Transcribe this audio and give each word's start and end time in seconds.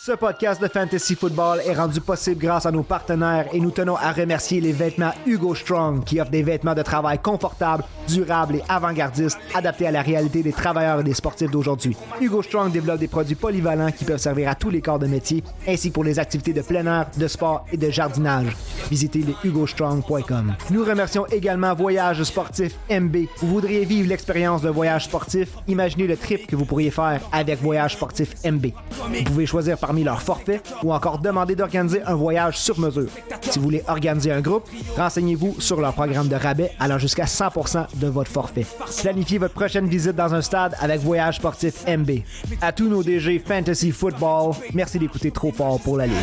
Ce 0.00 0.12
podcast 0.12 0.62
de 0.62 0.68
Fantasy 0.68 1.16
Football 1.16 1.60
est 1.66 1.74
rendu 1.74 2.00
possible 2.00 2.40
grâce 2.40 2.66
à 2.66 2.70
nos 2.70 2.84
partenaires 2.84 3.48
et 3.52 3.58
nous 3.58 3.72
tenons 3.72 3.96
à 3.96 4.12
remercier 4.12 4.60
les 4.60 4.70
vêtements 4.70 5.10
Hugo 5.26 5.56
Strong 5.56 6.04
qui 6.04 6.20
offrent 6.20 6.30
des 6.30 6.44
vêtements 6.44 6.76
de 6.76 6.82
travail 6.82 7.18
confortables, 7.18 7.82
durables 8.06 8.56
et 8.56 8.62
avant-gardistes 8.68 9.40
adaptés 9.54 9.88
à 9.88 9.90
la 9.90 10.02
réalité 10.02 10.44
des 10.44 10.52
travailleurs 10.52 11.00
et 11.00 11.02
des 11.02 11.14
sportifs 11.14 11.50
d'aujourd'hui. 11.50 11.96
Hugo 12.20 12.42
Strong 12.42 12.70
développe 12.70 13.00
des 13.00 13.08
produits 13.08 13.34
polyvalents 13.34 13.90
qui 13.90 14.04
peuvent 14.04 14.20
servir 14.20 14.48
à 14.48 14.54
tous 14.54 14.70
les 14.70 14.80
corps 14.80 15.00
de 15.00 15.08
métier 15.08 15.42
ainsi 15.66 15.88
que 15.88 15.94
pour 15.94 16.04
les 16.04 16.20
activités 16.20 16.52
de 16.52 16.62
plein 16.62 16.86
air, 16.86 17.06
de 17.16 17.26
sport 17.26 17.66
et 17.72 17.76
de 17.76 17.90
jardinage. 17.90 18.56
Visitez 18.90 19.22
les 19.22 19.34
hugostrong.com. 19.42 20.54
Nous 20.70 20.84
remercions 20.84 21.26
également 21.26 21.74
Voyage 21.74 22.22
Sportif 22.22 22.76
MB. 22.88 23.16
Vous 23.38 23.48
voudriez 23.48 23.84
vivre 23.84 24.08
l'expérience 24.08 24.62
d'un 24.62 24.70
voyage 24.70 25.06
sportif? 25.06 25.48
Imaginez 25.66 26.06
le 26.06 26.16
trip 26.16 26.46
que 26.46 26.54
vous 26.54 26.64
pourriez 26.64 26.92
faire 26.92 27.20
avec 27.32 27.60
Voyage 27.60 27.94
Sportif 27.94 28.36
MB. 28.44 28.66
Vous 28.92 29.24
pouvez 29.24 29.46
choisir 29.46 29.76
parmi 29.88 30.04
leurs 30.04 30.20
forfaits 30.20 30.62
ou 30.82 30.92
encore 30.92 31.18
demander 31.18 31.56
d'organiser 31.56 32.02
un 32.02 32.14
voyage 32.14 32.58
sur 32.58 32.78
mesure. 32.78 33.08
Si 33.40 33.58
vous 33.58 33.64
voulez 33.64 33.82
organiser 33.88 34.30
un 34.30 34.42
groupe, 34.42 34.68
renseignez-vous 34.98 35.56
sur 35.60 35.80
leur 35.80 35.94
programme 35.94 36.28
de 36.28 36.34
rabais 36.34 36.72
allant 36.78 36.98
jusqu'à 36.98 37.24
100% 37.24 37.86
de 37.94 38.06
votre 38.06 38.30
forfait. 38.30 38.66
Planifiez 39.00 39.38
votre 39.38 39.54
prochaine 39.54 39.88
visite 39.88 40.14
dans 40.14 40.34
un 40.34 40.42
stade 40.42 40.76
avec 40.78 41.00
Voyage 41.00 41.36
Sportif 41.36 41.86
MB. 41.86 42.18
À 42.60 42.70
tous 42.70 42.86
nos 42.86 43.02
DG 43.02 43.38
Fantasy 43.38 43.90
Football, 43.90 44.52
merci 44.74 44.98
d'écouter 44.98 45.30
trop 45.30 45.52
fort 45.52 45.80
pour 45.80 45.96
la 45.96 46.06
Ligue. 46.06 46.16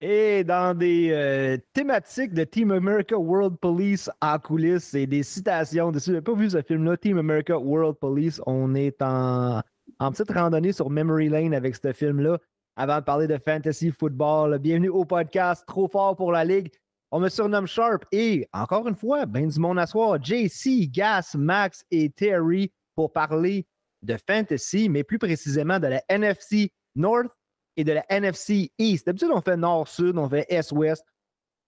Et 0.00 0.44
dans 0.44 0.76
des 0.76 1.10
euh, 1.12 1.56
thématiques 1.72 2.34
de 2.34 2.44
Team 2.44 2.72
America 2.72 3.16
World 3.16 3.56
Police 3.58 4.10
en 4.20 4.38
coulisses 4.38 4.92
et 4.94 5.06
des 5.06 5.22
citations 5.22 5.92
de 5.92 5.98
Si 5.98 6.10
vous 6.10 6.14
n'avez 6.14 6.24
pas 6.24 6.34
vu 6.34 6.50
ce 6.50 6.60
film-là, 6.62 6.96
Team 6.96 7.18
America 7.18 7.58
World 7.58 7.96
Police, 7.96 8.40
on 8.46 8.74
est 8.74 9.00
en, 9.00 9.62
en 10.00 10.10
petite 10.10 10.30
randonnée 10.30 10.72
sur 10.72 10.90
Memory 10.90 11.28
Lane 11.28 11.54
avec 11.54 11.76
ce 11.76 11.92
film-là. 11.92 12.38
Avant 12.76 12.98
de 12.98 13.04
parler 13.04 13.28
de 13.28 13.38
fantasy 13.38 13.92
football, 13.92 14.58
bienvenue 14.58 14.88
au 14.88 15.04
podcast 15.04 15.64
Trop 15.66 15.88
fort 15.88 16.16
pour 16.16 16.32
la 16.32 16.44
Ligue. 16.44 16.70
On 17.12 17.20
me 17.20 17.28
surnomme 17.28 17.68
Sharp 17.68 18.04
et 18.10 18.48
encore 18.52 18.88
une 18.88 18.96
fois, 18.96 19.24
ben 19.24 19.46
du 19.46 19.60
monde 19.60 19.78
à 19.78 19.86
JC, 19.86 20.90
Gas, 20.90 21.36
Max 21.38 21.84
et 21.92 22.10
Terry 22.10 22.72
pour 22.96 23.12
parler 23.12 23.66
de 24.02 24.16
fantasy, 24.28 24.88
mais 24.88 25.04
plus 25.04 25.20
précisément 25.20 25.78
de 25.78 25.86
la 25.86 26.02
NFC 26.08 26.72
North 26.96 27.30
et 27.76 27.84
de 27.84 27.92
la 27.92 28.04
NFC 28.08 28.70
East. 28.78 29.06
D'habitude, 29.06 29.30
on 29.32 29.40
fait 29.40 29.56
Nord-Sud, 29.56 30.16
on 30.18 30.28
fait 30.28 30.46
Est-Ouest. 30.48 31.04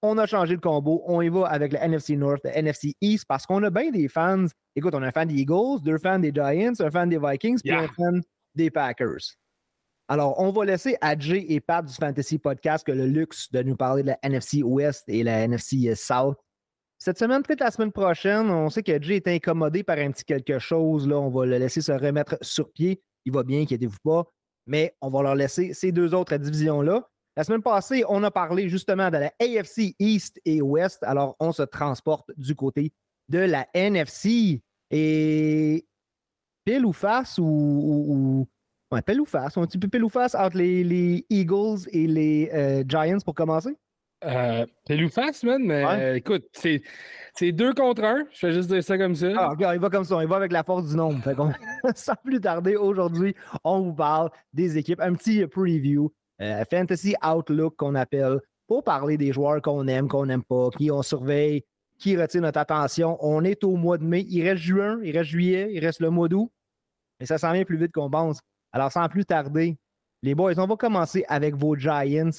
On 0.03 0.19
a 0.19 0.27
changé 0.27 0.55
le 0.55 0.61
combo. 0.61 1.03
On 1.07 1.23
y 1.23 1.29
va 1.29 1.47
avec 1.47 1.73
la 1.73 1.85
NFC 1.85 2.17
North, 2.17 2.41
la 2.45 2.57
NFC 2.57 2.95
East, 3.01 3.25
parce 3.27 3.47
qu'on 3.47 3.63
a 3.63 3.71
bien 3.71 3.91
des 3.91 4.09
fans. 4.09 4.47
Écoute, 4.75 4.95
on 4.95 5.03
a 5.03 5.07
un 5.07 5.11
fan 5.11 5.27
des 5.27 5.35
Eagles, 5.35 5.81
deux 5.83 5.99
fans 5.99 6.19
des 6.19 6.33
Giants, 6.33 6.75
un 6.79 6.91
fan 6.91 7.09
des 7.09 7.19
Vikings, 7.19 7.61
puis 7.61 7.71
Yeah. 7.71 7.85
un 7.85 7.89
fan 7.89 8.23
des 8.55 8.71
Packers. 8.71 9.37
Alors, 10.09 10.39
on 10.39 10.53
va 10.53 10.65
laisser 10.65 10.97
à 11.01 11.19
Jay 11.19 11.47
et 11.49 11.61
Pat 11.61 11.85
du 11.85 11.93
Fantasy 11.93 12.39
Podcast 12.39 12.87
que 12.87 12.93
le 12.93 13.07
luxe 13.07 13.51
de 13.51 13.63
nous 13.63 13.75
parler 13.75 14.03
de 14.03 14.09
la 14.09 14.19
NFC 14.23 14.63
Ouest 14.63 15.03
et 15.09 15.25
la 15.25 15.41
NFC 15.41 15.95
South. 15.97 16.39
Cette 16.99 17.19
semaine, 17.19 17.43
peut-être 17.43 17.61
la 17.61 17.71
semaine 17.71 17.91
prochaine, 17.93 18.49
on 18.49 18.71
sait 18.71 18.83
que 18.83 19.03
Jay 19.03 19.17
est 19.17 19.29
incommodé 19.29 19.83
par 19.83 19.99
un 19.99 20.13
petit 20.13 20.25
quelque 20.25 20.59
chose. 20.59 21.09
Là, 21.09 21.19
on 21.19 21.31
va 21.31 21.45
le 21.47 21.59
laisser 21.59 21.81
se 21.81 21.93
remettre 21.93 22.39
sur 22.41 22.71
pied. 22.71 23.03
Il 23.25 23.33
va 23.33 23.43
bien, 23.43 23.63
inquiétez-vous 23.63 23.99
pas. 24.05 24.25
Mais 24.67 24.97
on 25.01 25.11
va 25.11 25.23
leur 25.23 25.35
laisser 25.35 25.73
ces 25.73 25.93
deux 25.93 26.15
autres 26.15 26.37
divisions-là. 26.37 27.09
La 27.37 27.45
semaine 27.45 27.63
passée, 27.63 28.03
on 28.09 28.23
a 28.25 28.31
parlé 28.31 28.69
justement 28.69 29.11
de 29.11 29.19
la 29.19 29.33
AFC 29.41 29.95
East 29.99 30.41
et 30.45 30.63
Ouest. 30.63 31.03
Alors, 31.03 31.37
on 31.39 31.53
se 31.53 31.63
transporte 31.63 32.31
du 32.37 32.55
côté 32.55 32.93
de 33.29 33.39
la 33.39 33.69
NFC. 33.75 34.63
Et 34.91 35.87
pile 36.65 36.87
ou 36.87 36.93
face 36.93 37.39
ou. 37.39 38.49
pile 39.07 39.21
ou 39.21 39.25
face. 39.25 39.57
Un 39.57 39.67
petit 39.67 39.79
peu 39.79 39.89
pile 39.89 40.05
ou 40.05 40.09
face 40.09 40.35
entre 40.35 40.57
les, 40.57 40.83
les 40.83 41.27
Eagles 41.29 41.87
et 41.93 42.07
les 42.07 42.51
euh, 42.55 42.85
Giants 42.89 43.19
pour 43.25 43.35
commencer? 43.35 43.77
Euh, 44.27 44.67
c'est 44.87 45.09
face, 45.09 45.43
man, 45.45 45.63
mais 45.65 45.85
Ouais. 45.85 46.01
euh, 46.01 46.15
écoute, 46.17 46.45
c'est 46.53 46.83
c'est 47.35 47.53
deux 47.53 47.73
contre 47.75 48.03
un. 48.05 48.25
Je 48.33 48.47
vais 48.47 48.53
juste 48.53 48.69
dire 48.71 48.83
ça 48.83 48.99
comme 48.99 49.15
ça. 49.15 49.27
Alors, 49.29 49.51
regarde, 49.51 49.75
il 49.77 49.81
va 49.81 49.89
comme 49.91 50.05
ça, 50.05 50.19
il 50.23 50.29
va 50.29 50.37
avec 50.37 50.53
la 50.53 50.65
force 50.65 50.89
du 50.89 50.97
nombre. 50.97 51.23
Fait 51.23 51.35
qu'on- 51.35 51.53
sans 51.95 52.15
plus 52.25 52.41
tarder, 52.41 52.77
aujourd'hui, 52.77 53.35
on 53.63 53.81
vous 53.83 53.95
parle 53.95 54.31
des 54.53 54.79
équipes. 54.79 55.01
Un 55.01 55.15
petit 55.15 55.47
preview, 55.47 56.13
euh, 56.41 56.65
Fantasy 56.71 57.15
Outlook 57.25 57.77
qu'on 57.77 57.95
appelle, 57.95 58.41
pour 58.67 58.83
parler 58.83 59.17
des 59.17 59.33
joueurs 59.33 59.63
qu'on 59.63 59.87
aime, 59.87 60.09
qu'on 60.09 60.27
n'aime 60.27 60.43
pas, 60.43 60.71
qui 60.77 60.91
on 60.91 61.03
surveille, 61.03 61.63
qui 61.99 62.17
retient 62.17 62.41
notre 62.41 62.59
attention. 62.59 63.17
On 63.21 63.45
est 63.45 63.63
au 63.65 63.77
mois 63.77 63.97
de 63.99 64.05
mai. 64.05 64.25
Il 64.29 64.43
reste 64.43 64.63
juin, 64.63 64.99
il 65.05 65.17
reste 65.17 65.31
juillet, 65.31 65.69
il 65.73 65.79
reste 65.85 66.01
le 66.01 66.11
mois 66.11 66.29
d'août. 66.29 66.51
Mais 67.21 67.27
ça 67.27 67.39
s'en 67.39 67.53
vient 67.53 67.65
plus 67.65 67.77
vite 67.79 67.93
qu'on 67.93 68.11
pense. 68.11 68.41
Alors, 68.73 68.91
sans 68.91 69.09
plus 69.09 69.25
tarder, 69.25 69.79
les 70.23 70.35
boys, 70.35 70.59
on 70.59 70.67
va 70.67 70.77
commencer 70.77 71.25
avec 71.29 71.55
vos 71.55 71.77
Giants. 71.77 72.31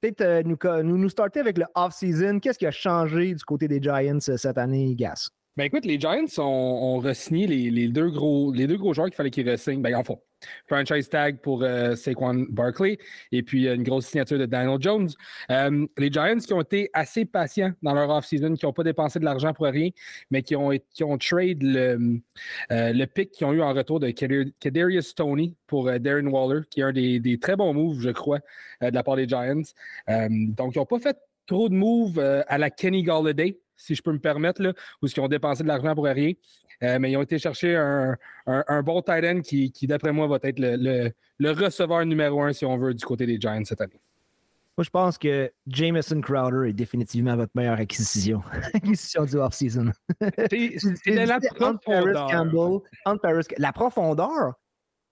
Peut-être 0.00 0.46
nous, 0.46 0.56
nous, 0.84 0.98
nous 0.98 1.10
avec 1.36 1.58
le 1.58 1.64
off-season. 1.74 2.38
Qu'est-ce 2.38 2.58
qui 2.58 2.66
a 2.66 2.70
changé 2.70 3.34
du 3.34 3.44
côté 3.44 3.66
des 3.66 3.82
Giants 3.82 4.18
euh, 4.28 4.36
cette 4.36 4.58
année, 4.58 4.94
Gas? 4.94 5.30
Ben 5.56 5.64
écoute, 5.64 5.84
les 5.84 5.98
Giants 5.98 6.24
ont, 6.38 6.42
ont 6.42 6.98
re-signé 7.00 7.48
les, 7.48 7.70
les 7.70 7.88
deux 7.88 8.10
gros, 8.10 8.52
les 8.52 8.68
deux 8.68 8.76
gros 8.76 8.94
joueurs 8.94 9.08
qu'il 9.08 9.16
fallait 9.16 9.30
qu'ils 9.30 9.50
re-signent. 9.50 9.82
Ben, 9.82 9.94
en 9.96 10.04
fond, 10.04 10.20
franchise 10.66 11.08
tag 11.08 11.40
pour 11.40 11.62
euh, 11.62 11.96
Saquon 11.96 12.46
Barkley 12.48 12.98
et 13.32 13.42
puis 13.42 13.68
une 13.68 13.82
grosse 13.82 14.06
signature 14.06 14.38
de 14.38 14.46
Daniel 14.46 14.78
Jones. 14.80 15.08
Euh, 15.50 15.86
les 15.96 16.10
Giants 16.10 16.38
qui 16.38 16.52
ont 16.52 16.60
été 16.60 16.90
assez 16.92 17.24
patients 17.24 17.72
dans 17.82 17.94
leur 17.94 18.10
off-season, 18.10 18.54
qui 18.54 18.66
n'ont 18.66 18.72
pas 18.72 18.84
dépensé 18.84 19.18
de 19.18 19.24
l'argent 19.24 19.52
pour 19.52 19.66
rien, 19.66 19.90
mais 20.30 20.42
qui 20.42 20.56
ont, 20.56 20.70
qui 20.70 21.04
trade 21.20 21.62
le, 21.62 22.20
euh, 22.72 22.92
le 22.92 23.04
pick 23.06 23.32
qu'ils 23.32 23.46
ont 23.46 23.52
eu 23.52 23.62
en 23.62 23.72
retour 23.72 24.00
de 24.00 24.10
Kadarius 24.10 25.08
Stoney 25.08 25.54
pour 25.66 25.90
Darren 26.00 26.26
Waller, 26.26 26.62
qui 26.70 26.80
est 26.80 26.84
un 26.84 26.92
des, 26.92 27.38
très 27.40 27.56
bons 27.56 27.74
moves, 27.74 28.00
je 28.00 28.10
crois, 28.10 28.40
de 28.80 28.94
la 28.94 29.02
part 29.02 29.16
des 29.16 29.28
Giants. 29.28 29.62
Donc, 30.08 30.74
ils 30.74 30.78
n'ont 30.78 30.86
pas 30.86 30.98
fait 30.98 31.16
trop 31.46 31.68
de 31.68 31.74
moves 31.74 32.18
à 32.18 32.58
la 32.58 32.70
Kenny 32.70 33.02
Galladay, 33.02 33.58
si 33.76 33.94
je 33.94 34.02
peux 34.02 34.12
me 34.12 34.18
permettre, 34.18 34.62
là, 34.62 34.72
où 35.02 35.06
ils 35.06 35.20
ont 35.20 35.28
dépensé 35.28 35.62
de 35.62 35.68
l'argent 35.68 35.94
pour 35.94 36.04
rien. 36.04 36.32
Euh, 36.82 36.98
mais 37.00 37.10
ils 37.10 37.16
ont 37.16 37.22
été 37.22 37.38
chercher 37.38 37.76
un, 37.76 38.16
un- 38.46 38.64
un 38.68 38.82
bon 38.82 39.02
tight 39.02 39.24
end 39.24 39.40
qui, 39.40 39.72
qui, 39.72 39.86
d'après 39.86 40.12
moi, 40.12 40.26
va 40.28 40.38
être 40.42 40.58
le, 40.60 40.76
le- 40.76 41.10
le 41.38 41.50
receveur 41.52 42.04
numéro 42.06 42.42
un, 42.42 42.52
si 42.52 42.64
on 42.64 42.76
veut, 42.76 42.94
du 42.94 43.04
côté 43.04 43.26
des 43.26 43.40
Giants 43.40 43.64
cette 43.64 43.80
année. 43.80 44.00
Moi, 44.76 44.84
je 44.84 44.90
pense 44.90 45.18
que 45.18 45.50
Jameson 45.66 46.20
Crowder 46.20 46.68
est 46.68 46.72
définitivement 46.72 47.34
votre 47.34 47.50
meilleure 47.56 47.80
acquisition. 47.80 48.42
acquisition 48.74 49.24
du 49.24 49.34
off-season. 49.36 49.90
C'est 50.44 51.26
la 51.26 51.40
profondeur. 51.40 52.30
Campbell, 52.30 52.80
entre 53.04 53.20
Paris- 53.22 53.42
La 53.58 53.72
profondeur? 53.72 54.52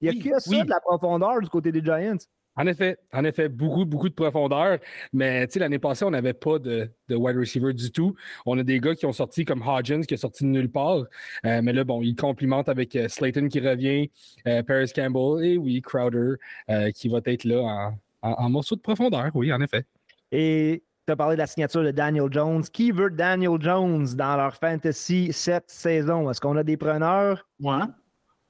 Il 0.01 0.11
n'y 0.11 0.17
a 0.17 0.23
Oui, 0.23 0.31
que 0.31 0.39
ça 0.39 0.51
oui. 0.51 0.63
de 0.63 0.71
la 0.71 0.79
profondeur 0.81 1.41
du 1.41 1.49
côté 1.49 1.73
des 1.73 1.83
Giants. 1.83 2.17
En 2.57 2.67
effet, 2.67 2.97
en 3.13 3.25
effet, 3.25 3.49
beaucoup, 3.49 3.85
beaucoup 3.85 4.09
de 4.09 4.15
profondeur. 4.15 4.79
Mais 5.13 5.47
tu 5.47 5.55
sais, 5.55 5.59
l'année 5.59 5.79
passée, 5.79 6.05
on 6.05 6.11
n'avait 6.11 6.33
pas 6.33 6.59
de, 6.59 6.91
de 7.09 7.15
wide 7.15 7.37
receiver 7.37 7.73
du 7.75 7.91
tout. 7.93 8.15
On 8.47 8.59
a 8.59 8.63
des 8.63 8.81
gars 8.81 8.95
qui 8.95 9.05
ont 9.07 9.13
sorti 9.13 9.45
comme 9.45 9.63
Hodgins, 9.67 10.03
qui 10.03 10.15
est 10.15 10.19
sorti 10.19 10.45
de 10.45 10.49
nulle 10.49 10.71
part. 10.71 11.05
Euh, 11.45 11.61
mais 11.63 11.73
là, 11.73 11.85
bon, 11.85 12.01
il 12.03 12.15
complimente 12.17 12.69
avec 12.69 12.97
euh, 12.97 13.09
Slayton 13.09 13.49
qui 13.49 13.61
revient, 13.61 14.11
euh, 14.49 14.63
Paris 14.63 14.91
Campbell 14.95 15.45
et 15.45 15.59
oui, 15.59 15.81
Crowder 15.83 16.35
euh, 16.71 16.91
qui 16.93 17.09
va 17.09 17.21
être 17.27 17.45
là 17.45 17.61
en, 17.63 17.99
en- 18.31 18.33
en 18.45 18.49
morceau 18.51 18.75
de 18.77 18.81
profondeur. 18.81 19.31
Oui, 19.35 19.53
en 19.53 19.61
effet. 19.61 19.85
Et 20.33 20.83
tu 21.07 21.13
as 21.13 21.17
parlé 21.17 21.37
de 21.37 21.41
la 21.41 21.47
signature 21.47 21.83
de 21.85 21.91
Daniel 21.91 22.29
Jones. 22.33 22.63
Qui 22.73 22.91
veut 22.91 23.11
Daniel 23.11 23.61
Jones 23.61 24.07
dans 24.17 24.37
leur 24.37 24.57
fantasy 24.57 25.29
cette 25.33 25.71
saison? 25.71 26.31
Est-ce 26.31 26.41
qu'on 26.41 26.57
a 26.57 26.65
des 26.65 26.77
preneurs? 26.77 27.47
Moi, 27.61 27.87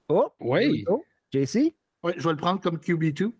Oh, 0.08 0.30
Oui. 0.38 0.84
oh, 0.88 1.02
JC? 1.34 1.74
ouais, 2.04 2.14
je 2.16 2.22
vais 2.22 2.30
le 2.30 2.36
prendre 2.36 2.60
comme 2.60 2.76
QB2. 2.76 3.32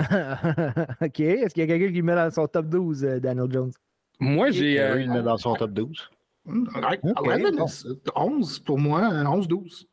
OK. 1.00 1.20
Est-ce 1.20 1.54
qu'il 1.54 1.60
y 1.60 1.64
a 1.64 1.66
quelqu'un 1.78 1.92
qui 1.92 2.02
met 2.02 2.14
dans 2.14 2.30
son 2.30 2.46
top 2.46 2.66
12, 2.68 3.04
euh, 3.04 3.20
Daniel 3.20 3.46
Jones? 3.50 3.72
Moi, 4.18 4.50
j'ai. 4.50 4.80
euh, 4.80 4.96
Oui, 4.96 5.02
il 5.02 5.08
le 5.08 5.14
met 5.14 5.22
dans 5.22 5.36
son 5.36 5.54
top 5.54 5.72
12. 5.72 6.10
Hmm, 6.46 6.64
right. 6.74 7.00
Ok, 7.02 7.26
11, 7.26 7.56
bon. 7.56 7.66
is- 7.66 7.86
11 8.14 8.58
pour 8.60 8.78
moi, 8.78 9.02
hein, 9.04 9.24
11-12. 9.26 9.86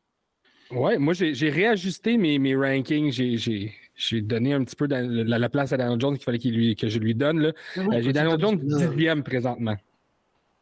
Ouais, 0.70 0.98
moi, 0.98 1.14
j'ai 1.14 1.50
réajusté 1.50 2.16
mes, 2.18 2.38
mes 2.38 2.54
rankings. 2.56 3.10
J'ai- 3.12 3.36
J'ai 3.38 3.72
j'ai 4.00 4.20
donné 4.22 4.52
un 4.54 4.62
petit 4.62 4.76
peu 4.76 4.86
dans- 4.86 5.10
la, 5.10 5.38
la 5.38 5.48
place 5.48 5.72
à 5.72 5.76
Daniel 5.76 6.00
Jones 6.00 6.14
qu'il 6.14 6.22
fallait 6.24 6.38
qu'il 6.38 6.54
lui, 6.54 6.76
que 6.76 6.88
je 6.88 6.98
lui 7.00 7.14
donne. 7.16 7.40
là. 7.40 7.52
Euh, 7.76 8.00
j'ai 8.00 8.12
Daniel 8.12 8.38
Jones 8.38 8.56
dixième 8.56 9.24
présentement. 9.24 9.76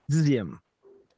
Dixième. 0.09 0.57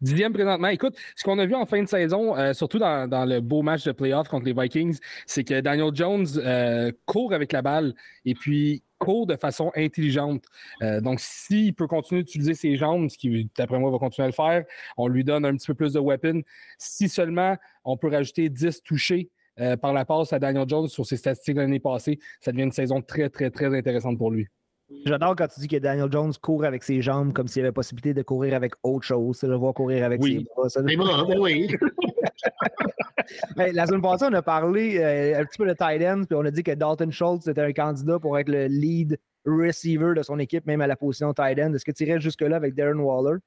Dixième 0.00 0.32
présentement. 0.32 0.68
Écoute, 0.68 0.96
ce 1.16 1.24
qu'on 1.24 1.40
a 1.40 1.46
vu 1.46 1.56
en 1.56 1.66
fin 1.66 1.82
de 1.82 1.88
saison, 1.88 2.36
euh, 2.36 2.52
surtout 2.52 2.78
dans, 2.78 3.28
le 3.28 3.40
beau 3.40 3.62
match 3.62 3.82
de 3.82 3.90
playoff 3.90 4.28
contre 4.28 4.46
les 4.46 4.52
Vikings, 4.52 4.96
c'est 5.26 5.42
que 5.42 5.60
Daniel 5.60 5.90
Jones 5.92 6.26
euh, 6.36 6.92
court 7.04 7.32
avec 7.32 7.50
la 7.52 7.62
balle 7.62 7.94
et 8.24 8.34
puis 8.34 8.84
court 8.98 9.26
de 9.26 9.34
façon 9.34 9.72
intelligente. 9.74 10.44
Euh, 10.82 11.00
donc, 11.00 11.18
s'il 11.18 11.74
peut 11.74 11.88
continuer 11.88 12.22
d'utiliser 12.22 12.54
ses 12.54 12.76
jambes, 12.76 13.08
ce 13.10 13.18
qui, 13.18 13.50
d'après 13.56 13.80
moi, 13.80 13.90
va 13.90 13.98
continuer 13.98 14.26
à 14.26 14.28
le 14.28 14.34
faire, 14.34 14.64
on 14.96 15.08
lui 15.08 15.24
donne 15.24 15.44
un 15.44 15.56
petit 15.56 15.66
peu 15.66 15.74
plus 15.74 15.94
de 15.94 16.00
weapons. 16.00 16.42
Si 16.78 17.08
seulement 17.08 17.56
on 17.84 17.96
peut 17.96 18.08
rajouter 18.08 18.48
10 18.50 18.84
touchés 18.84 19.30
par 19.80 19.92
la 19.92 20.04
passe 20.04 20.32
à 20.32 20.38
Daniel 20.38 20.68
Jones 20.68 20.86
sur 20.86 21.04
ses 21.04 21.16
statistiques 21.16 21.56
l'année 21.56 21.80
passée, 21.80 22.20
ça 22.40 22.52
devient 22.52 22.62
une 22.62 22.72
saison 22.72 23.02
très, 23.02 23.28
très, 23.28 23.50
très 23.50 23.76
intéressante 23.76 24.16
pour 24.16 24.30
lui. 24.30 24.46
J'adore 25.04 25.36
quand 25.36 25.48
tu 25.48 25.60
dis 25.60 25.68
que 25.68 25.76
Daniel 25.76 26.10
Jones 26.10 26.32
court 26.40 26.64
avec 26.64 26.82
ses 26.82 27.02
jambes 27.02 27.32
comme 27.32 27.46
s'il 27.46 27.60
y 27.60 27.64
avait 27.64 27.72
possibilité 27.72 28.14
de 28.14 28.22
courir 28.22 28.54
avec 28.54 28.72
autre 28.82 29.04
chose. 29.04 29.38
Je 29.42 29.46
le 29.46 29.56
vois 29.56 29.72
courir 29.74 30.04
avec 30.04 30.20
Oui. 30.22 30.38
ses 30.38 30.44
bras. 30.56 30.68
ça. 30.68 30.80
Les 30.82 30.96
bras, 30.96 31.24
ben 31.26 31.38
oui. 31.38 31.68
Ben, 33.56 33.74
la 33.74 33.86
semaine 33.86 34.00
passée, 34.00 34.24
on 34.30 34.32
a 34.32 34.40
parlé 34.40 34.98
euh, 34.98 35.40
un 35.40 35.44
petit 35.44 35.58
peu 35.58 35.66
de 35.66 35.74
tight 35.74 36.02
end, 36.02 36.24
puis 36.24 36.34
on 36.34 36.44
a 36.46 36.50
dit 36.50 36.62
que 36.62 36.70
Dalton 36.72 37.10
Schultz 37.10 37.46
était 37.46 37.60
un 37.60 37.72
candidat 37.74 38.18
pour 38.18 38.38
être 38.38 38.48
le 38.48 38.66
lead 38.68 39.18
receiver 39.44 40.14
de 40.16 40.22
son 40.22 40.38
équipe, 40.38 40.64
même 40.66 40.80
à 40.80 40.86
la 40.86 40.96
position 40.96 41.34
tight 41.34 41.58
end. 41.58 41.74
Est-ce 41.74 41.84
que 41.84 41.90
tu 41.92 42.04
irais 42.04 42.20
jusque-là 42.20 42.56
avec 42.56 42.74
Darren 42.74 42.98
Waller? 42.98 43.38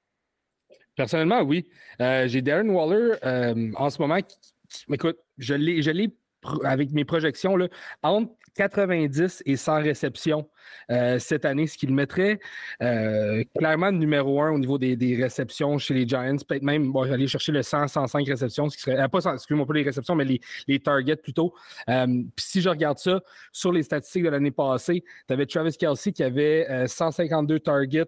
Personnellement, 0.95 1.41
oui. 1.41 1.67
Euh, 1.99 2.27
J'ai 2.27 2.43
Darren 2.43 2.69
Waller 2.69 3.15
euh, 3.25 3.71
en 3.75 3.89
ce 3.89 3.99
moment. 4.01 4.17
qui- 4.21 4.37
qui- 4.69 4.85
écoute, 4.93 5.17
je 5.39 5.55
l'ai, 5.55 5.81
je 5.81 5.89
l'ai 5.89 6.09
pro- 6.41 6.63
avec 6.63 6.91
mes 6.91 7.05
projections 7.05 7.55
là, 7.55 7.67
entre 8.03 8.31
90 8.55 9.43
et 9.45 9.55
100 9.57 9.81
réceptions 9.81 10.49
euh, 10.89 11.19
cette 11.19 11.45
année, 11.45 11.67
ce 11.67 11.77
qui 11.77 11.87
le 11.87 11.93
mettrait 11.93 12.39
euh, 12.81 13.43
clairement 13.57 13.91
numéro 13.91 14.41
un 14.41 14.51
au 14.51 14.59
niveau 14.59 14.77
des, 14.77 14.95
des 14.95 15.15
réceptions 15.21 15.77
chez 15.77 15.93
les 15.93 16.07
Giants. 16.07 16.35
Peut-être 16.47 16.63
même, 16.63 16.91
bon, 16.91 17.05
j'allais 17.05 17.27
chercher 17.27 17.51
le 17.51 17.63
100, 17.63 17.87
105 17.87 18.27
réceptions, 18.27 18.69
ce 18.69 18.77
qui 18.77 18.83
serait, 18.83 18.99
euh, 18.99 19.07
pas, 19.07 19.21
100, 19.21 19.33
excuse-moi 19.35 19.65
pas 19.65 19.73
les 19.73 19.83
réceptions, 19.83 20.15
mais 20.15 20.25
les, 20.25 20.41
les 20.67 20.79
targets 20.79 21.15
plutôt. 21.15 21.53
Euh, 21.89 22.05
Puis 22.35 22.45
si 22.45 22.61
je 22.61 22.69
regarde 22.69 22.97
ça 22.97 23.21
sur 23.51 23.71
les 23.71 23.83
statistiques 23.83 24.23
de 24.23 24.29
l'année 24.29 24.51
passée, 24.51 25.03
tu 25.27 25.33
avais 25.33 25.45
Travis 25.45 25.75
Kelsey 25.77 26.11
qui 26.11 26.23
avait 26.23 26.67
euh, 26.69 26.87
152 26.87 27.59
targets. 27.59 28.05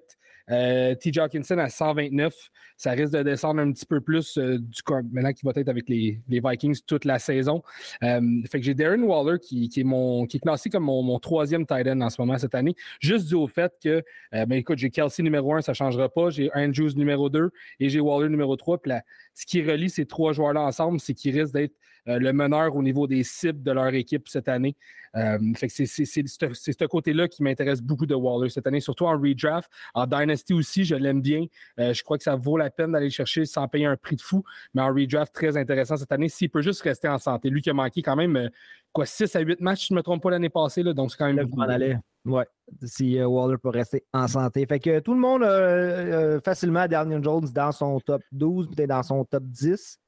Euh, 0.51 0.95
T. 0.95 1.11
Hawkinson 1.17 1.57
à 1.57 1.69
129, 1.69 2.33
ça 2.77 2.91
risque 2.91 3.13
de 3.13 3.23
descendre 3.23 3.61
un 3.61 3.71
petit 3.71 3.85
peu 3.85 4.01
plus 4.01 4.37
euh, 4.37 4.57
du 4.59 4.81
maintenant 5.11 5.31
qu'il 5.31 5.47
va 5.47 5.53
être 5.55 5.69
avec 5.69 5.87
les, 5.87 6.21
Vikings 6.27 6.79
toute 6.85 7.05
la 7.05 7.19
saison. 7.19 7.63
Euh, 8.03 8.21
fait 8.51 8.61
j'ai 8.61 8.73
Darren 8.73 9.01
Waller 9.03 9.39
qui, 9.39 9.69
est 9.75 9.83
mon 9.83 10.25
qui 10.25 10.37
est 10.37 10.39
classé 10.39 10.69
comme 10.69 10.83
mon, 10.83 11.19
troisième 11.19 11.65
tight 11.65 11.87
end 11.87 12.01
en 12.01 12.09
ce 12.09 12.21
moment 12.21 12.37
cette 12.37 12.55
année, 12.55 12.75
juste 12.99 13.27
dû 13.27 13.35
au 13.35 13.47
fait 13.47 13.73
que 13.81 14.03
euh, 14.33 14.45
ben 14.45 14.53
écoute, 14.53 14.79
j'ai 14.79 14.89
Kelsey 14.89 15.23
numéro 15.23 15.53
un, 15.53 15.61
ça 15.61 15.71
ne 15.71 15.75
changera 15.75 16.09
pas, 16.09 16.29
j'ai 16.29 16.49
Andrews 16.53 16.93
numéro 16.95 17.29
2 17.29 17.51
et 17.79 17.89
j'ai 17.89 17.99
Waller 17.99 18.29
numéro 18.29 18.55
3. 18.55 18.81
Puis 18.81 18.91
ce 19.33 19.45
qui 19.45 19.63
relie 19.63 19.89
ces 19.89 20.05
trois 20.05 20.33
joueurs-là 20.33 20.61
ensemble, 20.61 20.99
c'est 20.99 21.13
qu'ils 21.13 21.39
risquent 21.39 21.53
d'être 21.53 21.73
le 22.05 22.31
meneur 22.33 22.75
au 22.75 22.83
niveau 22.83 23.07
des 23.07 23.23
cibles 23.23 23.63
de 23.63 23.71
leur 23.71 23.93
équipe 23.93 24.27
cette 24.27 24.47
année. 24.47 24.75
Euh, 25.15 25.37
fait 25.55 25.67
que 25.67 25.73
c'est 25.73 26.05
ce 26.05 26.85
côté-là 26.85 27.27
qui 27.27 27.43
m'intéresse 27.43 27.81
beaucoup 27.81 28.05
de 28.05 28.15
Waller 28.15 28.49
cette 28.49 28.65
année, 28.65 28.79
surtout 28.79 29.05
en 29.05 29.19
redraft. 29.19 29.69
En 29.93 30.07
Dynasty 30.07 30.53
aussi, 30.53 30.85
je 30.85 30.95
l'aime 30.95 31.21
bien. 31.21 31.45
Euh, 31.79 31.93
je 31.93 32.03
crois 32.03 32.17
que 32.17 32.23
ça 32.23 32.35
vaut 32.35 32.57
la 32.57 32.69
peine 32.69 32.91
d'aller 32.91 33.07
le 33.07 33.11
chercher 33.11 33.45
sans 33.45 33.67
payer 33.67 33.85
un 33.85 33.95
prix 33.95 34.15
de 34.15 34.21
fou. 34.21 34.43
Mais 34.73 34.81
en 34.81 34.93
redraft, 34.93 35.33
très 35.33 35.55
intéressant 35.55 35.97
cette 35.97 36.11
année. 36.11 36.29
S'il 36.29 36.49
peut 36.49 36.61
juste 36.61 36.81
rester 36.81 37.07
en 37.07 37.19
santé. 37.19 37.49
Lui 37.49 37.61
qui 37.61 37.69
a 37.69 37.73
manqué 37.73 38.01
quand 38.01 38.15
même 38.15 38.35
euh, 38.35 38.49
quoi, 38.91 39.05
6 39.05 39.35
à 39.35 39.41
8 39.41 39.61
matchs, 39.61 39.81
si 39.81 39.87
je 39.89 39.93
ne 39.93 39.97
me 39.97 40.03
trompe 40.03 40.23
pas, 40.23 40.31
l'année 40.31 40.49
passée. 40.49 40.81
Là, 40.81 40.93
donc 40.93 41.11
c'est 41.11 41.17
quand 41.17 41.31
même 41.31 41.47
Là. 41.55 41.99
Ouais. 42.25 42.45
Si 42.83 43.19
euh, 43.19 43.27
Waller 43.27 43.57
peut 43.57 43.69
rester 43.69 44.05
en 44.13 44.27
santé. 44.27 44.65
Fait 44.65 44.79
que 44.79 44.99
tout 44.99 45.13
le 45.13 45.19
monde 45.19 45.43
a 45.43 45.47
euh, 45.47 46.39
facilement 46.41 46.87
Daniel 46.87 47.21
Jones 47.23 47.47
dans 47.53 47.71
son 47.71 47.99
top 47.99 48.21
12, 48.31 48.69
peut-être 48.69 48.89
dans 48.89 49.03
son 49.03 49.25
top 49.25 49.43
10. 49.43 49.99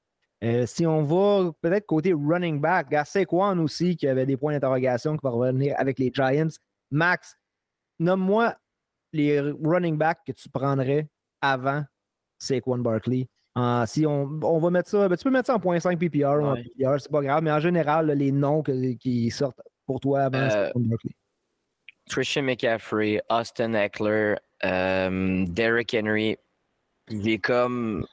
Euh, 0.43 0.65
si 0.65 0.85
on 0.85 1.01
va 1.03 1.51
peut-être 1.61 1.85
côté 1.85 2.13
running 2.13 2.59
back, 2.59 2.87
il 2.91 2.95
y 2.95 2.97
a 2.97 3.05
Saquon 3.05 3.57
aussi 3.59 3.95
qui 3.95 4.07
avait 4.07 4.25
des 4.25 4.37
points 4.37 4.53
d'interrogation 4.53 5.13
qui 5.15 5.21
va 5.23 5.29
revenir 5.31 5.75
avec 5.77 5.97
les 5.97 6.11
Giants. 6.13 6.49
Max, 6.91 7.37
nomme-moi 7.99 8.55
les 9.13 9.39
running 9.39 9.97
backs 9.97 10.19
que 10.27 10.33
tu 10.33 10.49
prendrais 10.49 11.07
avant 11.41 11.83
Saquon 12.37 12.77
Barkley. 12.79 13.27
Euh, 13.57 13.85
si 13.85 14.05
on, 14.05 14.23
on 14.43 14.59
va 14.59 14.69
mettre 14.69 14.89
ça, 14.89 15.07
ben, 15.07 15.15
tu 15.15 15.23
peux 15.23 15.29
mettre 15.29 15.47
ça 15.47 15.55
en 15.55 15.59
point 15.59 15.79
5 15.79 15.97
PPR 15.97 16.25
ou 16.41 16.45
en 16.45 16.53
Ouais. 16.55 16.63
PPR, 16.63 16.99
c'est 16.99 17.09
pas 17.11 17.21
grave, 17.21 17.41
mais 17.41 17.51
en 17.51 17.59
général, 17.61 18.07
les 18.11 18.31
noms 18.33 18.61
que- 18.61 18.93
qui 18.95 19.31
sortent 19.31 19.61
pour 19.85 20.01
toi 20.01 20.23
avant 20.23 20.39
Euh, 20.39 20.49
Saquon 20.67 20.81
Barkley. 20.81 21.11
Christian 22.09 22.43
McCaffrey, 22.43 23.21
Austin 23.29 23.73
Eckler, 23.73 24.35
euh, 24.65 25.45
Derrick 25.47 25.95
Henry. 25.97 26.37
Il 27.09 27.27
est 27.29 27.39
comme 27.39 28.05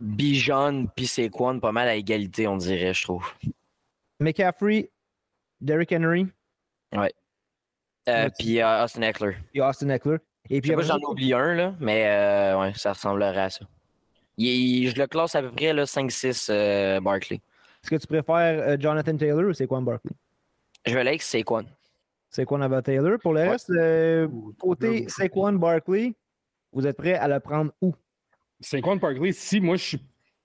Bijan 0.00 0.86
puis 0.94 1.06
Saquon 1.06 1.60
pas 1.60 1.72
mal 1.72 1.88
à 1.88 1.94
égalité, 1.96 2.46
on 2.46 2.56
dirait, 2.56 2.94
je 2.94 3.02
trouve. 3.02 3.26
McCaffrey, 4.20 4.90
Derrick 5.60 5.92
Henry 5.92 6.26
Euh, 6.94 7.08
Ouais, 8.06 8.30
puis 8.38 8.60
euh, 8.62 8.84
Austin 8.84 9.02
Eckler. 9.02 9.36
et 9.54 9.60
Austin 9.60 9.88
Eckler. 9.90 10.16
Et 10.48 10.56
Je 10.56 10.60
puis 10.60 10.70
sais 10.70 10.74
pas 10.76 10.80
après 10.80 10.84
si 10.84 10.88
ça, 10.88 10.98
j'en 11.02 11.10
oublie 11.10 11.34
un, 11.34 11.54
là, 11.54 11.74
mais 11.78 12.06
euh, 12.06 12.58
ouais, 12.60 12.72
ça 12.74 12.92
ressemblerait 12.94 13.36
à 13.38 13.50
ça. 13.50 13.66
Il- 14.38 14.88
je 14.88 14.96
le 14.96 15.06
classe 15.06 15.34
à 15.34 15.42
peu 15.42 15.50
près 15.50 15.72
là, 15.74 15.84
5-6 15.84 16.48
euh, 16.50 17.00
Barkley. 17.00 17.40
est-ce 17.82 17.90
que 17.90 17.96
tu 17.96 18.06
préfères 18.06 18.60
euh, 18.66 18.76
Jonathan 18.80 19.16
Taylor 19.16 19.44
ou 19.48 19.52
Saquon 19.52 19.82
Barkley? 19.82 20.12
Je 20.86 20.94
vais 20.94 21.00
aller 21.00 21.08
avec 21.10 21.22
Saquon. 21.22 21.66
Saquon 22.30 22.60
avant 22.62 22.80
Taylor. 22.80 23.18
Pour 23.20 23.34
le 23.34 23.40
Ouais. 23.40 23.48
reste, 23.50 23.68
euh, 23.70 24.26
côté 24.58 25.06
Saquon 25.08 25.52
Barkley, 25.54 26.14
vous 26.72 26.86
êtes 26.86 26.96
prêt 26.96 27.14
à 27.14 27.28
le 27.28 27.40
prendre 27.40 27.72
où? 27.82 27.94
Saquon 28.60 28.96
Barkley, 28.96 29.32
si 29.32 29.60
moi 29.60 29.76
je 29.76 29.82
suis 29.84 29.98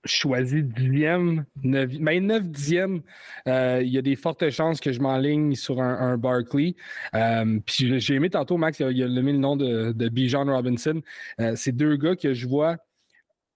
choisi 0.04 0.62
dixième, 0.62 1.46
neuf, 1.62 1.90
ben 1.98 2.26
9 2.26 2.48
dixième, 2.50 3.00
euh, 3.48 3.80
il 3.82 3.88
y 3.88 3.96
a 3.98 4.02
des 4.02 4.16
fortes 4.16 4.50
chances 4.50 4.78
que 4.80 4.92
je 4.92 5.00
m'enligne 5.00 5.54
sur 5.54 5.80
un, 5.80 5.94
un 6.12 6.18
Barkley. 6.18 6.76
Euh, 7.14 7.58
puis 7.64 7.98
j'ai- 8.00 8.14
aimé 8.14 8.28
tantôt, 8.28 8.58
Max, 8.58 8.78
il 8.80 8.84
a, 8.84 8.90
il 8.90 9.06
nommé 9.14 9.32
le 9.32 9.38
nom 9.38 9.56
de, 9.56 9.92
de 9.92 10.08
Bijan 10.10 10.44
Robinson. 10.44 11.00
Euh, 11.40 11.54
c'est 11.56 11.72
deux 11.72 11.96
gars 11.96 12.16
que 12.16 12.34
je 12.34 12.46
vois 12.46 12.76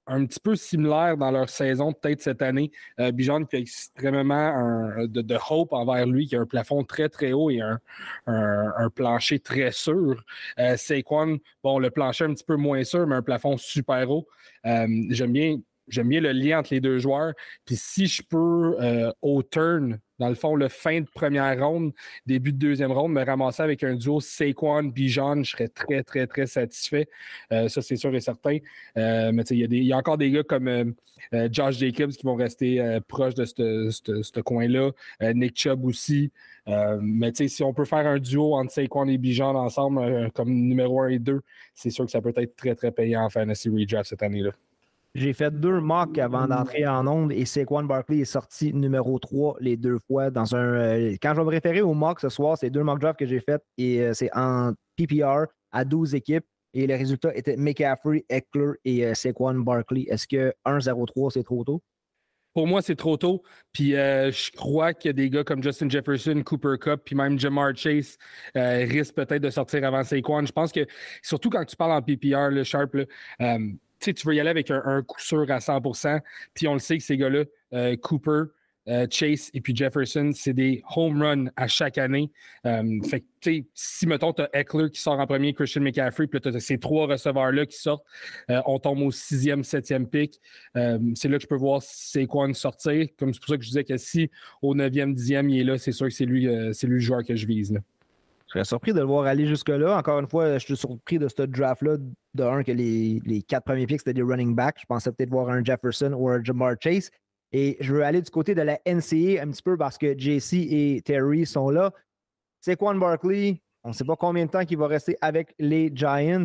un 0.08 0.26
petit 0.26 0.40
peu 0.40 0.56
similaires 0.56 1.16
dans 1.16 1.30
leur 1.30 1.48
saison, 1.50 1.92
peut-être 1.92 2.22
cette 2.22 2.42
année. 2.42 2.70
Euh, 3.00 3.12
Bijan 3.12 3.44
qui 3.44 3.56
a 3.56 3.58
extrêmement 3.60 5.06
de, 5.06 5.38
hope 5.50 5.72
envers 5.72 6.06
lui, 6.06 6.26
qui 6.26 6.36
a 6.36 6.40
un 6.40 6.46
plafond 6.46 6.84
très, 6.84 7.08
très 7.08 7.32
haut 7.32 7.50
et 7.50 7.60
un, 7.60 7.78
un- 8.26 8.72
un 8.76 8.90
plancher 8.90 9.38
très 9.40 9.72
sûr. 9.72 10.22
Euh, 10.58 10.76
Saquon, 10.76 11.38
bon, 11.62 11.78
le 11.78 11.90
plancher 11.90 12.24
un 12.24 12.34
petit 12.34 12.44
peu 12.44 12.56
moins 12.56 12.84
sûr, 12.84 13.06
mais 13.06 13.16
un 13.16 13.22
plafond 13.22 13.56
super 13.56 14.10
haut. 14.10 14.26
Euh, 14.66 14.86
J'aime 15.10 15.32
bien. 15.32 15.58
J'aime 15.88 16.08
bien 16.08 16.20
le 16.20 16.32
lien 16.32 16.58
entre 16.60 16.74
les 16.74 16.80
deux 16.80 16.98
joueurs. 16.98 17.32
Puis 17.64 17.76
si 17.76 18.06
je 18.06 18.22
peux, 18.22 18.76
euh, 18.80 19.10
au 19.22 19.42
turn, 19.42 19.98
dans 20.18 20.28
le 20.28 20.34
fond, 20.34 20.56
le 20.56 20.68
fin 20.68 21.00
de 21.00 21.06
première 21.14 21.64
ronde, 21.64 21.92
début 22.26 22.52
de 22.52 22.58
deuxième 22.58 22.90
ronde, 22.90 23.12
me 23.12 23.24
ramasser 23.24 23.62
avec 23.62 23.84
un 23.84 23.94
duo 23.94 24.20
Saquon, 24.20 24.82
Bijan, 24.84 25.44
je 25.44 25.52
serais 25.52 25.68
très, 25.68 26.02
très, 26.02 26.26
très 26.26 26.46
satisfait. 26.46 27.08
Euh, 27.52 27.68
ça, 27.68 27.82
c'est 27.82 27.96
sûr 27.96 28.12
et 28.14 28.20
certain. 28.20 28.58
Euh, 28.96 29.30
mais 29.32 29.44
il 29.44 29.72
y, 29.84 29.92
a 29.92 29.96
encore 29.96 30.18
des 30.18 30.30
gars 30.30 30.42
comme 30.42 30.94
Josh 31.52 31.78
Jacobs 31.78 32.10
qui 32.10 32.24
vont 32.26 32.34
rester 32.34 32.98
proches 33.06 33.34
de 33.34 33.44
ce- 33.44 34.40
coin-là. 34.40 34.90
Nick 35.34 35.56
Chubb 35.56 35.84
aussi. 35.84 36.32
Mais 37.00 37.32
si 37.34 37.62
on 37.62 37.72
peut 37.72 37.84
faire 37.84 38.06
un 38.06 38.18
duo 38.18 38.54
entre 38.56 38.72
Saquon 38.72 39.06
et 39.06 39.18
Bijan 39.18 39.54
ensemble, 39.54 40.30
comme 40.32 40.50
numéro 40.50 41.00
1 41.00 41.08
et 41.08 41.18
2, 41.20 41.42
c'est 41.74 41.90
sûr 41.90 42.04
que 42.04 42.10
ça 42.10 42.20
peut 42.20 42.32
être 42.36 42.56
très, 42.56 42.74
très 42.74 42.90
payant 42.90 43.24
en 43.24 43.30
fantasy 43.30 43.68
redraft 43.68 44.10
cette 44.10 44.22
année-là. 44.22 44.50
J'ai 45.14 45.32
fait 45.32 45.50
deux 45.50 45.80
mocks 45.80 46.18
avant 46.18 46.46
d'entrer 46.46 46.86
en 46.86 47.06
onde 47.06 47.32
et 47.32 47.44
Saquon 47.44 47.84
Barkley 47.84 48.18
est 48.18 48.24
sorti 48.24 48.72
numéro 48.74 49.18
3 49.18 49.56
les 49.60 49.76
deux 49.76 49.98
fois 50.06 50.30
dans 50.30 50.54
un. 50.54 50.58
euh, 50.58 51.16
quand 51.22 51.30
je 51.34 51.40
vais 51.40 51.44
me 51.44 51.50
référer 51.50 51.80
aux 51.80 51.94
mocks 51.94 52.20
ce 52.20 52.28
soir, 52.28 52.58
c'est 52.58 52.70
deux 52.70 52.82
mock 52.82 53.00
drafts 53.00 53.18
que 53.18 53.26
j'ai 53.26 53.40
fait 53.40 53.62
et 53.78 54.02
euh, 54.02 54.12
c'est 54.12 54.30
en 54.34 54.72
PPR 54.96 55.46
à 55.72 55.84
12 55.84 56.14
équipes 56.14 56.44
et 56.74 56.86
le 56.86 56.94
résultat 56.94 57.34
était 57.34 57.56
McCaffrey, 57.56 58.26
Eckler 58.28 58.72
et 58.84 59.06
euh, 59.06 59.14
Saquon 59.14 59.54
Barkley. 59.54 60.04
Est-ce 60.08 60.28
que 60.28 60.52
1-0-3 60.66 61.30
c'est 61.32 61.42
trop 61.42 61.64
tôt? 61.64 61.82
Pour 62.54 62.66
moi, 62.66 62.82
c'est 62.82 62.96
trop 62.96 63.16
tôt. 63.16 63.42
Puis 63.72 63.90
je 63.92 64.56
crois 64.56 64.88
a 64.88 65.12
des 65.12 65.30
gars 65.30 65.44
comme 65.44 65.62
Justin 65.62 65.88
Jefferson, 65.88 66.42
Cooper 66.44 66.74
Cup, 66.80 67.02
puis 67.04 67.14
même 67.14 67.38
Jamar 67.38 67.76
Chase 67.76 68.18
risquent 68.54 69.14
peut-être 69.14 69.42
de 69.42 69.50
sortir 69.50 69.84
avant 69.84 70.02
Saquon. 70.02 70.44
Je 70.44 70.52
pense 70.52 70.72
que, 70.72 70.84
surtout 71.22 71.50
quand 71.50 71.64
tu 71.64 71.76
parles 71.76 71.92
en 71.92 72.02
PPR, 72.02 72.50
le 72.50 72.64
Sharp, 72.64 72.96
tu 74.00 74.26
veux 74.26 74.34
y 74.34 74.40
aller 74.40 74.50
avec 74.50 74.70
un, 74.70 75.02
coup 75.02 75.20
sûr 75.20 75.50
à 75.50 75.58
100% 75.58 76.20
Puis 76.54 76.68
on 76.68 76.74
le 76.74 76.78
sait 76.78 76.98
que 76.98 77.04
ces 77.04 77.16
gars-là, 77.16 77.44
euh, 77.72 77.96
Cooper, 77.96 78.44
euh, 78.88 79.06
Chase 79.10 79.50
et 79.52 79.60
puis 79.60 79.76
Jefferson, 79.76 80.32
c'est 80.34 80.54
des 80.54 80.82
home 80.96 81.22
runs 81.22 81.50
à 81.56 81.68
chaque 81.68 81.98
année. 81.98 82.30
Euh, 82.64 83.02
fait 83.02 83.20
que, 83.20 83.50
si, 83.74 84.06
mettons, 84.06 84.32
tu 84.32 84.42
as 84.42 84.48
Eckler 84.54 84.90
qui 84.90 85.00
sort 85.00 85.18
en 85.18 85.26
premier, 85.26 85.52
Christian 85.52 85.82
McCaffrey, 85.82 86.26
puis 86.26 86.40
tu 86.40 86.48
as 86.48 86.60
ces 86.60 86.78
trois 86.78 87.06
receveurs-là 87.06 87.66
qui 87.66 87.76
sortent, 87.76 88.04
on 88.48 88.78
tombe 88.78 89.02
au 89.02 89.10
sixième, 89.10 89.62
septième 89.62 90.08
pick. 90.08 90.40
C'est 90.74 91.28
là 91.28 91.36
que 91.36 91.42
je 91.42 91.46
peux 91.46 91.56
voir 91.56 91.82
c'est 91.82 92.26
quoi 92.26 92.52
sortir. 92.54 93.06
Comme 93.18 93.34
c'est 93.34 93.40
pour 93.40 93.50
ça 93.50 93.58
que 93.58 93.62
je 93.62 93.68
disais 93.68 93.84
que 93.84 93.98
si 93.98 94.30
au 94.62 94.74
neuvième, 94.74 95.12
dixième, 95.12 95.50
il 95.50 95.60
est 95.60 95.64
là, 95.64 95.76
c'est 95.76 95.92
sûr 95.92 96.06
que 96.06 96.14
c'est 96.14 96.24
lui, 96.24 96.46
lui 96.46 96.72
le 96.82 96.98
joueur 96.98 97.22
que 97.24 97.36
je 97.36 97.46
vise. 97.46 97.78
Je 98.48 98.52
serais 98.52 98.64
surpris 98.64 98.94
de 98.94 99.00
le 99.00 99.04
voir 99.04 99.26
aller 99.26 99.46
jusque-là. 99.46 99.98
Encore 99.98 100.18
une 100.18 100.26
fois, 100.26 100.56
je 100.56 100.64
suis 100.64 100.76
surpris 100.76 101.18
de 101.18 101.28
ce 101.28 101.42
draft-là. 101.42 101.98
De 102.34 102.44
un, 102.44 102.62
que 102.62 102.72
les, 102.72 103.42
quatre 103.46 103.64
premiers 103.64 103.86
picks, 103.86 104.00
c'était 104.00 104.14
des 104.14 104.22
running 104.22 104.54
backs. 104.54 104.78
Je 104.80 104.86
pensais 104.86 105.12
peut-être 105.12 105.28
voir 105.28 105.50
un 105.50 105.62
Jefferson 105.62 106.14
ou 106.16 106.30
un 106.30 106.42
Jamar 106.42 106.74
Chase. 106.80 107.10
Et 107.52 107.76
je 107.80 107.92
veux 107.92 108.02
aller 108.02 108.22
du 108.22 108.30
côté 108.30 108.54
de 108.54 108.62
la 108.62 108.78
NCA 108.86 109.42
un 109.42 109.50
petit 109.50 109.62
peu 109.62 109.76
parce 109.76 109.98
que 109.98 110.18
JC 110.18 110.54
et 110.54 111.02
Terry 111.04 111.44
sont 111.44 111.68
là. 111.68 111.92
Saquon 112.60 112.94
Barkley, 112.94 113.60
on 113.84 113.90
ne 113.90 113.94
sait 113.94 114.04
pas 114.04 114.16
combien 114.16 114.46
de 114.46 114.50
temps 114.50 114.60
il 114.68 114.78
va 114.78 114.86
rester 114.86 115.16
avec 115.20 115.54
les 115.58 115.90
Giants, 115.94 116.44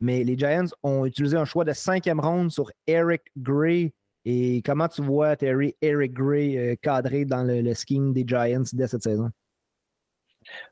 mais 0.00 0.24
les 0.24 0.36
Giants 0.36 0.66
ont 0.82 1.06
utilisé 1.06 1.36
un 1.36 1.44
choix 1.44 1.64
de 1.64 1.72
cinquième 1.72 2.20
ronde 2.20 2.50
sur 2.50 2.70
Eric 2.86 3.22
Gray. 3.36 3.92
Et 4.24 4.60
comment 4.64 4.88
tu 4.88 5.02
vois, 5.02 5.36
Terry, 5.36 5.76
Eric 5.80 6.14
Gray 6.14 6.58
euh, 6.58 6.74
cadré 6.80 7.24
dans 7.24 7.44
le, 7.44 7.60
le 7.60 7.74
scheme 7.74 8.12
des 8.12 8.24
Giants 8.26 8.62
dès 8.72 8.88
cette 8.88 9.02
saison? 9.02 9.30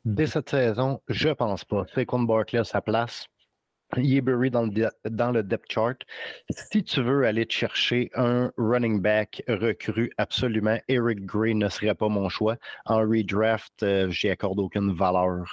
Dès 0.05 0.27
cette 0.27 0.51
saison, 0.51 1.01
je 1.09 1.31
pense 1.31 1.65
pas. 1.65 1.85
Saquon 1.95 2.23
Barkley 2.23 2.59
a 2.59 2.65
sa 2.65 2.81
place. 2.81 3.27
Il 3.99 4.23
dans 4.51 4.63
le, 4.63 4.89
dans 5.11 5.33
le 5.33 5.43
depth 5.43 5.71
chart. 5.71 5.99
Si 6.51 6.83
tu 6.83 7.03
veux 7.03 7.27
aller 7.27 7.45
te 7.45 7.53
chercher 7.53 8.11
un 8.15 8.51
running 8.57 9.01
back 9.01 9.43
recru, 9.49 10.11
absolument, 10.17 10.79
Eric 10.89 11.27
Gray 11.27 11.55
ne 11.55 11.69
serait 11.69 11.95
pas 11.95 12.09
mon 12.09 12.31
choix. 12.31 12.57
En 12.87 13.01
redraft, 13.01 13.83
euh, 13.83 14.09
j'y 14.09 14.31
accorde 14.31 14.61
aucune 14.61 14.95
valeur. 14.95 15.45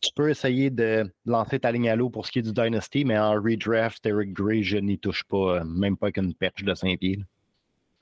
Tu 0.00 0.10
peux 0.14 0.30
essayer 0.30 0.70
de 0.70 1.12
lancer 1.26 1.58
ta 1.58 1.72
ligne 1.72 1.90
à 1.90 1.96
l'eau 1.96 2.08
pour 2.08 2.24
ce 2.24 2.32
qui 2.32 2.38
est 2.38 2.42
du 2.42 2.52
Dynasty, 2.52 3.04
mais 3.04 3.18
en 3.18 3.32
redraft, 3.32 4.06
Eric 4.06 4.32
Gray, 4.32 4.62
je 4.62 4.78
n'y 4.78 4.98
touche 4.98 5.24
pas, 5.24 5.58
euh, 5.58 5.64
même 5.64 5.96
pas 5.96 6.06
avec 6.06 6.18
une 6.18 6.34
perche 6.34 6.62
de 6.62 6.74
5 6.74 7.00
pieds. 7.00 7.18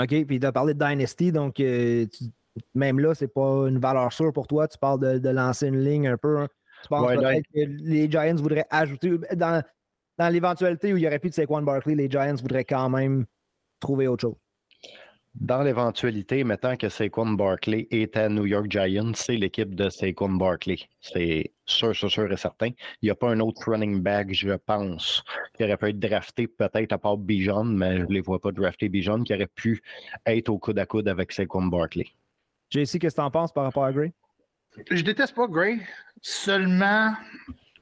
OK, 0.01 0.27
puis 0.27 0.39
tu 0.39 0.47
as 0.47 0.53
parlé 0.53 0.75
de 0.75 0.79
Dynasty, 0.79 1.33
donc 1.33 1.59
euh, 1.59 2.07
tu, 2.07 2.27
même 2.75 2.99
là, 3.01 3.15
c'est 3.15 3.33
pas 3.33 3.69
une 3.69 3.79
valeur 3.79 4.13
sûre 4.13 4.33
pour 4.33 4.47
toi. 4.47 4.69
Tu 4.69 4.79
parles 4.79 5.01
de, 5.01 5.19
de 5.19 5.29
lancer 5.29 5.69
une 5.69 5.83
ligne 5.83 6.09
un 6.09 6.17
peu. 6.17 6.39
Hein. 6.39 6.49
Tu 6.83 6.89
penses 6.89 7.07
Ouais, 7.07 7.17
peut-être 7.17 7.47
que 7.55 7.61
les 7.61 8.11
Giants 8.11 8.37
voudraient 8.37 8.67
ajouter 8.71 9.19
dans, 9.35 9.63
dans 10.19 10.29
l'éventualité 10.29 10.93
où 10.93 10.97
il 10.97 11.01
n'y 11.01 11.07
aurait 11.07 11.19
plus 11.19 11.31
de 11.31 11.35
Saquon 11.35 11.63
Barkley, 11.63 11.95
les 11.95 12.11
Giants 12.11 12.35
voudraient 12.35 12.65
quand 12.65 12.89
même 12.91 13.25
trouver 13.81 14.09
autre 14.09 14.23
chose. 14.23 14.37
Dans 15.35 15.63
l'éventualité, 15.63 16.43
mettant 16.43 16.77
que 16.77 16.89
Saquon 16.89 17.33
Barkley 17.33 17.87
est 17.93 18.17
à 18.17 18.29
New 18.29 18.47
York 18.47 18.67
Giants, 18.71 19.13
c'est 19.15 19.37
l'équipe 19.37 19.75
de 19.75 19.89
Saquon 19.89 20.31
Barkley. 20.31 20.79
C'est 21.01 21.53
sûr, 21.65 21.95
sûr, 21.95 22.11
sûr 22.11 22.33
et 22.33 22.37
certain. 22.37 22.71
Il 23.03 23.05
n'y 23.05 23.11
a 23.11 23.15
pas 23.15 23.31
un 23.31 23.39
autre 23.39 23.71
running 23.71 24.01
back, 24.01 24.33
je 24.33 24.51
pense, 24.55 25.23
qui 25.55 25.63
aurait 25.63 25.77
pu 25.77 25.91
être 25.91 26.01
drafté 26.01 26.49
peut-être 26.49 26.93
à 26.93 26.99
part 26.99 27.19
Bijan, 27.19 27.65
mais 27.65 27.99
je 27.99 28.03
ne 28.03 28.15
les 28.15 28.21
vois 28.21 28.41
pas 28.41 28.51
drafter 28.51 28.89
Bijan, 28.89 29.23
qui 29.23 29.33
aurait 29.33 29.47
pu 29.47 29.81
être 30.27 30.49
au 30.49 30.59
coude 30.59 30.79
à 30.79 30.87
coude 30.87 31.07
avec 31.07 31.31
Saquon 31.31 31.67
Barkley. 31.67 32.07
JC, 32.71 32.99
qu'est-ce 32.99 33.15
que 33.17 33.21
tu 33.21 33.21
en 33.21 33.31
penses 33.31 33.53
par 33.53 33.65
rapport 33.65 33.85
à 33.85 33.93
Gray? 33.93 34.13
Je 34.91 35.03
déteste 35.03 35.35
pas 35.35 35.47
Gray. 35.47 35.81
Seulement, 36.23 37.15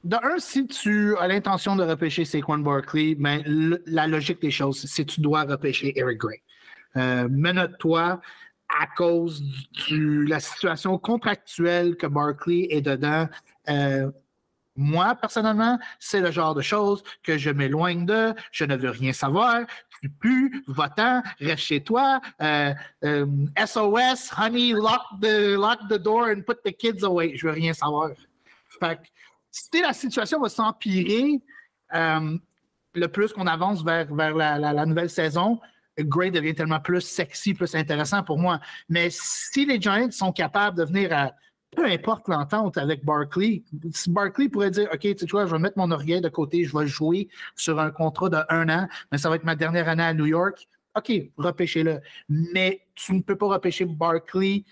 de 0.03 0.15
un, 0.15 0.39
si 0.39 0.67
tu 0.67 1.17
as 1.17 1.27
l'intention 1.27 1.75
de 1.75 1.83
repêcher 1.83 2.25
Saquon 2.25 2.59
Barkley, 2.59 3.15
ben, 3.15 3.43
la 3.85 4.07
logique 4.07 4.41
des 4.41 4.51
choses, 4.51 4.85
c'est 4.85 5.05
que 5.05 5.11
tu 5.11 5.21
dois 5.21 5.43
repêcher 5.43 5.97
Eric 5.97 6.17
Gray. 6.17 6.41
Euh, 6.95 7.27
Menote-toi 7.29 8.21
à 8.69 8.87
cause 8.95 9.43
de 9.89 10.27
la 10.27 10.39
situation 10.39 10.97
contractuelle 10.97 11.95
que 11.95 12.07
Barkley 12.07 12.67
est 12.69 12.81
dedans. 12.81 13.27
Euh, 13.69 14.11
moi, 14.77 15.15
personnellement, 15.15 15.79
c'est 15.99 16.21
le 16.21 16.31
genre 16.31 16.53
de 16.55 16.61
choses 16.61 17.03
que 17.23 17.37
je 17.37 17.49
m'éloigne 17.49 18.05
de. 18.05 18.33
Je 18.51 18.63
ne 18.63 18.75
veux 18.75 18.91
rien 18.91 19.11
savoir. 19.11 19.61
Tu 20.01 20.09
pues, 20.09 20.51
va-t'en, 20.67 21.23
reste 21.39 21.63
chez 21.63 21.83
toi. 21.83 22.21
Euh, 22.41 22.73
euh, 23.03 23.25
SOS, 23.57 24.31
honey, 24.37 24.71
lock 24.73 25.01
the, 25.21 25.55
lock 25.57 25.79
the 25.89 25.97
door 25.97 26.27
and 26.27 26.41
put 26.45 26.57
the 26.63 26.71
kids 26.71 27.03
away. 27.03 27.35
Je 27.35 27.47
veux 27.47 27.53
rien 27.53 27.73
savoir. 27.73 28.11
Fait 28.79 28.97
que, 28.97 29.07
si 29.51 29.81
la 29.81 29.93
situation 29.93 30.39
va 30.39 30.49
s'empirer, 30.49 31.41
euh, 31.95 32.37
le 32.93 33.07
plus 33.07 33.33
qu'on 33.33 33.47
avance 33.47 33.83
vers, 33.83 34.13
vers 34.13 34.35
la, 34.35 34.59
la- 34.59 34.73
la 34.73 34.85
nouvelle 34.85 35.09
saison, 35.09 35.59
Gray 35.99 36.29
devient 36.29 36.53
tellement 36.53 36.79
plus 36.79 37.01
sexy, 37.01 37.55
plus 37.55 37.73
intéressant 37.73 38.21
pour 38.21 38.37
moi. 38.37 38.59
Mais 38.87 39.07
si 39.09 39.65
les 39.65 39.81
Giants 39.81 40.11
sont 40.11 40.31
capables 40.31 40.77
de 40.77 40.83
venir 40.83 41.11
à 41.11 41.31
peu 41.75 41.85
importe 41.85 42.27
l'entente 42.27 42.77
avec 42.77 43.03
Barkley, 43.03 43.63
si 43.91 44.09
Barkley 44.09 44.49
pourrait 44.49 44.71
dire 44.71 44.89
OK, 44.93 45.15
tu 45.15 45.27
quoi, 45.27 45.45
je 45.45 45.51
vais 45.51 45.59
mettre 45.59 45.77
mon 45.77 45.91
oreiller 45.91 46.21
de 46.21 46.29
côté, 46.29 46.63
je 46.63 46.77
vais 46.77 46.87
jouer 46.87 47.27
sur 47.55 47.79
un 47.79 47.91
contrat 47.91 48.29
de 48.29 48.37
un 48.49 48.69
an, 48.69 48.87
mais 49.11 49.17
ça 49.17 49.29
va 49.29 49.35
être 49.35 49.43
ma 49.43 49.55
dernière 49.55 49.89
année 49.89 50.03
à 50.03 50.13
New 50.13 50.25
York. 50.25 50.67
OK, 50.95 51.11
repêchez-le. 51.37 51.99
Mais 52.29 52.81
tu 52.95 53.13
ne 53.13 53.21
peux 53.21 53.35
pas 53.35 53.47
repêcher 53.47 53.85
Barkley 53.85 54.63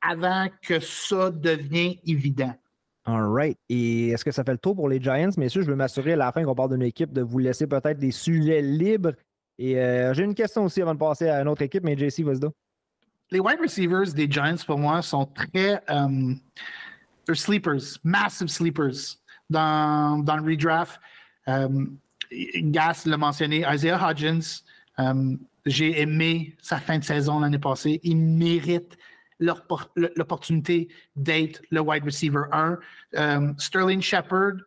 avant 0.00 0.46
que 0.62 0.78
ça 0.80 1.30
devienne 1.30 1.94
évident. 2.04 2.54
All 3.04 3.26
right. 3.26 3.58
Et 3.68 4.10
est-ce 4.10 4.24
que 4.24 4.30
ça 4.30 4.44
fait 4.44 4.52
le 4.52 4.58
tour 4.58 4.76
pour 4.76 4.88
les 4.88 5.00
Giants? 5.00 5.30
Messieurs, 5.36 5.62
je 5.62 5.66
veux 5.66 5.76
m'assurer 5.76 6.12
à 6.12 6.16
la 6.16 6.32
fin 6.32 6.44
qu'on 6.44 6.54
parle 6.54 6.70
d'une 6.70 6.86
équipe 6.86 7.12
de 7.12 7.22
vous 7.22 7.38
laisser 7.38 7.66
peut-être 7.66 7.98
des 7.98 8.12
sujets 8.12 8.62
libres. 8.62 9.12
Et 9.58 9.78
euh, 9.80 10.14
j'ai 10.14 10.22
une 10.22 10.34
question 10.34 10.64
aussi 10.64 10.80
avant 10.82 10.94
de 10.94 10.98
passer 10.98 11.28
à 11.28 11.40
une 11.40 11.48
autre 11.48 11.62
équipe, 11.62 11.82
mais 11.82 11.96
JC, 11.96 12.22
vas-y. 12.22 12.48
Les 13.32 13.40
wide 13.40 13.60
receivers 13.62 14.12
des 14.12 14.30
Giants, 14.30 14.62
pour 14.66 14.78
moi, 14.78 15.00
sont 15.00 15.24
très. 15.24 15.82
they're 17.26 17.34
sleepers, 17.34 17.98
massive 18.04 18.48
sleepers 18.48 19.16
dans, 19.48 20.22
le 20.36 20.42
redraft. 20.42 21.00
Euh, 21.48 21.86
Gas 22.30 23.04
l'a 23.06 23.16
mentionné, 23.16 23.64
Isaiah 23.66 23.98
Hodgins, 23.98 24.62
euh, 24.98 25.36
j'ai 25.64 26.00
aimé 26.00 26.54
sa 26.60 26.78
fin 26.78 26.98
de 26.98 27.04
saison 27.04 27.40
l'année 27.40 27.58
passée. 27.58 28.00
Il 28.02 28.18
mérite 28.18 28.98
l'opportunité 29.38 30.88
d'être 31.16 31.62
le 31.70 31.80
wide 31.80 32.04
receiver 32.04 32.44
1. 32.52 32.78
Euh, 33.16 33.52
Sterling 33.56 34.02
Shepard 34.02 34.58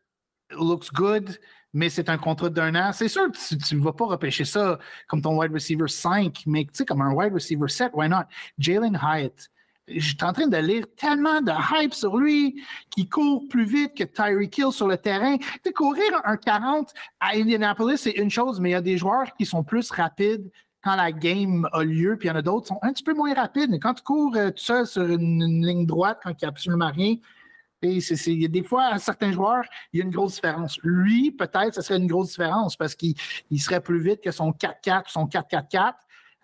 looks 0.52 0.92
good, 0.92 1.40
mais 1.76 1.90
c'est 1.90 2.10
un 2.10 2.18
contrat 2.18 2.50
d'un 2.50 2.74
an. 2.74 2.92
C'est 2.94 3.10
sûr, 3.10 3.30
que 3.30 3.56
tu 3.56 3.76
ne 3.76 3.84
vas 3.84 3.92
pas 3.92 4.06
repêcher 4.06 4.46
ça 4.46 4.80
comme 5.08 5.22
ton 5.22 5.38
wide 5.38 5.52
receiver 5.52 5.90
5, 5.90 6.44
mais 6.48 6.64
tu 6.64 6.70
sais, 6.72 6.86
comme 6.86 7.02
un 7.02 7.12
wide 7.12 7.34
receiver 7.34 7.68
7, 7.68 7.92
why 7.94 8.08
not? 8.08 8.24
Jalen 8.58 8.98
Hyatt. 9.00 9.50
J'étais 9.88 10.24
en 10.24 10.32
train 10.34 10.48
de 10.48 10.58
lire 10.58 10.86
tellement 10.96 11.42
de 11.42 11.52
hype 11.52 11.94
sur 11.94 12.16
lui, 12.18 12.64
qui 12.90 13.08
court 13.10 13.44
plus 13.50 13.66
vite 13.66 13.94
que 13.94 14.06
Tyreek 14.06 14.58
Hill 14.58 14.72
sur 14.72 14.88
le 14.88 14.98
terrain. 14.98 15.36
Sais, 15.64 15.74
courir 15.74 16.10
un 16.24 16.38
40 16.38 16.92
à 17.20 17.36
Indianapolis, 17.36 17.98
c'est 17.98 18.12
une 18.12 18.32
chose, 18.32 18.60
mais 18.62 18.70
il 18.70 18.74
y 18.74 18.76
a 18.76 18.82
des 18.82 18.98
joueurs 18.98 19.36
qui 19.38 19.46
sont 19.46 19.64
plus 19.64 19.92
rapides 19.92 20.50
quand 20.82 20.96
la 20.96 21.12
game 21.12 21.68
a 21.74 21.84
lieu, 21.84 22.16
puis 22.18 22.30
il 22.30 22.32
y 22.32 22.34
en 22.34 22.38
a 22.38 22.42
d'autres 22.42 22.68
qui 22.68 22.68
sont 22.70 22.80
un 22.84 22.94
petit 22.94 23.04
peu 23.04 23.14
moins 23.14 23.34
rapides. 23.34 23.70
Mais 23.70 23.80
quand 23.80 23.96
tu 23.96 24.04
cours 24.04 24.36
euh, 24.38 24.50
tout 24.50 24.64
seul 24.64 24.88
sur 24.88 25.04
une, 25.04 25.42
une 25.42 25.66
ligne 25.66 25.86
droite, 25.86 26.20
quand 26.24 26.30
il 26.30 26.38
n'y 26.42 26.46
a 26.46 26.50
absolument 26.50 26.92
rien, 26.92 27.16
et 27.82 28.48
des 28.48 28.64
fois, 28.64 28.86
à 28.86 29.00
certains 29.00 29.32
joueurs, 29.32 29.64
il 29.94 30.00
y 30.00 30.02
a 30.02 30.06
une 30.06 30.12
grosse 30.12 30.36
différence. 30.36 30.80
Lui, 30.84 31.32
peut-être, 31.32 31.76
ce 31.76 31.82
serait 31.82 32.00
une 32.00 32.08
grosse 32.08 32.30
différence 32.30 32.76
parce 32.76 32.96
qu'il 32.96 33.16
il 33.52 33.60
serait 33.60 33.82
plus 33.82 34.02
vite 34.02 34.22
que 34.22 34.32
son 34.32 34.52
4-4, 34.52 35.04
son 35.08 35.26
4-4-4. 35.26 35.94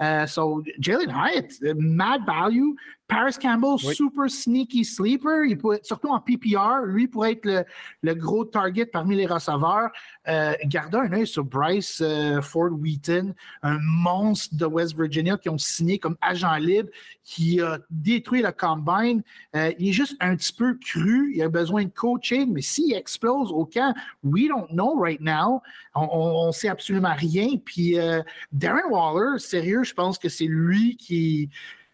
Euh, 0.01 0.25
so, 0.25 0.63
Jalen 0.79 1.11
Hyatt, 1.11 1.51
mad 1.75 2.21
value. 2.25 2.71
Paris 3.11 3.35
Campbell, 3.41 3.75
Oui. 3.85 3.93
super 3.93 4.29
sneaky 4.29 4.85
sleeper. 4.85 5.43
Il 5.43 5.57
pourrait, 5.57 5.81
surtout 5.83 6.07
en 6.07 6.19
PPR, 6.21 6.85
lui 6.85 7.09
pourrait 7.09 7.33
être 7.33 7.45
le, 7.45 7.65
le 8.03 8.13
gros 8.15 8.45
target 8.45 8.85
parmi 8.85 9.17
les 9.17 9.25
receveurs. 9.25 9.89
Euh, 10.29 10.53
gardez 10.65 10.97
un 10.97 11.11
œil 11.11 11.27
sur 11.27 11.43
Bryce 11.43 11.99
euh, 12.01 12.41
Ford 12.41 12.71
Wheaton, 12.71 13.33
un 13.63 13.77
monstre 13.81 14.55
de 14.55 14.65
West 14.65 14.95
Virginia 14.95 15.37
qui 15.37 15.49
ont 15.49 15.57
signé 15.57 15.99
comme 15.99 16.15
agent 16.21 16.55
libre, 16.55 16.89
qui 17.25 17.59
a 17.59 17.79
détruit 17.89 18.41
le 18.41 18.51
combine. 18.53 19.23
Euh, 19.57 19.73
il 19.77 19.89
est 19.89 19.93
juste 19.93 20.15
un 20.21 20.37
petit 20.37 20.53
peu 20.53 20.75
cru. 20.75 21.33
Il 21.35 21.41
a 21.43 21.49
besoin 21.49 21.83
de 21.83 21.89
coaching, 21.89 22.53
mais 22.53 22.61
s'il 22.61 22.93
explose 22.93 23.51
au 23.51 23.65
camp, 23.65 23.93
we 24.23 24.47
don't 24.47 24.69
know 24.69 24.97
right 24.97 25.19
now. 25.19 25.61
On 25.95 26.47
ne 26.47 26.51
sait 26.53 26.69
absolument 26.69 27.13
rien. 27.13 27.57
Puis 27.65 27.99
euh, 27.99 28.21
Darren 28.53 28.89
Waller, 28.89 29.37
sérieux, 29.39 29.83
je 29.83 29.93
pense 29.93 30.17
que 30.17 30.29
c'est 30.29 30.45
lui 30.45 30.95
qui. 30.95 31.49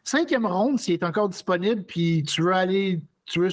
Cinquième 0.08 0.46
ronde, 0.46 0.80
s'il 0.80 0.94
est 0.94 1.04
encore 1.04 1.28
disponible, 1.28 1.84
puis 1.84 2.24
tu 2.24 2.42
veux 2.42 2.54
aller, 2.54 3.02
tu 3.26 3.40
veux 3.42 3.50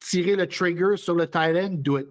tirer 0.00 0.34
le 0.34 0.46
trigger 0.46 0.96
sur 0.96 1.14
le 1.14 1.26
tight 1.28 1.54
end, 1.54 1.74
do 1.74 1.98
it. 1.98 2.06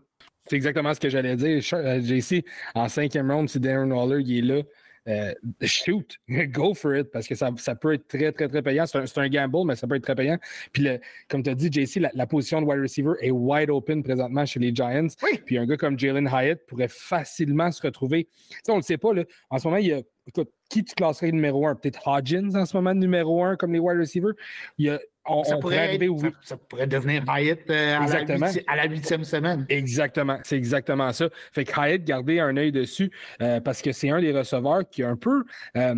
C'est 0.47 0.55
exactement 0.55 0.93
ce 0.93 0.99
que 0.99 1.09
j'allais 1.09 1.35
dire. 1.35 1.63
Euh, 1.73 1.99
JC, 1.99 2.45
en 2.75 2.87
cinquième 2.87 3.31
round, 3.31 3.49
si 3.49 3.59
Darren 3.59 3.89
Waller 3.89 4.21
il 4.23 4.37
est 4.37 4.41
là, 4.55 4.61
euh, 5.07 5.33
shoot, 5.63 6.15
go 6.29 6.75
for 6.75 6.95
it, 6.95 7.09
parce 7.09 7.27
que 7.27 7.33
ça, 7.33 7.49
ça 7.57 7.73
peut 7.73 7.95
être 7.95 8.07
très, 8.07 8.31
très, 8.31 8.47
très 8.47 8.61
payant. 8.61 8.85
C'est 8.85 8.99
un, 8.99 9.23
un 9.23 9.29
gamble, 9.29 9.65
mais 9.65 9.75
ça 9.75 9.87
peut 9.87 9.95
être 9.95 10.03
très 10.03 10.13
payant. 10.13 10.37
Puis, 10.71 10.83
le- 10.83 10.99
comme 11.27 11.41
tu 11.41 11.49
as 11.49 11.55
dit, 11.55 11.71
JC, 11.71 11.99
la, 12.01 12.11
la 12.13 12.27
position 12.27 12.61
de 12.61 12.67
wide 12.67 12.81
receiver 12.81 13.13
est 13.21 13.31
wide 13.31 13.71
open 13.71 14.03
présentement 14.03 14.45
chez 14.45 14.59
les 14.59 14.73
Giants. 14.75 15.07
Oui. 15.23 15.39
Puis, 15.43 15.57
un 15.57 15.65
gars 15.65 15.77
comme 15.77 15.97
Jalen 15.97 16.29
Hyatt 16.31 16.63
pourrait 16.67 16.87
facilement 16.87 17.71
se 17.71 17.81
retrouver. 17.81 18.25
Tu 18.49 18.57
sais, 18.63 18.71
on 18.71 18.75
ne 18.75 18.79
le 18.81 18.83
sait 18.83 18.97
pas, 18.97 19.13
là. 19.13 19.23
En 19.49 19.57
ce 19.57 19.67
moment, 19.67 19.77
il 19.77 19.87
y 19.87 19.93
a. 19.93 20.01
Écoute, 20.27 20.49
qui 20.69 20.83
tu 20.83 20.95
classerais 20.95 21.31
numéro 21.31 21.67
un? 21.67 21.75
Peut-être 21.75 22.01
Hodgins 22.07 22.55
en 22.55 22.65
ce 22.65 22.75
moment, 22.75 22.93
numéro 22.95 23.43
un, 23.43 23.55
comme 23.55 23.73
les 23.73 23.79
wide 23.79 23.99
receivers? 23.99 24.33
Il 24.79 24.87
y 24.87 24.89
a, 24.89 24.99
on, 25.27 25.43
Ça 25.43 25.57
on 25.57 25.59
pourrait 25.59 25.75
pourrait, 25.75 25.87
arriver 25.87 26.05
être- 26.07 26.19
ça, 26.19 26.29
ça 26.41 26.57
pourrait 26.57 26.87
devenir 26.87 27.23
Hyatt 27.27 27.59
euh, 27.69 27.95
à, 27.99 28.75
la 28.75 28.85
huitième 28.87 29.23
semaine. 29.23 29.65
Exactement, 29.69 30.39
c'est 30.43 30.57
exactement 30.57 31.13
ça. 31.13 31.29
Fait 31.51 31.63
que 31.63 31.71
Hyatt, 31.79 32.03
gardez 32.03 32.39
un 32.39 32.57
œil 32.57 32.71
dessus 32.71 33.11
euh, 33.41 33.59
parce 33.59 33.81
que 33.83 33.91
c'est 33.91 34.09
un 34.09 34.19
des 34.19 34.31
receveurs 34.31 34.89
qui 34.89 35.03
a 35.03 35.09
un 35.09 35.15
peu 35.15 35.43
euh, 35.77 35.93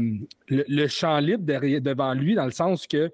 le, 0.50 0.66
le 0.68 0.88
champ 0.88 1.20
libre 1.20 1.44
derrière- 1.46 1.82
devant 1.82 2.14
lui, 2.14 2.36
dans 2.36 2.46
le 2.46 2.52
sens 2.52 2.86
que 2.86 3.10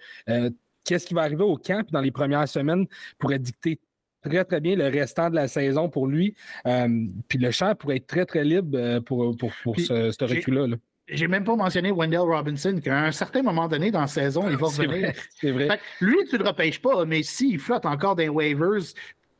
qu'est-ce 0.85 1.05
qui 1.05 1.13
va 1.13 1.21
arriver 1.21 1.43
au 1.43 1.57
camp 1.57 1.85
dans 1.91 2.01
les 2.01 2.11
premières 2.11 2.47
semaines 2.47 2.87
pourrait 3.19 3.39
dicter 3.39 3.79
très, 4.23 4.43
très 4.45 4.61
bien 4.61 4.75
le 4.75 4.87
restant 4.87 5.29
de 5.29 5.35
la 5.35 5.47
saison 5.47 5.89
pour 5.89 6.07
lui. 6.07 6.33
Euh, 6.65 7.05
puis 7.27 7.37
le 7.37 7.51
champ 7.51 7.75
pourrait 7.75 7.97
être 7.97 8.07
très, 8.07 8.25
très 8.25 8.43
libre 8.43 8.99
pour, 9.01 9.35
pour, 9.37 9.51
pour 9.63 9.73
Puis, 9.75 9.85
ce, 9.85 10.11
ce 10.11 10.23
recul-là. 10.25 10.75
J'ai 11.07 11.27
même 11.27 11.43
pas 11.43 11.55
mentionné 11.55 11.91
Wendell 11.91 12.19
Robinson, 12.19 12.79
qu'à 12.81 12.97
un 13.05 13.11
certain 13.11 13.41
moment 13.41 13.67
donné 13.67 13.91
dans 13.91 14.01
la 14.01 14.07
saison, 14.07 14.49
il 14.49 14.55
va 14.55 14.67
revenir. 14.67 15.11
c'est 15.41 15.51
vrai. 15.51 15.79
Lui, 15.99 16.17
tu 16.29 16.37
le 16.37 16.45
repêches 16.45 16.81
pas, 16.81 17.03
mais 17.05 17.23
s'il 17.23 17.59
flotte 17.59 17.85
encore 17.85 18.15
des 18.15 18.29
waivers, 18.29 18.83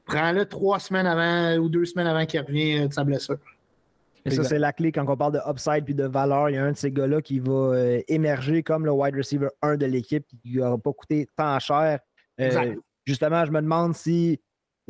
prends-le 0.06 0.46
trois 0.46 0.80
semaines 0.80 1.08
avant 1.08 1.58
ou 1.62 1.70
deux 1.70 1.86
semaines 1.86 2.08
avant 2.08 2.26
qu'il 2.26 2.42
revienne 2.42 2.88
de 2.88 2.94
sa 2.94 3.04
blessure. 3.04 3.38
Et 4.26 4.32
ça, 4.32 4.44
c'est 4.44 4.60
la 4.60 4.72
clé 4.72 4.92
quand 4.92 5.06
on 5.08 5.18
parle 5.18 5.34
de 5.34 5.40
upside 5.50 5.84
puis 5.84 5.94
de 5.94 6.06
valeur. 6.06 6.50
Il 6.50 6.56
y 6.56 6.58
a 6.58 6.64
un 6.64 6.72
de 6.72 6.78
ces 6.78 6.92
gars-là 6.92 7.22
qui 7.22 7.40
va 7.40 7.52
euh, 7.52 8.02
émerger 8.08 8.64
comme 8.64 8.86
le 8.86 8.92
wide 8.92 9.16
receiver 9.16 9.50
1 9.62 9.76
de 9.76 9.86
l'équipe 9.86 10.26
qui 10.26 10.56
n'aura 10.56 10.78
pas 10.78 10.94
coûté 10.94 11.28
tant 11.36 11.60
cher. 11.60 12.00
Euh, 12.40 12.46
Exact. 12.46 12.78
justement, 13.06 13.46
je 13.46 13.52
me 13.52 13.62
demande 13.62 13.96
si 13.96 14.40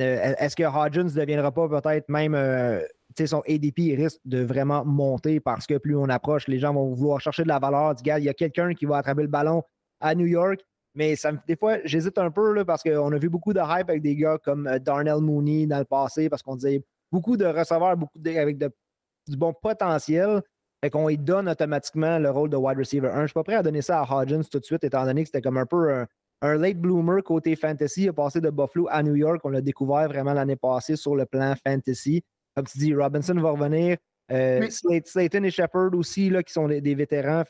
euh, 0.01 0.33
est-ce 0.39 0.55
que 0.55 0.63
Hodgins 0.63 1.03
ne 1.03 1.09
deviendra 1.09 1.51
pas 1.51 1.67
peut-être 1.67 2.09
même 2.09 2.33
euh, 2.35 2.81
son 3.25 3.41
ADP 3.47 3.95
risque 3.97 4.19
de 4.25 4.43
vraiment 4.43 4.85
monter 4.85 5.39
parce 5.39 5.67
que 5.67 5.77
plus 5.77 5.95
on 5.95 6.09
approche, 6.09 6.47
les 6.47 6.59
gens 6.59 6.73
vont 6.73 6.93
vouloir 6.93 7.19
chercher 7.19 7.43
de 7.43 7.47
la 7.47 7.59
valeur. 7.59 7.95
Du 7.95 8.03
gars, 8.03 8.19
il 8.19 8.25
y 8.25 8.29
a 8.29 8.33
quelqu'un 8.33 8.73
qui 8.73 8.85
va 8.85 8.97
attraper 8.97 9.21
le 9.21 9.27
ballon 9.27 9.63
à 9.99 10.15
New 10.15 10.25
York. 10.25 10.61
Mais 10.95 11.15
ça, 11.15 11.31
des 11.47 11.55
fois, 11.55 11.77
j'hésite 11.85 12.17
un 12.17 12.29
peu 12.29 12.53
là, 12.53 12.65
parce 12.65 12.83
qu'on 12.83 13.11
a 13.11 13.17
vu 13.17 13.29
beaucoup 13.29 13.53
de 13.53 13.59
hype 13.59 13.89
avec 13.89 14.01
des 14.01 14.15
gars 14.15 14.37
comme 14.37 14.67
euh, 14.67 14.77
Darnell 14.79 15.21
Mooney 15.21 15.65
dans 15.65 15.79
le 15.79 15.85
passé 15.85 16.29
parce 16.29 16.43
qu'on 16.43 16.55
disait 16.55 16.83
beaucoup 17.11 17.35
de 17.35 17.45
receveurs 17.45 17.97
beaucoup 17.97 18.19
avec 18.25 18.57
du 18.57 19.37
bon 19.37 19.53
potentiel. 19.53 20.41
Fait 20.83 20.89
qu'on 20.89 21.07
lui 21.07 21.17
donne 21.17 21.49
automatiquement 21.49 22.19
le 22.19 22.29
rôle 22.29 22.49
de 22.49 22.57
wide 22.57 22.77
receiver 22.77 23.07
1. 23.07 23.21
Je 23.21 23.27
suis 23.27 23.33
pas 23.33 23.43
prêt 23.43 23.55
à 23.55 23.63
donner 23.63 23.81
ça 23.81 24.01
à 24.01 24.15
Hodgins 24.15 24.43
tout 24.43 24.59
de 24.59 24.65
suite, 24.65 24.83
étant 24.83 25.05
donné 25.05 25.23
que 25.23 25.29
c'était 25.29 25.41
comme 25.41 25.57
un 25.57 25.65
peu 25.65 25.93
un, 25.93 26.07
un 26.43 26.55
late 26.55 26.77
bloomer 26.77 27.23
côté 27.23 27.55
fantasy. 27.55 28.03
Il 28.03 28.09
a 28.09 28.13
passé 28.13 28.41
de 28.41 28.49
Buffalo 28.49 28.87
à 28.91 29.01
New 29.01 29.15
York. 29.15 29.39
On 29.45 29.49
l'a 29.49 29.61
découvert 29.61 30.07
vraiment 30.09 30.33
l'année 30.33 30.57
passée 30.57 30.97
sur 30.97 31.15
le 31.15 31.25
plan 31.25 31.53
fantasy. 31.65 32.21
Comme 32.55 32.65
tu 32.65 32.77
dis, 32.77 32.93
Robinson 32.93 33.35
va 33.35 33.51
revenir. 33.51 33.97
Euh, 34.31 34.67
Slayton 34.69 35.43
et 35.43 35.51
Shepard 35.51 35.93
aussi, 35.93 36.29
là, 36.29 36.43
qui 36.43 36.53
sont 36.53 36.67
des, 36.67 36.95
vétérans. 36.95 37.43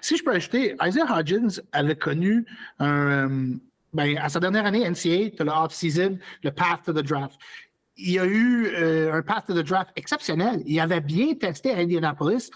Si 0.00 0.16
je 0.16 0.24
peux 0.24 0.32
ajouter, 0.32 0.76
Isaiah 0.82 1.06
Hodgins 1.06 1.60
avait 1.72 1.96
connu 1.96 2.44
un. 2.78 3.30
Euh, 3.30 3.54
ben, 3.92 4.16
à 4.18 4.28
sa 4.28 4.38
dernière 4.38 4.66
année, 4.66 4.88
NCA, 4.88 5.30
tu 5.30 5.36
as 5.40 5.44
le 5.44 5.50
off-season, 5.50 6.18
le 6.44 6.50
path 6.52 6.84
to 6.84 6.92
the 6.92 7.04
draft. 7.04 7.38
Il 7.96 8.12
y 8.12 8.18
a 8.18 8.24
eu 8.24 8.68
euh, 8.68 9.12
un 9.12 9.22
path 9.22 9.46
to 9.46 9.54
the 9.54 9.66
draft 9.66 9.90
exceptionnel. 9.96 10.62
Il 10.64 10.78
avait 10.78 11.00
bien 11.00 11.34
testé 11.34 11.72
à 11.72 11.78
Indianapolis. 11.78 12.50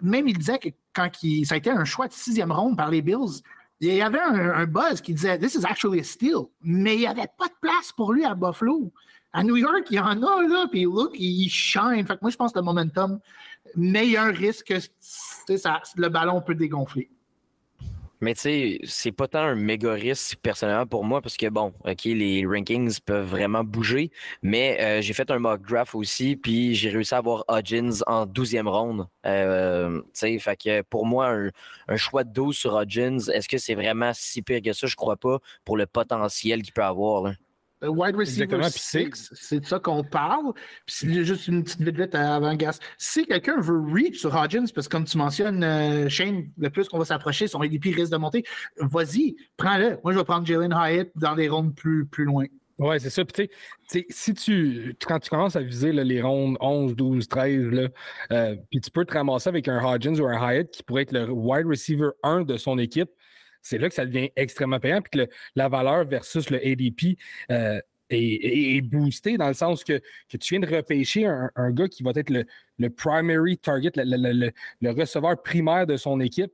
Même 0.00 0.26
il 0.26 0.36
disait 0.36 0.58
que 0.58 0.68
quand 0.92 1.08
il, 1.22 1.46
ça 1.46 1.54
a 1.54 1.58
été 1.58 1.70
un 1.70 1.84
choix 1.84 2.08
de 2.08 2.12
sixième 2.12 2.50
ronde 2.50 2.76
par 2.76 2.90
les 2.90 3.02
Bills, 3.02 3.40
il 3.80 3.94
y 3.94 4.02
avait 4.02 4.20
un, 4.20 4.66
buzz 4.66 5.00
qui 5.00 5.14
disait 5.14 5.38
This 5.38 5.54
is 5.54 5.64
actually 5.64 6.00
a 6.00 6.04
steal. 6.04 6.46
Mais 6.60 6.94
il 6.94 7.00
n'y 7.00 7.06
avait 7.06 7.28
pas 7.38 7.46
de 7.46 7.54
place 7.60 7.92
pour 7.92 8.12
lui 8.12 8.24
à 8.24 8.34
Buffalo. 8.34 8.92
À 9.32 9.42
New 9.42 9.56
York, 9.56 9.86
il 9.90 9.96
y 9.96 10.00
en 10.00 10.22
a, 10.22 10.42
là, 10.42 10.66
puis 10.70 10.82
look, 10.84 11.12
il 11.18 11.48
shine. 11.48 12.06
Fait 12.06 12.14
que 12.14 12.18
moi, 12.20 12.30
je 12.30 12.36
pense 12.36 12.52
que 12.52 12.58
le 12.58 12.64
momentum, 12.64 13.18
un 13.76 14.32
risque 14.32 14.66
que 14.66 15.56
ça, 15.56 15.82
le 15.96 16.08
ballon 16.08 16.40
peut 16.42 16.54
dégonfler. 16.54 17.10
Mais 18.22 18.34
tu 18.34 18.40
sais, 18.42 18.78
c'est 18.84 19.10
pas 19.10 19.26
tant 19.26 19.40
un 19.40 19.56
méga 19.56 19.92
risque 19.94 20.38
personnellement 20.40 20.86
pour 20.86 21.02
moi 21.02 21.20
parce 21.20 21.36
que 21.36 21.48
bon, 21.48 21.74
ok, 21.84 22.04
les 22.04 22.46
rankings 22.46 23.00
peuvent 23.04 23.26
vraiment 23.26 23.64
bouger, 23.64 24.12
mais 24.42 24.80
euh, 24.80 25.02
j'ai 25.02 25.12
fait 25.12 25.28
un 25.32 25.40
mock 25.40 25.66
draft 25.66 25.96
aussi, 25.96 26.36
puis 26.36 26.76
j'ai 26.76 26.90
réussi 26.90 27.14
à 27.16 27.18
avoir 27.18 27.44
Hodgins 27.48 28.00
en 28.06 28.24
12e 28.24 28.68
ronde. 28.68 29.08
Euh, 29.26 29.98
tu 30.00 30.10
sais, 30.12 30.38
fait 30.38 30.56
que 30.56 30.82
pour 30.82 31.04
moi, 31.04 31.34
un, 31.88 31.96
choix 31.96 32.22
de 32.22 32.32
12 32.32 32.56
sur 32.56 32.74
Hodgins, 32.74 33.18
est-ce 33.34 33.48
que 33.48 33.58
c'est 33.58 33.74
vraiment 33.74 34.12
si 34.14 34.40
pire 34.40 34.62
que 34.62 34.72
ça? 34.72 34.86
Je 34.86 34.94
crois 34.94 35.16
pas 35.16 35.40
pour 35.64 35.76
le 35.76 35.86
potentiel 35.86 36.62
qu'il 36.62 36.72
peut 36.72 36.84
avoir. 36.84 37.24
Là. 37.24 37.32
Euh, 37.82 37.88
wide 37.88 38.16
receiver 38.16 38.62
6, 38.68 39.32
c'est 39.34 39.60
de 39.60 39.66
ça 39.66 39.78
qu'on 39.78 40.04
parle. 40.04 40.52
Puis 40.86 41.24
juste 41.24 41.48
une 41.48 41.64
petite 41.64 41.80
vite 41.80 42.14
avant 42.14 42.54
Gas. 42.54 42.78
Si 42.98 43.26
quelqu'un 43.26 43.60
veut 43.60 43.80
reach 43.92 44.18
sur 44.20 44.34
Hodgins, 44.34 44.66
parce 44.74 44.88
que 44.88 44.92
comme 44.92 45.04
tu 45.04 45.18
mentionnes, 45.18 45.64
euh, 45.64 46.08
Shane, 46.08 46.50
le 46.58 46.70
plus 46.70 46.88
qu'on 46.88 46.98
va 46.98 47.04
s'approcher, 47.04 47.48
son 47.48 47.60
ADP 47.60 47.94
risque 47.94 48.12
de 48.12 48.16
monter, 48.16 48.44
vas-y, 48.76 49.36
prends-le. 49.56 49.98
Moi, 50.04 50.12
je 50.12 50.18
vais 50.18 50.24
prendre 50.24 50.46
Jalen 50.46 50.72
Hyatt 50.72 51.10
dans 51.16 51.34
des 51.34 51.48
rondes 51.48 51.74
plus, 51.74 52.06
plus 52.06 52.24
loin. 52.24 52.46
Oui, 52.78 52.98
c'est 53.00 53.10
ça. 53.10 53.24
Puis, 53.24 53.48
si 54.08 54.34
tu, 54.34 54.96
quand 55.06 55.18
tu 55.20 55.30
commences 55.30 55.56
à 55.56 55.62
viser 55.62 55.92
les 55.92 56.22
rondes 56.22 56.56
11, 56.60 56.96
12, 56.96 57.28
13, 57.28 57.66
là, 57.70 57.88
euh, 58.32 58.56
puis 58.70 58.80
tu 58.80 58.90
peux 58.90 59.04
te 59.04 59.12
ramasser 59.12 59.48
avec 59.48 59.68
un 59.68 59.82
Hodgins 59.84 60.18
ou 60.18 60.26
un 60.26 60.36
Hyatt 60.36 60.70
qui 60.70 60.82
pourrait 60.82 61.02
être 61.02 61.12
le 61.12 61.30
wide 61.30 61.66
receiver 61.66 62.10
1 62.22 62.42
de 62.42 62.56
son 62.56 62.78
équipe, 62.78 63.10
c'est 63.62 63.78
là 63.78 63.88
que 63.88 63.94
ça 63.94 64.04
devient 64.04 64.30
extrêmement 64.36 64.80
payant, 64.80 65.00
puis 65.00 65.20
que 65.20 65.32
la 65.54 65.68
valeur 65.68 66.04
versus 66.04 66.50
le 66.50 66.58
ADP 66.58 67.18
euh, 67.50 67.80
est, 68.10 68.80
boostée 68.82 69.38
dans 69.38 69.48
le 69.48 69.54
sens 69.54 69.84
que, 69.84 70.00
tu 70.28 70.54
viens 70.54 70.60
de 70.60 70.74
repêcher 70.74 71.26
un, 71.26 71.70
gars 71.70 71.88
qui 71.88 72.02
va 72.02 72.12
être 72.14 72.30
le, 72.30 72.90
primary 72.90 73.58
target, 73.58 73.92
le, 73.96 74.90
receveur 74.90 75.40
primaire 75.42 75.86
de 75.86 75.96
son 75.96 76.20
équipe. 76.20 76.52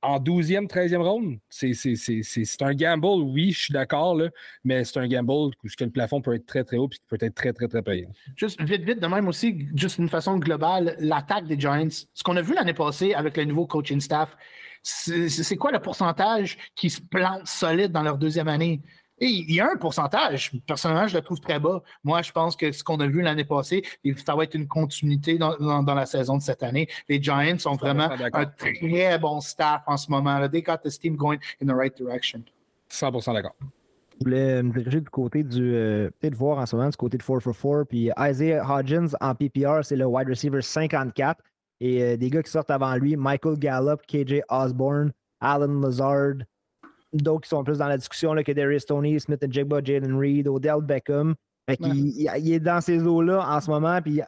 En 0.00 0.20
12e, 0.20 0.68
13e 0.68 1.02
ronde, 1.02 1.38
c'est 1.48 2.62
un 2.62 2.74
gamble, 2.74 3.06
oui, 3.06 3.50
je 3.50 3.58
suis 3.64 3.72
d'accord, 3.72 4.16
mais 4.62 4.84
c'est 4.84 5.00
un 5.00 5.08
gamble 5.08 5.32
où 5.32 5.50
le 5.80 5.90
plafond 5.90 6.20
peut 6.20 6.34
être 6.34 6.46
très, 6.46 6.62
très 6.62 6.76
haut 6.76 6.88
et 6.88 6.96
peut 7.08 7.18
être 7.20 7.34
très, 7.34 7.52
très, 7.52 7.66
très 7.66 7.82
payant. 7.82 8.08
Juste 8.36 8.62
vite, 8.62 8.82
vite, 8.82 9.00
de 9.00 9.06
même 9.08 9.26
aussi, 9.26 9.66
juste 9.74 9.98
d'une 9.98 10.08
façon 10.08 10.38
globale, 10.38 10.94
l'attaque 11.00 11.48
des 11.48 11.58
Giants, 11.58 11.88
ce 11.90 12.22
qu'on 12.22 12.36
a 12.36 12.42
vu 12.42 12.54
l'année 12.54 12.74
passée 12.74 13.12
avec 13.12 13.36
le 13.36 13.44
nouveau 13.44 13.66
coaching 13.66 14.00
staff, 14.00 14.36
c'est 14.84 15.56
quoi 15.56 15.72
le 15.72 15.80
pourcentage 15.80 16.56
qui 16.76 16.90
se 16.90 17.00
plante 17.00 17.46
solide 17.46 17.90
dans 17.90 18.02
leur 18.02 18.18
deuxième 18.18 18.48
année? 18.48 18.80
Et 19.20 19.26
il 19.26 19.52
y 19.52 19.60
a 19.60 19.70
un 19.70 19.76
pourcentage. 19.76 20.52
Personnellement, 20.66 21.08
je 21.08 21.16
le 21.16 21.22
trouve 21.22 21.40
très 21.40 21.58
bas. 21.58 21.82
Moi, 22.04 22.22
je 22.22 22.30
pense 22.32 22.56
que 22.56 22.70
ce 22.70 22.84
qu'on 22.84 23.00
a 23.00 23.06
vu 23.06 23.20
l'année 23.20 23.44
passée, 23.44 23.82
ça 24.24 24.36
va 24.36 24.44
être 24.44 24.54
une 24.54 24.68
continuité 24.68 25.38
dans, 25.38 25.84
la 25.86 26.06
saison 26.06 26.36
de 26.36 26.42
cette 26.42 26.62
année. 26.62 26.88
Les 27.08 27.22
Giants 27.22 27.58
sont 27.58 27.74
vraiment 27.74 28.08
un 28.32 28.46
très 28.46 29.18
bon 29.18 29.40
staff 29.40 29.82
en 29.86 29.96
ce 29.96 30.10
moment. 30.10 30.38
Là. 30.38 30.48
They 30.48 30.62
got 30.62 30.78
this 30.78 30.98
team 30.98 31.16
going 31.16 31.38
in 31.60 31.66
the 31.66 31.76
right 31.76 31.96
direction. 31.96 32.44
100% 32.90 33.34
d'accord. 33.34 33.56
Je 34.20 34.24
voulais 34.24 34.62
me 34.62 34.72
diriger 34.72 35.00
du 35.00 35.10
côté 35.10 35.42
du. 35.44 35.74
Euh, 35.74 36.10
peut-être 36.18 36.34
voir 36.34 36.58
en 36.58 36.66
ce 36.66 36.74
moment 36.74 36.88
du 36.88 36.96
côté 36.96 37.18
de 37.18 37.22
4 37.22 37.40
for 37.40 37.56
4. 37.56 37.84
Puis 37.84 38.10
Isaiah 38.18 38.64
Hodgins 38.68 39.08
en 39.20 39.34
PPR, 39.34 39.84
c'est 39.84 39.96
le 39.96 40.06
wide 40.06 40.28
receiver 40.28 40.60
54. 40.60 41.40
Et 41.80 42.02
euh, 42.02 42.16
des 42.16 42.30
gars 42.30 42.42
qui 42.42 42.50
sortent 42.50 42.70
avant 42.70 42.94
lui, 42.96 43.16
Michael 43.16 43.58
Gallup, 43.58 44.00
KJ 44.06 44.40
Osborne, 44.48 45.12
Alan 45.40 45.80
Lazard, 45.80 46.38
d'autres 47.12 47.42
qui 47.42 47.48
sont 47.48 47.64
plus 47.64 47.78
dans 47.78 47.88
la 47.88 47.96
discussion 47.96 48.34
là, 48.34 48.42
que 48.42 48.52
Darius 48.52 48.86
Tony, 48.86 49.18
Smith 49.20 49.42
and 49.44 49.50
Jigba, 49.50 49.80
Jalen 49.82 50.18
Reed, 50.18 50.48
Odell 50.48 50.80
Beckham. 50.82 51.34
il, 51.68 52.52
est 52.52 52.60
dans 52.60 52.80
ces 52.80 53.02
eaux-là 53.02 53.46
en 53.48 53.60
ce 53.60 53.70
moment. 53.70 54.00
Puis 54.00 54.20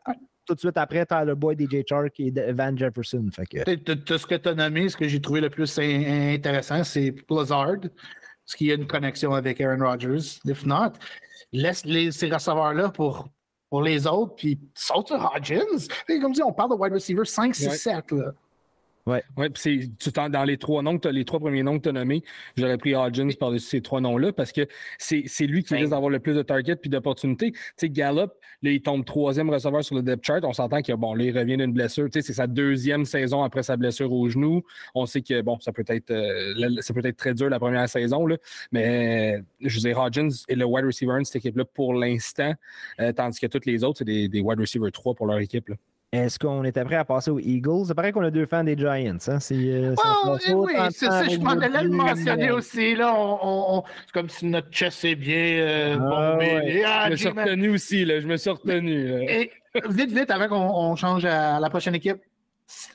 tout 0.47 0.55
de 0.55 0.61
suite 0.61 0.77
après, 0.77 1.07
Tyler 1.07 1.35
Boyd, 1.35 1.61
DJ 1.61 1.83
Chark 1.87 2.19
et 2.19 2.33
Van 2.53 2.77
Jefferson. 2.77 3.29
Fait 3.33 3.47
que... 3.47 3.59
ce 4.17 4.27
que 4.27 4.35
tu 4.35 4.49
as 4.49 4.55
nommé, 4.55 4.89
ce 4.89 4.97
que 4.97 5.09
j'ai 5.09 5.21
trouvé 5.21 5.41
le 5.41 5.51
plus 5.51 5.79
intéressant, 5.79 6.83
c'est 6.85 7.15
Lazard, 7.31 7.81
parce 7.81 8.57
qu'il 8.57 8.67
y 8.67 8.73
a 8.73 8.75
une 8.75 8.87
connexion 8.87 9.33
avec 9.35 9.61
Aaron 9.61 9.85
Rodgers. 9.85 10.41
If 10.45 10.65
not, 10.67 10.93
laisse 11.53 11.85
les, 11.85 12.11
ces 12.11 12.31
receveurs-là 12.31 12.89
pour 12.91 13.29
pour 13.71 13.83
les 13.83 14.07
autres, 14.07 14.35
puis 14.35 14.59
saute 14.75 15.13
Hodgins. 15.13 15.87
comme 16.21 16.33
dit, 16.33 16.43
on 16.43 16.53
parle 16.53 16.71
de 16.71 16.75
wide 16.75 16.93
receiver 16.93 17.25
5, 17.25 17.55
6, 17.55 17.71
7. 17.71 18.11
Là. 18.11 18.33
Ouais. 19.07 19.23
Ouais, 19.37 19.51
puis 19.51 19.91
c'est 19.99 20.15
dans 20.15 20.45
les 20.45 20.57
trois 20.57 20.83
noms 20.83 20.99
les 21.11 21.25
trois 21.25 21.41
premiers 21.41 21.63
noms 21.63 21.79
que 21.79 21.85
tu 21.85 21.89
as 21.89 21.93
nommés, 21.93 22.23
j'aurais 22.57 22.77
pris 22.77 22.95
Hodgins 22.95 23.31
par-dessus 23.39 23.67
ces 23.67 23.81
trois 23.81 24.01
noms-là 24.01 24.33
parce 24.33 24.53
que 24.53 24.67
c'est 24.99 25.47
lui 25.47 25.65
qui 25.65 25.75
risque 25.75 25.91
d'avoir 25.91 26.11
le 26.11 26.21
plus 26.21 26.35
de 26.35 26.43
targets 26.43 26.77
puis 26.77 26.91
d'opportunités. 26.91 27.53
Tu 27.53 27.61
sais, 27.77 27.91
Gallup, 27.91 28.31
là, 28.63 28.71
il 28.71 28.83
tombe 28.83 29.05
troisième 29.05 29.51
receveur 29.51 29.85
sur 29.85 29.97
le 29.97 30.03
depth 30.03 30.25
chart. 30.25 30.45
On 30.45 30.53
s'entend 30.53 30.83
qu'il 30.83 30.95
bon, 30.97 31.17
il 31.17 31.37
revient 31.37 31.57
d'une 31.57 31.73
blessure. 31.73 32.07
Tu 32.11 32.21
sais, 32.21 32.27
c'est 32.27 32.35
sa 32.35 32.47
deuxième 32.47 33.05
saison 33.05 33.43
après 33.43 33.63
sa 33.63 33.77
blessure 33.77 34.13
au 34.13 34.29
genou. 34.29 34.63
On 34.95 35.07
sait 35.07 35.23
que 35.23 35.41
bon, 35.41 35.59
ça 35.61 35.73
peut 35.73 35.85
être 35.87 36.11
euh, 36.11 36.81
ça 36.81 36.93
peut 36.95 37.05
être 37.05 37.17
très 37.17 37.35
dur 37.35 37.49
la 37.49 37.59
première 37.59 37.89
saison, 37.89 38.27
là, 38.27 38.37
mais 38.73 39.43
je 39.61 39.75
veux 39.77 39.81
dire, 39.81 39.99
Hodgins 39.99 40.31
est 40.49 40.55
le 40.55 40.65
wide 40.65 40.85
receiver 40.85 41.13
1 41.13 41.21
de 41.21 41.25
cette 41.25 41.37
équipe-là 41.37 41.65
pour 41.65 41.95
l'instant, 41.95 42.55
euh, 43.01 43.13
tandis 43.13 43.41
que 43.41 43.47
toutes 43.47 43.67
les 43.67 43.85
autres, 43.85 43.99
c'est 43.99 44.05
des, 44.05 44.29
des 44.29 44.41
wide 44.41 44.61
receiver 44.61 44.91
3 44.91 45.15
pour 45.15 45.27
leur 45.27 45.39
équipe. 45.39 45.69
Là. 45.69 45.77
Est-ce 46.13 46.41
qu'on 46.41 46.65
était 46.65 46.85
prêt 46.85 46.97
à 46.97 47.05
passer 47.05 47.31
aux 47.31 47.39
Eagles? 47.39 47.87
C'est 47.87 47.95
paraît 47.95 48.11
qu'on 48.11 48.25
a 48.25 48.33
deux 48.33 48.47
fans 48.47 48.65
des 48.65 48.77
Giants. 48.77 49.19
Hein? 49.29 49.39
C'est, 49.39 49.55
euh, 49.55 49.95
oh, 50.27 50.37
oui, 50.55 50.73
c'est 50.91 51.07
ça. 51.07 51.29
Je 51.29 51.39
m'en 51.39 51.51
allais 51.51 51.85
le 51.85 51.91
mentionner 51.91 52.51
aussi. 52.51 52.97
Là, 52.97 53.15
on, 53.15 53.85
c'est 54.07 54.13
comme 54.13 54.29
si 54.29 54.47
notre 54.47 54.71
chest 54.71 55.05
est 55.05 55.15
bien 55.15 55.37
euh, 55.37 55.99
ah, 56.01 56.39
ah, 56.85 57.07
je 57.07 57.11
me 57.11 57.17
suis 57.17 57.29
retenu 57.29 57.71
aussi. 57.71 58.05
Là. 58.05 58.21
Je 58.21 58.27
me 58.27 58.37
suis 58.37 58.51
retenu. 58.51 59.25
vite, 59.89 60.11
vite, 60.11 60.31
avant 60.33 60.49
qu'on 60.49 60.97
change 60.97 61.25
à 61.25 61.61
la 61.61 61.71
prochaine 61.71 61.95
équipe. 61.95 62.19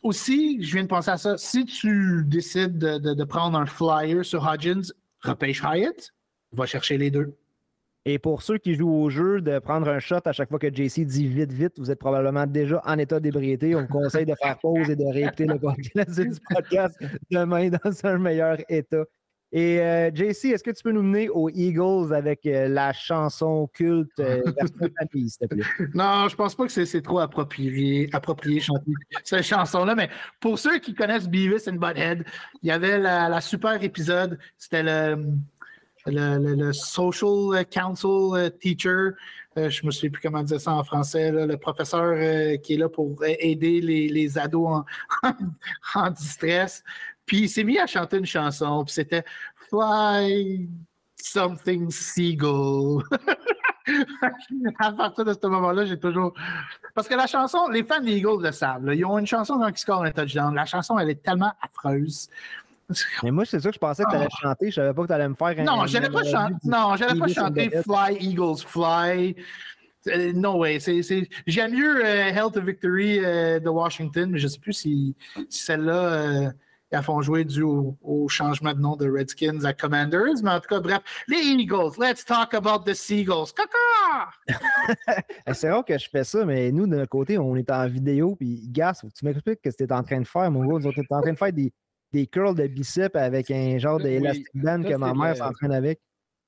Aussi, 0.03 0.61
je 0.61 0.73
viens 0.73 0.83
de 0.83 0.89
penser 0.89 1.11
à 1.11 1.17
ça. 1.17 1.37
Si 1.37 1.65
tu 1.65 2.21
décides 2.25 2.77
de, 2.77 3.13
de 3.13 3.23
prendre 3.23 3.57
un 3.57 3.65
flyer 3.65 4.25
sur 4.25 4.45
Hodgins, 4.45 4.91
repêche 5.21 5.61
Hyatt, 5.63 6.11
va 6.51 6.65
chercher 6.65 6.97
les 6.97 7.11
deux. 7.11 7.33
Et 8.07 8.19
pour 8.19 8.43
ceux 8.43 8.59
qui 8.59 8.75
jouent 8.75 8.93
au 8.93 9.09
jeu, 9.09 9.41
de 9.41 9.57
prendre 9.57 9.89
un 9.89 9.97
shot 9.97 10.19
à 10.25 10.31
chaque 10.31 10.49
fois 10.49 10.59
que 10.59 10.67
JC 10.67 11.05
dit 11.05 11.27
vite, 11.27 11.51
vite, 11.51 11.79
vous 11.79 11.89
êtes 11.89 11.97
probablement 11.97 12.45
déjà 12.45 12.79
en 12.85 12.99
état 12.99 13.19
d'ébriété. 13.19 13.75
On 13.75 13.81
vous 13.81 13.87
conseille 13.87 14.27
de 14.27 14.35
faire 14.35 14.59
pause 14.59 14.91
et 14.91 14.95
de 14.95 15.05
réécouter 15.05 15.45
le 15.47 15.57
podcast, 15.57 16.99
demain 17.31 17.69
dans 17.69 18.05
un 18.05 18.17
meilleur 18.19 18.57
état. 18.69 19.05
Et 19.51 19.79
euh, 19.79 20.11
JC, 20.13 20.51
est-ce 20.51 20.63
que 20.63 20.71
tu 20.71 20.83
peux 20.83 20.91
nous 20.91 21.01
mener 21.01 21.29
aux 21.29 21.49
Eagles 21.49 22.13
avec 22.13 22.45
euh, 22.45 22.67
la 22.67 22.91
chanson 22.93 23.67
culte 23.73 24.19
euh, 24.19 24.41
version 24.59 24.89
famille, 24.99 25.29
s'il 25.29 25.47
te 25.47 25.53
plaît? 25.53 25.63
Non, 25.93 26.27
je 26.27 26.35
pense 26.35 26.55
pas 26.55 26.67
que 26.67 26.85
c'est 26.85 27.01
trop 27.01 27.19
approprié, 27.19 28.09
approprié 28.11 28.59
chanter 28.59 28.91
cette 29.23 29.43
chanson-là, 29.43 29.95
mais 29.95 30.09
pour 30.41 30.59
ceux 30.59 30.79
qui 30.79 30.93
connaissent 30.93 31.29
Beavis 31.29 31.69
and 31.69 31.77
Butthead, 31.77 32.25
il 32.63 32.67
y 32.67 32.71
avait 32.71 32.99
la, 32.99 33.29
la 33.29 33.39
super 33.39 33.81
épisode, 33.81 34.37
c'était 34.57 34.83
le 34.83 35.25
le, 36.05 36.71
social 36.71 37.65
council 37.65 38.33
euh, 38.33 38.49
teacher, 38.49 39.11
euh, 39.57 39.69
je 39.69 39.85
me 39.85 39.91
souviens 39.91 40.09
plus 40.09 40.21
comment 40.21 40.43
dire 40.43 40.59
ça 40.59 40.73
en 40.73 40.83
français, 40.83 41.31
le 41.31 41.57
professeur 41.57 42.13
euh, 42.15 42.57
qui 42.57 42.73
est 42.73 42.77
là 42.77 42.89
pour 42.89 43.15
aider 43.23 43.81
les, 43.81 44.37
ados 44.37 44.83
en, 45.95 46.11
distress. 46.11 46.83
Puis 47.25 47.41
il 47.41 47.49
s'est 47.49 47.63
mis 47.63 47.79
à 47.79 47.87
chanter 47.87 48.17
une 48.17 48.25
chanson, 48.25 48.83
puis 48.83 48.93
c'était 48.93 49.23
Fly 49.69 50.69
Something 51.15 51.89
Seagull. 51.89 53.03
à 54.79 54.91
partir 54.91 55.25
de 55.25 55.33
ce 55.33 55.47
moment-là, 55.47 55.85
j'ai 55.85 55.99
toujours. 55.99 56.33
Parce 56.93 57.07
que 57.07 57.15
la 57.15 57.27
chanson, 57.27 57.67
les 57.69 57.83
fans 57.83 58.01
des 58.01 58.17
Eagles 58.17 58.43
le 58.43 58.51
savent. 58.51 58.93
Ils 58.93 59.05
ont 59.05 59.17
une 59.17 59.27
chanson 59.27 59.57
quand 59.57 59.67
ils 59.67 59.77
scorent 59.77 60.03
un 60.03 60.11
touchdown. 60.11 60.53
La 60.53 60.65
chanson, 60.65 60.99
elle 60.99 61.09
est 61.09 61.21
tellement 61.23 61.53
affreuse. 61.61 62.29
Mais 63.23 63.31
moi, 63.31 63.45
c'est 63.45 63.59
ça 63.59 63.69
que 63.69 63.73
je 63.75 63.79
pensais 63.79 64.03
que 64.03 64.09
tu 64.09 64.15
allais 64.15 64.27
Ah. 64.31 64.37
chanter. 64.41 64.69
Je 64.69 64.75
savais 64.75 64.93
pas 64.93 65.01
que 65.03 65.07
tu 65.07 65.13
allais 65.13 65.29
me 65.29 65.35
faire 65.35 65.47
un. 65.59 65.63
Non, 65.63 65.85
je 65.87 65.93
n'allais 65.97 66.09
pas, 66.09 66.23
chan- 66.23 66.49
non, 66.63 66.95
j'allais 66.95 67.19
pas 67.19 67.27
chanter 67.27 67.69
Fly, 67.83 68.17
Eagles, 68.19 68.59
Fly. 68.65 69.35
Euh, 70.07 70.33
no 70.33 70.59
way. 70.59 70.79
C'est, 70.79 71.01
c'est... 71.01 71.27
J'aime 71.47 71.71
mieux 71.73 72.05
euh, 72.05 72.25
Hell 72.29 72.51
to 72.53 72.61
Victory 72.61 73.19
euh, 73.25 73.59
de 73.59 73.69
Washington, 73.69 74.29
mais 74.29 74.37
je 74.37 74.43
ne 74.45 74.49
sais 74.49 74.59
plus 74.59 74.73
si, 74.73 75.15
si 75.49 75.63
celle-là, 75.63 75.93
euh, 75.95 76.51
elles 76.91 77.01
font 77.01 77.19
jouer 77.21 77.43
dû 77.43 77.63
au, 77.63 77.97
au 78.03 78.27
changement 78.27 78.71
de 78.73 78.79
nom 78.79 78.95
de 78.95 79.09
Redskins 79.09 79.65
à 79.65 79.73
Commanders. 79.73 80.43
Mais 80.43 80.51
en 80.51 80.59
tout 80.59 80.67
cas, 80.69 80.79
bref, 80.79 80.99
les 81.27 81.37
Eagles. 81.37 81.93
Let's 81.99 82.23
talk 82.23 82.53
about 82.53 82.83
the 82.85 82.93
Seagulls. 82.93 83.51
Caca! 83.55 84.29
Eh, 85.47 85.53
C'est 85.55 85.71
rare 85.71 85.83
que 85.83 85.97
je 85.97 86.07
fais 86.07 86.23
ça, 86.23 86.45
mais 86.45 86.71
nous, 86.71 86.85
de 86.85 86.95
notre 86.95 87.09
côté, 87.09 87.39
on 87.39 87.55
est 87.55 87.71
en 87.71 87.87
vidéo. 87.87 88.35
Puis, 88.35 88.61
Gas, 88.67 89.01
tu 89.17 89.25
m'expliques 89.25 89.59
ce 89.65 89.71
que 89.71 89.75
tu 89.75 89.83
es 89.83 89.91
en 89.91 90.03
train 90.03 90.19
de 90.21 90.27
faire, 90.27 90.51
mon 90.51 90.59
gars. 90.65 90.77
Nous 90.79 90.85
autres, 90.87 90.99
on 90.99 91.01
est 91.01 91.17
en 91.17 91.21
train 91.21 91.33
de 91.33 91.37
faire 91.37 91.51
des, 91.53 91.73
des 92.13 92.27
curls 92.27 92.55
de 92.55 92.67
biceps 92.67 93.15
avec 93.15 93.51
un 93.51 93.77
genre 93.77 93.99
Oui, 94.01 94.43
band 94.53 94.81
ça, 94.83 94.89
que 94.89 94.95
ma 94.95 95.13
mère 95.13 95.29
le- 95.31 95.35
s'entraîne 95.35 95.71
avec. 95.71 95.99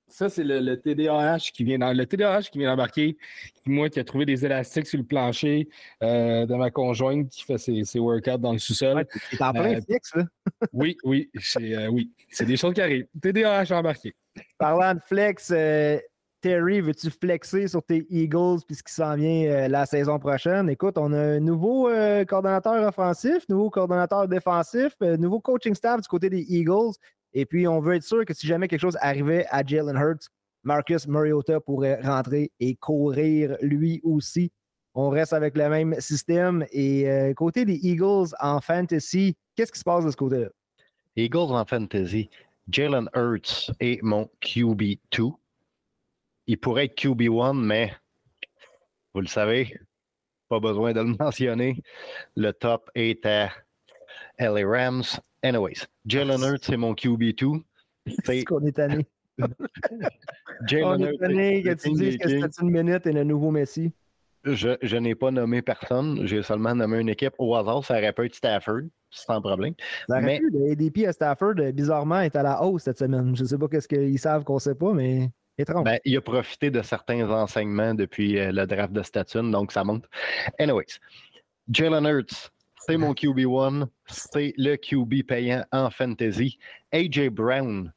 Ça, 0.09 0.29
c'est 0.29 0.45
le, 0.45 0.61
le 0.61 0.79
TDAH 0.79 1.51
qui 1.53 1.65
vient 1.65 1.79
dans, 1.79 1.91
le 1.91 2.05
TDAH 2.05 2.43
qui 2.43 2.59
vient 2.59 2.69
d'embarquer. 2.69 3.17
Moi, 3.65 3.89
qui 3.89 3.99
a 3.99 4.05
trouvé 4.05 4.25
des 4.25 4.45
élastiques 4.45 4.87
sur 4.87 4.97
le 4.99 5.03
plancher 5.03 5.67
euh, 6.01 6.45
de 6.45 6.55
ma 6.55 6.71
conjointe 6.71 7.27
qui 7.29 7.43
fait 7.43 7.57
ses, 7.57 7.83
ses 7.83 7.99
workouts 7.99 8.37
dans 8.37 8.53
le 8.53 8.59
sous-sol. 8.59 8.95
Ouais, 8.95 9.05
T'es 9.29 9.43
en 9.43 9.51
plein 9.51 9.73
Euh, 9.75 9.81
fixe, 9.81 10.15
là. 10.15 10.23
Oui, 10.71 10.95
oui, 11.03 11.29
c'est 11.41 11.75
euh, 11.75 11.89
oui, 11.89 12.13
c'est 12.29 12.45
des 12.45 12.55
choses 12.55 12.73
qui 12.73 12.79
arrivent. 12.81 13.07
TDAH 13.21 13.65
embarqué. 13.77 14.15
Parlant 14.57 14.93
de 14.93 15.01
flex, 15.01 15.51
euh, 15.53 15.99
Terry, 16.41 16.81
veux-tu 16.81 17.09
flexer 17.09 17.67
sur 17.67 17.83
tes 17.83 18.05
Eagles 18.09 18.59
puis 18.67 18.75
ce 18.75 18.83
qui 18.83 18.93
s'en 18.93 19.15
vient 19.15 19.49
euh, 19.49 19.67
la 19.67 19.85
saison 19.85 20.19
prochaine? 20.19 20.69
Écoute, 20.69 20.97
on 20.97 21.11
a 21.11 21.19
un 21.19 21.39
nouveau 21.39 21.89
euh, 21.89 22.25
coordonnateur 22.25 22.87
offensif, 22.87 23.43
nouveau 23.49 23.69
coordonnateur 23.69 24.27
défensif, 24.27 24.93
euh, 25.01 25.17
nouveau 25.17 25.39
coaching 25.39 25.73
staff 25.73 26.01
du 26.01 26.07
côté 26.07 26.29
des 26.29 26.45
Eagles. 26.47 26.93
Et 27.33 27.45
puis, 27.45 27.67
on 27.67 27.79
veut 27.79 27.95
être 27.95 28.03
sûr 28.03 28.23
que 28.23 28.33
si 28.33 28.45
jamais 28.47 28.67
quelque 28.67 28.81
chose 28.81 28.97
arrivait 29.01 29.45
à 29.49 29.63
Jalen 29.65 29.97
Hurts, 29.97 30.29
Marcus 30.63 31.07
Mariota 31.07 31.59
pourrait 31.59 32.01
rentrer 32.01 32.51
et 32.59 32.75
courir 32.75 33.57
lui 33.61 34.01
aussi. 34.03 34.51
On 34.93 35.09
reste 35.09 35.33
avec 35.33 35.55
le 35.55 35.69
même 35.69 35.95
système. 35.99 36.65
Et 36.71 37.09
euh, 37.09 37.33
côté 37.33 37.65
des 37.65 37.79
Eagles 37.83 38.33
en 38.39 38.59
fantasy, 38.59 39.35
qu'est-ce 39.55 39.71
qui 39.71 39.79
se 39.79 39.83
passe 39.83 40.03
de 40.03 40.11
ce 40.11 40.17
côté-là? 40.17 40.49
Eagles 41.15 41.51
en 41.51 41.65
fantasy. 41.65 42.29
Jalen 42.69 43.09
Hurts 43.15 43.71
est 43.79 44.01
mon 44.03 44.29
QB2. 44.43 45.33
Il 46.47 46.57
pourrait 46.57 46.85
être 46.85 46.97
QB1, 46.97 47.59
mais 47.61 47.93
vous 49.13 49.21
le 49.21 49.27
savez, 49.27 49.77
pas 50.49 50.59
besoin 50.59 50.93
de 50.93 51.01
le 51.01 51.15
mentionner. 51.19 51.81
Le 52.35 52.51
top 52.53 52.89
est 52.95 53.25
à 53.25 53.49
LA 54.39 54.65
Rams. 54.67 55.03
Anyways, 55.43 55.85
Jalen 56.05 56.41
Hurts, 56.41 56.63
c'est 56.63 56.77
mon 56.77 56.93
QB2. 56.93 57.61
C'est 58.07 58.15
C'est 58.25 58.43
qu'on 58.45 58.65
est 58.65 58.71
tanné? 58.71 59.05
On 59.39 59.47
Jalen 60.67 61.01
est 61.01 61.09
Hurts. 61.11 61.19
tanné 61.19 61.63
que 61.63 61.69
le 61.69 61.75
tu 61.75 61.91
dises 61.91 62.17
que 62.17 62.29
c'était 62.29 62.61
une 62.61 62.71
minute 62.71 63.05
et 63.05 63.11
le 63.11 63.23
nouveau 63.23 63.51
Messi. 63.51 63.91
Je, 64.43 64.77
je 64.81 64.95
n'ai 64.97 65.13
pas 65.13 65.29
nommé 65.31 65.61
personne. 65.61 66.25
J'ai 66.25 66.41
seulement 66.41 66.73
nommé 66.73 66.99
une 66.99 67.09
équipe 67.09 67.33
au 67.37 67.53
hasard. 67.55 67.83
Ça 67.83 67.97
aurait 67.97 68.13
pu 68.13 68.25
être 68.27 68.35
Stafford, 68.35 68.83
sans 69.09 69.41
problème. 69.41 69.73
Ça 70.07 70.21
Mais- 70.21 70.39
pu, 70.39 70.49
le 70.51 70.71
ADP 70.71 71.05
à 71.05 71.11
Stafford, 71.11 71.55
euh, 71.59 71.71
bizarrement, 71.73 72.21
est 72.21 72.35
à 72.35 72.43
la 72.43 72.63
hausse 72.63 72.83
cette 72.83 72.97
semaine. 72.99 73.35
Je 73.35 73.43
ne 73.43 73.47
sais 73.47 73.57
pas 73.57 73.67
qu'est-ce 73.67 73.87
qu'ils 73.89 74.17
savent 74.19 74.43
qu'on 74.45 74.55
ne 74.55 74.59
sait 74.59 74.75
pas, 74.75 74.93
mais 74.93 75.29
Ben, 75.57 75.99
il 76.05 76.15
a 76.15 76.21
profité 76.21 76.69
de 76.69 76.81
certains 76.83 77.27
enseignements 77.31 77.95
depuis 77.95 78.37
euh, 78.37 78.51
le 78.51 78.67
draft 78.67 78.93
de 78.93 79.01
Statune, 79.01 79.49
donc 79.49 79.71
ça 79.71 79.83
monte. 79.83 80.05
Anyways, 80.59 80.99
Jalen 81.71 82.05
Hurts, 82.05 82.51
c'est 82.75 82.97
mon 82.97 83.13
QB1, 83.13 83.87
c'est 84.05 84.53
le 84.57 84.75
QB 84.75 85.25
payant 85.27 85.65
en 85.71 85.89
fantasy. 85.89 86.59
AJ 86.93 87.29
Brown, 87.29 87.91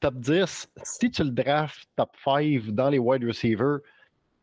top 0.00 0.16
10, 0.16 0.68
si 0.82 1.10
tu 1.10 1.22
le 1.22 1.30
drafts 1.30 1.88
top 1.94 2.10
5 2.24 2.66
dans 2.72 2.90
les 2.90 2.98
wide 2.98 3.24
receivers, 3.24 3.78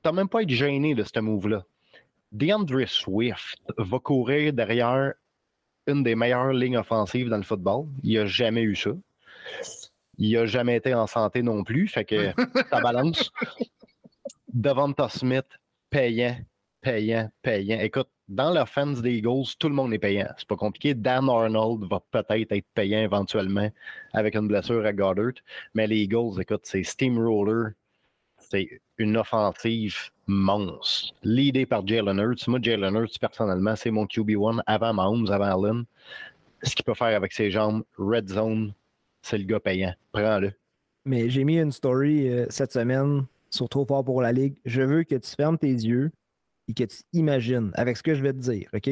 tu 0.02 0.10
n'as 0.10 0.14
même 0.14 0.30
pas 0.30 0.40
à 0.40 0.42
être 0.44 0.50
gêné 0.50 0.96
de 0.96 1.04
ce 1.04 1.20
move-là. 1.20 1.66
DeAndre 2.32 2.88
Swift 2.88 3.60
va 3.78 4.00
courir 4.00 4.54
derrière 4.54 5.14
une 5.88 6.04
des 6.04 6.16
meilleures 6.16 6.54
lignes 6.54 6.78
offensives 6.78 7.28
dans 7.28 7.38
le 7.38 7.44
football. 7.44 7.88
Il 8.02 8.18
n'a 8.18 8.26
jamais 8.28 8.62
eu 8.62 8.76
ça. 8.76 8.92
Il 10.20 10.34
n'a 10.34 10.46
jamais 10.46 10.76
été 10.76 10.94
en 10.94 11.08
santé 11.08 11.42
non 11.42 11.64
plus, 11.64 11.88
fait 11.88 12.04
que 12.04 12.34
ça 12.70 12.82
balance. 12.84 13.32
Devonta 14.54 15.08
Smith, 15.08 15.48
payant, 15.90 16.36
payant, 16.82 17.30
payant. 17.42 17.80
Écoute, 17.80 18.10
dans 18.28 18.54
l'offense 18.54 19.02
des 19.02 19.14
Eagles, 19.16 19.48
tout 19.58 19.70
le 19.70 19.76
monde 19.76 19.94
est 19.94 20.00
payant. 20.00 20.28
C'est 20.38 20.48
pas 20.48 20.58
compliqué. 20.58 20.94
Dan 20.94 21.30
Arnold 21.30 21.90
va 21.90 22.02
peut-être 22.12 22.52
être 22.52 22.68
payant 22.74 23.00
éventuellement 23.00 23.70
avec 24.14 24.36
une 24.36 24.48
blessure 24.48 24.86
à 24.86 24.94
Goddard. 24.94 25.34
Mais 25.74 25.88
les 25.88 26.02
Eagles, 26.02 26.40
écoute, 26.40 26.62
c'est 26.64 26.84
Steamroller. 26.84 27.72
C'est 28.38 28.82
une 28.98 29.18
offensive 29.18 29.98
monstre. 30.28 31.14
L'idée 31.24 31.66
par 31.66 31.88
Jalen 31.88 32.20
Hurts. 32.20 32.48
Moi, 32.48 32.60
Jalen 32.62 32.96
Hurts, 32.96 33.20
personnellement, 33.20 33.76
c'est 33.76 33.92
mon 33.92 34.06
QB1 34.06 34.62
avant 34.66 34.94
Mahomes, 34.94 35.32
avant 35.32 35.64
Allen. 35.64 35.86
Ce 36.64 36.76
qu'il 36.76 36.84
peut 36.84 36.94
faire 36.94 37.16
avec 37.16 37.32
ses 37.32 37.50
jambes, 37.52 37.84
red 37.98 38.28
zone, 38.28 38.74
c'est 39.22 39.38
le 39.38 39.44
gars 39.46 39.60
payant. 39.60 39.94
Prends-le. 40.12 40.52
Mais 41.06 41.30
j'ai 41.30 41.44
mis 41.44 41.60
une 41.60 41.72
story 41.72 42.30
euh, 42.30 42.46
cette 42.50 42.72
semaine 42.72 43.26
sur 43.50 43.70
Trop 43.70 43.86
fort 43.86 44.04
pour 44.04 44.22
la 44.22 44.32
Ligue. 44.32 44.60
Je 44.66 44.82
veux 44.82 45.04
que 45.04 45.16
tu 45.16 45.30
fermes 45.36 45.58
tes 45.58 45.72
yeux 45.72 46.12
et 46.68 46.74
que 46.74 46.84
tu 46.84 46.98
imagines 47.14 47.72
avec 47.76 47.98
ce 47.98 48.04
que 48.04 48.14
je 48.14 48.22
vais 48.22 48.34
te 48.34 48.38
dire, 48.40 48.70
OK? 48.74 48.90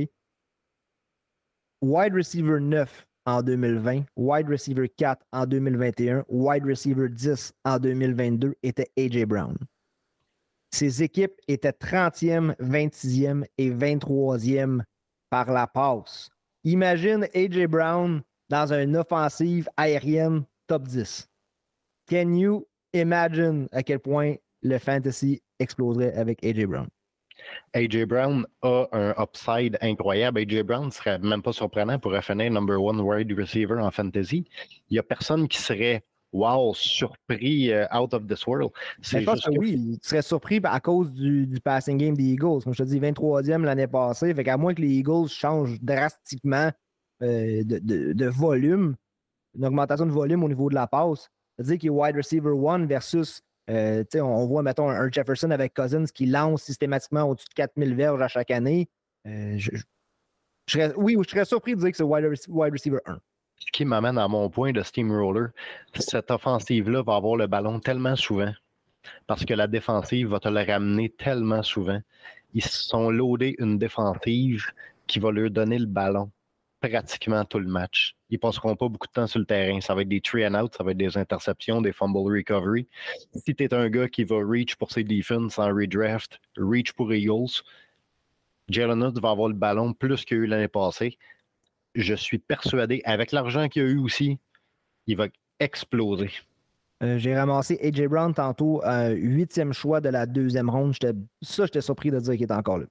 Wide 1.81 2.13
receiver 2.13 2.59
9 2.59 3.07
en 3.27 3.43
2020, 3.43 4.05
wide 4.15 4.47
receiver 4.49 4.89
4 4.89 5.21
en 5.31 5.45
2021, 5.45 6.25
wide 6.29 6.65
receiver 6.65 7.09
10 7.09 7.53
en 7.65 7.77
2022 7.77 8.55
était 8.63 8.89
AJ 8.97 9.25
Brown. 9.25 9.55
Ses 10.71 11.03
équipes 11.03 11.39
étaient 11.47 11.71
30e, 11.71 12.55
26e 12.57 13.45
et 13.57 13.69
23e 13.69 14.81
par 15.29 15.51
la 15.51 15.67
passe. 15.67 16.29
Imagine 16.63 17.27
AJ 17.35 17.67
Brown 17.67 18.21
dans 18.49 18.73
une 18.73 18.95
offensive 18.95 19.69
aérienne 19.77 20.43
top 20.67 20.83
10. 20.83 21.27
Can 22.09 22.33
you 22.33 22.65
imagine 22.93 23.67
à 23.71 23.83
quel 23.83 23.99
point 23.99 24.35
le 24.61 24.77
fantasy 24.77 25.41
exploserait 25.59 26.13
avec 26.13 26.43
AJ 26.43 26.65
Brown? 26.65 26.87
AJ 27.73 28.05
Brown 28.05 28.45
a 28.63 28.87
un 28.91 29.13
upside 29.17 29.77
incroyable. 29.81 30.39
AJ 30.39 30.63
Brown 30.63 30.91
serait 30.91 31.19
même 31.19 31.41
pas 31.41 31.53
surprenant 31.53 31.99
pour 31.99 32.13
finir 32.21 32.51
number 32.51 32.81
one 32.81 32.99
wide 32.99 33.31
receiver 33.37 33.79
en 33.79 33.91
fantasy. 33.91 34.45
Il 34.89 34.93
n'y 34.93 34.99
a 34.99 35.03
personne 35.03 35.47
qui 35.47 35.59
serait 35.59 36.03
wow, 36.33 36.73
surpris 36.73 37.71
euh, 37.71 37.85
out 37.93 38.13
of 38.13 38.27
this 38.27 38.45
world. 38.45 38.71
Je 39.01 39.19
pense 39.19 39.41
que 39.41 39.51
que- 39.51 39.59
oui, 39.59 39.99
tu 40.01 40.09
serais 40.09 40.21
surpris 40.21 40.59
à 40.63 40.79
cause 40.79 41.13
du, 41.13 41.45
du 41.45 41.59
passing 41.59 41.97
game 41.97 42.15
des 42.15 42.23
Eagles. 42.23 42.63
Comme 42.63 42.73
je 42.73 42.83
te 42.83 42.87
dis, 42.87 42.99
23e 42.99 43.63
l'année 43.63 43.87
passée. 43.87 44.33
Fait 44.33 44.43
qu'à 44.43 44.57
moins 44.57 44.73
que 44.73 44.81
les 44.81 44.91
Eagles 44.91 45.29
changent 45.29 45.79
drastiquement 45.81 46.71
euh, 47.21 47.63
de, 47.65 48.25
volume, 48.27 48.95
une 49.55 49.65
augmentation 49.65 50.05
de 50.05 50.11
volume 50.11 50.43
au 50.43 50.47
niveau 50.47 50.69
de 50.69 50.75
la 50.75 50.87
passe, 50.87 51.29
c'est-à-dire 51.55 51.77
qu'il 51.79 51.87
est 51.87 51.91
wide 51.91 52.15
receiver 52.15 52.53
1 52.67 52.85
versus, 52.85 53.41
euh, 53.69 54.03
on, 54.15 54.45
voit, 54.45 54.61
mettons, 54.63 54.89
un 54.89 55.11
Jefferson 55.11 55.49
avec 55.51 55.73
Cousins 55.73 56.05
qui 56.13 56.25
lance 56.27 56.63
systématiquement 56.63 57.23
au-dessus 57.23 57.47
de 57.49 57.53
4000 57.55 57.95
verges 57.95 58.21
à 58.21 58.27
chaque 58.27 58.51
année. 58.51 58.87
Euh, 59.25 59.55
je- 59.57 59.71
serais- 60.67 60.93
oui, 60.95 61.17
je 61.23 61.29
serais 61.29 61.45
surpris 61.45 61.75
de 61.75 61.79
dire 61.81 61.91
que 61.91 61.97
c'est 61.97 62.03
wide, 62.03 62.25
wide 62.49 62.73
receiver 62.73 62.99
1. 63.05 63.17
Ce 63.59 63.71
qui 63.71 63.85
m'amène 63.85 64.19
à 64.19 64.27
mon 64.27 64.49
point 64.51 64.71
de 64.71 64.83
Steamroller, 64.83 65.47
cette 65.95 66.29
offensive-là 66.29 67.01
va 67.01 67.15
avoir 67.15 67.35
le 67.37 67.47
ballon 67.47 67.79
tellement 67.79 68.15
souvent 68.15 68.53
parce 69.25 69.45
que 69.45 69.53
la 69.55 69.65
défensive 69.67 70.27
va 70.27 70.39
te 70.39 70.47
le 70.49 70.61
ramener 70.61 71.09
tellement 71.09 71.63
souvent. 71.63 71.99
Ils 72.53 72.61
se 72.63 72.83
sont 72.83 73.09
loadés 73.09 73.55
une 73.57 73.79
défensive 73.79 74.65
qui 75.07 75.17
va 75.19 75.31
leur 75.31 75.49
donner 75.49 75.79
le 75.79 75.87
ballon 75.87 76.29
pratiquement 76.79 77.43
tout 77.45 77.59
le 77.59 77.67
match. 77.67 78.15
Ils 78.29 78.39
passeront 78.39 78.75
pas 78.75 78.87
beaucoup 78.87 79.07
de 79.07 79.11
temps 79.11 79.27
sur 79.27 79.39
le 79.39 79.45
terrain. 79.45 79.81
Ça 79.81 79.95
va 79.95 80.01
être 80.01 80.09
des 80.09 80.21
three 80.21 80.45
and 80.45 80.53
out, 80.55 80.75
ça 80.77 80.83
va 80.83 80.91
être 80.91 80.97
des 80.97 81.17
interceptions, 81.17 81.81
des 81.81 81.91
fumble 81.91 82.17
recovery. 82.17 82.87
Si 83.33 83.55
tu 83.55 83.63
es 83.63 83.73
un 83.73 83.89
gars 83.89 84.07
qui 84.07 84.23
va 84.23 84.37
reach 84.37 84.75
pour 84.75 84.91
ses 84.91 85.03
defense 85.03 85.57
en 85.59 85.73
redraft, 85.73 86.39
reach 86.57 86.93
pour 86.93 87.11
Eagles, 87.13 87.63
Jalen 88.69 89.01
Hurts 89.01 89.21
va 89.21 89.31
avoir 89.31 89.47
le 89.47 89.55
ballon 89.55 89.93
plus 89.93 90.25
qu'il 90.25 90.37
y 90.37 90.39
a 90.41 90.43
eu 90.43 90.47
l'année 90.47 90.67
passée 90.67 91.17
je 91.97 92.13
suis 92.13 92.37
persuadé, 92.37 93.01
avec 93.03 93.31
l'argent 93.31 93.67
qu'il 93.67 93.81
a 93.81 93.85
eu 93.85 93.97
aussi, 93.97 94.39
il 95.07 95.17
va 95.17 95.27
exploser. 95.59 96.29
Euh, 97.03 97.17
J'ai 97.17 97.35
ramassé 97.35 97.79
AJ 97.81 98.07
Brown 98.07 98.33
tantôt, 98.33 98.81
un 98.83 99.09
huitième 99.09 99.73
choix 99.73 99.99
de 99.99 100.09
la 100.09 100.25
deuxième 100.25 100.69
ronde. 100.69 100.93
Ça, 101.41 101.65
j'étais 101.65 101.81
surpris 101.81 102.11
de 102.11 102.19
dire 102.19 102.33
qu'il 102.33 102.43
était 102.43 102.53
encore 102.53 102.77
là. 102.79 102.85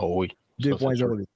Oh 0.00 0.20
oui. 0.20 0.28
Ça, 0.60 0.70
c'est 0.78 0.96
sûr. 0.96 1.08
2.08. 1.08 1.26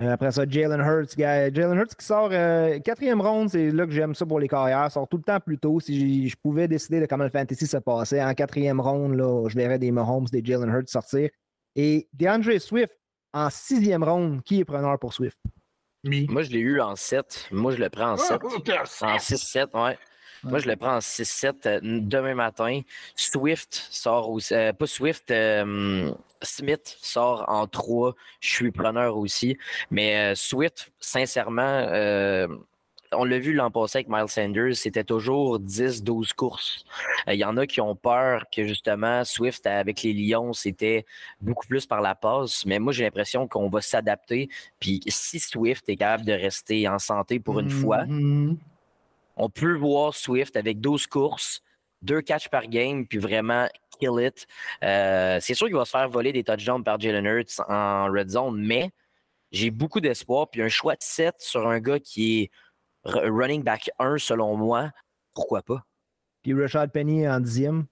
Euh, 0.00 0.12
après 0.12 0.32
ça, 0.32 0.44
Jalen 0.48 0.80
Hurts. 0.80 1.16
Jalen 1.16 1.78
Hurts 1.78 1.94
qui 1.96 2.04
sort 2.04 2.30
euh, 2.32 2.78
quatrième 2.80 3.20
ronde, 3.20 3.50
c'est 3.50 3.70
là 3.70 3.84
que 3.84 3.92
j'aime 3.92 4.14
ça 4.14 4.24
pour 4.24 4.40
les 4.40 4.48
carrières. 4.48 4.90
Sort 4.90 5.08
tout 5.08 5.18
le 5.18 5.22
temps 5.22 5.40
plus 5.40 5.58
tôt. 5.58 5.78
Si 5.80 6.28
je 6.28 6.36
pouvais 6.42 6.68
décider 6.68 7.00
de 7.00 7.06
comment 7.06 7.24
le 7.24 7.30
fantasy 7.30 7.66
se 7.66 7.76
passait, 7.76 8.22
en 8.22 8.34
quatrième 8.34 8.80
ronde, 8.80 9.14
là, 9.14 9.48
je 9.48 9.56
verrais 9.56 9.78
des 9.78 9.90
Mahomes, 9.90 10.26
des 10.26 10.42
Jalen 10.44 10.70
Hurts 10.70 10.88
sortir. 10.88 11.28
Et 11.76 12.08
DeAndre 12.14 12.60
Swift 12.60 12.98
en 13.32 13.50
sixième 13.50 14.02
ronde, 14.02 14.42
qui 14.42 14.60
est 14.60 14.64
preneur 14.64 14.98
pour 14.98 15.12
Swift? 15.12 15.38
Moi, 16.02 16.42
je 16.42 16.50
l'ai 16.50 16.60
eu 16.60 16.80
en 16.80 16.96
7. 16.96 17.48
Moi, 17.52 17.72
je 17.72 17.76
le 17.76 17.90
prends 17.90 18.12
en 18.12 18.16
7. 18.16 18.42
en 18.42 19.16
6-7, 19.18 19.84
ouais. 19.84 19.98
Moi, 20.44 20.58
je 20.58 20.68
le 20.68 20.76
prends 20.76 20.96
en 20.96 21.00
6-7 21.00 21.54
euh, 21.66 21.80
demain 21.82 22.34
matin. 22.34 22.80
Swift 23.14 23.86
sort 23.90 24.30
aussi. 24.30 24.54
Euh, 24.54 24.72
pas 24.72 24.86
Swift, 24.86 25.30
euh, 25.30 26.10
Smith 26.42 26.96
sort 27.00 27.44
en 27.48 27.66
3. 27.66 28.14
Je 28.40 28.48
suis 28.48 28.70
preneur 28.70 29.16
aussi. 29.16 29.58
Mais 29.90 30.34
Swift, 30.34 30.90
sincèrement, 30.98 31.86
on 33.12 33.24
l'a 33.24 33.38
vu 33.38 33.52
l'an 33.52 33.70
passé 33.70 33.98
avec 33.98 34.08
Miles 34.08 34.28
Sanders, 34.28 34.76
c'était 34.76 35.02
toujours 35.02 35.58
10-12 35.58 36.32
courses. 36.32 36.84
Il 37.26 37.34
y 37.34 37.44
en 37.44 37.56
a 37.56 37.66
qui 37.66 37.80
ont 37.80 37.96
peur 37.96 38.44
que 38.54 38.64
justement 38.64 39.24
Swift 39.24 39.66
avec 39.66 40.02
les 40.02 40.12
Lions, 40.12 40.52
c'était 40.52 41.04
beaucoup 41.40 41.66
plus 41.66 41.86
par 41.86 42.00
la 42.00 42.14
passe. 42.14 42.64
Mais 42.66 42.78
moi, 42.78 42.92
j'ai 42.92 43.02
l'impression 43.02 43.48
qu'on 43.48 43.68
va 43.68 43.80
s'adapter. 43.80 44.48
Puis 44.78 45.00
si 45.08 45.40
Swift 45.40 45.88
est 45.88 45.96
capable 45.96 46.24
de 46.24 46.32
rester 46.32 46.86
en 46.88 47.00
santé 47.00 47.40
pour 47.40 47.58
une 47.58 47.70
fois, 47.70 48.04
mm-hmm 48.04 48.56
on 49.40 49.48
peut 49.48 49.74
voir 49.74 50.14
Swift 50.14 50.54
avec 50.56 50.80
12 50.80 51.06
courses, 51.06 51.62
deux 52.02 52.20
catchs 52.20 52.50
par 52.50 52.66
game, 52.66 53.06
puis 53.06 53.18
vraiment 53.18 53.66
kill 53.98 54.20
it. 54.20 54.46
Euh, 54.84 55.38
c'est 55.40 55.54
sûr 55.54 55.66
qu'il 55.66 55.76
va 55.76 55.86
se 55.86 55.90
faire 55.90 56.08
voler 56.10 56.32
des 56.32 56.44
touchdowns 56.44 56.84
par 56.84 57.00
Jalen 57.00 57.24
Hurts 57.24 57.60
en 57.66 58.12
red 58.12 58.28
zone, 58.28 58.62
mais 58.62 58.90
j'ai 59.50 59.70
beaucoup 59.70 60.00
d'espoir. 60.00 60.50
Puis 60.50 60.60
un 60.60 60.68
choix 60.68 60.94
de 60.94 61.02
7 61.02 61.36
sur 61.38 61.66
un 61.66 61.80
gars 61.80 61.98
qui 61.98 62.42
est 62.42 62.50
running 63.04 63.62
back 63.62 63.90
1 63.98 64.18
selon 64.18 64.56
moi, 64.56 64.90
pourquoi 65.32 65.62
pas? 65.62 65.86
Puis 66.42 66.52
Rashad 66.52 66.92
Penny 66.92 67.26
en 67.26 67.40
dixième? 67.40 67.86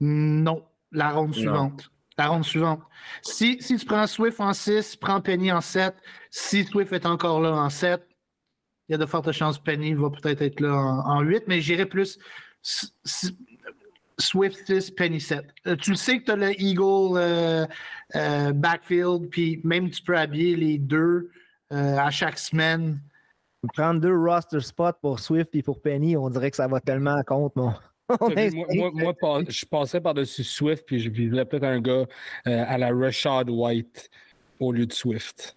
Non, 0.00 0.64
la 0.92 1.10
ronde 1.10 1.34
suivante. 1.34 1.90
La 2.16 2.28
ronde 2.28 2.44
suivante. 2.44 2.80
Si, 3.20 3.58
si 3.60 3.76
tu 3.76 3.84
prends 3.84 4.06
Swift 4.06 4.40
en 4.40 4.54
6, 4.54 4.96
prends 4.96 5.20
Penny 5.20 5.52
en 5.52 5.60
7. 5.60 5.94
Si 6.30 6.64
Swift 6.64 6.92
est 6.92 7.06
encore 7.06 7.40
là 7.40 7.52
en 7.52 7.68
7, 7.68 8.06
il 8.88 8.92
y 8.92 8.94
a 8.94 8.98
de 8.98 9.06
fortes 9.06 9.32
chances 9.32 9.58
que 9.58 9.64
Penny 9.64 9.94
va 9.94 10.10
peut-être 10.10 10.42
être 10.42 10.60
là 10.60 10.74
en, 11.06 11.22
8, 11.22 11.44
mais 11.46 11.60
j'irai 11.60 11.86
plus 11.86 12.18
Swift 14.18 14.66
6, 14.66 14.90
Penny 14.92 15.20
7. 15.20 15.44
Euh, 15.66 15.76
tu 15.76 15.96
sais 15.96 16.20
que 16.20 16.24
tu 16.24 16.30
as 16.30 16.36
le 16.36 16.60
Eagle 16.60 17.16
euh, 17.16 17.66
euh, 18.14 18.52
backfield, 18.52 19.28
puis 19.30 19.60
même 19.64 19.90
tu 19.90 20.02
peux 20.02 20.16
habiller 20.16 20.56
les 20.56 20.78
deux 20.78 21.30
à 21.70 22.08
chaque 22.10 22.38
semaine. 22.38 23.00
Prendre 23.74 24.00
deux 24.00 24.16
roster 24.16 24.60
spots 24.60 24.92
pour 25.00 25.18
Swift 25.18 25.52
et 25.56 25.62
pour 25.62 25.80
Penny, 25.80 26.16
on 26.16 26.30
dirait 26.30 26.50
que 26.50 26.56
ça 26.56 26.68
va 26.68 26.78
tellement 26.78 27.16
à 27.16 27.24
compte, 27.24 27.56
moi, 27.56 27.80
moi, 28.92 29.42
je 29.48 29.64
passais 29.64 30.00
par-dessus 30.00 30.44
Swift, 30.44 30.84
puis 30.86 31.00
je 31.00 31.08
viserais 31.08 31.46
peut-être 31.46 31.64
un 31.64 31.80
gars 31.80 32.04
à 32.44 32.78
la 32.78 32.94
Rashad 32.94 33.50
White 33.50 34.08
au 34.60 34.70
lieu 34.70 34.86
de 34.86 34.92
Swift. 34.92 35.56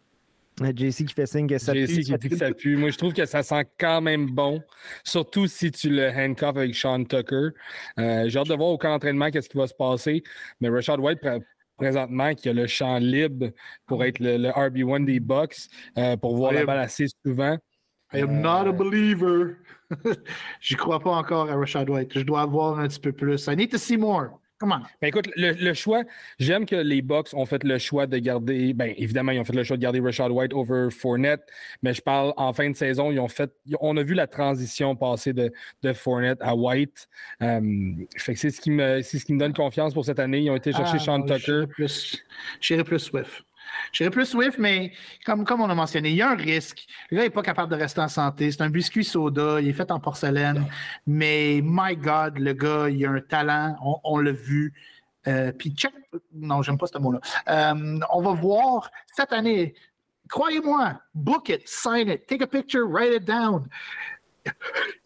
JC 0.60 1.06
qui 1.06 1.14
fait 1.14 1.26
signe 1.26 1.48
que 1.48 1.58
ça 1.58 1.74
pue. 1.74 1.86
JC 1.86 2.02
qui 2.02 2.18
dit 2.18 2.30
que 2.30 2.38
ça 2.38 2.52
pue. 2.52 2.78
Moi, 2.78 2.90
je 2.90 2.98
trouve 2.98 3.14
que 3.14 3.26
ça 3.26 3.44
sent 3.44 3.66
quand 3.80 4.02
même 4.02 4.28
bon, 4.28 4.62
surtout 5.04 5.48
si 5.48 5.72
tu 5.72 5.90
le 5.90 6.10
handcuff 6.10 6.58
avec 6.58 6.76
Sean 6.76 7.04
Tucker. 7.04 7.50
Euh, 8.00 8.28
j'ai 8.28 8.40
hâte 8.40 8.48
de 8.48 8.56
voir 8.56 8.70
au 8.70 8.78
camp 8.78 8.90
d'entraînement 8.90 9.30
qu'est-ce 9.30 9.50
qui 9.50 9.58
va 9.58 9.68
se 9.68 9.76
passer. 9.76 10.24
Mais 10.60 10.70
Rashad 10.70 11.00
White, 11.00 11.20
présentement, 11.78 12.34
qui 12.34 12.50
a 12.50 12.54
le 12.54 12.68
champ 12.68 12.98
libre 12.98 13.52
pour 13.86 14.04
être 14.04 14.20
le, 14.20 14.50
RB1 14.50 15.06
des 15.06 15.20
Bucks, 15.20 15.68
euh, 15.98 16.18
pour 16.18 16.36
voir 16.36 16.52
la 16.52 16.66
balle 16.66 16.80
assez 16.80 17.06
souvent. 17.26 17.58
I 18.14 18.22
am 18.22 18.42
not 18.42 18.68
a 18.68 18.72
believer. 18.72 19.58
Je 20.62 20.76
crois 20.76 21.00
pas 21.00 21.12
encore 21.12 21.50
à 21.52 21.56
Rashad 21.56 21.90
White. 21.90 22.18
Je 22.18 22.24
dois 22.24 22.42
avoir 22.42 22.80
un 22.80 22.88
petit 22.88 23.00
peu 23.00 23.12
plus. 23.12 23.48
I 23.48 23.56
need 23.56 23.70
to 23.72 23.78
see 23.78 23.98
more. 23.98 24.40
Comment? 24.60 24.80
Ben 25.02 25.08
écoute, 25.10 25.30
le, 25.36 25.74
choix, 25.74 26.04
j'aime 26.40 26.66
que 26.66 26.76
les 26.76 27.04
Bucks 27.04 27.34
ont 27.34 27.46
fait 27.46 27.64
le 27.64 27.78
choix 27.78 28.08
de 28.08 28.18
garder, 28.18 28.74
ben 28.74 28.92
évidemment, 28.98 29.32
ils 29.32 29.40
ont 29.40 29.46
fait 29.46 29.54
le 29.54 29.64
choix 29.64 29.78
de 29.78 29.82
garder 29.82 30.00
Rashad 30.00 30.32
White 30.32 30.54
over 30.54 30.90
Fournette, 30.90 31.42
mais 31.84 31.94
je 31.94 32.02
parle 32.02 32.34
en 32.38 32.54
fin 32.54 32.70
de 32.70 32.76
saison, 32.76 33.12
ils 33.12 33.20
ont 33.20 33.28
fait, 33.28 33.52
on 33.80 33.96
a 33.98 34.04
vu 34.04 34.16
la 34.16 34.26
transition 34.26 34.96
passer 34.96 35.34
de, 35.34 35.52
de 35.84 35.94
Fournette 35.94 36.40
à 36.42 36.56
White. 36.56 37.08
Euh, 37.44 37.62
fait 38.18 38.34
que 38.34 38.40
c'est 38.40 38.50
ce, 38.50 38.60
qui 38.60 38.72
me, 38.72 39.04
ce 39.04 39.18
qui 39.18 39.34
me 39.34 39.40
donne 39.40 39.54
confiance 39.54 39.94
pour 39.94 40.06
cette 40.06 40.20
année. 40.20 40.40
Ils 40.40 40.50
ont 40.50 40.56
été 40.56 40.72
chercher 40.72 40.98
ah, 40.98 41.00
Sean 41.00 41.22
Tucker. 41.22 41.66
J'irai 42.60 42.84
plus, 42.84 42.90
plus 42.90 43.00
Swift. 43.00 43.44
J'irais 43.92 44.10
plus 44.10 44.26
Swift, 44.26 44.58
mais 44.58 44.92
comme, 45.26 45.46
comme 45.46 45.62
on 45.62 45.70
a 45.70 45.76
mentionné, 45.76 46.10
il 46.10 46.16
y 46.16 46.22
a 46.22 46.32
un 46.32 46.36
risque. 46.36 46.86
Le 47.10 47.18
gars 47.18 47.24
n'est 47.24 47.30
pas 47.30 47.42
capable 47.42 47.72
de 47.72 47.78
rester 47.78 48.02
en 48.02 48.08
santé. 48.08 48.52
C'est 48.52 48.62
un 48.62 48.70
biscuit 48.70 49.04
soda, 49.04 49.60
il 49.62 49.70
est 49.70 49.74
fait 49.74 49.92
en 49.92 50.00
porcelaine. 50.00 50.66
Mais 51.06 51.62
my 51.64 51.96
God, 51.96 52.38
le 52.38 52.54
gars, 52.54 52.90
il 52.90 53.06
a 53.06 53.12
un 53.12 53.22
talent, 53.22 53.76
on, 54.04 54.20
l'a 54.20 54.32
vu. 54.32 54.74
Euh, 55.28 55.52
puis 55.52 55.72
check, 55.72 55.94
non, 56.34 56.62
j'aime 56.62 56.78
pas 56.78 56.88
ce 56.88 56.98
mot-là. 56.98 57.20
Euh, 57.50 58.00
on 58.12 58.22
va 58.22 58.32
voir 58.32 58.90
cette 59.16 59.34
année. 59.34 59.76
Croyez-moi, 60.30 61.00
book 61.14 61.50
it, 61.50 61.68
sign 61.68 62.10
it, 62.10 62.28
take 62.28 62.44
a 62.44 62.48
picture, 62.48 62.86
write 62.86 63.14
it 63.14 63.26
down. 63.26 63.68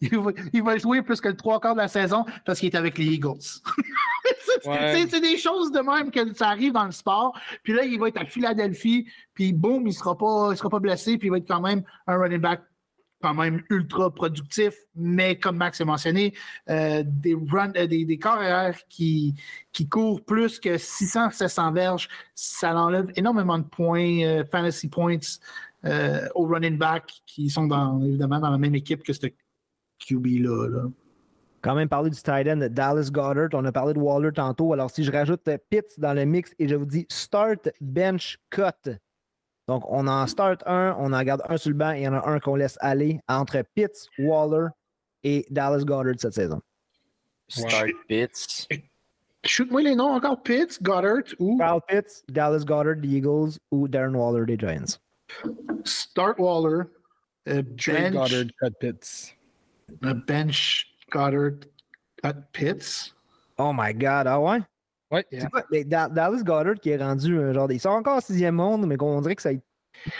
il, 0.00 0.62
va, 0.62 0.78
jouer 0.78 1.02
plus 1.02 1.20
que 1.20 1.28
le 1.28 1.36
trois 1.36 1.60
quarts 1.60 1.74
de 1.74 1.80
la 1.80 1.88
saison 1.88 2.24
parce 2.44 2.58
qu'il 2.58 2.68
est 2.68 2.76
avec 2.76 2.98
les 2.98 3.06
Eagles. 3.06 3.38
c'est 4.62 5.20
des 5.20 5.36
choses 5.36 5.72
de 5.72 5.80
même 5.80 6.10
que 6.10 6.34
ça 6.34 6.48
arrive 6.48 6.72
dans 6.72 6.84
le 6.84 6.92
sport. 6.92 7.38
Puis 7.62 7.72
là, 7.72 7.84
il 7.84 7.98
va 7.98 8.08
être 8.08 8.20
à 8.20 8.24
Philadelphie, 8.24 9.06
puis 9.34 9.52
boum, 9.52 9.82
il 9.82 9.86
ne 9.86 9.90
sera, 9.90 10.16
pas, 10.16 10.54
sera 10.56 10.68
pas 10.68 10.80
blessé, 10.80 11.18
puis 11.18 11.28
il 11.28 11.30
va 11.30 11.38
être 11.38 11.48
quand 11.48 11.60
même 11.60 11.82
un 12.06 12.16
running 12.16 12.40
back 12.40 12.62
quand 13.22 13.34
même 13.34 13.62
ultra 13.70 14.12
productif, 14.12 14.74
mais 14.96 15.38
comme 15.38 15.56
Max 15.56 15.80
a 15.80 15.84
mentionné, 15.84 16.34
euh, 16.68 17.02
des, 17.06 17.34
run, 17.34 17.72
euh, 17.76 17.86
des, 17.86 18.04
des, 18.04 18.18
carrières 18.18 18.76
qui, 18.88 19.34
qui 19.72 19.88
courent 19.88 20.22
plus 20.24 20.58
que 20.58 20.76
600-700 20.76 21.72
verges, 21.72 22.08
ça 22.34 22.74
enlève 22.74 23.10
énormément 23.16 23.58
de 23.58 23.64
points, 23.64 24.22
euh, 24.24 24.44
fantasy 24.50 24.88
points 24.88 25.18
euh, 25.84 26.28
aux 26.34 26.46
running 26.46 26.78
back 26.78 27.12
qui 27.26 27.50
sont 27.50 27.66
dans, 27.66 28.00
évidemment 28.02 28.38
dans 28.38 28.50
la 28.50 28.58
même 28.58 28.74
équipe 28.74 29.02
que 29.02 29.12
ce 29.12 29.26
QB-là. 29.98 30.88
Quand 31.60 31.74
même 31.74 31.88
parler 31.88 32.10
du 32.10 32.20
tight 32.20 32.48
end 32.48 32.68
Dallas 32.70 33.08
Goddard. 33.12 33.48
On 33.52 33.64
a 33.64 33.72
parlé 33.72 33.94
de 33.94 33.98
Waller 33.98 34.32
tantôt. 34.32 34.72
Alors, 34.72 34.90
si 34.90 35.04
je 35.04 35.12
rajoute 35.12 35.48
Pitts 35.70 35.98
dans 35.98 36.12
le 36.12 36.24
mix 36.24 36.52
et 36.58 36.66
je 36.66 36.74
vous 36.74 36.86
dis 36.86 37.06
start, 37.08 37.68
bench, 37.80 38.38
cut. 38.50 38.90
Donc, 39.68 39.84
on 39.88 40.08
en 40.08 40.26
start 40.26 40.62
un, 40.66 40.96
on 40.98 41.12
en 41.12 41.22
garde 41.22 41.42
un 41.48 41.56
sur 41.56 41.70
le 41.70 41.76
banc 41.76 41.92
et 41.92 42.00
il 42.00 42.02
y 42.02 42.08
en 42.08 42.14
a 42.14 42.28
un 42.28 42.40
qu'on 42.40 42.56
laisse 42.56 42.76
aller 42.80 43.20
entre 43.28 43.62
Pitts, 43.74 44.08
Waller 44.18 44.68
et 45.22 45.46
Dallas 45.50 45.84
Goddard 45.84 46.14
cette 46.18 46.34
saison. 46.34 46.60
Start 47.48 47.90
Pitts. 48.08 48.66
Shoot-moi 49.44 49.82
les 49.82 49.94
noms 49.94 50.14
encore. 50.14 50.42
Pitts, 50.42 50.82
Goddard 50.82 51.34
ou? 51.38 51.58
Kyle 51.58 51.80
Pitts, 51.86 52.24
Dallas 52.28 52.64
Goddard, 52.64 53.00
the 53.00 53.06
Eagles 53.06 53.58
ou 53.70 53.86
Darren 53.86 54.14
Waller 54.16 54.46
des 54.46 54.56
Giants. 54.56 54.98
Start 55.84 56.38
Waller. 56.38 56.90
Bench, 57.44 57.88
Goddard, 58.12 58.50
cut 58.60 58.78
Pitts. 58.80 59.34
Uh, 60.02 60.14
bench 60.14 60.86
Goddard, 61.10 61.66
cut 62.22 62.52
Pitts. 62.52 63.14
Oh 63.58 63.72
my 63.72 63.92
God, 63.92 64.26
ah 64.26 64.40
ouais? 64.40 64.60
Ouais. 65.10 65.26
Dallas 65.84 66.42
Goddard 66.42 66.76
qui 66.80 66.90
est 66.90 66.96
rendu 66.96 67.38
un 67.38 67.52
genre. 67.52 67.70
Ils 67.70 67.80
sont 67.80 67.90
encore 67.90 68.18
au 68.18 68.20
sixième 68.20 68.54
monde, 68.54 68.86
mais 68.86 68.96
on 69.00 69.20
dirait 69.20 69.36
que 69.36 69.42
ça. 69.42 69.50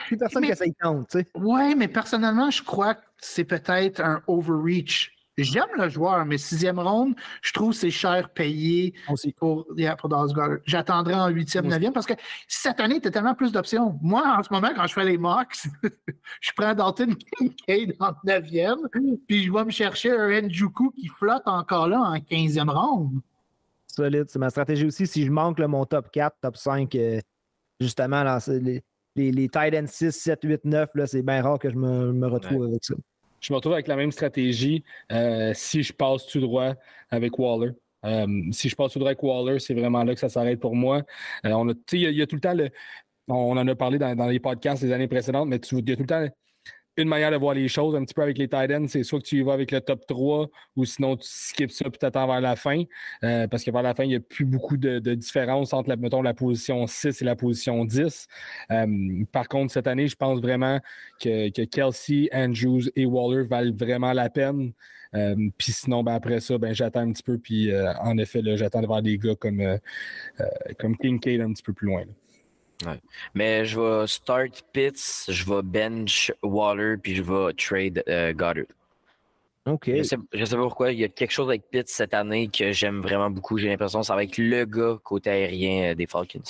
Plus 0.07 0.17
personne 0.17 0.43
mais, 0.43 0.51
que 0.51 0.57
ça 0.57 0.67
y 0.67 0.75
tente, 0.75 1.09
tu 1.09 1.19
sais. 1.19 1.27
Ouais, 1.35 1.75
mais 1.75 1.89
personnellement, 1.89 2.51
je 2.51 2.63
crois 2.63 2.95
que 2.95 3.03
c'est 3.19 3.45
peut-être 3.45 4.01
un 4.01 4.23
overreach 4.27 5.13
J'aime 5.39 5.65
le 5.79 5.89
joueur, 5.89 6.27
mais 6.27 6.37
sixième 6.37 6.79
ronde, 6.79 7.15
je 7.41 7.53
trouve 7.53 7.71
que 7.71 7.77
c'est 7.77 7.91
cher 7.91 8.29
payé 8.31 8.93
pour, 9.39 9.67
yeah, 9.77 9.97
pour 9.97 10.11
Dallas 10.11 10.33
Goddard. 10.35 10.59
J'attendrai 10.67 11.15
en 11.15 11.29
huitième, 11.29 11.67
neuvième 11.67 11.95
parce 11.95 12.05
que 12.05 12.13
cette 12.49 12.81
année, 12.81 13.01
tu 13.01 13.09
as 13.09 13.11
tellement 13.11 13.35
plus 13.35 13.51
d'options. 13.51 13.99
Moi, 14.03 14.23
en 14.23 14.43
ce 14.43 14.53
moment, 14.53 14.71
quand 14.77 14.87
je 14.87 14.93
fais 14.93 15.05
les 15.05 15.17
mocks, 15.17 15.57
je 16.41 16.51
prends 16.55 16.75
Dalton 16.75 17.15
Kincaid 17.39 17.97
en 17.99 18.13
neuvième, 18.25 18.79
puis 19.27 19.45
je 19.45 19.53
vais 19.53 19.65
me 19.65 19.71
chercher 19.71 20.11
un 20.13 20.43
Njuku 20.43 20.91
qui 20.91 21.09
flotte 21.09 21.47
encore 21.47 21.89
là 21.89 22.01
en 22.01 22.21
quinzième 22.21 22.69
ronde. 22.69 23.21
Solide. 23.87 24.27
C'est 24.29 24.39
ma 24.39 24.51
stratégie 24.51 24.87
aussi. 24.87 25.07
Si 25.07 25.25
je 25.25 25.31
manque 25.31 25.59
mon 25.61 25.85
top 25.87 26.11
4, 26.11 26.37
top 26.41 26.57
5, 26.57 26.95
euh, 26.95 27.21
justement, 27.81 28.23
les, 28.49 28.83
les, 29.17 29.33
les 29.33 29.49
tight 29.49 29.87
6, 29.87 30.11
7, 30.13 30.41
8, 30.43 30.65
9, 30.65 30.91
c'est 31.07 31.23
bien 31.23 31.43
rare 31.43 31.59
que 31.59 31.71
je 31.71 31.77
me, 31.77 32.27
retrouve 32.27 32.65
avec 32.65 32.85
ça 32.85 32.95
je 33.43 33.53
me 33.53 33.57
retrouve 33.57 33.75
avec 33.75 33.89
la 33.89 33.97
même 33.97 34.13
stratégie 34.13 34.85
euh, 35.11 35.53
si 35.55 35.83
je 35.83 35.93
passe 35.93 36.27
tout 36.27 36.41
droit 36.41 36.75
avec 37.11 37.39
Waller. 37.39 37.73
Euh, 38.05 38.27
si 38.53 38.69
je 38.69 38.77
passe 38.77 38.93
tout 38.93 38.99
droit 38.99 39.11
avec 39.11 39.23
Waller, 39.23 39.59
c'est 39.59 39.75
vraiment 39.75 40.03
là 40.05 40.15
que 40.15 40.21
ça 40.21 40.29
s'arrête 40.29 40.61
pour 40.61 40.75
moi. 40.75 41.03
Euh, 41.45 41.51
on 41.51 41.69
a, 41.69 41.75
il 41.93 42.01
y, 42.01 42.23
a 42.23 42.27
tout 42.27 42.37
le 42.37 42.41
temps 42.41 42.55
le. 42.55 42.71
On 43.29 43.57
en 43.57 43.69
a 43.69 43.75
parlé 43.75 43.99
dans, 43.99 44.27
les 44.27 44.41
podcasts 44.41 44.83
des 44.83 44.93
années 44.93 45.09
précédentes, 45.09 45.49
mais 45.49 45.57
il 45.57 45.89
y 45.89 45.93
a 45.93 45.97
tout 45.97 46.03
le 46.03 46.07
temps 46.07 46.27
une 46.97 47.09
manière 47.09 47.31
de 47.31 47.37
voir 47.37 47.55
les 47.55 47.69
choses 47.69 47.95
un 47.95 48.05
petit 48.05 48.13
peu 48.13 48.23
avec 48.23 48.37
les 48.37 48.49
tight 48.49 48.71
ends, 48.71 48.87
c'est 48.87 49.03
soit 49.03 49.19
que 49.19 49.25
tu 49.25 49.39
y 49.39 49.43
vas 49.43 49.55
avec 49.55 49.71
le 49.71 49.81
top 49.81 50.07
3 50.07 50.49
ou 50.77 50.85
sinon 50.85 51.17
tu 51.17 51.27
skips 51.27 51.71
ça 51.71 51.89
puis 51.89 51.99
attends 52.03 52.27
vers 52.27 52.41
la 52.41 52.55
fin. 52.57 52.85
Euh, 53.25 53.47
parce 53.49 53.65
que 53.65 53.71
vers 53.71 53.83
la 53.83 53.95
fin, 53.95 54.05
il 54.05 54.09
n'y 54.09 54.17
a 54.17 54.21
plus 54.21 54.45
beaucoup 54.45 54.77
de, 54.77 54.99
différence 55.15 55.73
entre, 55.73 55.89
la 55.89 56.35
position 56.35 56.87
6 56.87 57.23
et 57.23 57.25
la 57.25 57.37
position 57.37 57.85
10. 57.85 58.27
Euh, 58.71 59.25
par 59.33 59.49
contre, 59.49 59.73
cette 59.73 59.87
année, 59.87 60.09
je 60.09 60.17
pense 60.17 60.41
vraiment 60.41 60.81
que, 61.21 61.49
Kelsey, 61.65 62.29
Andrews 62.33 62.91
et 62.95 63.07
Waller 63.07 63.45
valent 63.45 63.75
vraiment 63.75 64.13
la 64.13 64.29
peine. 64.29 64.73
Euh, 65.15 65.35
puis 65.59 65.73
sinon, 65.73 66.03
ben, 66.03 66.15
après 66.15 66.41
ça, 66.41 66.59
ben, 66.59 66.75
j'attends 66.75 67.01
un 67.01 67.13
petit 67.13 67.23
peu. 67.23 67.39
Puis 67.39 67.71
en 68.01 68.19
effet, 68.19 68.43
j'attends 68.57 68.83
de 68.83 68.87
voir 68.87 69.03
des 69.03 69.17
gars 69.17 69.35
comme, 69.35 69.79
comme 70.79 70.97
Kincaid 70.97 71.41
un 71.41 71.53
petit 71.53 71.63
peu 71.63 71.73
plus 71.73 71.87
loin. 71.87 72.05
Mais 73.35 73.65
je 73.65 73.81
vais 73.81 74.07
start 74.07 74.65
Pitts, 74.73 75.27
je 75.29 75.45
vais 75.45 75.63
bench 75.63 76.33
Waller, 76.43 76.97
puis 76.97 77.15
je 77.15 77.23
vais 77.23 77.53
trade 77.55 78.03
euh, 78.09 78.33
Goddard. 78.33 78.65
OK. 79.67 79.85
Je 79.87 80.03
sais, 80.03 80.17
sais 80.33 80.57
pas 80.57 80.63
pourquoi. 80.63 80.93
Il 80.93 80.99
y 80.99 81.05
a 81.05 81.09
quelque 81.09 81.31
chose 81.31 81.49
avec 81.49 81.71
Pitts 81.71 81.89
cette 81.89 82.15
année 82.15 82.49
que 82.49 82.73
j'aime 82.73 83.01
vraiment 83.01 83.31
beaucoup. 83.31 83.59
J'ai 83.59 83.69
l'impression 83.69 84.01
que 84.01 84.07
ça 84.07 84.17
va 84.17 84.25
être 84.25 84.39
le 84.39 84.65
gars 84.65 84.99
côté 85.03 85.31
aérien 85.31 85.93
euh, 85.93 85.95
des 85.95 86.07
Falcons. 86.07 86.43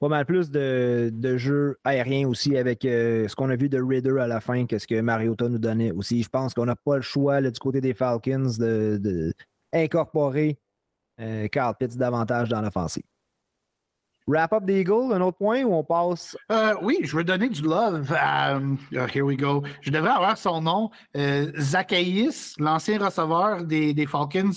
Pas 0.00 0.08
mal 0.08 0.26
plus 0.26 0.50
de, 0.50 1.10
de 1.12 1.36
jeux 1.36 1.76
aériens 1.84 2.28
aussi 2.28 2.56
avec 2.56 2.84
euh, 2.84 3.26
ce 3.26 3.34
qu'on 3.34 3.50
a 3.50 3.56
vu 3.56 3.68
de 3.68 3.80
Raider 3.82 4.16
à 4.20 4.28
la 4.28 4.40
fin 4.40 4.64
que 4.66 4.78
ce 4.78 4.86
que 4.86 5.00
Mariota 5.00 5.48
nous 5.48 5.58
donnait 5.58 5.90
aussi. 5.90 6.22
Je 6.22 6.28
pense 6.28 6.54
qu'on 6.54 6.66
n'a 6.66 6.76
pas 6.76 6.96
le 6.96 7.02
choix 7.02 7.40
du 7.40 7.58
côté 7.58 7.80
des 7.80 7.94
Falcons 7.94 8.52
d'incorporer 9.72 10.56
de, 11.18 11.46
Carl 11.48 11.74
Pitts 11.78 11.96
davantage 11.96 12.48
dans 12.48 12.60
l'offensive. 12.60 13.02
Wrap-up 14.28 14.62
des 14.64 14.80
Eagles, 14.80 15.14
un 15.14 15.22
autre 15.22 15.38
point 15.38 15.62
où 15.62 15.72
on 15.72 15.82
passe? 15.82 16.36
Euh, 16.52 16.74
oui, 16.82 16.98
je 17.02 17.16
veux 17.16 17.24
donner 17.24 17.48
du 17.48 17.62
love 17.62 18.12
à. 18.12 18.56
Euh, 18.56 18.76
here 18.92 19.22
we 19.22 19.38
go. 19.38 19.62
Je 19.80 19.90
devrais 19.90 20.10
avoir 20.10 20.36
son 20.36 20.60
nom. 20.60 20.90
Euh, 21.16 21.50
Zacharias, 21.58 22.54
l'ancien 22.58 23.02
receveur 23.02 23.64
des, 23.64 23.94
des 23.94 24.04
Falcons, 24.04 24.50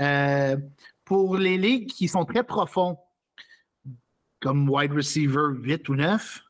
euh, 0.00 0.56
pour 1.04 1.36
les 1.36 1.58
ligues 1.58 1.90
qui 1.90 2.08
sont 2.08 2.24
très 2.24 2.42
profonds, 2.42 2.96
comme 4.40 4.66
wide 4.70 4.92
receiver 4.94 5.52
8 5.52 5.86
ou 5.90 5.94
9. 5.96 6.40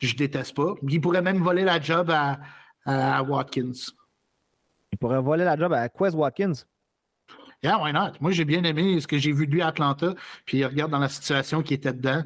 Je 0.00 0.14
déteste 0.14 0.54
pas. 0.54 0.74
Il 0.86 1.00
pourrait 1.00 1.22
même 1.22 1.42
voler 1.42 1.64
la 1.64 1.80
job 1.80 2.10
à, 2.10 2.38
à 2.84 3.22
Watkins. 3.22 3.72
Il 4.92 4.98
pourrait 4.98 5.22
voler 5.22 5.44
la 5.44 5.56
job 5.56 5.72
à 5.72 5.88
Quest 5.88 6.14
Watkins. 6.16 6.52
Yeah, 7.64 7.78
why 7.78 7.92
not? 7.92 8.14
Moi, 8.20 8.32
j'ai 8.32 8.44
bien 8.44 8.64
aimé 8.64 9.00
ce 9.00 9.06
que 9.06 9.18
j'ai 9.18 9.30
vu 9.30 9.46
de 9.46 9.52
lui 9.52 9.62
à 9.62 9.68
Atlanta. 9.68 10.14
Puis 10.44 10.58
il 10.58 10.66
regarde 10.66 10.90
dans 10.90 10.98
la 10.98 11.08
situation 11.08 11.62
qui 11.62 11.74
était 11.74 11.92
dedans. 11.92 12.24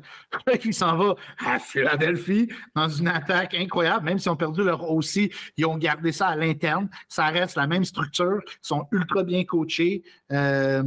il 0.64 0.72
s'en 0.72 0.96
va 0.96 1.14
à 1.44 1.58
Philadelphie 1.58 2.48
dans 2.74 2.88
une 2.88 3.08
attaque 3.08 3.52
incroyable. 3.52 4.06
Même 4.06 4.18
s'ils 4.18 4.30
ont 4.30 4.36
perdu 4.36 4.64
leur 4.64 4.90
aussi, 4.90 5.30
ils 5.58 5.66
ont 5.66 5.76
gardé 5.76 6.10
ça 6.12 6.28
à 6.28 6.36
l'interne. 6.36 6.88
Ça 7.08 7.26
reste 7.26 7.56
la 7.56 7.66
même 7.66 7.84
structure. 7.84 8.40
Ils 8.46 8.66
sont 8.66 8.88
ultra 8.92 9.24
bien 9.24 9.44
coachés. 9.44 10.02
Euh, 10.32 10.82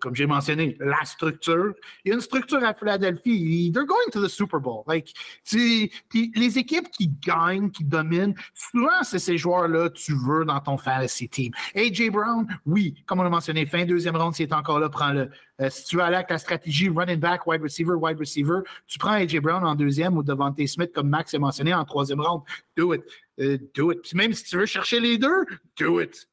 comme 0.00 0.16
j'ai 0.16 0.26
mentionné, 0.26 0.78
la 0.80 1.04
structure. 1.04 1.74
Il 2.04 2.08
y 2.08 2.12
a 2.12 2.14
une 2.14 2.22
structure 2.22 2.64
à 2.64 2.72
Philadelphie. 2.72 3.70
They're 3.74 3.84
going 3.84 4.10
to 4.12 4.24
the 4.24 4.30
Super 4.30 4.58
Bowl. 4.58 4.84
Like, 4.86 5.12
puis 5.44 6.32
les 6.34 6.58
équipes 6.58 6.88
qui 6.90 7.08
gagnent, 7.08 7.70
qui 7.70 7.84
dominent, 7.84 8.34
souvent, 8.54 9.02
c'est 9.02 9.18
ces 9.18 9.36
joueurs-là 9.36 9.90
que 9.90 9.98
tu 9.98 10.14
veux 10.14 10.46
dans 10.46 10.60
ton 10.60 10.78
fantasy 10.78 11.28
team. 11.28 11.52
AJ 11.74 12.10
Brown, 12.10 12.46
oui, 12.64 12.94
comme 13.04 13.20
on 13.20 13.22
l'a 13.22 13.28
mentionné, 13.28 13.65
fin 13.66 13.84
deuxième 13.84 14.16
ronde, 14.16 14.34
s'il 14.34 14.48
est 14.48 14.52
encore 14.52 14.80
là, 14.80 14.88
prends-le. 14.88 15.30
Euh, 15.60 15.70
si 15.70 15.84
tu 15.84 15.96
veux 15.96 16.02
aller 16.02 16.16
avec 16.16 16.30
la 16.30 16.38
stratégie 16.38 16.88
running 16.88 17.18
back, 17.18 17.46
wide 17.46 17.62
receiver, 17.62 17.94
wide 17.94 18.18
receiver, 18.18 18.60
tu 18.86 18.98
prends 18.98 19.12
AJ 19.12 19.38
Brown 19.40 19.64
en 19.64 19.74
deuxième 19.74 20.16
ou 20.16 20.22
devant 20.22 20.50
Devante 20.50 20.66
Smith, 20.66 20.92
comme 20.94 21.08
Max 21.08 21.34
a 21.34 21.38
mentionné, 21.38 21.74
en 21.74 21.84
troisième 21.84 22.20
ronde. 22.20 22.42
Do 22.76 22.94
it. 22.94 23.02
Euh, 23.40 23.58
do 23.74 23.92
it. 23.92 24.02
Puis 24.02 24.16
même 24.16 24.32
si 24.32 24.44
tu 24.44 24.56
veux 24.56 24.66
chercher 24.66 25.00
les 25.00 25.18
deux, 25.18 25.44
do 25.78 26.00
it. 26.00 26.28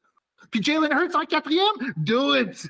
Puis 0.50 0.62
Jalen 0.62 0.92
Hurts 0.92 1.16
en 1.16 1.24
quatrième, 1.24 1.92
do 1.96 2.34
it. 2.36 2.66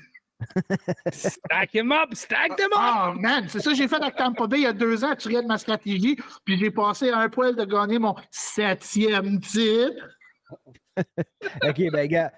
stack 1.11 1.73
him 1.73 1.91
up, 1.91 2.13
stack 2.13 2.57
them 2.57 2.71
up! 2.75 3.13
Oh 3.15 3.19
man, 3.19 3.45
c'est 3.47 3.59
ça 3.59 3.71
que 3.71 3.77
j'ai 3.77 3.87
fait 3.87 4.01
avec 4.01 4.15
Tampa 4.15 4.47
Bay 4.47 4.57
il 4.57 4.63
y 4.63 4.65
a 4.65 4.73
deux 4.73 5.03
ans. 5.03 5.15
Tu 5.15 5.27
regardes 5.29 5.45
ma 5.45 5.57
stratégie, 5.57 6.17
puis 6.43 6.57
j'ai 6.57 6.71
passé 6.71 7.09
à 7.09 7.19
un 7.19 7.29
poil 7.29 7.55
de 7.55 7.63
gagner 7.63 7.99
mon 7.99 8.15
septième 8.31 9.39
titre. 9.39 10.09
OK, 10.97 11.91
ben 11.91 12.07
gars, 12.07 12.31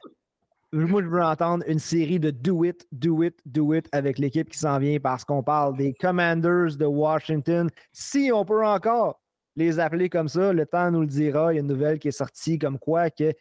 moi, 0.73 1.01
je 1.01 1.07
veux 1.07 1.23
entendre 1.23 1.63
une 1.67 1.79
série 1.79 2.19
de 2.19 2.29
do 2.29 2.63
it, 2.65 2.87
do 2.91 3.23
it, 3.23 3.39
do 3.45 3.73
it 3.73 3.87
avec 3.91 4.19
l'équipe 4.19 4.49
qui 4.49 4.57
s'en 4.57 4.79
vient 4.79 4.99
parce 4.99 5.23
qu'on 5.23 5.43
parle 5.43 5.77
des 5.77 5.93
Commanders 5.93 6.77
de 6.77 6.85
Washington. 6.85 7.69
Si 7.93 8.31
on 8.33 8.43
peut 8.43 8.65
encore 8.65 9.21
les 9.55 9.79
appeler 9.79 10.09
comme 10.09 10.27
ça, 10.27 10.53
le 10.53 10.65
temps 10.65 10.91
nous 10.91 11.01
le 11.01 11.07
dira. 11.07 11.53
Il 11.53 11.55
y 11.55 11.59
a 11.59 11.61
une 11.61 11.67
nouvelle 11.67 11.99
qui 11.99 12.09
est 12.09 12.11
sortie 12.11 12.59
comme 12.59 12.79
quoi 12.79 13.09
que. 13.09 13.33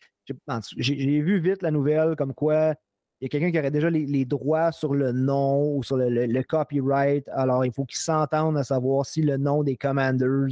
J'ai 0.76 1.20
vu 1.20 1.38
vite 1.38 1.62
la 1.62 1.70
nouvelle 1.70 2.16
comme 2.16 2.34
quoi 2.34 2.74
il 3.20 3.24
y 3.24 3.26
a 3.26 3.28
quelqu'un 3.28 3.50
qui 3.50 3.58
aurait 3.58 3.70
déjà 3.70 3.88
les, 3.88 4.24
droits 4.26 4.72
sur 4.72 4.94
le 4.94 5.12
nom 5.12 5.76
ou 5.76 5.82
sur 5.82 5.96
le, 5.96 6.42
copyright. 6.42 7.26
Alors, 7.28 7.64
il 7.64 7.72
faut 7.72 7.84
qu'ils 7.86 7.98
s'entendent 7.98 8.58
à 8.58 8.64
savoir 8.64 9.06
si 9.06 9.22
le 9.22 9.38
nom 9.38 9.62
des 9.62 9.76
Commanders 9.76 10.48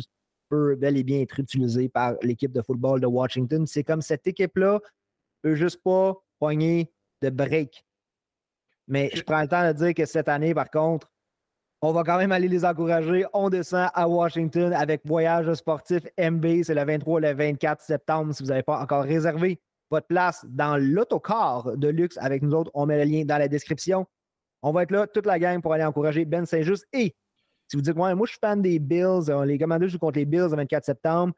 peut 0.48 0.74
bel 0.76 0.96
et 0.96 1.02
bien 1.02 1.20
être 1.20 1.38
utilisé 1.40 1.88
par 1.88 2.14
l'équipe 2.22 2.52
de 2.52 2.62
football 2.62 3.00
de 3.00 3.06
Washington. 3.06 3.66
C'est 3.66 3.84
comme 3.84 4.00
cette 4.00 4.26
équipe-là 4.26 4.80
peut 5.42 5.54
juste 5.54 5.82
pas 5.82 6.14
de 6.40 7.30
break. 7.30 7.84
Mais 8.86 9.10
je 9.14 9.22
prends 9.22 9.40
le 9.40 9.48
temps 9.48 9.66
de 9.66 9.72
dire 9.72 9.94
que 9.94 10.04
cette 10.04 10.28
année, 10.28 10.54
par 10.54 10.70
contre, 10.70 11.10
on 11.80 11.92
va 11.92 12.02
quand 12.02 12.18
même 12.18 12.32
aller 12.32 12.48
les 12.48 12.64
encourager. 12.64 13.24
On 13.32 13.50
descend 13.50 13.90
à 13.94 14.08
Washington 14.08 14.72
avec 14.72 15.02
voyage 15.04 15.52
sportif 15.54 16.02
MB. 16.18 16.62
C'est 16.62 16.74
le 16.74 16.84
23 16.84 17.20
le 17.20 17.34
24 17.34 17.82
septembre. 17.82 18.34
Si 18.34 18.42
vous 18.42 18.48
n'avez 18.48 18.62
pas 18.62 18.80
encore 18.80 19.04
réservé 19.04 19.60
votre 19.90 20.06
place 20.06 20.44
dans 20.48 20.76
l'autocar 20.78 21.76
de 21.76 21.88
luxe 21.88 22.16
avec 22.18 22.42
nous 22.42 22.54
autres, 22.54 22.70
on 22.74 22.86
met 22.86 23.04
le 23.04 23.10
lien 23.10 23.24
dans 23.24 23.38
la 23.38 23.48
description. 23.48 24.06
On 24.62 24.72
va 24.72 24.84
être 24.84 24.92
là, 24.92 25.06
toute 25.06 25.26
la 25.26 25.38
gang, 25.38 25.60
pour 25.60 25.74
aller 25.74 25.84
encourager 25.84 26.24
Ben 26.24 26.46
Saint-Just. 26.46 26.86
Et 26.94 27.14
si 27.68 27.76
vous 27.76 27.82
dites, 27.82 27.96
moi, 27.96 28.14
je 28.24 28.30
suis 28.30 28.38
fan 28.40 28.62
des 28.62 28.78
Bills, 28.78 29.28
euh, 29.28 29.44
les 29.44 29.58
commandeurs 29.58 29.88
jouent 29.88 29.98
contre 29.98 30.18
les 30.18 30.24
Bills 30.24 30.48
le 30.50 30.56
24 30.56 30.84
septembre. 30.84 31.34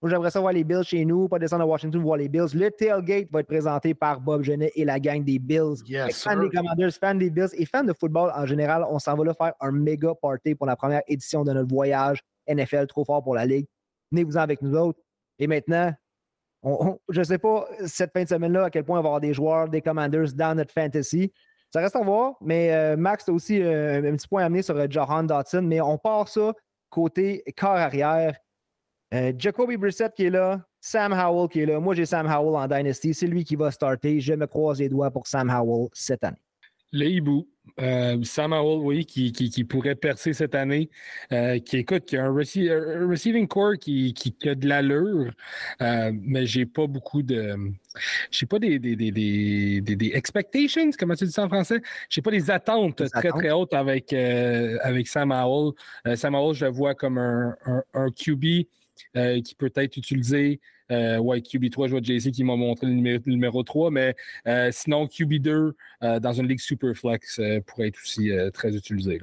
Moi, 0.00 0.10
j'aimerais 0.10 0.30
ça 0.30 0.38
voir 0.40 0.52
les 0.52 0.62
Bills 0.62 0.84
chez 0.84 1.04
nous, 1.04 1.28
pas 1.28 1.40
descendre 1.40 1.64
à 1.64 1.66
Washington 1.66 2.00
voir 2.00 2.18
les 2.18 2.28
Bills. 2.28 2.54
Le 2.54 2.70
tailgate 2.70 3.28
va 3.32 3.40
être 3.40 3.48
présenté 3.48 3.94
par 3.94 4.20
Bob 4.20 4.42
Genet 4.42 4.70
et 4.76 4.84
la 4.84 5.00
gang 5.00 5.24
des 5.24 5.40
Bills. 5.40 5.82
Yes, 5.86 6.22
fan 6.22 6.40
des 6.40 6.50
Commanders, 6.50 6.92
fan 6.92 7.18
des 7.18 7.30
Bills 7.30 7.50
et 7.54 7.66
fan 7.66 7.84
de 7.84 7.92
football 7.92 8.30
en 8.34 8.46
général. 8.46 8.84
On 8.88 9.00
s'en 9.00 9.16
va 9.16 9.24
là 9.24 9.34
faire 9.34 9.54
un 9.60 9.72
méga 9.72 10.14
party 10.14 10.54
pour 10.54 10.66
la 10.66 10.76
première 10.76 11.02
édition 11.08 11.42
de 11.42 11.52
notre 11.52 11.68
voyage 11.68 12.22
NFL 12.48 12.86
trop 12.86 13.04
fort 13.04 13.24
pour 13.24 13.34
la 13.34 13.44
Ligue. 13.44 13.66
Venez-vous-en 14.12 14.40
avec 14.40 14.62
nous 14.62 14.76
autres. 14.76 15.00
Et 15.40 15.48
maintenant, 15.48 15.92
je 16.64 17.18
ne 17.18 17.24
sais 17.24 17.38
pas 17.38 17.66
cette 17.86 18.12
fin 18.12 18.22
de 18.22 18.28
semaine-là 18.28 18.64
à 18.64 18.70
quel 18.70 18.84
point 18.84 18.98
on 18.98 19.02
va 19.02 19.08
avoir 19.08 19.20
des 19.20 19.34
joueurs 19.34 19.68
des 19.68 19.80
Commanders 19.80 20.32
dans 20.34 20.56
notre 20.56 20.72
fantasy. 20.72 21.32
Ça 21.72 21.80
reste 21.80 21.96
à 21.96 22.02
voir, 22.02 22.34
mais 22.40 22.72
euh, 22.72 22.96
Max, 22.96 23.28
a 23.28 23.32
aussi 23.32 23.60
euh, 23.62 23.98
un 23.98 24.16
petit 24.16 24.26
point 24.26 24.42
à 24.42 24.46
amener 24.46 24.62
sur 24.62 24.76
euh, 24.76 24.86
Johan 24.88 25.24
Dotson, 25.24 25.62
mais 25.62 25.80
on 25.80 25.98
part 25.98 26.28
ça 26.28 26.54
côté 26.88 27.44
corps 27.58 27.76
arrière. 27.76 28.34
Euh, 29.14 29.32
Jacoby 29.38 29.76
Brissett 29.76 30.12
qui 30.14 30.24
est 30.24 30.30
là, 30.30 30.60
Sam 30.80 31.12
Howell 31.12 31.48
qui 31.48 31.60
est 31.60 31.66
là. 31.66 31.80
Moi, 31.80 31.94
j'ai 31.94 32.06
Sam 32.06 32.26
Howell 32.26 32.56
en 32.56 32.66
Dynasty. 32.66 33.14
C'est 33.14 33.26
lui 33.26 33.44
qui 33.44 33.56
va 33.56 33.70
starter. 33.70 34.20
Je 34.20 34.34
me 34.34 34.46
croise 34.46 34.80
les 34.80 34.88
doigts 34.88 35.10
pour 35.10 35.26
Sam 35.26 35.48
Howell 35.50 35.88
cette 35.92 36.24
année. 36.24 36.36
Le 36.92 37.06
hibou. 37.06 37.46
Euh, 37.80 38.22
Sam 38.22 38.54
Howell, 38.54 38.80
oui, 38.80 39.04
qui, 39.06 39.30
qui, 39.30 39.64
pourrait 39.64 39.94
percer 39.94 40.32
cette 40.32 40.54
année, 40.54 40.88
euh, 41.32 41.58
qui 41.58 41.76
écoute, 41.76 42.06
qui 42.06 42.16
a 42.16 42.24
un, 42.24 42.32
receiving 42.32 43.46
core 43.46 43.76
qui, 43.78 44.14
qui, 44.14 44.34
a 44.48 44.54
de 44.54 44.66
l'allure, 44.66 45.30
mais 45.78 46.46
j'ai 46.46 46.64
pas 46.64 46.86
beaucoup 46.86 47.22
de. 47.22 47.54
J'ai 48.30 48.46
pas 48.46 48.58
des, 48.58 48.78
des, 48.78 48.96
des, 48.96 49.82
des, 49.82 50.10
expectations, 50.14 50.90
comment 50.98 51.14
tu 51.14 51.26
dis 51.26 51.30
ça 51.30 51.44
en 51.44 51.48
français? 51.48 51.82
J'ai 52.08 52.22
pas 52.22 52.30
des 52.30 52.50
attentes 52.50 53.02
très, 53.10 53.28
très 53.28 53.50
hautes 53.50 53.74
avec, 53.74 54.14
avec 54.14 55.06
Sam 55.06 55.30
Howell. 55.30 55.74
Sam 56.16 56.34
Howell, 56.34 56.56
je 56.56 56.64
le 56.64 56.72
vois 56.72 56.94
comme 56.94 57.18
un, 57.18 57.54
un, 57.66 57.82
un 57.92 58.10
QB 58.10 58.66
euh, 59.16 59.40
qui 59.40 59.54
peut 59.54 59.72
être 59.74 59.96
utilisé. 59.96 60.60
Euh, 60.90 61.18
ouais, 61.18 61.40
QB3, 61.40 61.88
je 61.88 61.90
vois 61.90 62.00
JC 62.02 62.30
qui 62.30 62.44
m'a 62.44 62.56
montré 62.56 62.86
le 62.86 62.92
numéro, 63.26 63.62
3, 63.62 63.90
mais 63.90 64.14
euh, 64.46 64.70
sinon, 64.72 65.06
QB2 65.06 65.72
dans 66.20 66.32
une 66.32 66.48
ligue 66.48 66.60
Superflex 66.60 67.40
pourrait 67.66 67.88
être 67.88 67.98
aussi 68.02 68.30
très 68.54 68.74
utilisé. 68.74 69.20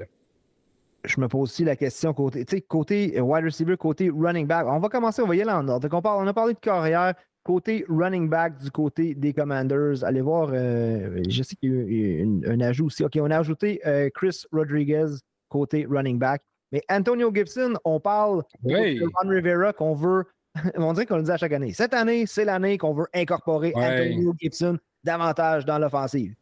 Je 1.05 1.19
me 1.19 1.27
pose 1.27 1.49
aussi 1.49 1.63
la 1.63 1.75
question 1.75 2.13
côté, 2.13 2.45
côté 2.61 3.19
wide 3.19 3.45
receiver, 3.45 3.77
côté 3.77 4.09
running 4.09 4.47
back. 4.47 4.65
On 4.67 4.79
va 4.79 4.89
commencer, 4.89 5.21
on 5.21 5.27
va 5.27 5.35
y 5.35 5.41
aller 5.41 5.51
en 5.51 5.67
ordre. 5.67 5.87
On, 5.91 6.27
a 6.27 6.33
parlé 6.33 6.53
de 6.53 6.59
carrière. 6.59 7.13
Côté 7.43 7.85
running 7.87 8.27
back 8.27 8.57
du 8.57 8.71
côté 8.71 9.13
des 9.13 9.31
Commanders, 9.31 10.03
allez 10.03 10.21
voir, 10.21 10.49
je 10.49 11.43
sais 11.43 11.55
qu'il 11.55 11.71
y 11.71 11.75
a 11.75 12.23
eu 12.23 12.43
un 12.47 12.59
ajout 12.59 12.87
aussi. 12.87 13.03
OK, 13.03 13.19
on 13.21 13.29
a 13.29 13.37
ajouté 13.37 13.79
Chris 14.15 14.45
Rodriguez 14.51 15.17
côté 15.47 15.85
running 15.87 16.19
back. 16.19 16.41
Mais 16.75 16.83
Antonio 16.89 17.31
Gibson, 17.33 17.75
on 17.85 18.01
parle 18.01 18.43
de 18.63 19.01
Ron 19.01 19.29
Rivera 19.29 19.71
qu'on 19.71 19.95
veut, 19.95 20.25
on 20.75 20.91
dirait 20.91 21.05
qu'on 21.05 21.15
le 21.15 21.23
dit 21.23 21.31
à 21.31 21.37
chaque 21.37 21.53
année. 21.53 21.71
Cette 21.71 21.93
année, 21.93 22.25
c'est 22.25 22.43
l'année 22.43 22.77
qu'on 22.77 22.93
veut 22.93 23.07
incorporer 23.13 23.71
Antonio 23.75 24.35
Gibson 24.37 24.77
davantage 25.01 25.65
dans 25.65 25.79
l'offensive. 25.79 26.35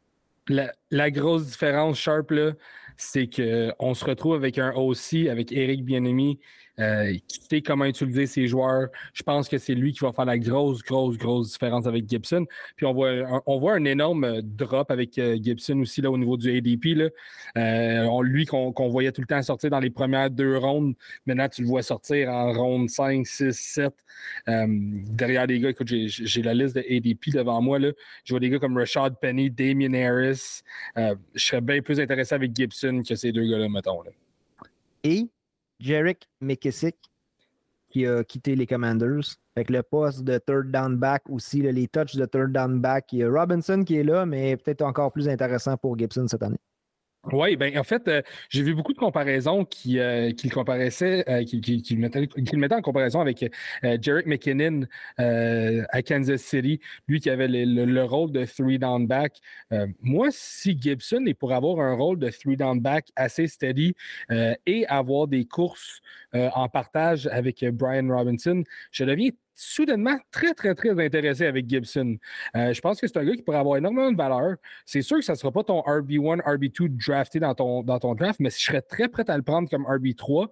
La, 0.50 1.12
grosse 1.12 1.46
différence, 1.46 2.00
Sharp, 2.00 2.34
c'est 2.98 3.28
qu'on 3.28 3.94
se 3.94 4.06
retrouve 4.06 4.34
avec 4.34 4.58
un 4.58 4.74
OC, 4.74 5.28
avec 5.30 5.52
Eric 5.52 5.86
Bienemi, 5.86 6.40
euh, 6.80 7.14
qui 7.28 7.40
sait 7.40 7.62
comment 7.62 7.86
utiliser 7.86 8.26
ses 8.26 8.48
joueurs. 8.48 8.88
Je 9.14 9.22
pense 9.22 9.48
que 9.48 9.60
c'est 9.60 9.76
lui 9.76 9.94
qui 9.94 10.00
va 10.00 10.12
faire 10.12 10.26
la 10.26 10.40
grosse, 10.40 10.82
grosse, 10.82 11.18
grosse 11.18 11.52
différence 11.52 11.86
avec 11.86 12.10
Gibson. 12.10 12.46
Puis 12.76 12.88
on 12.88 12.94
voit 12.94 13.12
un, 13.12 13.42
on 13.46 13.60
voit 13.60 13.74
un 13.74 13.86
énorme 13.86 14.24
euh, 14.24 14.42
drop 14.44 14.90
avec 14.90 15.14
Gibson 15.14 15.80
aussi 15.82 16.02
là, 16.02 16.10
au 16.10 16.18
niveau 16.18 16.36
du 16.36 16.56
ADP. 16.56 16.96
Là. 16.96 17.10
on, 18.10 18.22
lui 18.24 18.46
qu'on 18.46 18.90
voyait 18.90 19.12
tout 19.12 19.22
le 19.22 19.28
temps 19.28 19.42
sortir 19.44 19.70
dans 19.70 19.80
les 19.80 19.92
premières 19.92 20.32
deux 20.32 20.58
rondes, 20.58 20.96
maintenant 21.26 21.48
tu 21.48 21.62
le 21.62 21.68
vois 21.68 21.84
sortir 21.84 22.30
en 22.30 22.54
ronde 22.54 22.90
5, 22.90 23.26
6, 23.28 23.52
7. 23.52 23.94
derrière 24.48 25.46
les 25.46 25.60
gars, 25.60 25.70
écoute, 25.70 25.88
j'ai 25.88 26.42
la 26.42 26.54
liste 26.54 26.76
de 26.76 26.82
ADP 26.82 27.34
devant 27.34 27.62
moi. 27.62 27.78
Là. 27.78 27.92
Je 28.26 28.34
vois 28.34 28.40
des 28.40 28.50
gars 28.50 28.60
comme 28.60 28.78
Rashad 28.78 29.20
Penny, 29.20 29.52
Damien 29.52 29.94
Harris. 29.94 30.64
je 30.96 31.14
serais 31.36 31.62
bien 31.62 31.82
plus 31.82 32.00
intéressé 32.00 32.34
avec 32.34 32.56
Gibson 32.56 33.02
que 33.08 33.16
ces 33.16 33.32
deux 33.32 33.46
gars-là, 33.46 33.70
mettons. 33.70 34.02
Et 35.04 35.28
Jarek 35.84 36.30
McKissick, 36.40 36.96
qui 37.90 38.08
a 38.08 38.24
quitté 38.24 38.56
les 38.56 38.66
Commanders. 38.66 39.36
Avec 39.56 39.70
le 39.70 39.84
poste 39.84 40.24
de 40.24 40.40
third 40.40 40.72
down 40.72 40.98
back 40.98 41.30
aussi, 41.30 41.62
les 41.62 41.88
touches 41.88 42.16
de 42.16 42.26
third 42.26 42.52
down 42.52 42.80
back. 42.80 43.12
Il 43.12 43.20
y 43.20 43.24
a 43.24 43.30
Robinson 43.30 43.84
qui 43.84 43.98
est 43.98 44.04
là, 44.04 44.26
mais 44.26 44.58
peut-être 44.58 44.82
encore 44.82 45.12
plus 45.12 45.30
intéressant 45.30 45.78
pour 45.78 45.98
Gibson 45.98 46.28
cette 46.28 46.42
année. 46.42 46.58
Oui, 47.32 47.56
ben 47.56 47.78
en 47.78 47.84
fait, 47.84 48.06
euh, 48.10 48.22
j'ai 48.50 48.64
vu 48.64 48.76
beaucoup 48.76 48.92
de 48.92 48.98
comparaisons 48.98 49.64
qui, 49.64 49.98
euh, 49.98 50.32
qui 50.34 50.50
le 50.50 50.54
comparaissaient, 50.54 51.24
euh, 51.30 51.46
qui, 51.46 51.62
qui, 51.62 51.96
le 51.96 52.02
mettaient, 52.02 52.76
en 52.76 52.82
comparaison 52.82 53.22
avec 53.22 53.46
Jarek 54.02 54.26
McKinnon 54.26 54.82
à 55.18 56.02
Kansas 56.02 56.42
City, 56.42 56.82
lui 57.08 57.22
qui 57.22 57.30
avait 57.30 57.48
le, 57.48 58.04
rôle 58.04 58.32
de 58.34 58.44
three 58.44 58.78
down 58.78 59.08
back. 59.08 59.38
moi, 60.02 60.28
si 60.32 60.78
Gibson 60.80 61.24
est 61.26 61.34
pour 61.34 61.54
avoir 61.54 61.80
un 61.80 61.96
rôle 61.96 62.20
de 62.20 62.30
three 62.30 62.58
down 62.58 62.82
back 62.82 63.08
assez 63.16 63.48
steady 63.48 63.96
et 64.66 64.86
avoir 64.88 65.28
des 65.28 65.46
courses 65.46 66.02
en 66.34 66.68
partage 66.68 67.28
avec 67.28 67.64
Brian 67.72 68.08
Robinson, 68.10 68.64
je 68.92 69.06
deviens 69.06 69.30
soudainement 69.54 70.18
très, 70.32 70.54
très, 70.54 70.74
très 70.76 70.90
intéressé 70.92 71.46
avec 71.46 71.70
Gibson. 71.70 72.18
Euh, 72.56 72.74
je 72.74 72.82
pense 72.82 73.00
que 73.00 73.08
c'est 73.08 73.18
un 73.18 73.24
gars 73.24 73.36
qui 73.36 73.42
pourrait 73.42 73.58
avoir 73.58 73.78
énormément 73.78 74.12
de 74.12 74.18
valeur. 74.18 74.56
C'est 74.86 75.02
sûr 75.02 75.18
que 75.18 75.24
ça 75.24 75.34
ne 75.34 75.38
sera 75.38 75.52
pas 75.52 75.64
ton 75.64 75.82
RB1, 75.82 76.42
RB2 76.42 76.98
drafté 77.06 77.40
dans 77.40 77.54
ton, 77.54 77.84
dans 77.84 78.00
ton 78.00 78.16
draft, 78.16 78.40
mais 78.40 78.50
je 78.50 78.58
serais 78.58 78.82
très 78.82 79.08
prêt 79.08 79.30
à 79.30 79.38
le 79.38 79.44
prendre 79.44 79.70
comme 79.70 79.84
RB3. 79.84 80.48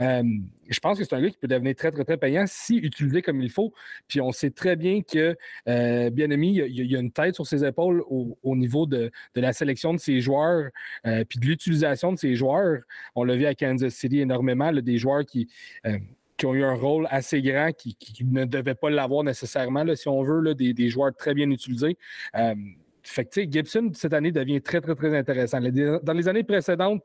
Euh, 0.00 0.22
je 0.68 0.80
pense 0.80 0.98
que 0.98 1.04
c'est 1.04 1.14
un 1.14 1.20
gars 1.20 1.30
qui 1.30 1.38
peut 1.38 1.48
devenir 1.48 1.74
très, 1.74 1.90
très, 1.90 2.04
très 2.04 2.16
payant 2.16 2.44
si 2.46 2.76
utilisé 2.76 3.22
comme 3.22 3.40
il 3.40 3.50
faut. 3.50 3.72
Puis 4.08 4.20
on 4.20 4.32
sait 4.32 4.50
très 4.50 4.76
bien 4.76 5.02
que, 5.02 5.36
euh, 5.68 6.10
bien 6.10 6.30
aimé, 6.30 6.48
il 6.48 6.90
y, 6.90 6.96
a 6.96 7.00
une 7.00 7.12
tête 7.12 7.34
sur 7.34 7.46
ses 7.46 7.64
épaules 7.64 8.02
au, 8.08 8.56
niveau 8.56 8.86
de, 8.86 9.10
la 9.34 9.52
sélection 9.52 9.92
de 9.92 9.98
ses 9.98 10.20
joueurs, 10.20 10.70
puis 11.04 11.38
de 11.38 11.46
l'utilisation 11.46 12.12
de 12.12 12.18
ses 12.18 12.34
joueurs. 12.34 12.80
On 13.14 13.24
l'a 13.24 13.36
vu 13.36 13.46
à 13.46 13.54
Kansas 13.54 13.94
City 13.94 14.20
énormément, 14.20 14.72
des 14.72 14.98
joueurs 14.98 15.24
qui 15.24 15.48
qui 16.36 16.46
ont 16.46 16.54
eu 16.54 16.64
un 16.64 16.74
rôle 16.74 17.06
assez 17.10 17.40
grand, 17.42 17.72
qui, 17.72 17.96
ne 18.24 18.44
devaient 18.44 18.74
pas 18.74 18.90
l'avoir 18.90 19.24
nécessairement, 19.24 19.84
là, 19.84 19.96
si 19.96 20.08
on 20.08 20.22
veut, 20.22 20.40
là, 20.40 20.54
des, 20.54 20.90
joueurs 20.90 21.14
très 21.14 21.34
bien 21.34 21.50
utilisés. 21.50 21.96
Euh, 22.36 22.54
fait 23.02 23.24
que, 23.24 23.40
Gibson, 23.50 23.90
cette 23.94 24.12
année, 24.12 24.32
devient 24.32 24.60
très, 24.60 24.80
très, 24.80 24.94
très 24.94 25.16
intéressant. 25.16 25.60
Dans 25.60 26.12
les 26.12 26.28
années 26.28 26.44
précédentes, 26.44 27.02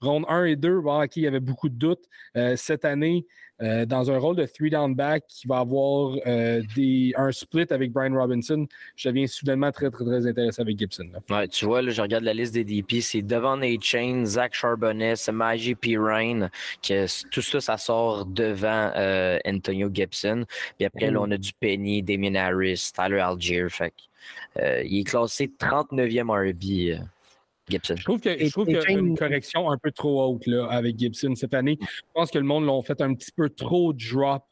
ronde 0.00 0.24
1 0.28 0.44
et 0.44 0.56
2, 0.56 0.80
bon, 0.80 1.02
il 1.16 1.22
y 1.22 1.26
avait 1.26 1.40
beaucoup 1.40 1.68
de 1.68 1.74
doutes. 1.74 2.04
Euh, 2.36 2.56
cette 2.56 2.84
année, 2.84 3.26
euh, 3.62 3.86
dans 3.86 4.10
un 4.10 4.18
rôle 4.18 4.36
de 4.36 4.44
three 4.44 4.68
down 4.68 4.94
back 4.94 5.24
qui 5.28 5.46
va 5.46 5.60
avoir 5.60 6.14
euh, 6.26 6.62
des, 6.74 7.14
un 7.16 7.32
split 7.32 7.66
avec 7.70 7.90
Brian 7.90 8.14
Robinson, 8.14 8.66
je 8.96 9.08
deviens 9.08 9.26
soudainement 9.26 9.72
très, 9.72 9.90
très, 9.90 10.04
très 10.04 10.26
intéressé 10.26 10.60
avec 10.60 10.78
Gibson. 10.78 11.06
Ouais, 11.30 11.48
tu 11.48 11.64
vois, 11.64 11.80
là, 11.80 11.90
je 11.90 12.02
regarde 12.02 12.24
la 12.24 12.34
liste 12.34 12.52
des 12.52 12.64
DP, 12.64 13.00
c'est 13.00 13.22
devant 13.22 13.56
Nate 13.56 13.82
Chain, 13.82 14.24
Zach 14.26 14.54
Charbonnet, 14.54 15.14
Maggie 15.32 15.74
P. 15.74 15.96
Ryan, 15.96 16.50
que 16.82 17.06
tout 17.30 17.42
ça, 17.42 17.60
ça 17.60 17.78
sort 17.78 18.26
devant 18.26 18.92
Antonio 19.46 19.88
Gibson. 19.92 20.44
Puis 20.76 20.84
après, 20.84 21.10
là, 21.10 21.20
mm. 21.20 21.22
on 21.22 21.30
a 21.30 21.38
du 21.38 21.52
Penny, 21.54 22.02
Damien 22.02 22.34
Harris, 22.34 22.90
Tyler 22.94 23.20
Algier. 23.20 23.68
Fait 23.70 23.94
il 24.58 25.00
est 25.00 25.04
classé 25.04 25.50
39e 25.58 26.30
RB. 26.30 27.06
Je 27.68 28.04
trouve 28.04 28.20
qu'il 28.20 28.74
y 28.74 28.76
a 28.76 28.90
une 28.90 29.16
correction 29.16 29.70
un 29.70 29.78
peu 29.78 29.90
trop 29.90 30.24
haute 30.24 30.46
là, 30.46 30.66
avec 30.66 30.98
Gibson 30.98 31.34
cette 31.34 31.54
année. 31.54 31.78
Je 31.80 32.02
pense 32.14 32.30
que 32.30 32.38
le 32.38 32.44
monde 32.44 32.64
l'a 32.64 32.80
fait 32.82 33.00
un 33.00 33.14
petit 33.14 33.32
peu 33.32 33.48
trop 33.48 33.92
drop 33.92 34.44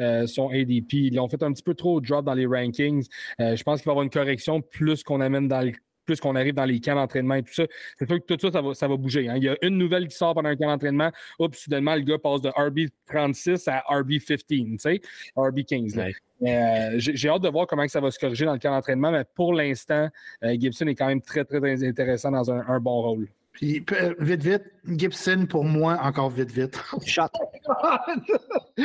euh, 0.00 0.26
son 0.26 0.48
ADP. 0.48 0.92
Ils 0.94 1.20
ont 1.20 1.28
fait 1.28 1.42
un 1.42 1.52
petit 1.52 1.62
peu 1.62 1.74
trop 1.74 2.00
drop 2.00 2.24
dans 2.24 2.34
les 2.34 2.46
rankings. 2.46 3.06
Euh, 3.40 3.56
je 3.56 3.62
pense 3.62 3.80
qu'il 3.80 3.86
va 3.86 3.90
y 3.90 3.92
avoir 3.92 4.04
une 4.04 4.10
correction 4.10 4.62
plus 4.62 5.02
qu'on 5.02 5.20
amène 5.20 5.48
dans 5.48 5.60
le 5.60 5.72
plus 6.04 6.20
qu'on 6.20 6.36
arrive 6.36 6.54
dans 6.54 6.64
les 6.64 6.80
camps 6.80 6.94
d'entraînement 6.94 7.34
et 7.34 7.42
tout 7.42 7.52
ça, 7.52 7.64
c'est 7.98 8.06
sûr 8.06 8.18
que 8.18 8.34
tout 8.34 8.50
ça, 8.50 8.62
ça 8.74 8.88
va, 8.88 8.96
bouger. 8.96 9.28
Hein. 9.28 9.34
Il 9.36 9.44
y 9.44 9.48
a 9.48 9.56
une 9.62 9.78
nouvelle 9.78 10.08
qui 10.08 10.16
sort 10.16 10.34
pendant 10.34 10.48
un 10.48 10.56
camp 10.56 10.66
d'entraînement. 10.66 11.10
Oups, 11.38 11.58
soudainement, 11.58 11.94
le 11.94 12.02
gars 12.02 12.18
passe 12.18 12.40
de 12.42 12.50
RB36 12.50 13.68
à 13.68 13.82
RB15, 14.00 14.46
tu 14.46 14.78
sais, 14.78 15.00
RB15. 15.36 16.12
Euh, 16.44 16.94
j'ai 16.96 17.28
hâte 17.28 17.42
de 17.42 17.48
voir 17.48 17.66
comment 17.66 17.86
ça 17.86 18.00
va 18.00 18.10
se 18.10 18.18
corriger 18.18 18.44
dans 18.44 18.54
le 18.54 18.58
camp 18.58 18.72
d'entraînement, 18.72 19.12
mais 19.12 19.24
pour 19.34 19.54
l'instant, 19.54 20.08
euh, 20.42 20.56
Gibson 20.58 20.86
est 20.86 20.94
quand 20.94 21.06
même 21.06 21.22
très, 21.22 21.44
très 21.44 21.84
intéressant 21.86 22.32
dans 22.32 22.50
un 22.50 22.80
bon 22.80 23.02
rôle. 23.02 23.28
Puis, 23.52 23.84
euh, 23.92 24.14
vite, 24.18 24.42
vite, 24.42 24.62
Gibson, 24.96 25.46
pour 25.46 25.64
moi, 25.64 25.98
encore 26.02 26.30
vite, 26.30 26.50
vite. 26.50 26.82
Shot. 27.04 27.28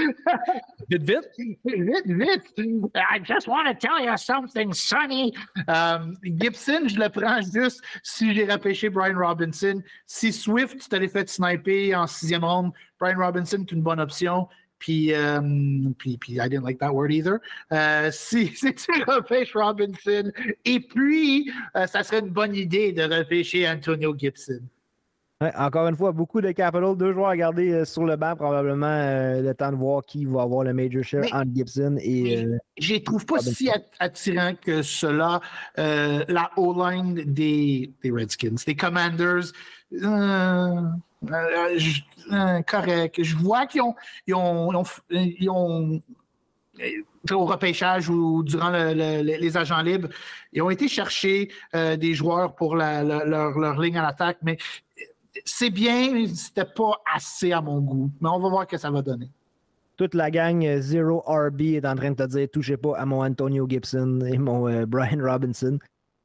vite, 0.89 1.03
vite? 1.03 1.29
Vite, 1.65 2.05
vite. 2.05 2.43
I 2.95 3.19
just 3.23 3.47
want 3.47 3.67
to 3.67 3.73
tell 3.73 3.99
you 4.03 4.17
something, 4.17 4.73
Sonny. 4.73 5.33
Um, 5.67 6.17
Gibson, 6.37 6.87
je 6.87 6.99
le 6.99 7.09
prends 7.09 7.41
juste 7.41 7.81
si 8.03 8.33
j'ai 8.33 8.45
repêché 8.45 8.89
Brian 8.89 9.17
Robinson. 9.17 9.81
Si 10.05 10.33
Swift, 10.33 10.79
tu 10.81 10.89
t'allais 10.89 11.07
fait 11.07 11.29
sniper 11.29 11.95
en 11.95 12.05
sixième 12.05 12.43
ronde, 12.43 12.71
Brian 12.99 13.17
Robinson 13.17 13.61
est 13.61 13.71
une 13.71 13.81
bonne 13.81 14.01
option. 14.01 14.47
Puis, 14.79 15.13
euh, 15.13 15.41
puis, 15.97 16.17
puis, 16.17 16.33
I 16.33 16.47
didn't 16.47 16.63
like 16.63 16.79
that 16.79 16.93
word 16.93 17.11
either. 17.11 17.39
Euh, 17.71 18.11
si, 18.13 18.47
si, 18.55 18.73
tu 18.73 19.03
repêches 19.03 19.53
Robinson, 19.53 20.31
et 20.65 20.79
puis, 20.79 21.51
euh, 21.75 21.87
ça 21.87 22.03
serait 22.03 22.19
une 22.19 22.29
bonne 22.29 22.55
idée 22.55 22.91
de 22.91 23.03
repêcher 23.03 23.67
Antonio 23.67 24.15
Gibson. 24.17 24.61
Ouais, 25.39 25.51
encore 25.55 25.87
une 25.87 25.95
fois, 25.95 26.11
beaucoup 26.11 26.41
de 26.41 26.51
capital, 26.51 26.97
deux 26.97 27.13
joueurs 27.13 27.29
à 27.29 27.37
garder 27.37 27.71
euh, 27.71 27.85
sur 27.85 28.05
le 28.05 28.15
banc, 28.15 28.35
probablement 28.35 28.87
le 29.39 29.53
temps 29.53 29.71
de 29.71 29.75
voir 29.75 30.03
qui 30.03 30.25
va 30.25 30.41
avoir 30.41 30.63
le 30.63 30.73
major 30.73 31.03
share 31.03 31.25
entre 31.31 31.53
Gibson 31.53 31.95
et. 32.01 32.47
je 32.79 32.93
ne 32.95 32.99
trouve 32.99 33.23
pas 33.23 33.39
si 33.39 33.69
attirant 33.99 34.53
que 34.59 34.81
cela. 34.81 35.39
la 35.75 36.49
O-line 36.57 37.13
des, 37.25 37.91
des 38.01 38.11
Redskins, 38.11 38.55
des 38.65 38.75
Commanders. 38.75 39.51
Euh, 39.93 40.81
euh, 42.31 42.61
correct. 42.61 43.23
Je 43.23 43.35
vois 43.35 43.65
qu'ils 43.65 43.81
ont, 43.81 43.95
ils 44.27 44.35
ont, 44.35 44.83
ils 45.09 45.49
ont, 45.49 45.99
euh, 46.79 47.33
au 47.33 47.45
repêchage 47.45 48.09
ou 48.09 48.43
durant 48.43 48.69
les 48.69 49.57
agents 49.57 49.81
libres, 49.81 50.09
ils 50.53 50.61
ont 50.61 50.69
été 50.69 50.87
chercher 50.87 51.49
des 51.73 52.13
joueurs 52.13 52.55
pour 52.55 52.75
leur, 52.75 53.81
ligne 53.81 53.97
à 53.97 54.03
l'attaque, 54.03 54.37
mais 54.43 54.57
c'est 55.45 55.69
bien, 55.69 56.27
c'était 56.33 56.65
pas 56.65 57.01
assez 57.13 57.51
à 57.51 57.61
mon 57.61 57.79
goût. 57.79 58.11
Mais 58.21 58.29
on 58.29 58.39
va 58.39 58.49
voir 58.49 58.63
ce 58.63 58.67
que 58.67 58.77
ça 58.77 58.91
va 58.91 59.01
donner. 59.01 59.29
Toute 59.95 60.13
la 60.13 60.29
gang 60.29 60.63
Zero 60.79 61.23
RB 61.25 61.61
est 61.61 61.85
en 61.85 61.95
train 61.95 62.11
de 62.11 62.15
te 62.15 62.27
dire 62.27 62.47
touchez 62.51 62.77
pas 62.77 62.97
à 62.97 63.05
mon 63.05 63.23
Antonio 63.23 63.65
Gibson 63.67 64.21
et 64.21 64.37
mon 64.37 64.83
Brian 64.85 65.19
Robinson. 65.19 65.79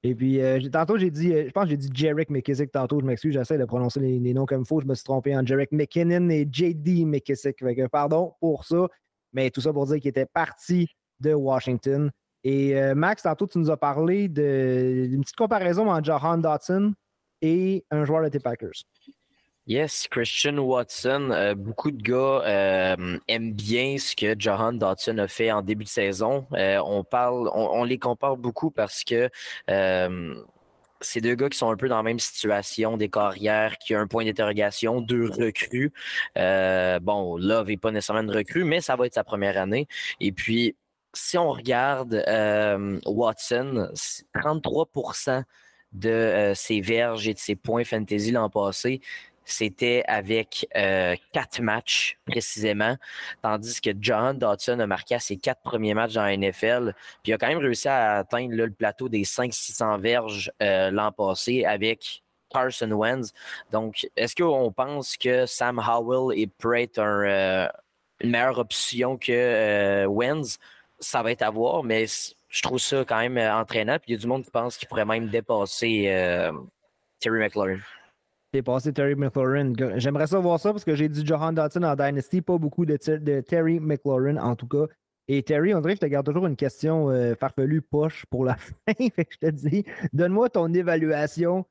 Et 0.04 0.14
puis, 0.14 0.40
euh, 0.40 0.58
tantôt, 0.72 0.96
j'ai 0.96 1.10
dit, 1.10 1.32
euh, 1.32 1.44
je 1.46 1.52
pense 1.52 1.64
que 1.64 1.70
j'ai 1.70 1.76
dit 1.76 1.88
Jarek 1.94 2.28
McKissick 2.28 2.72
tantôt, 2.72 3.00
je 3.00 3.06
m'excuse, 3.06 3.34
j'essaie 3.34 3.56
de 3.56 3.64
prononcer 3.64 4.00
les, 4.00 4.34
noms 4.34 4.46
comme 4.46 4.62
il 4.62 4.66
faut. 4.66 4.80
Je 4.80 4.86
me 4.86 4.94
suis 4.94 5.04
trompé 5.04 5.36
en 5.36 5.46
Jarek 5.46 5.70
McKinnon 5.70 6.28
et 6.30 6.48
JD 6.50 7.06
McKissick. 7.06 7.62
pardon 7.90 8.34
pour 8.40 8.64
ça, 8.64 8.88
mais 9.32 9.50
tout 9.50 9.60
ça 9.60 9.72
pour 9.72 9.86
dire 9.86 10.00
qu'il 10.00 10.08
était 10.08 10.26
parti 10.26 10.88
de 11.20 11.32
Washington. 11.32 12.10
Et 12.42 12.76
euh, 12.76 12.96
Max, 12.96 13.22
tantôt, 13.22 13.46
tu 13.46 13.58
nous 13.58 13.70
as 13.70 13.76
parlé 13.76 14.26
d'une 14.28 15.20
petite 15.20 15.36
comparaison 15.36 15.88
entre 15.88 16.04
Jahan 16.04 16.38
Dotson 16.38 16.94
et 17.42 17.84
un 17.90 18.04
joueur 18.04 18.22
de 18.22 18.28
tes 18.28 18.40
Packers. 18.40 18.84
Yes, 19.68 20.08
Christian 20.08 20.58
Watson. 20.58 21.30
Euh, 21.30 21.54
beaucoup 21.54 21.92
de 21.92 22.02
gars 22.02 22.42
euh, 22.44 23.18
aiment 23.28 23.52
bien 23.52 23.96
ce 23.96 24.16
que 24.16 24.34
Johan 24.36 24.72
Dotson 24.72 25.18
a 25.18 25.28
fait 25.28 25.52
en 25.52 25.62
début 25.62 25.84
de 25.84 25.88
saison. 25.88 26.46
Euh, 26.54 26.80
on 26.84 27.04
parle, 27.04 27.48
on, 27.54 27.84
les 27.84 27.98
compare 27.98 28.36
beaucoup 28.36 28.72
parce 28.72 29.04
que 29.04 29.30
c'est 31.04 31.20
deux 31.20 31.34
gars 31.34 31.48
qui 31.48 31.58
sont 31.58 31.70
un 31.70 31.76
peu 31.76 31.88
dans 31.88 31.96
la 31.96 32.02
même 32.02 32.18
situation 32.18 32.96
des 32.96 33.08
carrières, 33.08 33.78
qui 33.78 33.94
ont 33.94 34.00
un 34.00 34.06
point 34.08 34.24
d'interrogation, 34.24 35.00
deux 35.00 35.30
recrues. 35.30 35.92
bon, 36.34 37.36
Love 37.36 37.68
n'est 37.68 37.76
pas 37.76 37.92
nécessairement 37.92 38.22
une 38.22 38.36
recrue, 38.36 38.64
mais 38.64 38.80
ça 38.80 38.96
va 38.96 39.06
être 39.06 39.14
sa 39.14 39.24
première 39.24 39.58
année. 39.58 39.86
Et 40.20 40.32
puis, 40.32 40.76
si 41.14 41.38
on 41.38 41.50
regarde 41.50 42.24
Watson, 43.06 43.92
33 44.40 44.86
de 45.92 46.52
ses 46.54 46.80
verges 46.80 47.28
et 47.28 47.34
de 47.34 47.38
ses 47.38 47.56
points 47.56 47.84
fantasy 47.84 48.30
l'an 48.30 48.48
passé, 48.48 49.00
c'était 49.44 50.04
avec 50.06 50.66
euh, 50.76 51.16
quatre 51.32 51.60
matchs 51.60 52.18
précisément, 52.24 52.96
tandis 53.42 53.80
que 53.80 53.90
John 53.98 54.38
Dodson 54.38 54.78
a 54.80 54.86
marqué 54.86 55.18
ses 55.18 55.36
quatre 55.36 55.62
premiers 55.62 55.94
matchs 55.94 56.14
dans 56.14 56.22
la 56.22 56.36
NFL, 56.36 56.94
puis 57.22 57.32
il 57.32 57.34
a 57.34 57.38
quand 57.38 57.48
même 57.48 57.58
réussi 57.58 57.88
à 57.88 58.18
atteindre 58.18 58.54
le 58.54 58.70
plateau 58.70 59.08
des 59.08 59.24
500-600 59.24 60.00
verges 60.00 60.52
euh, 60.62 60.90
l'an 60.90 61.12
passé 61.12 61.64
avec 61.64 62.22
Carson 62.50 62.90
Wentz. 62.90 63.32
Donc, 63.70 64.08
est-ce 64.16 64.36
qu'on 64.36 64.72
pense 64.72 65.16
que 65.16 65.46
Sam 65.46 65.78
Howell 65.78 66.38
est 66.38 66.46
prêt 66.46 66.90
un, 66.98 67.24
euh, 67.24 67.68
une 68.20 68.30
meilleure 68.30 68.58
option 68.58 69.16
que 69.16 69.32
euh, 69.32 70.06
Wenz, 70.06 70.58
ça 71.00 71.22
va 71.22 71.32
être 71.32 71.42
à 71.42 71.50
voir, 71.50 71.82
mais 71.82 72.06
je 72.52 72.62
trouve 72.62 72.78
ça 72.78 73.04
quand 73.04 73.18
même 73.18 73.38
entraînant. 73.38 73.96
Puis 73.98 74.12
il 74.12 74.12
y 74.12 74.16
a 74.16 74.20
du 74.20 74.26
monde 74.26 74.44
qui 74.44 74.50
pense 74.50 74.76
qu'il 74.76 74.86
pourrait 74.86 75.06
même 75.06 75.28
dépasser 75.28 76.50
Terry 77.18 77.38
McLaurin. 77.38 77.78
Dépasser 78.52 78.92
Terry 78.92 79.14
McLaurin. 79.14 79.72
J'aimerais 79.96 80.26
ça 80.26 80.38
voir 80.38 80.60
ça 80.60 80.72
parce 80.72 80.84
que 80.84 80.94
j'ai 80.94 81.08
dit 81.08 81.24
Johan 81.24 81.54
Dotson 81.54 81.82
en 81.82 81.96
Dynasty, 81.96 82.42
pas 82.42 82.58
beaucoup 82.58 82.84
de, 82.84 82.96
Terry 83.40 83.80
McLaurin 83.80 84.36
en 84.36 84.54
tout 84.54 84.68
cas. 84.68 84.86
Et 85.28 85.42
Terry, 85.42 85.72
on 85.72 85.80
dirait 85.80 85.94
que 85.94 86.00
je 86.02 86.06
te 86.06 86.10
garde 86.10 86.26
toujours 86.26 86.46
une 86.46 86.56
question 86.56 87.08
euh, 87.08 87.34
farfelue 87.34 87.80
poche 87.80 88.26
pour 88.28 88.44
la 88.44 88.56
fin. 88.56 88.92
je 88.98 89.38
te 89.40 89.50
dis, 89.50 89.84
donne-moi 90.12 90.50
ton 90.50 90.72
évaluation 90.74 91.64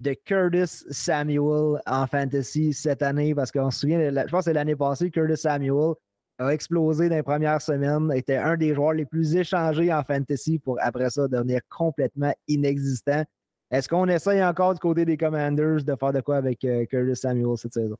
de 0.00 0.14
Curtis 0.14 0.84
Samuel 0.90 1.80
en 1.84 2.06
fantasy 2.06 2.72
cette 2.72 3.02
année, 3.02 3.34
parce 3.34 3.52
qu'on 3.52 3.70
se 3.70 3.80
souvient, 3.80 3.98
je 4.00 4.30
pense 4.30 4.30
que 4.30 4.44
c'est 4.44 4.52
l'année 4.52 4.76
passée, 4.76 5.10
Curtis 5.10 5.36
Samuel 5.36 5.94
a 6.38 6.48
explosé 6.48 7.08
dans 7.08 7.16
les 7.16 7.22
premières 7.22 7.62
semaines, 7.62 8.10
était 8.14 8.36
un 8.36 8.56
des 8.56 8.74
joueurs 8.74 8.94
les 8.94 9.04
plus 9.04 9.36
échangés 9.36 9.92
en 9.92 10.02
fantasy 10.02 10.58
pour 10.58 10.78
après 10.80 11.10
ça 11.10 11.28
devenir 11.28 11.60
complètement 11.68 12.34
inexistant. 12.48 13.24
Est-ce 13.70 13.88
qu'on 13.88 14.08
essaye 14.08 14.44
encore 14.44 14.74
du 14.74 14.80
côté 14.80 15.04
des 15.04 15.16
Commanders 15.16 15.84
de 15.84 15.96
faire 15.96 16.12
de 16.12 16.20
quoi 16.20 16.36
avec 16.36 16.64
euh, 16.64 16.84
Curtis 16.86 17.16
Samuel 17.16 17.56
cette 17.56 17.72
saison? 17.72 17.96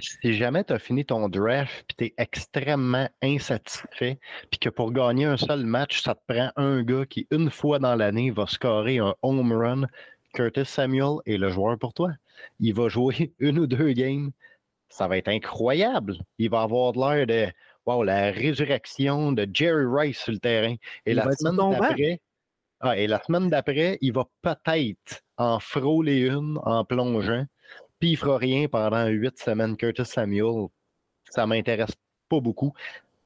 si 0.00 0.34
jamais 0.34 0.64
tu 0.64 0.72
as 0.72 0.78
fini 0.78 1.04
ton 1.04 1.28
draft 1.28 1.84
et 1.90 1.94
tu 1.96 2.04
es 2.06 2.14
extrêmement 2.18 3.08
insatisfait, 3.22 4.18
puis 4.50 4.58
que 4.58 4.68
pour 4.68 4.92
gagner 4.92 5.24
un 5.24 5.36
seul 5.36 5.64
match, 5.64 6.02
ça 6.02 6.14
te 6.14 6.20
prend 6.26 6.50
un 6.56 6.82
gars 6.82 7.06
qui, 7.06 7.26
une 7.30 7.50
fois 7.50 7.78
dans 7.78 7.94
l'année, 7.94 8.30
va 8.30 8.46
scorer 8.46 8.98
un 8.98 9.14
home 9.22 9.52
run, 9.52 9.86
Curtis 10.34 10.66
Samuel 10.66 11.18
est 11.26 11.38
le 11.38 11.48
joueur 11.48 11.78
pour 11.78 11.94
toi. 11.94 12.10
Il 12.58 12.74
va 12.74 12.88
jouer 12.88 13.32
une 13.38 13.60
ou 13.60 13.66
deux 13.66 13.92
games. 13.92 14.32
Ça 14.94 15.08
va 15.08 15.18
être 15.18 15.28
incroyable. 15.28 16.16
Il 16.38 16.50
va 16.50 16.62
avoir 16.62 16.92
de 16.92 17.00
l'air 17.00 17.26
de 17.26 17.52
wow, 17.84 18.04
la 18.04 18.30
résurrection 18.30 19.32
de 19.32 19.48
Jerry 19.52 19.84
Rice 19.86 20.18
sur 20.18 20.32
le 20.32 20.38
terrain. 20.38 20.76
Et 21.04 21.14
la 21.14 21.30
semaine 21.32 21.56
d'après. 21.56 22.20
Ah, 22.80 22.96
et 22.98 23.06
la 23.06 23.22
semaine 23.22 23.48
d'après, 23.48 23.98
il 24.02 24.12
va 24.12 24.24
peut-être 24.42 25.22
en 25.36 25.58
frôler 25.58 26.20
une 26.20 26.58
en 26.64 26.84
plongeant 26.84 27.46
puis 28.04 28.10
il 28.10 28.16
fera 28.16 28.36
rien 28.36 28.68
pendant 28.68 29.06
huit 29.06 29.38
semaines. 29.38 29.76
Curtis 29.76 30.04
Samuel, 30.04 30.66
ça 31.30 31.46
m'intéresse 31.46 31.94
pas 32.28 32.40
beaucoup. 32.40 32.72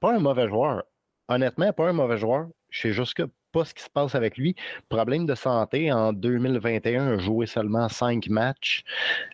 Pas 0.01 0.14
un 0.14 0.21
mauvais 0.21 0.49
joueur. 0.49 0.85
Honnêtement, 1.29 1.73
pas 1.73 1.89
un 1.89 1.93
mauvais 1.93 2.19
joueur. 2.19 2.49
Je 2.71 2.83
sais 2.83 2.93
juste 2.93 3.14
que 3.14 3.25
pas 3.51 3.64
ce 3.64 3.75
qui 3.75 3.83
se 3.83 3.91
passe 3.91 4.14
avec 4.14 4.37
lui. 4.37 4.55
Problème 4.89 5.27
de 5.27 5.35
santé 5.35 5.91
en 5.91 6.12
2021, 6.12 7.14
a 7.14 7.19
joué 7.19 7.47
seulement 7.47 7.89
cinq 7.89 8.29
matchs. 8.29 8.85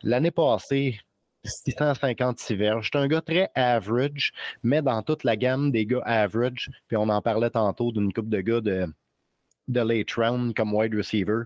L'année 0.03 0.31
passée, 0.31 1.01
656 1.45 2.55
verges. 2.55 2.91
C'est 2.93 2.99
un 2.99 3.07
gars 3.07 3.21
très 3.21 3.51
average, 3.55 4.33
mais 4.63 4.83
dans 4.83 5.03
toute 5.03 5.25
la 5.25 5.37
gamme 5.37 5.71
des 5.71 5.87
gars 5.87 6.03
average, 6.05 6.71
puis 6.89 6.97
on 6.97 7.09
en 7.09 7.21
parlait 7.21 7.51
tantôt 7.51 7.93
d'une 7.93 8.13
coupe 8.13 8.29
de 8.29 8.41
gars 8.41 8.61
de, 8.61 8.87
de 9.69 9.81
late 9.81 10.13
round 10.13 10.55
comme 10.55 10.75
wide 10.75 10.95
receiver. 10.95 11.45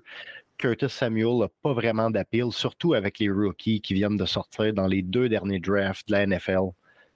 Curtis 0.58 0.90
Samuel 0.90 1.38
n'a 1.38 1.48
pas 1.62 1.72
vraiment 1.72 2.10
d'appel, 2.10 2.50
surtout 2.50 2.94
avec 2.94 3.20
les 3.20 3.30
rookies 3.30 3.80
qui 3.80 3.94
viennent 3.94 4.16
de 4.16 4.26
sortir 4.26 4.74
dans 4.74 4.88
les 4.88 5.02
deux 5.02 5.28
derniers 5.28 5.60
drafts 5.60 6.08
de 6.08 6.12
la 6.12 6.26
NFL. 6.26 6.70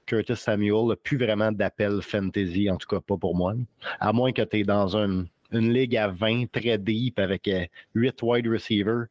Curtis 0.07 0.37
Samuel 0.37 0.87
n'a 0.87 0.97
plus 0.97 1.18
vraiment 1.18 1.51
d'appel 1.51 2.03
fantasy, 2.03 2.70
en 2.70 2.76
tout 2.76 2.89
cas 2.89 3.01
pas 3.01 3.16
pour 3.16 3.35
moi. 3.35 3.55
À 3.99 4.12
moins 4.12 4.33
que 4.33 4.43
tu 4.43 4.61
es 4.61 4.62
dans 4.64 4.97
une, 4.97 5.28
ligue 5.51 5.97
à 5.97 6.09
20 6.09 6.51
très 6.51 6.78
deep 6.78 7.18
avec 7.18 7.51
8 7.95 8.22
euh, 8.22 8.26
wide 8.26 8.47
receivers. 8.47 9.07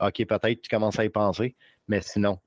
OK, 0.00 0.24
peut-être 0.26 0.62
tu 0.62 0.68
commences 0.68 0.98
à 0.98 1.04
y 1.04 1.08
penser, 1.08 1.54
mais 1.88 2.00
sinon, 2.02 2.38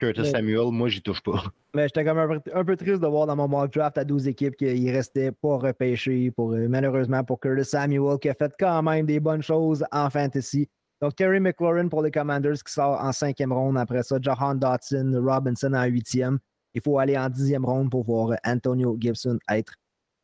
Curtis 0.00 0.30
Samuel, 0.30 0.72
moi, 0.72 0.88
j'y 0.88 1.02
touche 1.02 1.20
pas. 1.20 1.44
Mais 1.74 1.82
j'étais 1.84 2.04
quand 2.04 2.14
même 2.14 2.40
un 2.54 2.64
peu, 2.64 2.76
triste 2.76 3.00
de 3.00 3.06
voir 3.06 3.26
dans 3.26 3.36
mon 3.36 3.46
mock 3.46 3.72
draft 3.72 3.98
à 3.98 4.04
12 4.04 4.28
équipes 4.28 4.56
qu'il 4.56 4.90
restait 4.90 5.30
pas 5.30 5.58
repêché 5.58 6.30
pour, 6.30 6.52
euh, 6.52 6.66
malheureusement 6.68 7.22
pour 7.22 7.38
Curtis 7.38 7.66
Samuel 7.66 8.18
qui 8.18 8.28
a 8.28 8.34
fait 8.34 8.52
quand 8.58 8.82
même 8.82 9.06
des 9.06 9.20
bonnes 9.20 9.42
choses 9.42 9.84
en 9.92 10.08
fantasy. 10.08 10.68
Donc, 11.00 11.16
Terry 11.16 11.38
McLaurin 11.38 11.88
pour 11.88 12.02
les 12.02 12.10
Commanders 12.10 12.62
qui 12.64 12.72
sort 12.72 13.00
en 13.00 13.12
cinquième 13.12 13.52
ronde. 13.52 13.78
Après 13.78 14.02
ça, 14.02 14.16
Johan 14.20 14.54
Dotson, 14.54 15.22
Robinson 15.22 15.72
en 15.74 15.84
huitième. 15.84 16.38
Il 16.74 16.80
faut 16.82 16.98
aller 16.98 17.16
en 17.16 17.28
dixième 17.28 17.64
ronde 17.64 17.90
pour 17.90 18.04
voir 18.04 18.36
Antonio 18.44 18.96
Gibson 18.98 19.38
être 19.50 19.74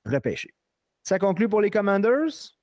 repêché. 0.04 0.50
Ça 1.02 1.18
conclut 1.18 1.48
pour 1.48 1.60
les 1.60 1.70
Commanders. 1.70 2.54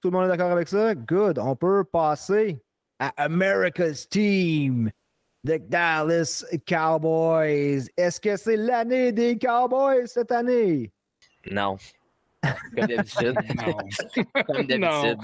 Tout 0.00 0.10
le 0.10 0.16
monde 0.16 0.26
est 0.26 0.28
d'accord 0.28 0.52
avec 0.52 0.68
ça? 0.68 0.94
Good. 0.94 1.38
On 1.38 1.56
peut 1.56 1.84
passer 1.84 2.62
à 2.98 3.12
America's 3.16 4.08
Team. 4.08 4.90
The 5.46 5.58
Dallas 5.68 6.44
Cowboys. 6.66 7.88
Est-ce 7.96 8.20
que 8.20 8.36
c'est 8.36 8.56
l'année 8.56 9.12
des 9.12 9.38
Cowboys 9.38 10.06
cette 10.06 10.32
année? 10.32 10.90
Non. 11.50 11.76
Comme 12.76 12.86
d'habitude. 12.86 13.34
non. 13.56 14.42
Comme 14.46 14.66
d'habitude. 14.66 15.18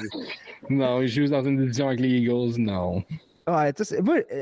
Non. 0.71 1.01
ils 1.03 1.09
jouent 1.09 1.29
dans 1.29 1.45
une 1.45 1.59
division 1.59 1.89
avec 1.89 2.01
les 2.01 2.09
Eagles, 2.09 2.59
non. 2.59 3.03
Ouais, 3.47 3.73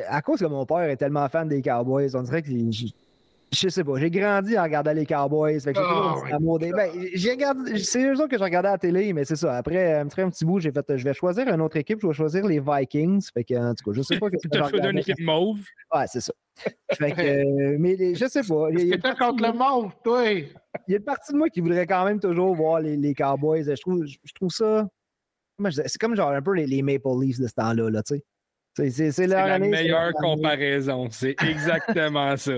à 0.09 0.23
cause 0.23 0.41
que 0.41 0.45
mon 0.47 0.65
père 0.65 0.83
est 0.83 0.97
tellement 0.97 1.29
fan 1.29 1.49
des 1.49 1.61
Cowboys, 1.61 2.15
on 2.15 2.23
dirait 2.23 2.43
que 2.43 2.49
je 3.53 3.69
sais 3.69 3.85
pas, 3.85 3.99
j'ai 3.99 4.11
grandi 4.11 4.59
en 4.59 4.63
regardant 4.63 4.93
les 4.93 5.05
Cowboys. 5.05 5.61
Fait 5.61 5.73
que 5.73 5.81
j'ai 5.81 5.87
toujours 5.87 6.25
oh 6.47 6.59
des. 6.59 6.73
Ben, 6.73 6.91
c'est 7.79 8.03
eux 8.05 8.15
autres 8.15 8.29
que 8.29 8.39
je 8.39 8.43
regardais 8.43 8.69
à 8.69 8.73
la 8.73 8.79
télé, 8.79 9.13
mais 9.13 9.25
c'est 9.25 9.37
ça. 9.37 9.57
Après, 9.57 10.01
un 10.01 10.07
petit 10.07 10.45
bout, 10.45 10.59
j'ai 10.59 10.73
fait 10.73 10.85
je 10.97 11.05
vais 11.05 11.13
choisir 11.13 11.47
une 11.49 11.61
autre 11.61 11.77
équipe, 11.77 12.01
je 12.01 12.07
vais 12.07 12.15
choisir 12.15 12.47
les 12.47 12.61
Vikings. 12.61 13.29
Fait 13.33 13.45
que, 13.45 13.55
en 13.55 13.75
tout 13.75 13.91
cas, 13.91 13.97
je 13.97 14.03
sais 14.03 14.19
pas 14.19 14.31
que 14.31 14.37
Tu 14.37 14.59
as 14.59 14.69
choisi 14.69 14.89
une 14.89 14.99
équipe 14.99 15.21
mauve? 15.21 15.61
Ouais, 15.95 16.07
c'est 16.07 16.21
ça. 16.21 16.33
fait 16.93 17.13
que, 17.13 17.21
euh, 17.21 17.77
mais 17.79 18.15
je 18.15 18.27
sais 18.27 18.43
pas. 18.43 18.69
Il 18.71 18.89
y 18.89 18.95
a, 18.95 19.15
contre 19.15 19.43
le 19.43 19.53
mauve, 19.53 19.93
toi? 20.03 20.25
Il 20.31 20.49
y 20.89 20.95
a 20.95 20.99
une 20.99 21.05
partie 21.05 21.33
de 21.33 21.39
moi 21.39 21.49
qui 21.51 21.61
voudrait 21.61 21.87
quand 21.87 22.05
même 22.05 22.21
toujours 22.21 22.55
voir 22.55 22.81
les, 22.81 22.97
les 22.97 23.15
Cowboys. 23.15 23.65
Je 23.65 23.81
trouve, 23.81 24.07
je, 24.07 24.33
trouve 24.35 24.51
ça. 24.51 24.89
C'est 25.87 25.99
comme 25.99 26.17
genre 26.17 26.31
un 26.31 26.43
peu 26.43 26.55
les, 26.55 26.67
les 26.67 26.83
Maple 26.83 27.21
Leafs 27.21 27.39
de 27.39 27.47
ce 27.47 27.55
temps-là, 27.55 27.91
là, 27.91 28.03
tu 28.03 28.15
sais. 28.15 28.25
C'est 29.11 29.27
la 29.27 29.59
meilleure 29.59 30.13
comparaison. 30.15 31.09
C'est 31.11 31.37
exactement 31.43 32.35
ça. 32.39 32.55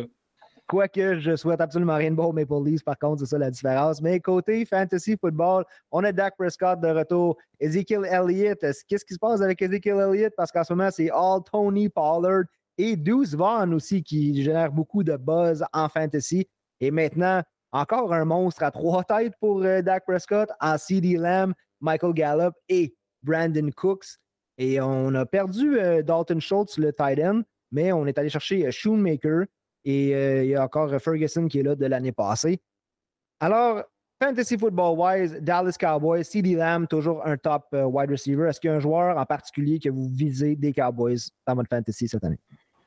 Quoique 0.66 1.18
je 1.18 1.36
souhaite 1.36 1.60
absolument 1.60 1.96
rien 1.96 2.10
de 2.10 2.16
bon 2.16 2.32
Maple 2.32 2.64
Leafs, 2.64 2.84
par 2.84 2.98
contre, 2.98 3.20
c'est 3.20 3.26
ça 3.26 3.38
la 3.38 3.50
différence. 3.50 4.00
Mais 4.00 4.18
côté 4.18 4.64
fantasy 4.64 5.16
football, 5.20 5.64
on 5.90 6.02
a 6.04 6.12
Dak 6.12 6.36
Prescott 6.38 6.80
de 6.80 6.88
retour. 6.88 7.36
Ezekiel 7.60 8.06
Elliott, 8.06 8.58
qu'est-ce 8.88 9.04
qui 9.04 9.14
se 9.14 9.18
passe 9.18 9.42
avec 9.42 9.60
Ezekiel 9.60 9.98
Elliott? 9.98 10.32
Parce 10.36 10.50
qu'en 10.50 10.64
ce 10.64 10.72
moment, 10.72 10.90
c'est 10.90 11.10
all 11.10 11.40
Tony 11.50 11.90
Pollard 11.90 12.44
et 12.78 12.96
Deuce 12.96 13.34
Vaughn 13.34 13.74
aussi 13.74 14.02
qui 14.02 14.42
génèrent 14.42 14.72
beaucoup 14.72 15.02
de 15.02 15.16
buzz 15.16 15.64
en 15.72 15.88
fantasy. 15.88 16.48
Et 16.80 16.90
maintenant, 16.90 17.42
encore 17.72 18.12
un 18.14 18.24
monstre 18.24 18.62
à 18.62 18.70
trois 18.70 19.04
têtes 19.04 19.34
pour 19.40 19.62
euh, 19.64 19.82
Dak 19.82 20.04
Prescott 20.06 20.48
en 20.60 20.78
CD 20.78 21.16
Lamb, 21.16 21.52
Michael 21.80 22.14
Gallup 22.14 22.54
et 22.68 22.94
Brandon 23.22 23.68
Cooks. 23.76 24.18
Et 24.58 24.80
on 24.80 25.14
a 25.14 25.26
perdu 25.26 25.78
euh, 25.78 26.02
Dalton 26.02 26.40
Schultz, 26.40 26.78
le 26.78 26.92
tight 26.92 27.18
end, 27.18 27.42
mais 27.72 27.92
on 27.92 28.06
est 28.06 28.16
allé 28.18 28.28
chercher 28.28 28.66
euh, 28.66 28.70
Shoemaker. 28.70 29.46
Et 29.85 30.14
euh, 30.14 30.45
il 30.45 30.51
y 30.51 30.55
a 30.55 30.64
encore 30.64 30.91
Ferguson 31.01 31.47
qui 31.47 31.61
est 31.61 31.62
là 31.62 31.74
de 31.74 31.87
l'année 31.87 32.12
passée. 32.12 32.61
Alors, 33.41 33.82
Fantasy 34.22 34.57
Football 34.57 34.99
Wise, 34.99 35.39
Dallas 35.43 35.76
Cowboys, 35.78 36.24
CD 36.24 36.55
Lamb, 36.55 36.87
toujours 36.87 37.26
un 37.26 37.37
top 37.37 37.66
euh, 37.74 37.85
wide 37.85 38.11
receiver. 38.11 38.49
Est-ce 38.49 38.61
qu'il 38.61 38.70
y 38.70 38.72
a 38.72 38.76
un 38.76 38.80
joueur 38.80 39.18
en 39.18 39.26
particulier 39.26 39.78
que 39.78 39.91
vous 39.91 40.09
visez 40.09 40.57
des 40.57 40.72
Cowboys 40.72 41.18
dans 41.47 41.55
votre 41.55 41.68
fantasy 41.68 42.09
cette 42.09 42.24
année? 42.24 42.39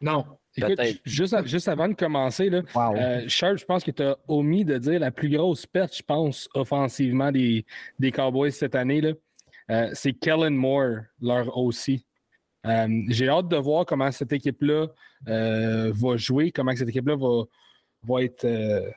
Non. 0.01 0.25
Écoute, 0.55 0.79
juste, 1.05 1.45
juste, 1.45 1.67
avant 1.67 1.87
de 1.87 1.93
commencer, 1.93 2.49
là, 2.49 2.61
euh, 2.75 3.27
je 3.27 3.65
pense 3.65 3.83
que 3.83 3.91
tu 3.91 4.01
as 4.01 4.17
omis 4.27 4.65
de 4.65 4.77
dire 4.79 4.99
la 4.99 5.11
plus 5.11 5.29
grosse 5.29 5.67
perte, 5.67 5.95
je 5.95 6.01
pense, 6.01 6.49
offensivement 6.55 7.31
des, 7.31 7.63
des 7.99 8.11
Cowboys 8.11 8.51
cette 8.51 8.73
année. 8.73 9.01
c'est 9.93 10.13
Kellen 10.13 10.55
Moore, 10.55 11.01
leur 11.21 11.55
aussi. 11.55 12.07
Euh, 12.67 13.03
j'ai 13.07 13.29
hâte 13.29 13.47
de 13.47 13.57
voir 13.57 13.85
comment 13.85 14.11
cette 14.11 14.33
équipe-là 14.33 14.87
euh, 15.27 15.91
va 15.93 16.17
jouer, 16.17 16.51
comment 16.51 16.75
cette 16.75 16.89
équipe-là 16.89 17.15
va, 17.15 17.43
va 18.03 18.23
être 18.23 18.45
euh, 18.45 18.89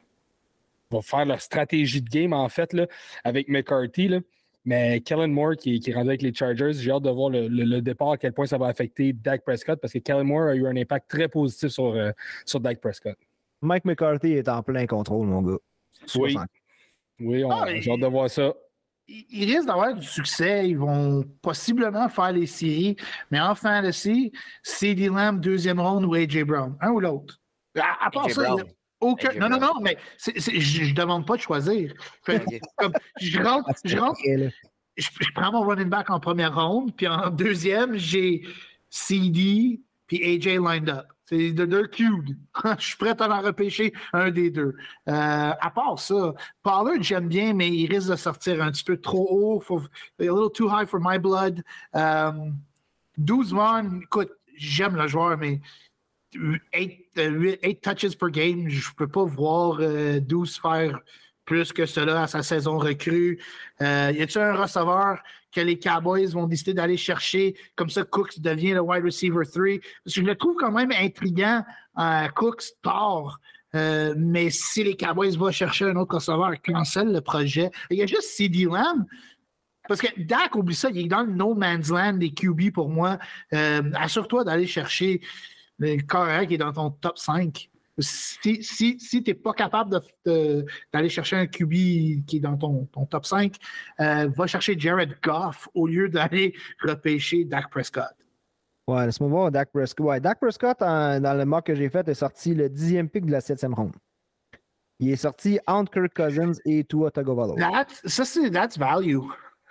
va 0.90 1.02
faire 1.02 1.24
leur 1.24 1.40
stratégie 1.40 2.02
de 2.02 2.08
game 2.08 2.32
en 2.32 2.48
fait 2.48 2.72
là, 2.72 2.86
avec 3.24 3.48
McCarthy. 3.48 4.10
Mais 4.64 5.00
Kellen 5.00 5.32
Moore 5.32 5.56
qui, 5.56 5.80
qui 5.80 5.90
est 5.90 5.94
rendu 5.94 6.10
avec 6.10 6.20
les 6.20 6.34
Chargers, 6.34 6.74
j'ai 6.74 6.90
hâte 6.90 7.02
de 7.02 7.10
voir 7.10 7.30
le, 7.30 7.80
départ, 7.80 8.12
à 8.12 8.18
quel 8.18 8.34
point 8.34 8.46
ça 8.46 8.58
va 8.58 8.66
affecter 8.66 9.14
Dak 9.14 9.42
Prescott, 9.42 9.80
parce 9.80 9.92
que 9.92 9.98
Kellen 10.00 10.26
Moore 10.26 10.48
a 10.48 10.54
eu 10.54 10.66
un 10.66 10.76
impact 10.76 11.08
très 11.08 11.28
positif 11.28 11.70
sur, 11.70 11.96
sur 12.44 12.60
Dak 12.60 12.78
Prescott. 12.78 13.16
Mike 13.62 13.86
McCarthy 13.86 14.32
est 14.32 14.48
en 14.48 14.62
plein 14.62 14.86
contrôle, 14.86 15.26
mon 15.26 15.40
gars. 15.40 15.58
Oui. 16.16 16.36
Oui, 17.20 17.42
ah, 17.50 17.66
j'ai 17.80 17.90
hâte 17.90 18.00
de 18.00 18.06
voir 18.06 18.28
ça 18.28 18.54
ils 19.30 19.44
risquent 19.44 19.66
d'avoir 19.66 19.94
du 19.94 20.06
succès. 20.06 20.68
Ils 20.68 20.78
vont 20.78 21.24
possiblement 21.42 22.08
faire 22.08 22.32
les 22.32 22.46
séries. 22.46 22.96
Mais 23.30 23.40
en 23.40 23.54
fantasy, 23.54 24.32
CD 24.62 25.08
Lamb, 25.08 25.40
deuxième 25.40 25.80
ronde 25.80 26.04
ou 26.04 26.14
AJ 26.14 26.44
Brown. 26.44 26.76
Un 26.80 26.90
ou 26.90 27.00
l'autre. 27.00 27.38
À, 27.78 28.10
part 28.10 28.30
ça, 28.30 28.56
aucun. 29.00 29.32
Non, 29.34 29.48
non, 29.48 29.58
non, 29.58 29.80
mais 29.80 29.96
je 30.26 30.84
ne 30.84 30.94
demande 30.94 31.26
pas 31.26 31.36
de 31.36 31.42
choisir. 31.42 31.94
je 32.28 33.42
rentre, 33.42 33.70
je, 33.84 33.96
rentre 33.96 34.20
je, 34.96 35.08
prends 35.34 35.52
mon 35.52 35.62
running 35.62 35.88
back 35.88 36.10
en 36.10 36.20
première 36.20 36.54
ronde, 36.54 36.94
puis 36.94 37.06
en 37.06 37.30
deuxième, 37.30 37.96
j'ai 37.96 38.42
CD 38.90 39.80
puis 40.06 40.24
AJ 40.24 40.58
lined 40.58 40.88
up. 40.88 41.06
C'est 41.30 41.52
de 41.52 41.64
deux 41.64 41.86
cubes. 41.86 42.30
Je 42.78 42.84
suis 42.84 42.96
prêt 42.96 43.14
à 43.16 43.28
en 43.28 43.40
repêcher 43.40 43.92
un 44.12 44.32
des 44.32 44.50
deux. 44.50 44.74
Euh, 45.08 45.52
à 45.60 45.70
part 45.70 45.96
ça, 46.00 46.34
Pollard, 46.60 47.00
j'aime 47.02 47.28
bien, 47.28 47.54
mais 47.54 47.68
il 47.68 47.86
risque 47.86 48.10
de 48.10 48.16
sortir 48.16 48.60
un 48.60 48.72
petit 48.72 48.82
peu 48.82 48.96
trop 48.96 49.28
haut. 49.30 49.60
Faut, 49.60 49.78
a 49.78 50.22
little 50.24 50.50
too 50.52 50.68
high 50.68 50.86
for 50.88 50.98
my 51.00 51.20
blood. 51.20 51.62
Euh, 51.94 52.32
12 53.16 53.52
man, 53.52 54.00
écoute, 54.02 54.32
j'aime 54.56 54.96
le 54.96 55.06
joueur, 55.06 55.38
mais 55.38 55.60
8, 56.34 57.18
euh, 57.18 57.56
touches 57.80 58.18
per 58.18 58.30
game, 58.30 58.68
je 58.68 58.90
ne 58.90 58.94
peux 58.96 59.08
pas 59.08 59.24
voir 59.24 59.78
12 59.78 59.80
euh, 59.84 60.60
faire 60.60 61.00
plus 61.44 61.72
que 61.72 61.86
cela 61.86 62.22
à 62.22 62.26
sa 62.26 62.42
saison 62.42 62.78
recrue. 62.78 63.40
Euh, 63.82 64.12
y 64.14 64.22
a-t-il 64.22 64.38
un 64.38 64.54
receveur 64.54 65.20
que 65.52 65.60
les 65.60 65.78
Cowboys 65.78 66.26
vont 66.26 66.46
décider 66.46 66.74
d'aller 66.74 66.96
chercher, 66.96 67.56
comme 67.74 67.90
ça 67.90 68.04
Cooks 68.04 68.38
devient 68.40 68.72
le 68.72 68.80
wide 68.80 69.04
receiver 69.04 69.44
3? 69.44 69.64
Parce 70.04 70.14
que 70.14 70.20
je 70.20 70.26
le 70.26 70.36
trouve 70.36 70.56
quand 70.56 70.70
même 70.70 70.92
intriguant, 70.92 71.64
euh, 71.98 72.28
Cooks 72.28 72.64
tard. 72.82 73.40
Euh, 73.74 74.14
mais 74.16 74.50
si 74.50 74.84
les 74.84 74.96
Cowboys 74.96 75.36
vont 75.36 75.50
chercher 75.50 75.86
un 75.86 75.96
autre 75.96 76.16
receveur, 76.16 76.52
cancel 76.62 77.12
le 77.12 77.20
projet. 77.20 77.70
Il 77.90 77.98
y 77.98 78.02
a 78.02 78.06
juste 78.06 78.22
CD 78.22 78.64
Lamb. 78.64 79.04
Parce 79.88 80.00
que 80.00 80.22
Dak, 80.22 80.54
oublie 80.54 80.74
ça, 80.74 80.90
il 80.90 80.98
est 80.98 81.08
dans 81.08 81.22
le 81.22 81.32
no 81.32 81.54
man's 81.54 81.90
land 81.90 82.14
des 82.14 82.32
QB 82.32 82.72
pour 82.72 82.88
moi. 82.88 83.18
Assure-toi 83.50 84.44
d'aller 84.44 84.66
chercher 84.66 85.20
le 85.78 85.96
carrière 86.02 86.46
qui 86.46 86.54
est 86.54 86.58
dans 86.58 86.72
ton 86.72 86.90
top 86.90 87.18
5 87.18 87.69
si, 88.00 88.62
si, 88.62 88.98
si 88.98 89.22
tu 89.22 89.30
n'es 89.30 89.34
pas 89.34 89.52
capable 89.52 90.00
d'aller 90.24 91.08
chercher 91.08 91.36
un 91.36 91.46
QB 91.46 91.72
qui 92.26 92.36
est 92.36 92.40
dans 92.40 92.56
ton, 92.56 92.86
top 93.06 93.26
5, 93.26 93.54
euh, 94.00 94.28
va 94.28 94.46
chercher 94.46 94.78
Jared 94.78 95.16
Goff 95.22 95.68
au 95.74 95.86
lieu 95.86 96.08
d'aller 96.08 96.54
repêcher 96.82 97.44
Dak 97.44 97.70
Prescott. 97.70 98.14
Ouais, 98.86 99.06
laisse-moi 99.06 99.28
voir 99.28 99.50
Dak 99.50 99.70
Prescott. 99.72 100.06
Ouais, 100.06 100.20
Dak 100.20 100.40
Prescott, 100.40 100.78
dans 100.80 101.38
le 101.38 101.44
mock 101.44 101.66
que 101.66 101.74
j'ai 101.74 101.88
fait, 101.88 102.08
est 102.08 102.14
sorti 102.14 102.54
le 102.54 102.68
dixième 102.68 103.08
pick 103.08 103.24
de 103.24 103.32
la 103.32 103.40
septième 103.40 103.74
ronde. 103.74 103.94
Il 104.98 105.10
est 105.10 105.16
sorti 105.16 105.58
entre 105.66 105.92
Kirk 105.92 106.14
Cousins 106.14 106.60
et 106.66 106.84
Tua 106.84 107.10
Tagovailoa. 107.10 107.86
ça, 108.04 108.24
c'est 108.24 108.50
that's 108.50 108.76
value. 108.76 109.20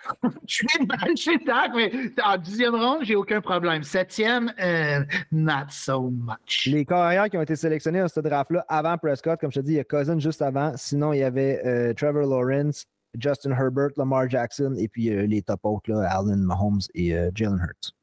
je 0.48 0.66
suis 0.68 0.86
mal 0.86 1.16
chez 1.16 1.38
Dak, 1.40 1.72
mais 1.76 1.92
en 2.24 2.38
dixième 2.38 2.76
ronde, 2.76 3.04
j'ai 3.04 3.16
aucun 3.16 3.42
problème. 3.42 3.84
Septième, 3.84 4.54
euh, 4.62 5.04
not 5.32 5.70
so 5.70 6.10
much. 6.10 6.68
Les 6.68 6.86
carrières 6.86 7.30
qui 7.30 7.38
ont 7.38 7.42
été 7.42 7.56
sélectionnés 7.56 8.00
dans 8.00 8.08
ce 8.08 8.20
draft-là 8.20 8.66
avant 8.68 8.98
Prescott, 8.98 9.40
comme 9.40 9.52
je 9.52 9.60
te 9.60 9.66
dis, 9.66 9.74
il 9.74 9.78
y 9.78 9.80
a 9.80 9.84
Cousin 9.84 10.20
juste 10.20 10.42
avant. 10.42 10.74
Sinon, 10.76 11.14
il 11.14 11.20
y 11.20 11.24
avait 11.24 11.62
euh, 11.66 11.94
Trevor 11.94 12.28
Lawrence, 12.28 12.86
Justin 13.20 13.52
Herbert, 13.52 13.90
Lamar 13.98 14.30
Jackson 14.30 14.76
et 14.78 14.88
puis 14.88 15.10
euh, 15.10 15.26
les 15.26 15.42
top 15.42 15.60
autres, 15.64 15.92
Allen 15.92 16.42
Mahomes 16.42 16.82
et 16.94 17.16
Jalen 17.36 17.60
Hurts. 17.60 17.99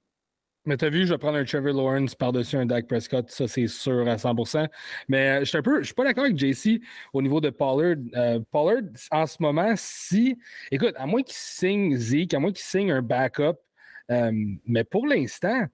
Mais 0.67 0.77
t'as 0.77 0.89
vu, 0.89 1.07
je 1.07 1.13
vais 1.13 1.19
prendre 1.19 1.39
un 1.39 1.45
Trevor 1.45 1.73
Lawrence 1.73 2.17
par-dessus 2.17 2.57
un 2.57 2.67
Dak 2.67 2.89
Prescott, 2.89 3.31
ça 3.31 3.47
c'est 3.47 3.69
sûr 3.69 4.09
à 4.09 4.17
100%. 4.17 4.69
Mais 5.09 5.43
euh, 5.43 5.45
je 5.45 5.57
ne 5.57 5.85
suis 5.85 5.95
pas 5.95 6.03
d'accord 6.03 6.25
avec 6.25 6.37
JC 6.37 6.81
au 7.13 7.23
niveau 7.23 7.41
de 7.41 7.51
Pollard. 7.51 7.97
Euh, 8.17 8.41
Pollard, 8.51 8.83
en 9.13 9.27
ce 9.27 9.37
moment, 9.39 9.75
si, 9.77 10.37
écoute, 10.73 10.95
à 10.97 11.07
moins 11.07 11.23
qu'il 11.23 11.37
signe 11.37 11.97
Zeke, 11.97 12.35
à 12.35 12.41
moins 12.41 12.51
qu'il 12.51 12.65
signe 12.65 12.91
un 12.91 13.01
backup, 13.01 13.59
euh, 14.11 14.33
mais 14.67 14.83
pour 14.83 15.07
l'instant, 15.07 15.67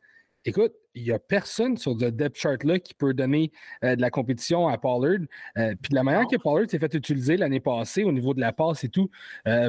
écoute, 0.45 0.75
il 0.95 1.05
n'y 1.05 1.11
a 1.11 1.19
personne 1.19 1.79
sur 1.79 1.95
le 1.95 2.13
depth 2.13 2.37
chart 2.37 2.63
là 2.63 2.79
qui 2.79 2.93
peut 2.93 3.15
donner 3.15 3.51
de 3.83 3.99
la 3.99 4.11
compétition 4.11 4.69
à 4.69 4.77
Pollard. 4.77 5.21
Puis 5.55 5.89
de 5.91 5.95
la 5.95 6.03
manière 6.03 6.27
que 6.27 6.37
Pollard 6.37 6.69
s'est 6.69 6.79
fait 6.79 6.93
utiliser 6.93 7.39
l'année 7.39 7.61
passée 7.61 8.05
au 8.05 8.13
niveau 8.13 8.35
de 8.35 8.41
la 8.41 8.53
passe 8.53 8.85
et 8.85 8.91
tout, 8.91 9.11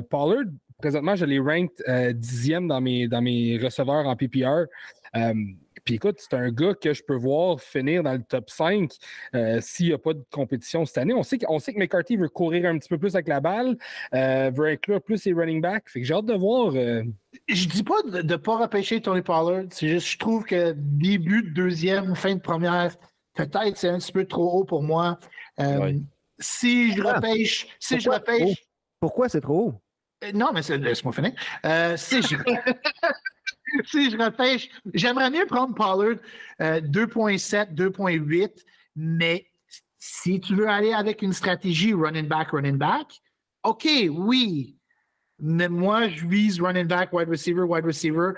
Pollard, 0.09 0.43
présentement, 0.83 1.15
je 1.15 1.23
l'ai 1.23 1.39
ranked 1.39 1.81
dixième 2.17 2.67
dans 2.67 2.81
mes, 2.81 3.07
dans 3.07 3.21
mes 3.21 3.57
receveurs 3.57 4.05
en 4.05 4.17
PPR. 4.17 4.65
Euh, 5.15 5.33
puis 5.85 5.95
écoute, 5.95 6.17
c'est 6.19 6.35
un 6.35 6.49
gars 6.49 6.73
que 6.73 6.93
je 6.93 7.03
peux 7.03 7.15
voir 7.15 7.59
finir 7.59 8.03
dans 8.03 8.13
le 8.13 8.23
top 8.23 8.49
5 8.49 8.91
euh, 9.35 9.59
s'il 9.61 9.87
n'y 9.87 9.93
a 9.93 9.97
pas 9.97 10.13
de 10.13 10.23
compétition 10.31 10.85
cette 10.85 10.97
année. 10.97 11.13
On 11.13 11.23
sait, 11.23 11.39
sait 11.59 11.73
que 11.73 11.79
McCarthy 11.79 12.15
veut 12.15 12.29
courir 12.29 12.69
un 12.69 12.77
petit 12.77 12.89
peu 12.89 12.97
plus 12.97 13.15
avec 13.15 13.27
la 13.27 13.39
balle, 13.39 13.77
euh, 14.13 14.51
veut 14.53 14.67
inclure 14.67 15.01
plus 15.01 15.17
ses 15.17 15.33
running 15.33 15.61
backs. 15.61 15.89
Fait 15.89 15.99
que 15.99 16.05
j'ai 16.05 16.13
hâte 16.13 16.25
de 16.25 16.33
voir. 16.33 16.73
Je 16.73 17.67
dis 17.67 17.83
pas 17.83 18.01
de 18.01 18.21
ne 18.21 18.35
pas 18.35 18.57
repêcher 18.57 19.01
Tony 19.01 19.21
Pollard. 19.21 19.63
C'est 19.71 19.89
juste 19.89 20.07
je 20.07 20.17
trouve 20.17 20.43
que 20.43 20.73
début 20.75 21.43
de 21.43 21.49
deuxième, 21.49 22.15
fin 22.15 22.35
de 22.35 22.41
première, 22.41 22.95
peut-être 23.35 23.77
c'est 23.77 23.89
un 23.89 23.99
petit 23.99 24.11
peu 24.11 24.25
trop 24.25 24.59
haut 24.59 24.63
pour 24.65 24.83
moi. 24.83 25.19
Si 26.39 26.93
je 26.93 27.01
repêche, 27.01 27.67
si 27.79 27.99
je 27.99 28.09
repêche. 28.09 28.65
Pourquoi 28.99 29.27
c'est 29.27 29.41
trop 29.41 29.67
haut? 29.67 29.82
Non, 30.33 30.51
mais 30.53 30.61
laisse-moi 30.77 31.13
finir. 31.13 31.33
si 31.97 32.21
je. 32.21 32.35
si 33.85 34.11
je 34.11 34.17
repêche, 34.17 34.69
j'aimerais 34.93 35.29
mieux 35.29 35.45
prendre 35.45 35.73
Pollard 35.75 36.17
2.7, 36.59 37.67
euh, 37.79 37.89
2.8, 37.89 38.63
mais 38.95 39.47
si 39.97 40.39
tu 40.39 40.55
veux 40.55 40.67
aller 40.67 40.93
avec 40.93 41.21
une 41.21 41.33
stratégie 41.33 41.93
running 41.93 42.27
back, 42.27 42.49
running 42.51 42.77
back, 42.77 43.21
OK, 43.63 43.87
oui. 44.09 44.77
Mais 45.39 45.69
moi, 45.69 46.09
je 46.09 46.27
vise 46.27 46.61
running 46.61 46.87
back, 46.87 47.11
wide 47.13 47.29
receiver, 47.29 47.63
wide 47.63 47.85
receiver. 47.85 48.33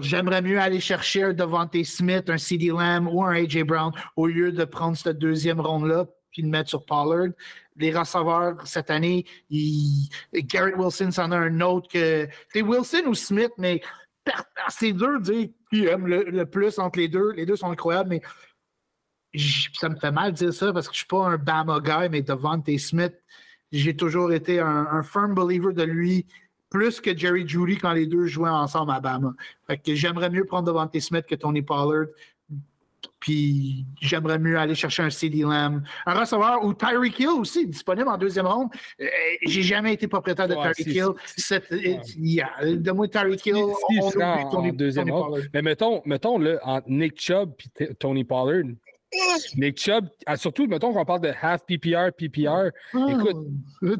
J'aimerais 0.00 0.42
mieux 0.42 0.60
aller 0.60 0.80
chercher 0.80 1.24
un 1.24 1.32
Devante 1.32 1.82
Smith, 1.84 2.30
un 2.30 2.38
CD 2.38 2.68
Lamb 2.68 3.08
ou 3.08 3.24
un 3.24 3.34
AJ 3.34 3.62
Brown 3.64 3.92
au 4.16 4.26
lieu 4.26 4.52
de 4.52 4.64
prendre 4.64 4.96
cette 4.96 5.18
deuxième 5.18 5.60
ronde-là 5.60 6.06
puis 6.30 6.42
le 6.42 6.48
mettre 6.48 6.70
sur 6.70 6.84
Pollard. 6.84 7.30
Les 7.76 7.90
receveurs 7.96 8.66
cette 8.66 8.90
année, 8.90 9.24
Garrett 10.32 10.76
Wilson, 10.76 11.10
c'en 11.10 11.30
a 11.30 11.36
un 11.38 11.60
autre 11.60 11.88
que. 11.88 12.28
C'est 12.52 12.62
Wilson 12.62 13.04
ou 13.06 13.14
Smith, 13.14 13.52
mais 13.58 13.80
c'est 14.68 14.92
dur 14.92 15.20
de 15.20 15.24
dire 15.24 15.48
qui 15.70 15.86
aime 15.86 16.06
le, 16.06 16.44
plus 16.44 16.78
entre 16.78 16.98
les 16.98 17.08
deux. 17.08 17.32
Les 17.32 17.46
deux 17.46 17.56
sont 17.56 17.70
incroyables, 17.70 18.10
mais 18.10 18.22
ça 19.74 19.88
me 19.88 19.96
fait 19.96 20.10
mal 20.10 20.32
de 20.32 20.36
dire 20.36 20.54
ça 20.54 20.72
parce 20.72 20.86
que 20.86 20.94
je 20.94 20.98
ne 20.98 21.00
suis 21.00 21.06
pas 21.06 21.26
un 21.26 21.38
Bama 21.38 21.80
guy, 21.80 22.08
mais 22.10 22.22
Devante 22.22 22.78
Smith, 22.78 23.14
j'ai 23.70 23.96
toujours 23.96 24.32
été 24.32 24.60
un, 24.60 25.02
firm 25.02 25.34
believer 25.34 25.72
de 25.72 25.82
lui, 25.82 26.26
plus 26.68 27.00
que 27.00 27.16
Jerry 27.16 27.48
Judy 27.48 27.78
quand 27.78 27.92
les 27.92 28.06
deux 28.06 28.26
jouaient 28.26 28.50
ensemble 28.50 28.92
à 28.92 29.00
Bama. 29.00 29.32
Fait 29.66 29.78
que 29.78 29.94
j'aimerais 29.94 30.30
mieux 30.30 30.44
prendre 30.44 30.66
Devante 30.66 30.98
Smith 31.00 31.26
que 31.26 31.34
Tony 31.34 31.62
Pollard. 31.62 32.06
Puis 33.22 33.86
j'aimerais 34.00 34.40
mieux 34.40 34.58
aller 34.58 34.74
chercher 34.74 35.04
un 35.04 35.10
CD 35.10 35.42
Lamb, 35.42 35.84
un 36.06 36.14
receveur 36.14 36.64
ou 36.64 36.74
Tyreek 36.74 37.20
Hill 37.20 37.28
aussi, 37.28 37.68
disponible 37.68 38.08
en 38.08 38.18
deuxième 38.18 38.48
ronde. 38.48 38.68
Euh, 39.00 39.06
j'ai 39.46 39.62
jamais 39.62 39.94
été 39.94 40.08
propriétaire 40.08 40.48
de 40.48 40.54
Tyreek 40.54 40.86
Hill. 40.88 41.10
Cette, 41.36 41.70
euh, 41.70 42.76
de 42.76 42.90
moi, 42.90 43.06
Tyreek 43.06 43.46
Hill, 43.46 43.54
on, 43.54 44.20
en, 44.20 44.72
deuxième 44.72 45.12
ronde. 45.12 45.40
Mais 45.54 45.62
mettons, 45.62 46.02
mettons 46.04 46.36
là, 46.36 46.58
entre 46.64 46.88
Nick 46.90 47.20
Chubb 47.20 47.52
et 47.78 47.94
Tony 47.94 48.24
Pollard, 48.24 48.64
Nick 49.56 49.78
Chubb, 49.78 50.08
ah, 50.26 50.36
surtout, 50.36 50.66
mettons 50.66 50.92
qu'on 50.92 51.04
parle 51.04 51.20
de 51.20 51.32
half 51.40 51.64
PPR, 51.66 52.12
PPR. 52.16 52.70
Ah, 52.94 53.06
écoute, 53.10 53.46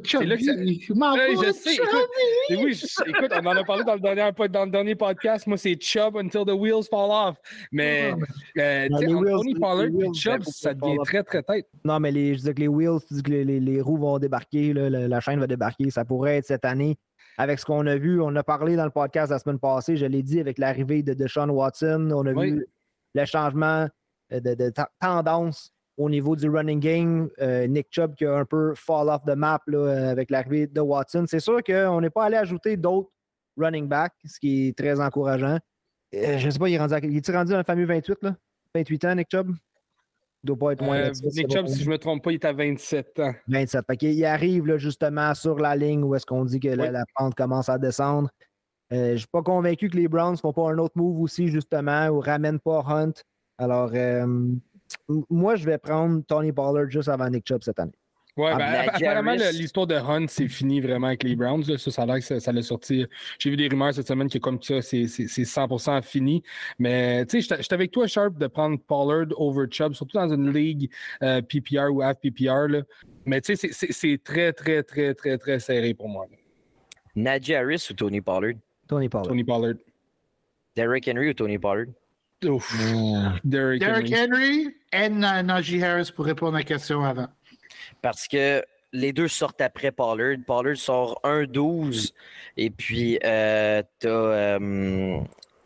c'est 0.04 0.24
là 0.24 0.36
que 0.36 0.44
ça... 0.44 0.52
je 0.56 1.52
sais, 1.52 1.74
écoute, 1.74 2.10
oui, 2.50 2.82
écoute, 3.06 3.32
on 3.32 3.46
en 3.46 3.56
a 3.56 3.64
parlé 3.64 3.84
dans 3.84 3.94
le 3.94 4.00
dernier, 4.00 4.30
dans 4.48 4.64
le 4.64 4.70
dernier 4.70 4.94
podcast. 4.94 5.46
Moi, 5.46 5.58
c'est 5.58 5.76
Chubb 5.80 6.16
until 6.16 6.44
the 6.46 6.54
wheels 6.54 6.84
fall 6.90 7.10
off. 7.10 7.36
Mais, 7.70 8.12
ah, 8.12 8.60
euh, 8.60 8.88
tu 8.88 8.96
sais, 8.98 9.06
Tony 9.06 9.54
Pollard 9.54 9.84
et 9.84 10.14
Chubb, 10.14 10.42
ça 10.44 10.72
devient 10.72 10.98
très, 11.04 11.22
très 11.22 11.42
tête. 11.42 11.68
Non, 11.84 12.00
mais 12.00 12.10
les, 12.10 12.34
je 12.34 12.42
dis 12.42 12.54
que 12.54 12.60
les 12.60 12.68
wheels, 12.68 13.00
tu 13.06 13.14
dis 13.14 13.22
que 13.22 13.32
les, 13.32 13.60
les, 13.60 13.80
roues 13.80 13.98
vont 13.98 14.18
débarquer, 14.18 14.72
là, 14.72 14.88
la, 14.88 15.20
chaîne 15.20 15.40
va 15.40 15.46
débarquer. 15.46 15.90
Ça 15.90 16.04
pourrait 16.04 16.38
être 16.38 16.46
cette 16.46 16.64
année 16.64 16.96
avec 17.36 17.58
ce 17.58 17.66
qu'on 17.66 17.86
a 17.86 17.96
vu. 17.96 18.20
On 18.20 18.34
a 18.36 18.42
parlé 18.42 18.76
dans 18.76 18.84
le 18.84 18.90
podcast 18.90 19.30
la 19.30 19.38
semaine 19.38 19.58
passée, 19.58 19.96
je 19.96 20.06
l'ai 20.06 20.22
dit, 20.22 20.40
avec 20.40 20.58
l'arrivée 20.58 21.02
de 21.02 21.12
Deshaun 21.12 21.50
Watson. 21.50 22.10
On 22.14 22.24
a 22.26 22.32
vu 22.32 22.66
le 23.14 23.24
changement 23.26 23.88
euh, 24.32 24.40
de, 24.40 24.72
tendance 25.00 25.72
au 25.98 26.08
niveau 26.08 26.36
du 26.36 26.48
running 26.48 26.80
game. 26.80 27.28
Euh, 27.40 27.66
Nick 27.66 27.88
Chubb 27.90 28.14
qui 28.14 28.24
a 28.24 28.34
un 28.34 28.44
peu 28.44 28.74
fall 28.74 29.08
off 29.08 29.22
the 29.26 29.36
map 29.36 29.60
euh, 29.68 30.10
avec 30.10 30.30
l'arrivée 30.30 30.66
de 30.66 30.80
Watson. 30.80 31.24
C'est 31.28 31.40
sûr 31.40 31.62
qu'on 31.62 32.00
n'est 32.00 32.10
pas 32.10 32.24
allé 32.24 32.36
ajouter 32.36 32.76
d'autres 32.76 33.10
running 33.56 33.86
backs, 33.86 34.14
ce 34.24 34.40
qui 34.40 34.68
est 34.68 34.78
très 34.78 34.98
encourageant. 35.00 35.58
je 36.12 36.44
ne 36.44 36.50
sais 36.50 36.58
pas, 36.58 36.68
il 36.68 36.74
est 36.74 36.78
rendu, 36.78 36.94
il 37.02 37.16
est 37.16 37.30
rendu 37.30 37.52
dans 37.52 37.58
le 37.58 37.64
fameux 37.64 37.84
28, 37.84 38.18
là? 38.22 38.36
28 38.74 39.04
ans, 39.04 39.14
Nick 39.14 39.28
Chubb? 39.30 39.54
Il 40.42 40.46
doit 40.46 40.56
pas 40.56 40.72
être 40.72 40.82
moins 40.82 41.10
Nick 41.10 41.52
Chubb, 41.52 41.66
si 41.66 41.80
je 41.80 41.86
ne 41.86 41.90
me 41.90 41.98
trompe 41.98 42.24
pas, 42.24 42.32
il 42.32 42.36
est 42.36 42.44
à 42.46 42.52
27 42.52 43.20
ans. 43.20 43.34
27. 43.48 43.84
il 44.00 44.24
arrive 44.24 44.76
justement 44.78 45.34
sur 45.34 45.58
la 45.58 45.76
ligne 45.76 46.02
où 46.02 46.14
est-ce 46.14 46.26
qu'on 46.26 46.44
dit 46.44 46.58
que 46.58 46.68
la, 46.68 47.04
pente 47.16 47.34
commence 47.34 47.68
à 47.68 47.78
descendre. 47.78 48.30
je 48.90 49.12
ne 49.12 49.16
suis 49.16 49.28
pas 49.28 49.42
convaincu 49.42 49.90
que 49.90 49.96
les 49.96 50.08
Browns 50.08 50.32
ne 50.32 50.38
font 50.38 50.54
pas 50.54 50.70
un 50.70 50.78
autre 50.78 50.94
move 50.96 51.20
aussi, 51.20 51.48
justement, 51.48 52.08
ou 52.08 52.20
ramènent 52.20 52.58
pas 52.58 52.82
Hunt. 52.88 53.12
Alors, 53.58 53.90
euh, 53.94 54.26
moi, 55.30 55.56
je 55.56 55.64
vais 55.66 55.78
prendre 55.78 56.22
Tony 56.24 56.52
Pollard 56.52 56.90
juste 56.90 57.08
avant 57.08 57.28
Nick 57.28 57.46
Chubb 57.46 57.62
cette 57.62 57.78
année. 57.78 57.92
Ouais, 58.34 58.50
ah, 58.54 58.56
ben, 58.56 58.88
apparemment, 58.94 59.34
l'histoire 59.52 59.86
de 59.86 59.94
Hunt, 59.94 60.24
c'est 60.26 60.48
fini 60.48 60.80
vraiment 60.80 61.08
avec 61.08 61.22
les 61.22 61.36
Browns. 61.36 61.64
Ça, 61.76 61.90
ça 61.90 62.02
a 62.02 62.06
l'air 62.06 62.26
que 62.26 62.40
ça, 62.40 62.52
l'a 62.52 62.62
sorti. 62.62 63.04
J'ai 63.38 63.50
vu 63.50 63.58
des 63.58 63.68
rumeurs 63.68 63.92
cette 63.92 64.08
semaine 64.08 64.30
que 64.30 64.38
comme 64.38 64.60
ça, 64.62 64.80
c'est 64.80 65.04
100% 65.04 66.02
fini. 66.02 66.42
Mais 66.78 67.26
tu 67.26 67.42
sais, 67.42 67.56
j'étais 67.60 67.74
avec 67.74 67.90
toi, 67.90 68.06
Sharp, 68.06 68.38
de 68.38 68.46
prendre 68.46 68.78
Pollard 68.78 69.26
over 69.36 69.66
Chubb, 69.70 69.92
surtout 69.92 70.16
dans 70.16 70.32
une 70.32 70.50
ligue 70.50 70.90
euh, 71.22 71.42
PPR 71.42 71.92
ou 71.92 72.00
half 72.00 72.18
PPR. 72.20 72.68
Là. 72.68 72.82
Mais 73.26 73.42
tu 73.42 73.54
sais, 73.54 73.68
c'est 73.70 74.22
très, 74.24 74.54
très, 74.54 74.82
très, 74.82 75.12
très, 75.12 75.36
très 75.36 75.60
serré 75.60 75.92
pour 75.92 76.08
moi. 76.08 76.26
Najee 77.14 77.54
Harris 77.54 77.86
ou 77.90 77.94
Tony 77.94 78.22
Pollard? 78.22 78.54
Tony 78.88 79.10
Pollard. 79.10 79.28
Tony 79.28 79.44
Pollard. 79.44 79.74
Derrick 80.74 81.06
Henry 81.06 81.28
ou 81.28 81.34
Tony 81.34 81.58
Pollard? 81.58 81.88
Ouf. 82.44 82.74
Derrick 83.44 83.80
Derrick 83.80 84.12
Henry. 84.12 84.14
Henry 84.14 84.76
et 84.92 85.08
Na- 85.08 85.42
Najee 85.42 85.82
Harris 85.82 86.10
pour 86.14 86.24
répondre 86.24 86.54
à 86.56 86.58
la 86.58 86.64
question 86.64 87.04
avant. 87.04 87.28
Parce 88.00 88.26
que 88.28 88.62
les 88.92 89.12
deux 89.12 89.28
sortent 89.28 89.60
après 89.60 89.92
Pollard. 89.92 90.36
Pollard 90.46 90.76
sort 90.76 91.20
1-12. 91.24 92.12
Et 92.56 92.70
puis, 92.70 93.18
euh, 93.24 93.82
t'as 93.98 94.08
euh, 94.08 95.20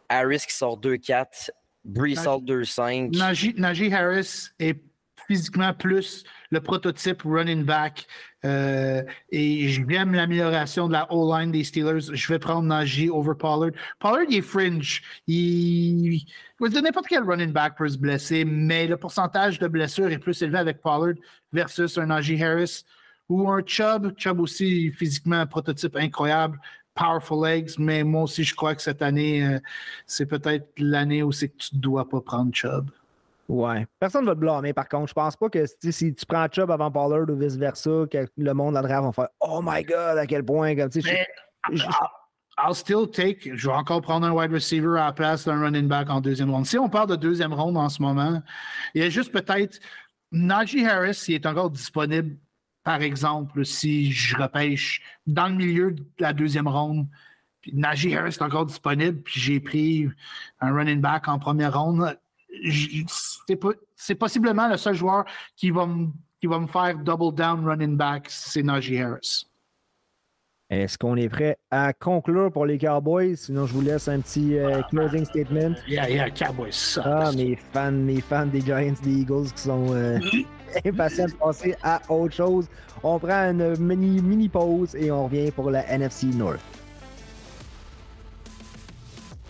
Harris 0.09 0.45
qui 0.49 0.55
sort 0.55 0.79
2-4. 0.79 1.51
Brees 1.85 2.15
Naj- 2.15 2.23
sort 2.25 2.43
2-5. 2.43 3.17
Najee, 3.17 3.55
Najee 3.57 3.93
Harris 3.93 4.49
est 4.59 4.81
physiquement 5.27 5.73
plus 5.73 6.25
le 6.51 6.61
prototype 6.61 7.23
running 7.23 7.65
back. 7.65 8.07
euh, 8.45 9.03
et 9.31 9.69
j'aime 9.69 10.15
l'amélioration 10.15 10.87
de 10.89 10.93
la 10.93 11.13
O-line 11.13 11.51
des 11.51 11.65
Steelers. 11.65 12.15
Je 12.15 12.29
vais 12.29 12.39
prendre 12.39 12.63
Najee 12.63 13.11
over 13.11 13.35
Pollard. 13.39 13.73
Pollard, 13.99 14.25
il 14.29 14.37
est 14.37 14.43
fringe. 14.43 15.03
Il, 15.27 16.25
n'importe 16.61 17.07
quel 17.09 17.25
running 17.25 17.53
back 17.53 17.77
peut 17.77 17.89
se 17.89 17.99
blesser, 17.99 18.45
mais 18.45 18.87
le 18.87 18.97
pourcentage 18.97 19.59
de 19.59 19.67
blessures 19.69 20.11
est 20.11 20.19
plus 20.19 20.41
élevé 20.43 20.59
avec 20.59 20.81
Pollard 20.81 21.15
versus 21.53 21.99
un 21.99 22.07
Najee 22.07 22.43
Harris 22.43 22.85
ou 23.29 23.51
un 23.51 23.63
Chubb. 23.65 24.15
Chubb 24.17 24.41
aussi, 24.41 24.91
physiquement, 24.93 25.37
un 25.37 25.47
prototype 25.47 25.97
incroyable. 25.97 26.59
Powerful 26.95 27.45
legs, 27.45 27.73
mais 27.79 28.05
moi 28.05 28.23
aussi, 28.23 28.43
je 28.43 28.55
crois 28.55 28.75
que 28.75 28.81
cette 28.81 29.03
année, 29.03 29.45
euh, 29.47 29.61
c'est 30.07 30.25
peut-être 30.27 30.67
l'année 30.79 31.23
où 31.23 31.31
c'est 31.31 31.49
que 31.51 31.57
tu 31.59 31.77
ne 31.77 31.81
dois 31.81 32.09
pas 32.09 32.21
prendre 32.23 32.55
Chubb. 32.55 32.91
Ouais. 33.49 33.87
Personne 34.01 34.23
ne 34.23 34.27
va 34.27 34.35
te 34.35 34.41
blâmer, 34.41 34.73
par 34.73 34.89
contre. 34.89 35.09
Je 35.09 35.15
pense 35.15 35.37
pas 35.37 35.49
que 35.49 35.65
si, 35.91 36.15
tu 36.15 36.27
prends 36.27 36.47
Chubb 36.51 36.71
avant 36.71 36.91
Pollard 36.91 37.29
ou 37.29 37.37
vice-versa, 37.37 38.05
que 38.11 38.27
le 38.37 38.53
monde 38.55 38.75
dans 38.75 38.83
le 38.83 38.89
draft 38.89 39.05
va 39.07 39.13
faire 39.13 39.29
Oh 39.41 39.61
my 39.63 39.83
god, 39.85 40.19
à 40.19 40.27
quel 40.27 40.45
point. 40.45 40.75
Comme, 40.75 40.91
tu 40.91 41.01
sais, 41.03 41.13
Mais 41.71 41.77
je- 41.77 41.83
je- 41.83 41.87
I'll 42.59 42.75
still 42.75 43.07
take. 43.11 43.51
Je 43.55 43.69
vais 43.69 43.75
encore 43.75 44.01
prendre 44.01 44.27
un 44.27 44.33
wide 44.33 44.51
receiver 44.53 44.99
à 44.99 45.07
la 45.07 45.13
place 45.13 45.45
d'un 45.45 45.61
running 45.61 45.87
back 45.89 46.09
en 46.11 46.21
deuxième 46.21 46.51
ronde. 46.51 46.65
Si 46.67 46.79
on 46.79 46.89
parle 46.89 47.11
de 47.11 47.17
deuxième 47.17 47.53
ronde 47.53 47.77
en 47.77 47.89
ce 47.91 48.01
moment, 48.01 48.43
il 48.95 49.03
y 49.03 49.05
a 49.05 49.11
juste 49.11 49.31
peut-être 49.31 49.79
Najee 50.33 50.87
Harris, 50.87 51.15
s'il 51.15 51.35
est 51.35 51.47
encore 51.47 51.71
disponible, 51.71 52.37
par 52.83 53.03
exemple, 53.03 53.65
si 53.65 54.11
je 54.11 54.37
repêche 54.37 55.03
dans 55.27 55.49
le 55.49 55.55
milieu 55.55 55.93
de 55.93 56.05
la 56.19 56.33
deuxième 56.33 56.67
ronde, 56.67 57.07
puis 57.61 57.73
Najee 57.75 58.17
Harris 58.17 58.31
est 58.31 58.43
encore 58.43 58.65
disponible, 58.67 59.21
puis 59.23 59.39
j'ai 59.41 59.61
pris 59.61 60.09
un 60.61 60.73
running 60.75 61.01
back 61.01 61.29
en 61.29 61.39
première 61.39 61.79
ronde. 61.79 62.19
C'est 63.95 64.15
possiblement 64.15 64.69
le 64.69 64.77
seul 64.77 64.95
joueur 64.95 65.25
qui 65.57 65.71
va 65.71 65.87
me 65.87 66.09
qui 66.41 66.47
va 66.47 66.59
me 66.59 66.67
faire 66.67 66.99
double 66.99 67.35
down 67.35 67.65
running 67.65 67.97
back, 67.97 68.27
c'est 68.29 68.63
Najee 68.63 69.01
Harris. 69.01 69.47
Est-ce 70.69 70.99
qu'on 70.99 71.15
est 71.17 71.29
prêt 71.29 71.59
à 71.71 71.93
conclure 71.93 72.51
pour 72.51 72.67
les 72.67 72.77
Cowboys? 72.77 73.37
Sinon, 73.37 73.67
je 73.67 73.73
vous 73.73 73.83
laisse 73.83 74.09
un 74.09 74.21
petit 74.21 74.59
euh, 74.59 74.83
closing 74.91 75.25
statement. 75.25 75.77
Yeah, 75.87 76.11
yeah, 76.11 76.29
Cowboys. 76.29 76.99
Ah, 77.05 77.31
mes 77.37 77.57
fans, 77.73 77.93
mes 77.93 78.21
fans 78.21 78.47
des 78.47 78.61
Giants, 78.61 78.95
des 79.01 79.21
Eagles 79.21 79.53
qui 79.55 79.63
sont 79.63 79.95
euh, 79.95 80.19
impatients 80.85 81.27
de 81.27 81.35
passer 81.35 81.77
à 81.85 82.03
autre 82.09 82.35
chose. 82.35 82.69
On 83.05 83.17
prend 83.21 83.51
une 83.51 83.77
mini, 83.79 84.21
mini 84.21 84.49
pause 84.49 84.97
et 84.97 85.09
on 85.13 85.27
revient 85.27 85.53
pour 85.53 85.71
la 85.71 85.89
NFC 85.89 86.27
North. 86.27 86.61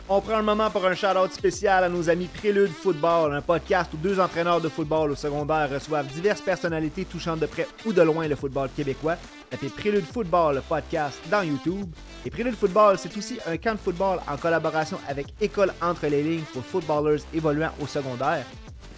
On 0.09 0.21
prend 0.21 0.35
un 0.37 0.43
moment 0.43 0.71
pour 0.71 0.87
un 0.87 0.95
shout-out 0.95 1.33
spécial 1.33 1.83
à 1.83 1.89
nos 1.89 2.09
amis 2.09 2.29
Prélude 2.29 2.71
Football, 2.71 3.35
un 3.35 3.43
podcast 3.43 3.91
où 3.93 3.97
deux 3.97 4.21
entraîneurs 4.21 4.61
de 4.61 4.69
football 4.69 5.11
au 5.11 5.17
secondaire 5.17 5.69
reçoivent 5.69 6.07
diverses 6.07 6.41
personnalités 6.41 7.05
touchant 7.05 7.37
de 7.37 7.45
près 7.47 7.67
ou 7.85 7.93
de 7.93 8.03
loin 8.03 8.29
le 8.29 8.37
football 8.37 8.69
québécois. 8.77 9.17
Tapez 9.51 9.69
Prélude 9.69 10.05
Football, 10.05 10.55
le 10.55 10.61
podcast, 10.61 11.19
dans 11.29 11.43
YouTube. 11.43 11.87
Et 12.25 12.31
Prélude 12.31 12.55
Football, 12.55 12.99
c'est 12.99 13.17
aussi 13.17 13.41
un 13.49 13.57
camp 13.57 13.73
de 13.73 13.81
football 13.81 14.21
en 14.31 14.37
collaboration 14.37 14.99
avec 15.09 15.27
École 15.41 15.75
Entre 15.83 16.07
les 16.07 16.23
Lignes 16.23 16.45
pour 16.53 16.65
footballers 16.65 17.25
évoluant 17.35 17.73
au 17.83 17.89
secondaire. 17.89 18.47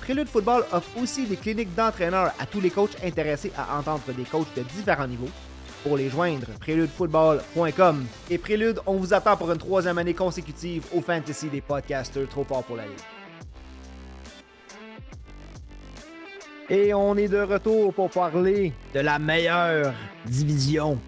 Prélude 0.02 0.28
Football 0.28 0.64
offre 0.72 0.90
aussi 1.02 1.24
des 1.24 1.36
cliniques 1.36 1.74
d'entraîneurs 1.74 2.32
à 2.38 2.44
tous 2.44 2.60
les 2.60 2.70
coachs 2.70 3.02
intéressés 3.02 3.52
à 3.56 3.78
entendre 3.78 4.02
des 4.14 4.24
coachs 4.24 4.54
de 4.54 4.62
différents 4.62 5.06
niveaux. 5.06 5.30
Pour 5.84 5.96
les 5.96 6.10
joindre, 6.10 6.46
préludefootball.com. 6.60 8.06
Et 8.30 8.38
Prélude, 8.38 8.80
on 8.86 8.94
vous 8.94 9.14
attend 9.14 9.36
pour 9.36 9.50
une 9.52 9.58
troisième 9.58 9.98
année 9.98 10.14
consécutive 10.14 10.84
au 10.94 11.00
Fantasy 11.00 11.48
des 11.48 11.60
podcasters 11.60 12.28
trop 12.28 12.44
fort 12.44 12.64
pour 12.64 12.76
la 12.76 12.84
ligue. 12.84 12.98
Et 16.70 16.92
on 16.92 17.16
est 17.16 17.28
de 17.28 17.38
retour 17.38 17.94
pour 17.94 18.10
parler 18.10 18.72
de 18.92 19.00
la 19.00 19.18
meilleure 19.18 19.94
division 20.26 20.98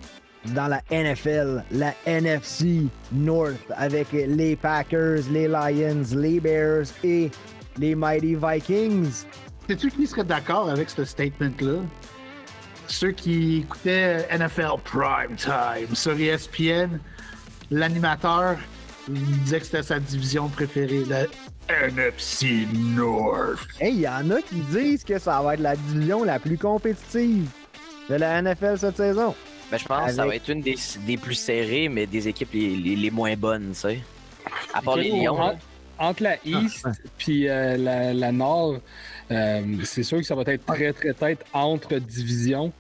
dans 0.55 0.69
la 0.69 0.81
NFL, 0.91 1.65
la 1.71 1.93
NFC 2.07 2.87
North, 3.13 3.71
avec 3.77 4.11
les 4.13 4.57
Packers, 4.57 5.21
les 5.31 5.49
Lions, 5.49 6.03
les 6.17 6.41
Bears 6.41 6.87
et 7.05 7.31
les 7.77 7.95
Mighty 7.95 8.37
Vikings. 8.37 9.25
Sais-tu 9.69 9.91
qui 9.91 10.07
serait 10.07 10.25
d'accord 10.25 10.71
avec 10.71 10.89
ce 10.89 11.05
statement-là? 11.05 11.83
Ceux 12.91 13.13
qui 13.13 13.59
écoutaient 13.59 14.27
NFL 14.37 14.73
Prime 14.85 15.37
Time 15.37 15.95
sur 15.95 16.19
ESPN, 16.19 16.99
l'animateur, 17.71 18.57
disait 19.09 19.61
que 19.61 19.65
c'était 19.67 19.83
sa 19.85 20.01
division 20.01 20.49
préférée, 20.49 21.05
la 21.09 21.25
NFC 21.87 22.67
North. 22.75 23.61
Hey, 23.81 23.95
il 23.95 24.01
y 24.01 24.09
en 24.09 24.29
a 24.33 24.43
qui 24.43 24.57
disent 24.73 25.05
que 25.05 25.19
ça 25.21 25.41
va 25.41 25.55
être 25.55 25.61
la 25.61 25.77
division 25.77 26.25
la 26.25 26.41
plus 26.41 26.59
compétitive 26.59 27.49
de 28.09 28.17
la 28.17 28.43
NFL 28.43 28.79
cette 28.79 28.97
saison. 28.97 29.35
Ben, 29.71 29.79
je 29.79 29.85
pense 29.85 30.07
que 30.11 30.17
ça 30.17 30.27
va 30.27 30.35
être 30.35 30.49
une 30.49 30.63
des, 30.63 30.75
des 31.07 31.17
plus 31.17 31.35
serrées, 31.35 31.89
mais 31.89 32.07
des 32.07 32.27
équipes 32.27 32.53
les, 32.55 32.75
les- 32.75 32.97
les 32.97 33.11
moins 33.13 33.37
bonnes, 33.37 33.69
tu 33.71 33.79
sais. 33.79 34.01
À 34.75 34.83
part 34.83 34.97
les 34.97 35.11
Lions. 35.11 35.39
Entre, 35.41 35.59
entre 35.97 36.23
la 36.25 36.37
East 36.45 36.89
puis 37.19 37.49
euh, 37.49 37.77
la, 37.77 38.13
la 38.13 38.33
Nord, 38.33 38.81
euh, 39.31 39.63
c'est 39.85 40.03
sûr 40.03 40.19
que 40.19 40.25
ça 40.25 40.35
va 40.35 40.43
être 40.47 40.67
très, 40.67 40.93
très 40.93 41.13
tête 41.15 41.45
entre 41.53 41.95
divisions. 41.99 42.73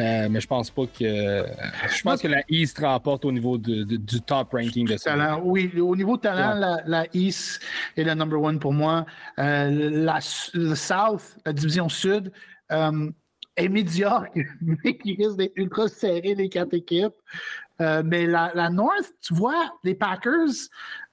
Euh, 0.00 0.28
mais 0.30 0.40
je 0.40 0.46
pense 0.46 0.70
pas 0.70 0.86
que. 0.86 1.44
Je 1.90 2.02
pense 2.02 2.22
que 2.22 2.28
la 2.28 2.42
East 2.48 2.78
remporte 2.78 3.24
au 3.24 3.32
niveau 3.32 3.58
de- 3.58 3.82
de- 3.82 3.96
du 3.96 4.20
top 4.20 4.52
ranking 4.52 4.86
de 4.86 4.96
ça. 4.96 5.10
Talent, 5.10 5.40
oui, 5.44 5.72
au 5.80 5.96
niveau 5.96 6.16
de 6.16 6.22
talent, 6.22 6.54
Ouais. 6.54 6.60
la, 6.60 6.82
la 6.86 7.06
East 7.12 7.60
est 7.96 8.04
la 8.04 8.14
number 8.14 8.40
one 8.40 8.58
pour 8.60 8.72
moi. 8.72 9.04
Euh, 9.38 9.90
la, 10.04 10.18
le 10.54 10.74
South, 10.74 11.36
la 11.44 11.52
division 11.52 11.88
Sud, 11.88 12.32
euh, 12.70 13.10
est 13.56 13.68
médiocre, 13.68 14.30
mais 14.60 14.96
qui 14.96 15.16
risque 15.16 15.36
d'être 15.36 15.52
ultra 15.56 15.88
serré, 15.88 16.34
les 16.36 16.48
quatre 16.48 16.74
équipes. 16.74 17.14
Euh, 17.80 18.02
mais 18.04 18.26
la, 18.26 18.50
la 18.54 18.70
North, 18.70 19.12
tu 19.20 19.34
vois, 19.34 19.72
les 19.84 19.94
Packers, 19.94 20.48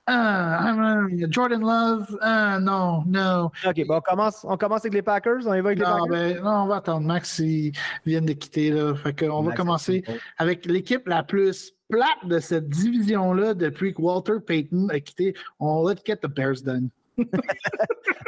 ah, 0.07 0.75
ah, 0.77 1.07
Jordan 1.29 1.61
Love, 1.61 2.17
ah, 2.21 2.59
non, 2.59 3.03
non. 3.07 3.49
Ok, 3.65 3.85
bon, 3.87 3.95
on 3.95 4.01
commence, 4.01 4.45
on 4.47 4.55
commence 4.57 4.81
avec 4.81 4.93
les 4.93 5.01
Packers. 5.01 5.47
On 5.47 5.53
y 5.53 5.61
va 5.61 5.69
avec 5.69 5.79
les 5.79 5.85
Non, 5.85 6.07
Packers? 6.07 6.09
ben, 6.09 6.43
non, 6.43 6.51
on 6.63 6.67
va 6.67 6.75
attendre. 6.75 7.07
Max, 7.07 7.39
il 7.39 7.71
vient 8.05 8.21
de 8.21 8.33
quitter. 8.33 8.69
Là. 8.69 8.93
Fait 8.95 9.13
que 9.13 9.25
on 9.25 9.41
va 9.41 9.53
commencer 9.53 10.03
avec 10.37 10.65
l'équipe 10.65 11.07
la 11.07 11.23
plus 11.23 11.73
plate 11.89 12.25
de 12.25 12.39
cette 12.39 12.69
division-là 12.69 13.53
depuis 13.55 13.93
que 13.93 14.01
Walter 14.01 14.39
Payton 14.45 14.89
a 14.89 14.99
quitté. 14.99 15.33
On 15.59 15.87
let's 15.87 16.01
get 16.05 16.17
the 16.17 16.27
Bears 16.27 16.61
done. 16.63 16.89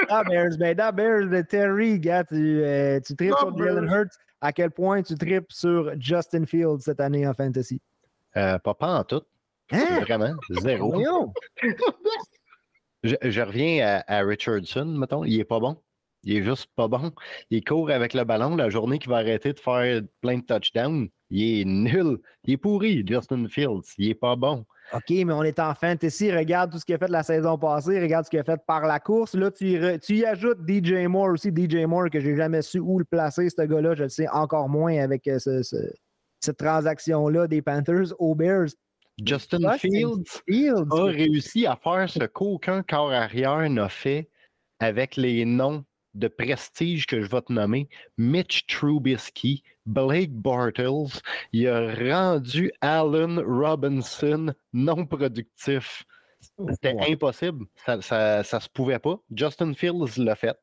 Ah, 0.10 0.24
Bears, 0.24 0.58
ben, 0.58 0.74
dans 0.74 0.96
Bears, 0.96 1.28
de 1.28 1.42
Terry, 1.42 2.00
gars, 2.00 2.24
tu, 2.24 2.62
euh, 2.64 2.98
tu 3.06 3.14
tripes 3.14 3.34
sur 3.38 3.58
Jalen. 3.58 3.90
Hurts. 3.90 4.16
À 4.40 4.54
quel 4.54 4.72
point 4.72 5.02
tu 5.02 5.16
tripes 5.16 5.52
sur 5.52 5.92
Justin 6.00 6.46
Fields 6.46 6.80
cette 6.80 7.02
année 7.02 7.28
en 7.28 7.34
fantasy? 7.34 7.82
Euh, 8.38 8.58
pas, 8.60 8.74
pas 8.74 9.00
en 9.00 9.04
tout. 9.04 9.22
Hein? 9.72 10.00
Vraiment. 10.02 10.34
Zéro. 10.50 10.94
Je, 13.04 13.16
je 13.22 13.42
reviens 13.42 13.86
à, 14.08 14.18
à 14.20 14.22
Richardson, 14.24 14.86
mettons. 14.86 15.24
Il 15.24 15.40
est 15.40 15.46
pas 15.46 15.60
bon. 15.60 15.78
Il 16.24 16.38
est 16.38 16.44
juste 16.44 16.68
pas 16.76 16.88
bon. 16.88 17.12
Il 17.52 17.64
court 17.64 17.90
avec 17.92 18.14
le 18.14 18.24
ballon 18.24 18.56
la 18.56 18.70
journée 18.70 18.98
qu'il 19.00 19.10
va 19.10 19.18
arrêter 19.18 19.54
de 19.54 19.60
faire 19.60 20.02
plein 20.22 20.40
de 20.40 20.44
touchdowns. 20.44 21.08
Il 21.30 21.62
est 21.62 21.66
nul. 21.66 22.18
Il 22.44 22.54
est 22.54 22.58
pourri, 22.58 23.04
Justin 23.08 23.48
Fields. 23.48 23.94
Il 23.98 24.10
est 24.10 24.16
pas 24.16 24.36
bon. 24.36 24.66
OK, 24.94 25.10
mais 25.10 25.34
on 25.34 25.44
est 25.44 25.60
en 25.60 25.74
fantasy. 25.76 26.32
Regarde 26.32 26.72
tout 26.72 26.80
ce 26.80 26.86
qu'il 26.86 26.96
a 26.96 26.98
fait 26.98 27.10
la 27.10 27.22
saison 27.24 27.58
passée. 27.58 28.00
Regarde 28.02 28.26
ce 28.26 28.30
qu'il 28.30 28.40
a 28.40 28.44
fait 28.44 28.60
par 28.66 28.86
la 28.88 29.00
course. 29.00 29.36
Là, 29.36 29.52
tu 29.52 29.66
y, 29.72 29.78
re- 29.78 30.00
tu 30.00 30.16
y 30.18 30.26
ajoutes 30.26 30.60
DJ 30.68 31.06
Moore 31.08 31.32
aussi. 31.34 31.50
DJ 31.50 31.86
Moore, 31.86 32.10
que 32.10 32.20
j'ai 32.20 32.36
jamais 32.36 32.62
su 32.62 32.80
où 32.80 32.98
le 32.98 33.06
placer, 33.06 33.50
ce 33.50 33.62
gars-là. 33.62 33.96
Je 33.96 34.04
le 34.04 34.10
sais 34.10 34.28
encore 34.30 34.70
moins 34.70 34.98
avec 34.98 35.28
euh, 35.28 35.40
ce- 35.40 35.62
ce- 35.64 35.94
cette 36.40 36.58
transaction-là 36.58 37.48
des 37.48 37.62
Panthers 37.62 38.14
aux 38.20 38.34
Bears. 38.34 38.68
Justin 39.24 39.60
Justin 39.72 39.78
Fields 39.78 40.42
Fields. 40.48 40.92
a 40.92 41.04
réussi 41.06 41.66
à 41.66 41.76
faire 41.76 42.10
ce 42.10 42.24
qu'aucun 42.26 42.84
corps 42.84 43.12
arrière 43.12 43.70
n'a 43.70 43.90
fait 43.90 44.30
avec 44.80 45.16
les 45.16 45.44
noms 45.46 45.84
de 46.14 46.28
prestige 46.28 47.06
que 47.06 47.22
je 47.22 47.28
vais 47.28 47.42
te 47.42 47.52
nommer. 47.54 47.90
Mitch 48.18 48.66
Trubisky, 48.68 49.64
Blake 49.86 50.32
Bortles. 50.32 51.20
Il 51.52 51.68
a 51.68 51.94
rendu 51.94 52.72
Allen 52.82 53.40
Robinson 53.40 54.54
non 54.74 55.06
productif. 55.06 56.04
C'était 56.70 56.94
Ouais. 56.94 57.12
impossible. 57.14 57.66
Ça, 57.86 58.02
ça, 58.02 58.44
ça 58.44 58.60
se 58.60 58.70
pouvait 58.70 59.00
pas. 59.00 59.20
Justin 59.36 59.74
Fields 59.74 60.18
l'a 60.18 60.36
fait. 60.36 60.58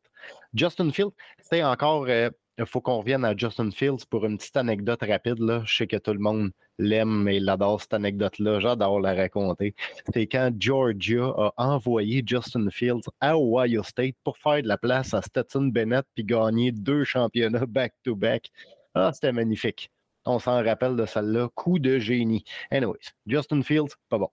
Justin 0.55 0.91
Fields, 0.91 1.13
c'est 1.41 1.63
encore. 1.63 2.07
euh, 2.09 2.31
il 2.59 2.67
faut 2.67 2.81
qu'on 2.81 2.99
revienne 2.99 3.25
à 3.25 3.37
Justin 3.37 3.71
Fields 3.71 4.05
pour 4.09 4.25
une 4.25 4.39
petite 4.39 4.57
anecdote 4.57 5.01
rapide. 5.03 5.41
Là. 5.41 5.63
Je 5.67 5.77
sais 5.77 5.87
que 5.87 5.97
tout 5.97 6.13
le 6.13 6.21
monde 6.21 6.51
l'aime 6.79 7.27
et 7.29 7.41
l'adore 7.41 7.81
cette 7.81 7.95
anecdote-là. 7.95 8.61
J'adore 8.61 9.01
la 9.01 9.15
raconter. 9.15 9.75
C'est 10.13 10.27
quand 10.27 10.53
Georgia 10.59 11.35
a 11.37 11.53
envoyé 11.57 12.23
Justin 12.25 12.71
Fields 12.71 13.09
à 13.21 13.37
Ohio 13.37 13.83
State 13.83 14.15
pour 14.23 14.39
faire 14.39 14.63
de 14.63 14.69
la 14.69 14.79
place 14.79 15.15
à 15.15 15.23
Stetson 15.23 15.65
Bennett 15.67 16.07
puis 16.15 16.25
gagner 16.25 16.71
deux 16.71 17.05
championnats 17.05 17.67
back-to-back. 17.67 18.51
Ah, 18.95 19.11
c'était 19.13 19.33
magnifique. 19.33 19.91
On 20.25 20.39
s'en 20.39 20.63
rappelle 20.63 20.97
de 20.97 21.07
celle-là. 21.07 21.49
Coup 21.55 21.79
de 21.79 21.99
génie. 21.99 22.45
Anyways, 22.71 23.13
Justin 23.27 23.63
Fields, 23.63 23.95
pas 24.09 24.19
bon. 24.19 24.31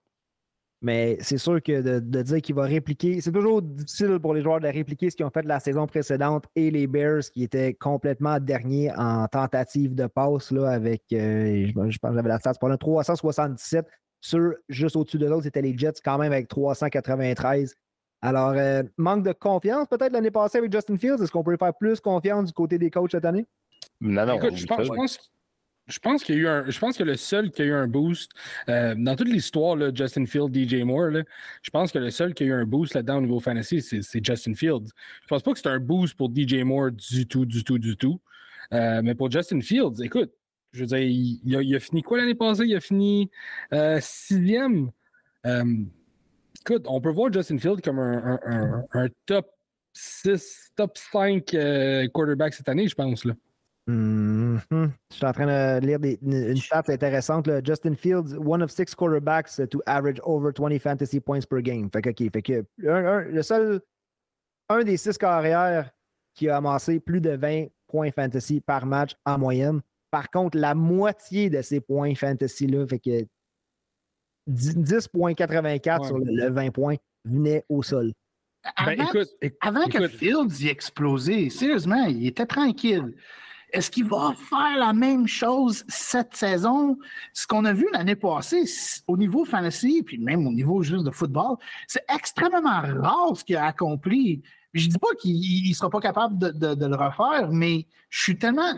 Mais 0.82 1.16
c'est 1.20 1.38
sûr 1.38 1.62
que 1.62 2.00
de, 2.00 2.22
dire 2.22 2.42
qu'il 2.42 2.56
va 2.56 2.64
répliquer, 2.64 3.20
c'est 3.20 3.30
toujours 3.30 3.62
difficile 3.62 4.18
pour 4.20 4.34
les 4.34 4.42
joueurs 4.42 4.58
de 4.58 4.66
répliquer 4.66 5.10
ce 5.10 5.16
qu'ils 5.16 5.24
ont 5.24 5.30
fait 5.30 5.42
de 5.42 5.48
la 5.48 5.60
saison 5.60 5.86
précédente 5.86 6.44
et 6.56 6.72
les 6.72 6.88
Bears 6.88 7.22
qui 7.32 7.44
étaient 7.44 7.72
complètement 7.74 8.40
derniers 8.40 8.90
en 8.96 9.28
tentative 9.28 9.94
de 9.94 10.08
passe 10.08 10.50
là, 10.50 10.70
avec, 10.70 11.04
euh, 11.12 11.68
je, 11.68 11.72
pense 11.72 11.94
que 11.94 12.14
j'avais 12.16 12.28
la 12.28 12.40
stat, 12.40 12.54
pour 12.54 12.76
377 12.76 13.86
sur 14.20 14.54
juste 14.68 14.96
au-dessus 14.96 15.18
de 15.18 15.26
l'autre, 15.26 15.44
c'était 15.44 15.62
les 15.62 15.76
Jets 15.78 16.00
quand 16.04 16.18
même 16.18 16.32
avec 16.32 16.48
393. 16.48 17.76
Alors, 18.20 18.50
euh, 18.50 18.82
manque 18.96 19.24
de 19.24 19.32
confiance 19.32 19.86
peut-être 19.88 20.12
l'année 20.12 20.30
passée 20.32 20.58
avec 20.58 20.72
Justin 20.72 20.96
Fields. 20.96 21.22
Est-ce 21.22 21.30
qu'on 21.30 21.44
pourrait 21.44 21.58
faire 21.58 21.74
plus 21.74 22.00
confiance 22.00 22.46
du 22.46 22.52
côté 22.52 22.78
des 22.78 22.90
coachs 22.90 23.12
cette 23.12 23.24
année? 23.24 23.46
Non, 24.00 24.26
non. 24.26 24.34
Écoute, 24.34 24.56
je 24.56 24.66
pense, 24.66 24.86
je 24.86 24.92
pense 24.92 25.30
qu'il 26.24 26.40
y 26.40 26.46
a 26.46 26.54
un, 26.54 26.70
je 26.70 26.78
pense 26.78 26.96
que 26.96 27.02
le 27.02 27.16
seul 27.16 27.50
qui 27.50 27.62
a 27.62 27.64
eu 27.64 27.72
un 27.72 27.88
boost 27.88 28.30
euh, 28.68 28.94
dans 28.96 29.16
toute 29.16 29.28
l'histoire, 29.28 29.76
Justin 29.94 30.26
Fields, 30.26 30.52
DJ 30.52 30.82
Moore, 30.82 31.22
je 31.62 31.70
pense 31.70 31.92
que 31.92 31.98
le 31.98 32.10
seul 32.10 32.34
qui 32.34 32.44
a 32.44 32.46
eu 32.46 32.52
un 32.52 32.64
boost 32.64 32.94
là-dedans 32.94 33.18
au 33.18 33.22
niveau 33.22 33.40
fantasy, 33.40 33.82
c'est 33.82 34.24
Justin 34.24 34.54
Fields. 34.54 34.90
Je 35.22 35.28
pense 35.28 35.42
pas 35.42 35.52
que 35.52 35.58
c'est 35.58 35.68
un 35.68 35.80
boost 35.80 36.14
pour 36.14 36.30
DJ 36.34 36.62
Moore 36.62 36.92
du 36.92 37.26
tout, 37.26 37.44
du 37.44 37.64
tout, 37.64 37.78
du 37.78 37.96
tout. 37.96 38.20
Euh, 38.72 39.02
mais 39.02 39.14
pour 39.14 39.30
Justin 39.30 39.60
Fields, 39.60 40.02
écoute, 40.02 40.32
je 40.72 40.80
veux 40.80 40.86
dire, 40.86 40.98
il, 40.98 41.74
a, 41.76 41.80
fini 41.80 42.02
quoi 42.02 42.18
l'année 42.18 42.34
passée? 42.34 42.64
Il 42.64 42.74
a 42.76 42.80
fini 42.80 43.30
euh, 43.72 43.98
sixième. 44.00 44.90
écoute, 45.44 46.84
on 46.86 47.00
peut 47.00 47.10
voir 47.10 47.32
Justin 47.32 47.58
Fields 47.58 47.82
comme 47.82 47.98
un, 47.98 48.84
un 48.92 49.08
top 49.26 49.50
6, 49.92 50.72
top 50.76 50.96
5 50.96 51.44
quarterback 52.12 52.54
cette 52.54 52.68
année, 52.68 52.88
je 52.88 52.94
pense. 52.94 53.24
Là. 53.24 53.34
Mm-hmm. 53.88 54.90
Je 55.10 55.16
suis 55.16 55.26
en 55.26 55.32
train 55.32 55.46
de 55.46 55.84
lire 55.84 55.98
des, 55.98 56.18
une 56.22 56.56
stat 56.56 56.84
intéressante. 56.88 57.48
Justin 57.64 57.94
Fields, 57.94 58.36
one 58.38 58.62
of 58.62 58.70
six 58.70 58.94
quarterbacks 58.94 59.60
to 59.70 59.82
average 59.86 60.20
over 60.22 60.52
20 60.52 60.78
fantasy 60.78 61.20
points 61.20 61.44
per 61.44 61.60
game. 61.60 61.90
Fait 61.90 62.02
que, 62.02 62.10
OK, 62.10 62.32
fait 62.32 62.42
que 62.42 62.64
le 62.78 63.42
seul, 63.42 63.80
un 64.68 64.84
des 64.84 64.96
six 64.96 65.18
carrières 65.18 65.90
qui 66.34 66.48
a 66.48 66.56
amassé 66.56 67.00
plus 67.00 67.20
de 67.20 67.30
20 67.30 67.66
points 67.88 68.10
fantasy 68.10 68.60
par 68.60 68.86
match 68.86 69.14
en 69.24 69.38
moyenne. 69.38 69.80
Par 70.10 70.30
contre, 70.30 70.58
la 70.58 70.74
moitié 70.74 71.50
de 71.50 71.62
ces 71.62 71.80
points 71.80 72.14
fantasy-là, 72.14 72.86
fait 72.86 72.98
que 72.98 73.26
10,84 74.50 76.06
sur 76.06 76.18
le, 76.18 76.50
20 76.50 76.70
points, 76.70 76.96
venait 77.24 77.64
au 77.68 77.82
sol. 77.82 78.12
Ben, 78.84 78.96
avant, 79.60 79.86
que 79.86 80.06
Fields 80.06 80.62
y 80.62 80.68
explosé, 80.68 81.50
sérieusement, 81.50 82.04
il 82.04 82.28
était 82.28 82.46
tranquille. 82.46 83.14
Est-ce 83.72 83.90
qu'il 83.90 84.04
va 84.04 84.34
faire 84.36 84.76
la 84.78 84.92
même 84.92 85.26
chose 85.26 85.84
cette 85.88 86.36
saison? 86.36 86.98
Ce 87.32 87.46
qu'on 87.46 87.64
a 87.64 87.72
vu 87.72 87.88
l'année 87.92 88.16
passée 88.16 88.64
au 89.06 89.16
niveau 89.16 89.46
fantasy, 89.46 90.02
puis 90.02 90.18
même 90.18 90.46
au 90.46 90.52
niveau 90.52 90.82
juste 90.82 91.04
de 91.04 91.10
football, 91.10 91.56
c'est 91.88 92.04
extrêmement 92.14 92.82
rare 92.82 93.34
ce 93.34 93.44
qu'il 93.44 93.56
a 93.56 93.64
accompli. 93.64 94.42
Je 94.74 94.88
dis 94.88 94.98
pas 94.98 95.14
qu'il 95.18 95.68
ne 95.68 95.74
sera 95.74 95.88
pas 95.88 96.00
capable 96.00 96.38
de, 96.38 96.86
le 96.86 96.96
refaire, 96.96 97.50
mais 97.50 97.86
je 98.10 98.22
suis 98.22 98.38
tellement. 98.38 98.74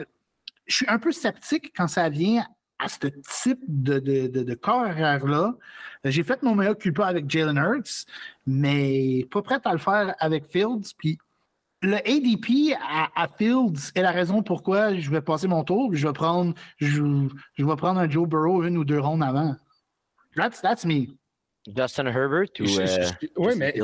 Je 0.66 0.76
suis 0.76 0.86
un 0.88 0.98
peu 0.98 1.12
sceptique 1.12 1.72
quand 1.76 1.88
ça 1.88 2.08
vient 2.08 2.46
à 2.78 2.88
ce 2.88 3.08
type 3.42 3.60
de, 3.68 3.98
de, 3.98 4.26
de, 4.26 4.54
carrière-là. 4.54 5.54
J'ai 6.04 6.22
fait 6.22 6.42
mon 6.42 6.54
meilleur 6.54 6.76
culpa 6.76 7.06
avec 7.06 7.28
Jalen 7.28 7.56
Hurts, 7.56 8.06
mais 8.46 9.26
pas 9.30 9.42
prêt 9.42 9.60
à 9.64 9.72
le 9.72 9.78
faire 9.78 10.14
avec 10.18 10.46
Fields. 10.46 10.94
Puis 10.96 11.18
le 11.84 11.96
ADP 11.96 12.76
à, 12.80 13.28
Fields 13.38 13.92
est 13.94 14.02
la 14.02 14.10
raison 14.10 14.42
pourquoi 14.42 14.94
je 14.94 15.10
vais 15.10 15.20
passer 15.20 15.46
mon 15.46 15.64
tour. 15.64 15.94
Je 15.94 16.06
vais 16.06 16.12
prendre, 16.12 16.54
je, 16.78 17.02
vais 17.58 17.76
prendre 17.76 18.00
un 18.00 18.08
Joe 18.08 18.28
Burrow 18.28 18.64
une 18.64 18.78
ou 18.78 18.84
deux 18.84 18.98
rondes 18.98 19.22
avant. 19.22 19.54
That's, 20.34 20.60
that's 20.60 20.84
me. 20.84 21.06
Justin 21.66 22.06
Herbert 22.06 22.48
ou. 22.60 22.64
Euh, 22.64 23.08
oui, 23.36 23.52
mais 23.56 23.74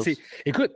écoute, 0.45 0.73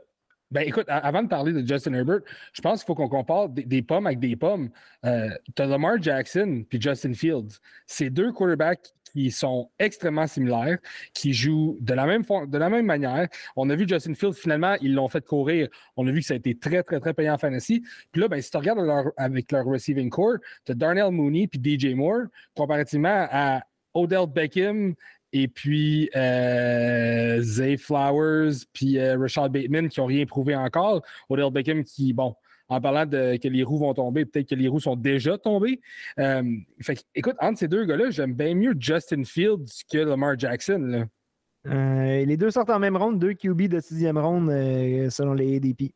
ben 0.49 0.61
écoute, 0.61 0.85
avant 0.87 1.23
de 1.23 1.27
parler 1.27 1.53
de 1.53 1.67
Justin 1.67 1.93
Herbert, 1.93 2.21
je 2.53 2.61
pense 2.61 2.79
qu'il 2.79 2.87
faut 2.87 2.95
qu'on 2.95 3.09
compare 3.09 3.49
des, 3.49 3.81
pommes 3.81 4.07
avec 4.07 4.19
des 4.19 4.35
pommes. 4.35 4.69
Euh, 5.05 5.29
tu 5.55 5.61
as 5.61 5.65
Lamar 5.65 6.01
Jackson 6.01 6.63
puis 6.67 6.81
Justin 6.81 7.13
Fields. 7.13 7.59
Ces 7.85 8.09
deux 8.09 8.31
quarterbacks 8.31 8.93
qui 9.15 9.31
sont 9.31 9.69
extrêmement 9.79 10.27
similaires, 10.27 10.77
qui 11.13 11.33
jouent 11.33 11.77
de 11.79 11.93
la 11.93 12.05
même, 12.05 12.23
de 12.23 12.57
la 12.57 12.69
même 12.69 12.85
manière. 12.85 13.27
On 13.55 13.69
a 13.69 13.75
vu 13.75 13.87
Justin 13.87 14.13
Fields, 14.13 14.33
finalement, 14.33 14.75
ils 14.81 14.93
l'ont 14.93 15.07
fait 15.07 15.25
courir. 15.25 15.69
On 15.95 16.05
a 16.07 16.11
vu 16.11 16.19
que 16.19 16.25
ça 16.25 16.33
a 16.33 16.37
été 16.37 16.57
très, 16.57 16.83
très, 16.83 16.99
très 16.99 17.13
payant 17.13 17.35
en 17.35 17.37
fantasy. 17.37 17.81
Puis 18.11 18.21
là, 18.21 18.27
ben, 18.27 18.41
si 18.41 18.51
tu 18.51 18.57
regardes 18.57 19.13
avec 19.15 19.51
leur 19.53 19.65
receiving 19.65 20.09
core, 20.09 20.37
tu 20.65 20.73
as 20.73 20.75
Darnell 20.75 21.11
Mooney 21.11 21.47
puis 21.47 21.61
DJ 21.63 21.95
Moore, 21.95 22.25
comparativement 22.55 23.27
à 23.31 23.61
Odell 23.93 24.27
Beckham 24.27 24.95
et 25.31 25.47
puis 25.47 26.09
euh, 26.15 27.41
Zay 27.41 27.77
Flowers, 27.77 28.51
puis 28.73 28.99
euh, 28.99 29.17
Bateman 29.49 29.87
qui 29.87 29.99
n'ont 30.01 30.07
rien 30.07 30.25
prouvé 30.25 30.55
encore. 30.55 31.01
Odell 31.29 31.51
Beckham 31.51 31.85
qui, 31.85 32.11
bon, 32.11 32.35
en 32.69 32.81
parlant 32.81 33.05
de 33.05 33.37
que 33.37 33.47
les 33.47 33.63
roues 33.63 33.77
vont 33.77 33.93
tomber, 33.93 34.25
peut-être 34.25 34.49
que 34.49 34.55
les 34.55 34.67
roues 34.67 34.79
sont 34.79 34.95
déjà 34.95 35.37
tombées. 35.37 35.79
Euh, 36.19 36.43
fait 36.81 37.03
écoute, 37.13 37.35
entre 37.39 37.59
ces 37.59 37.67
deux 37.67 37.85
gars-là, 37.85 38.09
j'aime 38.09 38.33
bien 38.33 38.55
mieux 38.55 38.75
Justin 38.77 39.23
Fields 39.23 39.83
que 39.91 39.97
Lamar 39.99 40.37
Jackson. 40.37 41.07
Euh, 41.67 42.25
les 42.25 42.37
deux 42.37 42.51
sortent 42.51 42.69
en 42.69 42.79
même 42.79 42.97
ronde, 42.97 43.19
deux 43.19 43.33
QB 43.33 43.63
de 43.63 43.79
sixième 43.79 44.17
ronde 44.17 44.49
euh, 44.49 45.09
selon 45.09 45.33
les 45.33 45.57
ADP. 45.57 45.93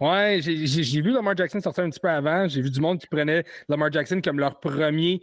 Ouais, 0.00 0.40
j'ai 0.42 1.02
vu 1.02 1.10
Lamar 1.10 1.36
Jackson 1.36 1.60
sortir 1.60 1.84
un 1.84 1.90
petit 1.90 2.00
peu 2.00 2.08
avant. 2.08 2.48
J'ai 2.48 2.62
vu 2.62 2.70
du 2.70 2.80
monde 2.80 2.98
qui 2.98 3.06
prenait 3.06 3.44
Lamar 3.68 3.92
Jackson 3.92 4.22
comme 4.24 4.38
leur 4.38 4.58
premier 4.58 5.20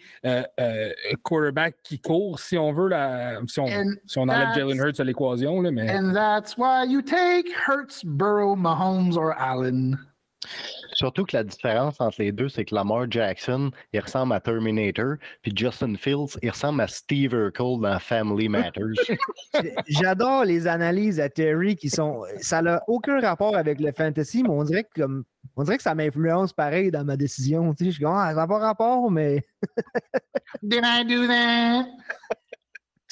quarterback 1.24 1.78
qui 1.84 2.00
court, 2.00 2.40
si 2.40 2.56
on 2.56 2.72
veut, 2.72 2.88
la, 2.88 3.40
si, 3.48 3.60
on, 3.60 3.68
si 4.06 4.20
on 4.20 4.24
enlève 4.24 4.54
Jalen 4.54 4.78
Hurts 4.78 5.00
à 5.00 5.04
l'équation. 5.04 5.60
Mais... 5.72 5.90
And 5.90 6.14
that's 6.14 6.56
why 6.56 6.86
you 6.88 7.02
take 7.02 7.48
Hurts, 7.68 8.04
Burrow, 8.04 8.56
Mahomes 8.56 9.18
or 9.18 9.34
Allen. 9.40 9.98
Surtout 10.94 11.26
que 11.26 11.36
la 11.36 11.44
différence 11.44 12.00
entre 12.00 12.22
les 12.22 12.32
deux, 12.32 12.50
c'est 12.50 12.66
que 12.66 12.74
Lamar 12.74 13.10
Jackson, 13.10 13.72
il 13.94 14.00
ressemble 14.00 14.34
à 14.34 14.40
Terminator, 14.40 15.16
puis 15.42 15.52
Justin 15.56 15.96
Fields, 15.96 16.38
il 16.42 16.50
ressemble 16.50 16.82
à 16.82 16.88
Steve 16.88 17.34
Urkel 17.34 17.80
dans 17.82 18.00
Family 18.00 18.50
Matters. 18.50 18.94
J'adore 19.88 20.46
les 20.46 20.68
analyses 20.68 21.20
à 21.20 21.30
Terry 21.30 21.76
qui 21.76 21.90
sont. 21.90 22.24
Ça 22.40 22.62
n'a 22.62 22.82
aucun 22.88 23.20
rapport 23.20 23.56
avec 23.56 23.80
le 23.80 23.92
fantasy, 23.92 24.44
mais 24.44 24.50
on 24.50 24.64
dirait 24.64 24.84
que 24.84 25.02
comme. 25.02 25.24
On 25.56 25.64
dirait 25.64 25.78
que 25.78 25.84
ça 25.84 25.96
m'influence 25.96 26.54
pareil 26.54 26.92
dans 26.92 27.04
ma 27.04 27.18
décision. 27.18 27.74
Tu 27.74 27.86
sais, 27.86 27.92
je 27.92 27.96
suis 27.96 28.04
comme, 28.04 28.14
ah, 28.16 28.30
ça 28.30 28.36
n'a 28.36 28.48
pas 28.48 28.60
rapport, 28.60 29.10
mais. 29.10 29.44
Did 30.62 30.84
I 30.84 31.04
do 31.04 31.26
that? 31.28 31.86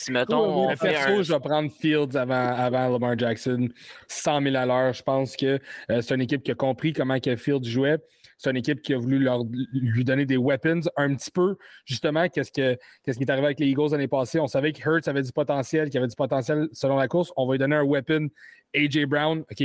Si 0.05 0.11
mettons. 0.11 0.69
On 0.69 0.75
perso, 0.75 1.23
je 1.23 1.33
vais 1.33 1.39
prendre 1.39 1.71
Fields 1.71 2.15
avant, 2.15 2.35
avant 2.35 2.89
Lamar 2.89 3.17
Jackson, 3.17 3.69
100 4.07 4.43
000 4.43 4.55
à 4.55 4.63
l'heure. 4.63 4.93
Je 4.93 5.01
pense 5.01 5.35
que 5.35 5.59
euh, 5.89 6.01
c'est 6.01 6.13
une 6.13 6.21
équipe 6.21 6.43
qui 6.43 6.51
a 6.51 6.55
compris 6.55 6.93
comment 6.93 7.19
que 7.19 7.35
Fields 7.35 7.63
jouait. 7.63 7.97
C'est 8.37 8.51
une 8.51 8.57
équipe 8.57 8.83
qui 8.83 8.93
a 8.93 8.99
voulu 8.99 9.17
leur, 9.17 9.41
lui 9.73 10.03
donner 10.03 10.27
des 10.27 10.37
weapons 10.37 10.81
un 10.95 11.15
petit 11.15 11.31
peu. 11.31 11.57
Justement, 11.85 12.29
qu'est-ce, 12.29 12.51
que, 12.51 12.77
qu'est-ce 13.03 13.17
qui 13.17 13.23
est 13.23 13.31
arrivé 13.31 13.47
avec 13.47 13.59
les 13.59 13.65
Eagles 13.65 13.93
l'année 13.93 14.07
passée? 14.07 14.39
On 14.39 14.45
savait 14.45 14.73
que 14.73 14.81
Hurts 14.87 15.07
avait 15.07 15.23
du 15.23 15.31
potentiel, 15.31 15.89
qu'il 15.89 15.97
avait 15.97 16.07
du 16.07 16.15
potentiel 16.15 16.67
selon 16.71 16.97
la 16.97 17.07
course. 17.07 17.33
On 17.35 17.47
va 17.47 17.53
lui 17.53 17.59
donner 17.59 17.77
un 17.77 17.83
weapon. 17.83 18.27
AJ 18.75 19.05
Brown, 19.05 19.39
OK. 19.39 19.63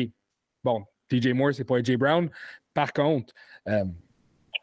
Bon, 0.64 0.84
DJ 1.12 1.34
Moore, 1.34 1.52
c'est 1.52 1.64
pas 1.64 1.76
AJ 1.76 1.96
Brown. 1.96 2.30
Par 2.72 2.94
contre, 2.94 3.34
euh, 3.68 3.84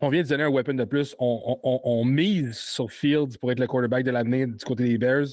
on 0.02 0.10
vient 0.10 0.22
de 0.22 0.28
donner 0.28 0.44
un 0.44 0.50
weapon 0.50 0.74
de 0.74 0.84
plus. 0.86 1.16
On, 1.20 2.06
mise 2.06 2.58
sur 2.58 2.92
Fields 2.92 3.38
pour 3.40 3.52
être 3.52 3.60
le 3.60 3.68
quarterback 3.68 4.04
de 4.04 4.12
l'avenir 4.12 4.48
du 4.48 4.64
côté 4.64 4.84
des 4.84 4.98
Bears. 4.98 5.28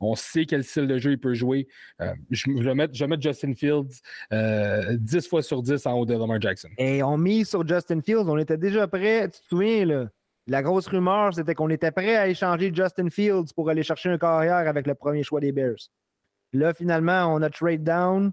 On 0.00 0.14
sait 0.14 0.44
quel 0.44 0.64
style 0.64 0.86
de 0.86 0.98
jeu 0.98 1.12
il 1.12 1.18
peut 1.18 1.34
jouer. 1.34 1.68
Euh, 2.00 2.12
je, 2.30 2.50
vais 2.50 2.74
mettre, 2.74 2.94
Justin 2.94 3.54
Fields 3.54 4.00
10 4.30 4.34
euh, 4.34 5.20
fois 5.28 5.42
sur 5.42 5.62
10 5.62 5.86
en 5.86 5.94
haut 5.94 6.06
de 6.06 6.14
Lamar 6.14 6.40
Jackson. 6.40 6.68
Et 6.78 7.02
on 7.02 7.16
mise 7.16 7.48
sur 7.48 7.66
Justin 7.66 8.00
Fields. 8.00 8.28
On 8.28 8.38
était 8.38 8.58
déjà 8.58 8.86
prêt. 8.86 9.28
Tu 9.30 9.40
te 9.40 9.48
souviens? 9.48 10.08
La 10.46 10.62
grosse 10.62 10.86
rumeur, 10.88 11.34
c'était 11.34 11.54
qu'on 11.54 11.70
était 11.70 11.92
prêt 11.92 12.16
à 12.16 12.28
échanger 12.28 12.72
Justin 12.74 13.08
Fields 13.08 13.52
pour 13.54 13.70
aller 13.70 13.82
chercher 13.82 14.08
un 14.08 14.18
carrière 14.18 14.68
avec 14.68 14.86
le 14.86 14.94
premier 14.94 15.22
choix 15.22 15.40
des 15.40 15.52
Bears. 15.52 15.78
Là, 16.52 16.74
finalement, 16.74 17.32
on 17.32 17.42
a 17.42 17.50
trade 17.50 17.84
down. 17.84 18.32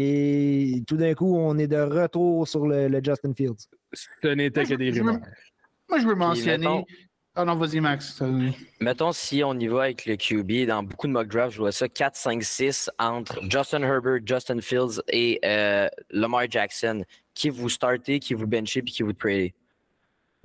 Et 0.00 0.84
tout 0.86 0.96
d'un 0.96 1.12
coup, 1.12 1.36
on 1.36 1.58
est 1.58 1.66
de 1.66 1.80
retour 1.80 2.46
sur 2.46 2.68
le, 2.68 2.88
Justin 3.02 3.34
Fields. 3.34 3.66
Ce 3.92 4.28
n'était 4.28 4.62
que 4.62 4.74
des 4.74 4.92
rumeurs. 4.92 5.18
Moi, 5.88 5.98
je 5.98 6.06
veux 6.06 6.14
mentionner. 6.14 6.84
Ah 7.34 7.44
non, 7.44 7.56
vas-y, 7.56 7.80
Max. 7.80 8.22
Mettons, 8.80 9.10
si 9.10 9.42
on 9.42 9.54
y 9.58 9.66
va 9.66 9.82
avec 9.82 10.06
le 10.06 10.14
QB, 10.14 10.68
dans 10.68 10.84
beaucoup 10.84 11.08
de 11.08 11.12
mock 11.12 11.26
drafts, 11.26 11.54
je 11.54 11.58
vois 11.58 11.72
ça 11.72 11.88
4, 11.88 12.14
5, 12.14 12.42
6 12.44 12.90
entre 13.00 13.40
Justin 13.50 13.82
Herbert, 13.82 14.20
Justin 14.24 14.60
Fields 14.60 15.02
et 15.08 15.40
euh, 15.44 15.88
Lamar 16.10 16.48
Jackson. 16.48 17.02
Qui 17.34 17.50
vous 17.50 17.68
startez, 17.68 18.20
qui 18.20 18.34
vous 18.34 18.46
benchez, 18.46 18.82
puis 18.82 18.92
qui 18.92 19.02
vous 19.02 19.12
tradez? 19.12 19.52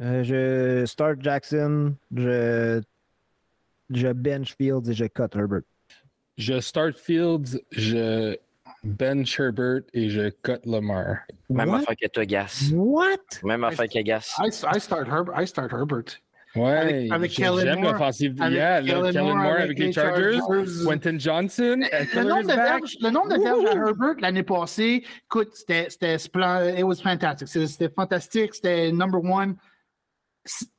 Euh, 0.01 0.23
je 0.23 0.85
start 0.87 1.17
Jackson, 1.21 1.95
je, 2.15 2.81
je 3.91 4.07
bench 4.13 4.55
Fields 4.55 4.89
et 4.89 4.93
je 4.93 5.05
cut 5.05 5.35
Herbert. 5.35 5.61
Je 6.39 6.59
start 6.59 6.97
Fields, 6.97 7.59
je 7.71 8.35
bench 8.83 9.39
Herbert 9.39 9.81
et 9.93 10.09
je 10.09 10.29
cut 10.43 10.59
Lamar. 10.65 11.19
Même 11.49 11.69
What? 11.69 11.77
affaire 11.79 11.95
que 12.01 12.07
toi, 12.07 12.25
Gas. 12.25 12.69
What? 12.73 13.17
Même 13.43 13.63
affaire 13.63 13.87
que 13.87 14.01
Gas. 14.01 14.35
I, 14.39 14.47
I 14.75 14.79
start 14.79 15.07
Herbert. 15.07 15.33
I 15.41 15.47
start 15.47 15.71
Herbert. 15.71 16.19
Ouais, 16.55 16.71
Avec- 16.71 17.11
avec 17.11 17.31
j'ai- 17.31 17.41
Kellen 17.41 17.65
j'aime 17.65 17.79
Moore, 17.79 17.93
l'offensive. 17.93 18.39
avec 18.39 18.53
Yeah, 18.53 18.81
Kellen 18.83 19.03
Kellen 19.11 19.23
Moore, 19.25 19.35
Moore 19.37 19.45
avec 19.53 19.63
avec 19.63 19.79
les 19.79 19.91
Chargers. 19.91 20.37
Chargers. 20.37 20.83
Quentin 20.85 21.17
Johnson. 21.17 21.77
Le 21.79 22.01
Eckler's 22.03 22.27
nombre, 22.27 22.45
verges, 22.53 22.97
le 23.01 23.09
nombre 23.09 23.29
de 23.37 23.41
verges 23.43 23.65
à 23.65 23.73
Herbert 23.75 24.15
l'année 24.19 24.43
passée, 24.43 25.03
écoute, 25.25 25.49
c'était. 25.53 25.87
It 25.87 26.83
was 26.83 26.95
fantastic. 27.01 27.47
C'était 27.47 27.89
fantastique. 27.89 28.53
C'était 28.53 28.91
number 28.91 29.23
one. 29.23 29.55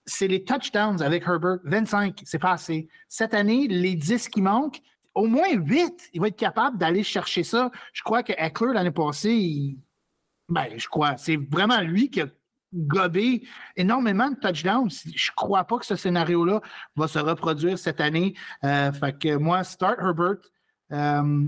C'est 0.06 0.28
les 0.28 0.44
touchdowns 0.44 1.02
avec 1.02 1.24
Herbert. 1.26 1.58
25, 1.64 2.20
c'est 2.24 2.38
pas 2.38 2.52
assez. 2.52 2.86
Cette 3.08 3.34
année, 3.34 3.66
les 3.66 3.94
10 3.96 4.28
qui 4.28 4.42
manquent, 4.42 4.78
au 5.14 5.26
moins 5.26 5.52
8, 5.52 6.10
il 6.12 6.20
va 6.20 6.28
être 6.28 6.36
capable 6.36 6.78
d'aller 6.78 7.02
chercher 7.02 7.44
ça. 7.44 7.70
Je 7.92 8.02
crois 8.02 8.22
que 8.22 8.32
Eckler, 8.36 8.74
l'année 8.74 8.90
passée, 8.90 9.76
ben, 10.48 10.66
je 10.76 10.88
crois, 10.88 11.16
c'est 11.16 11.36
vraiment 11.36 11.80
lui 11.80 12.10
qui 12.10 12.20
a 12.20 12.26
gobé 12.74 13.46
énormément 13.76 14.30
de 14.30 14.36
touchdowns. 14.36 14.90
Je 15.14 15.30
crois 15.36 15.64
pas 15.64 15.78
que 15.78 15.86
ce 15.86 15.96
scénario-là 15.96 16.60
va 16.96 17.08
se 17.08 17.18
reproduire 17.18 17.78
cette 17.78 18.00
année. 18.00 18.34
Euh, 18.64 18.92
fait 18.92 19.16
que 19.16 19.36
moi, 19.36 19.62
start 19.62 19.98
Herbert. 20.00 20.38
Euh, 20.92 21.46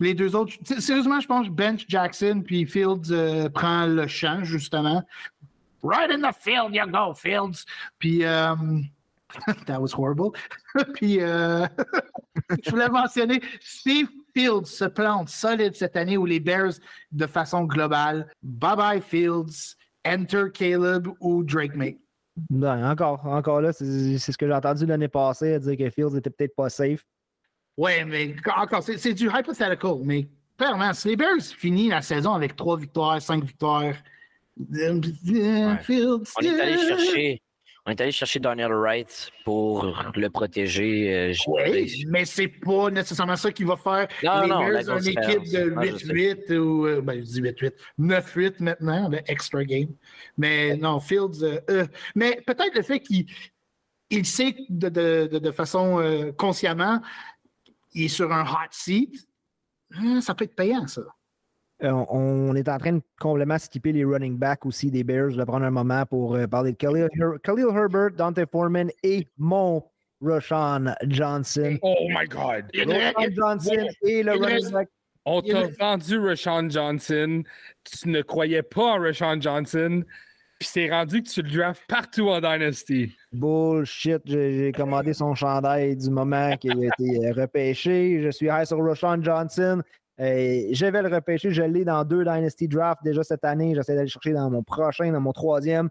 les 0.00 0.14
deux 0.14 0.36
autres, 0.36 0.52
sérieusement, 0.78 1.20
je 1.20 1.26
pense 1.26 1.48
bench 1.48 1.84
Jackson, 1.88 2.42
puis 2.44 2.66
Fields 2.66 3.10
euh, 3.10 3.48
prend 3.48 3.86
le 3.86 4.06
champ, 4.06 4.44
justement. 4.44 5.02
Right 5.82 6.10
in 6.10 6.20
the 6.20 6.34
field, 6.34 6.74
you 6.74 6.86
go, 6.86 7.14
Fields. 7.14 7.64
Puis, 7.98 8.24
that 9.66 9.80
was 9.80 9.92
horrible. 9.92 10.32
puis, 10.94 11.20
euh, 11.20 11.66
je 12.64 12.70
voulais 12.70 12.88
mentionner, 12.88 13.40
Steve 13.60 14.08
Fields 14.34 14.66
se 14.66 14.84
plante 14.84 15.28
solide 15.28 15.74
cette 15.74 15.96
année 15.96 16.16
où 16.16 16.26
les 16.26 16.40
Bears, 16.40 16.74
de 17.12 17.26
façon 17.26 17.64
globale, 17.64 18.30
bye 18.42 18.76
bye 18.76 19.00
Fields, 19.00 19.76
enter 20.06 20.50
Caleb 20.52 21.08
ou 21.20 21.44
Drake 21.44 21.74
May. 21.74 21.98
Ben, 22.50 22.88
encore, 22.88 23.26
encore 23.26 23.60
là, 23.60 23.72
c'est 23.72 24.18
c'est 24.18 24.32
ce 24.32 24.38
que 24.38 24.46
j'ai 24.46 24.52
entendu 24.52 24.86
l'année 24.86 25.08
passée, 25.08 25.54
à 25.54 25.58
dire 25.58 25.76
que 25.76 25.90
Fields 25.90 26.16
était 26.16 26.30
peut-être 26.30 26.54
pas 26.54 26.68
safe. 26.68 27.04
Ouais, 27.76 28.04
mais 28.04 28.34
encore, 28.56 28.82
c'est 28.82 28.96
c'est 28.96 29.14
du 29.14 29.26
hypothetical. 29.26 29.96
Mais 30.04 30.28
clairement, 30.56 30.92
si 30.92 31.08
les 31.08 31.16
Bears 31.16 31.40
finissent 31.40 31.90
la 31.90 32.02
saison 32.02 32.34
avec 32.34 32.54
trois 32.54 32.76
victoires, 32.76 33.20
cinq 33.20 33.44
victoires, 33.44 33.94
euh, 34.74 35.00
Fields, 35.82 36.24
On 36.36 36.42
est 36.42 36.60
allé 36.60 36.74
euh, 36.74 36.88
chercher. 36.88 37.42
On 37.88 37.90
est 37.90 38.00
allé 38.02 38.12
chercher 38.12 38.38
Daniel 38.38 38.70
Wright 38.70 39.30
pour 39.46 39.86
le 40.14 40.28
protéger. 40.28 41.30
euh, 41.30 41.32
Oui, 41.46 42.04
mais 42.06 42.26
c'est 42.26 42.48
pas 42.48 42.90
nécessairement 42.90 43.34
ça 43.36 43.50
qui 43.50 43.64
va 43.64 43.76
faire 43.78 44.06
Non, 44.22 44.42
les 44.42 44.48
non, 44.48 44.58
Bears 44.58 44.98
une 44.98 45.06
équipe 45.06 45.50
de 45.50 45.70
Ouais, 45.74 45.92
je 45.92 45.96
sais. 45.96 46.12
8-8 46.12 46.58
ou 46.58 46.86
euh, 46.86 47.00
ben, 47.00 47.14
je 47.20 47.24
dis 47.24 47.40
8-8, 47.40 47.72
9-8 47.98 48.54
maintenant, 48.60 49.08
le 49.08 49.20
extra 49.26 49.64
game. 49.64 49.88
Mais 50.36 50.76
non, 50.76 51.00
Fields, 51.00 51.42
euh, 51.42 51.60
euh, 51.70 51.86
mais 52.14 52.42
peut-être 52.46 52.74
le 52.74 52.82
fait 52.82 53.00
qu'il 53.00 53.24
il 54.10 54.26
sait 54.26 54.54
de, 54.68 54.90
de- 54.90 55.28
de- 55.32 55.38
de 55.38 55.50
façon 55.50 55.98
euh, 55.98 56.30
consciemment, 56.32 57.00
il 57.94 58.04
est 58.04 58.08
sur 58.08 58.30
un 58.30 58.42
hot 58.44 58.68
seat, 58.70 59.26
hein, 59.94 60.20
ça 60.20 60.34
peut 60.34 60.44
être 60.44 60.54
payant, 60.54 60.86
ça. 60.86 61.00
Euh, 61.84 61.90
on, 61.92 62.50
on 62.50 62.54
est 62.56 62.68
en 62.68 62.78
train 62.78 62.94
de 62.94 63.02
complètement 63.20 63.58
skipper 63.58 63.92
les 63.92 64.04
running 64.04 64.36
backs 64.36 64.66
aussi 64.66 64.90
des 64.90 65.04
Bears. 65.04 65.30
Je 65.30 65.36
vais 65.36 65.44
prendre 65.44 65.64
un 65.64 65.70
moment 65.70 66.04
pour 66.06 66.34
euh, 66.34 66.46
parler 66.46 66.72
de 66.72 66.76
Khalil, 66.76 67.08
Her- 67.14 67.38
Khalil 67.42 67.66
Herbert, 67.72 68.10
Dante 68.16 68.40
Foreman 68.50 68.90
et 69.04 69.26
mon 69.38 69.84
Roshan 70.20 70.86
Johnson. 71.06 71.78
Oh 71.82 71.94
my 72.08 72.26
God. 72.26 72.64
Roshan 72.74 73.30
Johnson 73.36 73.86
et 74.02 74.22
le 74.24 74.32
running 74.32 74.70
back. 74.72 74.88
On 75.24 75.42
t'a 75.42 75.68
vendu 75.78 76.18
Rashawn 76.18 76.70
Johnson. 76.70 77.42
Tu 77.84 78.08
ne 78.08 78.22
croyais 78.22 78.62
pas 78.62 78.94
en 78.96 78.98
Rashawn 79.00 79.40
Johnson. 79.42 80.02
Puis 80.58 80.68
c'est 80.72 80.90
rendu 80.90 81.22
que 81.22 81.28
tu 81.28 81.42
le 81.42 81.50
drafts 81.50 81.84
partout 81.86 82.28
en 82.30 82.40
Dynasty. 82.40 83.14
Bullshit. 83.32 84.22
J'ai 84.24 84.58
j'ai 84.58 84.72
commandé 84.72 85.12
son 85.12 85.34
chandail 85.36 85.96
du 85.96 86.10
moment 86.10 86.56
qu'il 86.56 86.72
a 86.72 86.86
été 86.86 87.26
euh, 87.26 87.32
repêché. 87.32 88.20
Je 88.22 88.30
suis 88.30 88.46
high 88.46 88.64
sur 88.64 88.78
Roshan 88.78 89.22
Johnson. 89.22 89.82
Euh, 90.20 90.68
je 90.72 90.86
vais 90.86 91.02
le 91.02 91.08
repêcher. 91.08 91.50
Je 91.50 91.62
l'ai 91.62 91.84
dans 91.84 92.04
deux 92.04 92.24
Dynasty 92.24 92.68
Drafts 92.68 93.04
déjà 93.04 93.22
cette 93.22 93.44
année. 93.44 93.74
J'essaie 93.74 93.94
d'aller 93.94 94.08
chercher 94.08 94.32
dans 94.32 94.50
mon 94.50 94.62
prochain, 94.62 95.12
dans 95.12 95.20
mon 95.20 95.32
troisième. 95.32 95.88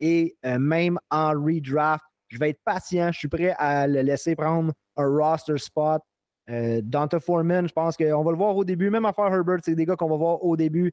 Et 0.00 0.36
euh, 0.44 0.58
même 0.58 0.98
en 1.10 1.30
redraft, 1.30 2.04
je 2.28 2.38
vais 2.38 2.50
être 2.50 2.60
patient. 2.64 3.12
Je 3.12 3.18
suis 3.18 3.28
prêt 3.28 3.54
à 3.58 3.86
le 3.86 4.02
laisser 4.02 4.34
prendre 4.34 4.72
un 4.96 5.06
roster 5.06 5.58
spot. 5.58 6.02
Euh, 6.48 6.80
Dante 6.82 7.18
Foreman, 7.18 7.66
je 7.66 7.72
pense 7.72 7.96
qu'on 7.96 8.22
va 8.22 8.30
le 8.30 8.36
voir 8.36 8.56
au 8.56 8.64
début. 8.64 8.88
Même 8.90 9.04
affaire 9.04 9.32
Herbert, 9.32 9.58
c'est 9.62 9.74
des 9.74 9.84
gars 9.84 9.96
qu'on 9.96 10.08
va 10.08 10.16
voir 10.16 10.44
au 10.44 10.56
début. 10.56 10.92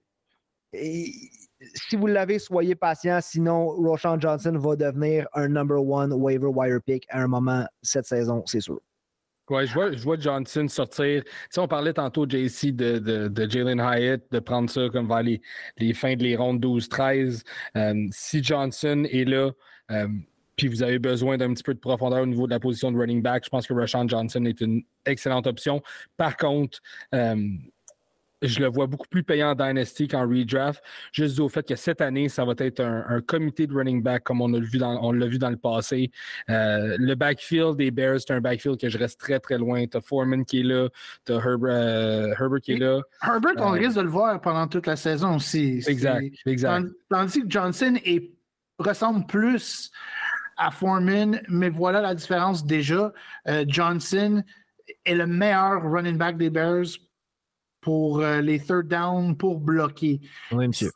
Si 0.74 1.96
vous 1.96 2.08
l'avez, 2.08 2.40
soyez 2.40 2.76
patient. 2.76 3.20
Sinon, 3.22 3.68
Roshan 3.68 4.20
Johnson 4.20 4.58
va 4.58 4.76
devenir 4.76 5.28
un 5.34 5.48
number 5.48 5.82
one 5.82 6.12
waiver 6.12 6.48
wire 6.48 6.82
pick 6.82 7.06
à 7.10 7.22
un 7.22 7.28
moment 7.28 7.66
cette 7.82 8.06
saison, 8.06 8.44
c'est 8.46 8.60
sûr. 8.60 8.80
Ouais, 9.50 9.68
je 9.68 9.74
vois, 9.74 9.92
je 9.92 10.02
vois 10.02 10.18
Johnson 10.18 10.68
sortir. 10.70 11.24
Tu 11.26 11.32
sais, 11.52 11.60
on 11.60 11.68
parlait 11.68 11.94
tantôt, 11.94 12.26
JC, 12.28 12.72
de, 12.72 12.98
de, 13.00 13.28
de 13.28 13.50
Jalen 13.50 13.80
Hyatt, 13.80 14.22
de 14.32 14.40
prendre 14.40 14.70
ça 14.70 14.88
comme 14.90 15.08
vers 15.08 15.22
les, 15.22 15.42
fins 15.94 16.16
de 16.16 16.24
les 16.24 16.38
rondes 16.38 16.62
12-13. 16.62 17.44
Euh, 17.76 18.08
si 18.12 18.42
Johnson 18.42 19.06
est 19.12 19.26
là, 19.26 19.52
euh, 19.92 20.08
puis 20.56 20.70
vous 20.70 20.82
avez 20.82 20.98
besoin 20.98 21.38
d'un 21.38 21.54
petit 21.54 21.64
peu 21.64 21.74
de 21.74 21.80
profondeur 21.80 22.22
au 22.22 22.26
niveau 22.26 22.46
de 22.48 22.52
la 22.52 22.60
position 22.60 22.92
de 22.92 22.98
running 22.98 23.22
back, 23.22 23.44
je 23.44 23.50
pense 23.50 23.68
que 23.68 23.74
Rashawn 23.74 24.10
Johnson 24.10 24.46
est 24.46 24.62
une 24.62 24.84
excellente 25.06 25.46
option. 25.46 25.82
Par 26.16 26.38
contre, 26.38 26.80
euh, 27.14 27.36
je 28.44 28.60
le 28.60 28.68
vois 28.68 28.88
beaucoup 28.88 29.08
plus 29.10 29.24
payant 29.24 29.52
en 29.52 29.56
Dynasty 29.56 30.08
qu'en 30.08 30.28
redraft, 30.28 30.84
juste 31.12 31.36
dû 31.36 31.42
au 31.42 31.50
fait 31.50 31.68
que 31.68 31.76
cette 31.76 32.02
année, 32.02 32.30
ça 32.30 32.46
va 32.46 32.54
être 32.58 32.80
un, 32.80 33.06
un 33.08 33.22
comité 33.22 33.68
de 33.68 33.74
running 33.74 34.04
back 34.04 34.24
comme 34.24 34.42
on 34.42 34.54
a 34.54 34.60
vu 34.60 34.78
dans, 34.78 35.00
on 35.04 35.12
l'a 35.12 35.28
vu 35.28 35.38
dans 35.40 35.50
le 35.50 35.58
passé. 35.58 36.12
Euh, 36.50 36.96
le 37.00 37.16
backfield 37.16 37.76
des 37.78 37.92
Bears, 37.92 38.20
c'est 38.20 38.34
un 38.34 38.42
backfield 38.42 38.80
que 38.80 38.90
je 38.90 38.98
reste 38.98 39.20
très 39.20 39.40
très 39.40 39.58
loin. 39.58 39.86
T'as 39.88 40.02
Foreman 40.02 40.46
qui 40.46 40.60
est 40.60 40.64
là, 40.64 40.90
t'as 41.26 41.40
Herb- 41.40 41.66
euh, 41.66 42.34
Herbert 42.40 42.62
qui 42.62 42.74
est 42.74 42.78
là. 42.78 43.02
Herbert, 43.24 43.54
on 43.58 43.74
Euh, 43.74 43.78
risque 43.80 43.96
de 43.98 44.02
le 44.02 44.10
voir 44.10 44.40
pendant 44.42 44.68
toute 44.68 44.88
la 44.88 44.96
saison 44.96 45.36
aussi. 45.38 45.84
Exact, 45.88 46.26
exact. 46.46 46.84
Tand- 46.84 46.92
Tandis 47.10 47.42
que 47.42 47.50
Johnson 47.50 47.96
est- 48.06 48.32
ressemble 48.80 49.26
plus 49.28 49.92
à 50.58 50.70
Foreman, 50.72 51.42
mais 51.48 51.70
voilà 51.70 52.02
la 52.02 52.14
différence 52.16 52.66
déjà. 52.66 53.12
Euh, 53.48 53.66
Johnson 53.68 54.44
est 55.06 55.16
le 55.16 55.26
meilleur 55.28 55.82
running 55.84 56.18
back 56.18 56.38
des 56.38 56.50
Bears 56.50 56.86
pour 57.84 58.20
euh, 58.22 58.42
les 58.42 58.60
third 58.60 58.88
down, 58.88 59.36
pour 59.36 59.60
bloquer. 59.60 60.22
Oui, 60.52 60.68
monsieur. 60.68 60.92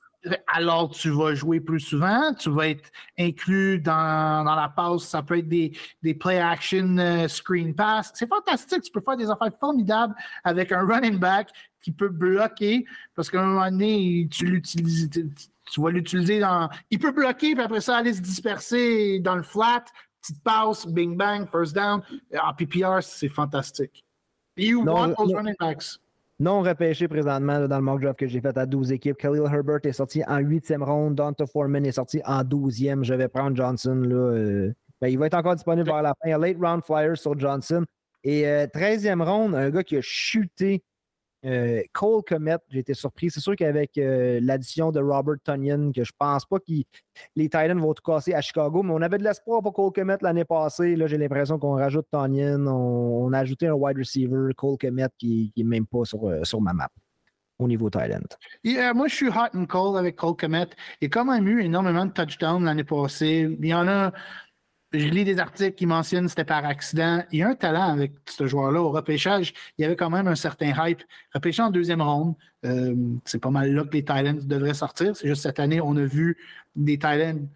Alors, 0.48 0.90
tu 0.90 1.10
vas 1.10 1.36
jouer 1.36 1.60
plus 1.62 1.80
souvent, 1.80 2.34
tu 2.34 2.50
vas 2.50 2.70
être 2.70 2.90
inclus 3.18 3.80
dans, 3.80 4.44
dans 4.44 4.56
la 4.56 4.68
passe. 4.68 5.04
Ça 5.04 5.22
peut 5.22 5.38
être 5.38 5.48
des, 5.48 5.72
des 6.02 6.14
play 6.16 6.40
action 6.40 6.98
euh, 6.98 7.28
screen 7.28 7.74
pass. 7.74 8.12
C'est 8.14 8.28
fantastique. 8.28 8.82
Tu 8.82 8.92
peux 8.92 9.00
faire 9.00 9.16
des 9.16 9.30
affaires 9.30 9.52
formidables 9.60 10.16
avec 10.44 10.72
un 10.72 10.86
running 10.86 11.18
back 11.18 11.50
qui 11.82 11.92
peut 11.92 12.10
bloquer 12.10 12.86
parce 13.16 13.30
qu'à 13.30 13.42
un 13.42 13.46
moment 13.46 13.70
donné, 13.72 14.28
tu 14.30 14.48
l'utilises. 14.48 15.10
Tu, 15.10 15.30
tu 15.72 15.82
vas 15.82 15.92
l'utiliser 15.92 16.40
dans. 16.40 16.70
Il 16.90 17.00
peut 17.00 17.12
bloquer, 17.12 17.54
puis 17.54 17.64
après 17.64 17.82
ça, 17.82 17.98
aller 17.98 18.14
se 18.14 18.22
disperser 18.22 19.20
dans 19.20 19.36
le 19.36 19.44
flat. 19.44 19.86
Petite 20.22 20.44
passe, 20.44 20.86
bing 20.88 21.16
bang, 21.16 21.48
first 21.50 21.74
down. 21.74 22.02
En 22.42 22.54
PPR, 22.54 23.02
c'est 23.02 23.30
fantastique. 23.30 24.04
You 24.58 24.84
Non, 24.84 24.94
want 24.94 25.14
those 25.16 25.28
non. 25.30 25.38
running 25.38 25.56
backs? 25.60 26.00
Non 26.40 26.62
repêché 26.62 27.08
présentement 27.08 27.68
dans 27.68 27.78
le 27.78 27.82
mock 27.82 28.00
draft 28.00 28.20
que 28.20 28.28
j'ai 28.28 28.42
fait 28.42 28.56
à 28.56 28.68
12 28.68 28.92
équipes. 28.92 29.18
Khalil 29.18 29.42
Herbert 29.52 29.80
est 29.84 29.94
sorti 29.94 30.24
en 30.28 30.40
8e 30.40 30.84
ronde. 30.84 31.20
Foreman 31.52 31.84
est 31.84 31.94
sorti 31.94 32.22
en 32.26 32.44
12e. 32.44 33.04
Je 33.04 33.16
vais 33.16 33.28
prendre 33.28 33.56
Johnson. 33.58 33.96
Là, 33.96 34.16
euh, 34.16 34.74
ben, 35.02 35.08
il 35.08 35.18
va 35.18 35.26
être 35.26 35.34
encore 35.34 35.56
disponible 35.56 35.88
vers 35.88 36.04
la 36.04 36.14
fin. 36.24 36.38
Late 36.38 36.58
round 36.62 36.84
flyers 36.84 37.18
sur 37.18 37.38
Johnson. 37.40 37.84
Et 38.24 38.48
euh, 38.48 38.68
13e 38.68 39.24
ronde, 39.24 39.56
un 39.56 39.72
gars 39.72 39.84
qui 39.84 39.98
a 39.98 40.02
chuté. 40.02 40.84
Euh, 41.48 41.82
Cole 41.94 42.24
Comet, 42.24 42.58
j'ai 42.70 42.80
été 42.80 42.94
surpris. 42.94 43.30
C'est 43.30 43.40
sûr 43.40 43.56
qu'avec 43.56 43.98
euh, 43.98 44.40
l'addition 44.42 44.92
de 44.92 45.00
Robert 45.00 45.38
Tunyon, 45.44 45.92
que 45.94 46.04
je 46.04 46.12
pense 46.18 46.46
pas 46.46 46.60
que 46.60 46.66
les 47.36 47.46
Titans 47.46 47.80
vont 47.80 47.94
tout 47.94 48.04
casser 48.04 48.34
à 48.34 48.42
Chicago, 48.42 48.84
mais 48.84 48.92
on 48.94 49.02
avait 49.02 49.18
de 49.18 49.24
l'espoir 49.24 49.62
pour 49.62 49.74
Cole 49.74 49.94
Comet 49.94 50.18
l'année 50.22 50.46
passée. 50.46 50.96
Là, 50.96 51.08
j'ai 51.08 51.18
l'impression 51.18 51.58
qu'on 51.58 51.76
rajoute 51.76 52.08
Tunyon. 52.12 52.68
On, 52.68 53.32
a 53.34 53.40
ajouté 53.40 53.68
un 53.68 53.74
wide 53.74 53.98
receiver, 53.98 54.54
Cole 54.56 54.78
Comet, 54.78 55.08
qui 55.18 55.54
n'est 55.56 55.64
même 55.64 55.86
pas 55.86 56.04
sur, 56.04 56.28
euh, 56.28 56.44
sur 56.44 56.60
ma 56.62 56.74
map 56.74 56.90
au 57.60 57.68
niveau 57.68 57.90
Thailand. 57.90 58.28
Moi, 58.64 59.08
je 59.08 59.16
suis 59.16 59.30
hot 59.30 59.56
and 59.56 59.66
cold 59.66 59.98
avec 59.98 60.16
Cole 60.16 60.36
Komet. 60.36 60.68
Il 61.02 61.06
a 61.06 61.10
quand 61.10 61.26
même 61.26 61.48
eu 61.48 61.64
énormément 61.64 62.06
de 62.06 62.12
touchdowns 62.12 62.64
l'année 62.64 62.84
passée. 62.84 63.58
Il 63.60 63.66
y 63.66 63.74
en 63.74 63.88
a, 63.88 64.12
je 64.94 65.06
lis 65.06 65.26
des 65.26 65.40
articles 65.40 65.76
qui 65.76 65.86
mentionnent 65.86 66.26
que 66.26 66.30
c'était 66.30 66.46
par 66.46 66.66
accident. 66.66 67.24
Il 67.32 67.40
y 67.40 67.44
a 67.44 67.50
un 67.50 67.56
talent 67.56 67.92
avec 67.92 68.14
ce 68.26 68.48
joueur-là. 68.48 68.82
Au 68.82 68.92
repêchage, 68.92 69.54
il 69.78 69.82
y 69.82 69.86
avait 69.86 69.96
quand 69.96 70.10
même 70.10 70.28
un 70.28 70.36
certain 70.36 70.72
hype. 70.88 71.04
Repêché 71.34 71.62
en 71.62 71.72
deuxième 71.72 72.02
ronde, 72.02 72.36
euh, 72.66 72.96
c'est 73.26 73.40
pas 73.40 73.50
mal 73.50 73.74
là 73.74 73.84
que 73.84 73.94
les 73.94 74.04
Titans 74.04 74.40
devraient 74.40 74.74
sortir. 74.74 75.16
C'est 75.16 75.28
juste 75.28 75.44
cette 75.44 75.60
année, 75.60 75.82
on 75.82 75.96
a 75.98 76.06
vu 76.06 76.38
des 76.76 76.98
Titans 76.98 77.48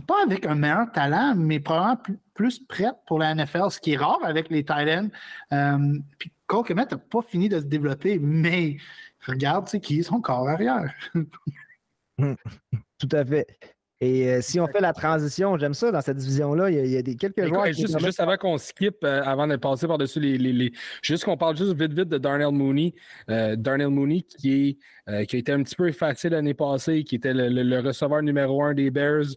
pas 0.00 0.22
avec 0.22 0.46
un 0.46 0.54
meilleur 0.54 0.90
talent, 0.92 1.34
mais 1.36 1.60
probablement 1.60 1.96
plus, 1.96 2.18
plus 2.34 2.58
prête 2.60 2.96
pour 3.06 3.18
la 3.18 3.34
NFL, 3.34 3.70
ce 3.70 3.78
qui 3.78 3.92
est 3.92 3.96
rare 3.96 4.20
avec 4.22 4.48
les 4.50 4.64
Titans. 4.64 5.10
Euh, 5.52 5.98
puis 6.18 6.32
Cole 6.46 6.74
n'a 6.74 6.86
pas 6.86 7.22
fini 7.22 7.48
de 7.48 7.60
se 7.60 7.64
développer, 7.64 8.18
mais 8.18 8.76
regarde 9.26 9.68
qui 9.80 10.00
est 10.00 10.02
son 10.02 10.20
corps 10.20 10.48
arrière. 10.48 10.92
Tout 12.18 13.08
à 13.12 13.24
fait. 13.24 13.46
Et 14.02 14.28
euh, 14.28 14.40
si 14.40 14.58
on 14.58 14.66
fait 14.66 14.80
la 14.80 14.92
transition, 14.92 15.56
j'aime 15.56 15.74
ça 15.74 15.92
dans 15.92 16.00
cette 16.00 16.16
division-là. 16.16 16.70
Il, 16.70 16.88
y 16.88 16.96
a, 16.96 17.02
des, 17.02 17.14
quelques 17.14 17.46
joueurs. 17.46 17.66
Qui 17.66 17.82
juste, 17.82 17.96
juste, 18.00 18.18
avant 18.18 18.36
qu'on 18.36 18.58
skip, 18.58 18.96
euh, 19.04 19.22
avant 19.24 19.46
de 19.46 19.54
passer 19.54 19.86
par-dessus 19.86 20.18
les, 20.18 20.38
les, 20.38 20.72
Juste 21.02 21.24
qu'on 21.24 21.36
parle 21.36 21.56
juste 21.56 21.80
vite, 21.80 21.92
vite 21.92 22.08
de 22.08 22.18
Darnell 22.18 22.50
Mooney. 22.50 22.94
Euh, 23.30 23.54
Darnell 23.54 23.90
Mooney 23.90 24.22
qui, 24.22 24.78
est, 25.06 25.26
qui 25.26 25.36
a 25.36 25.38
été 25.38 25.52
un 25.52 25.62
petit 25.62 25.76
peu 25.76 25.86
effacé 25.86 26.28
l'année 26.28 26.52
passée, 26.52 27.04
qui 27.04 27.14
était 27.14 27.32
le, 27.32 27.78
receveur 27.78 28.22
numéro 28.22 28.64
un 28.64 28.74
des 28.74 28.90
Bears, 28.90 29.36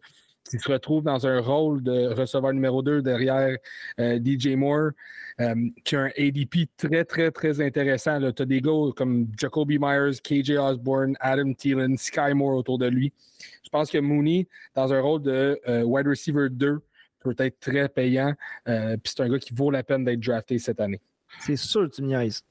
qui 0.49 0.59
se 0.59 0.71
retrouve 0.71 1.03
dans 1.03 1.25
un 1.25 1.39
rôle 1.39 1.81
de 1.81 2.13
receveur 2.13 2.53
numéro 2.53 2.81
2 2.81 3.01
derrière 3.01 3.57
DJ 3.97 4.49
Moore, 4.55 4.91
qui 5.83 5.95
a 5.95 6.01
un 6.01 6.11
ADP 6.17 6.69
très, 6.77 7.03
très, 7.03 7.31
très 7.31 7.61
intéressant. 7.61 8.19
Tu 8.31 8.41
as 8.41 8.45
des 8.45 8.61
gars 8.61 8.91
comme 8.95 9.27
Jacoby 9.37 9.79
Myers, 9.79 10.19
KJ 10.23 10.51
Osborne, 10.51 11.15
Adam 11.19 11.53
Thielen, 11.53 11.97
Sky 11.97 12.33
Moore 12.33 12.57
autour 12.57 12.77
de 12.77 12.85
lui. 12.85 13.11
Je 13.63 13.69
pense 13.69 13.89
que 13.89 13.97
Mooney, 13.97 14.47
dans 14.73 14.93
un 14.93 15.01
rôle 15.01 15.21
de 15.21 15.59
euh, 15.67 15.83
wide 15.83 16.07
receiver 16.07 16.47
2, 16.49 16.79
peut 17.19 17.35
être 17.39 17.59
très 17.59 17.89
payant. 17.89 18.33
Euh, 18.67 18.95
puis 18.97 19.13
c'est 19.15 19.23
un 19.23 19.29
gars 19.29 19.39
qui 19.39 19.53
vaut 19.53 19.71
la 19.71 19.83
peine 19.83 20.05
d'être 20.05 20.19
drafté 20.19 20.59
cette 20.59 20.79
année. 20.79 21.01
C'est 21.39 21.55
sûr, 21.55 21.89
tu 21.89 22.01
me 22.03 22.07
niaises. 22.07 22.43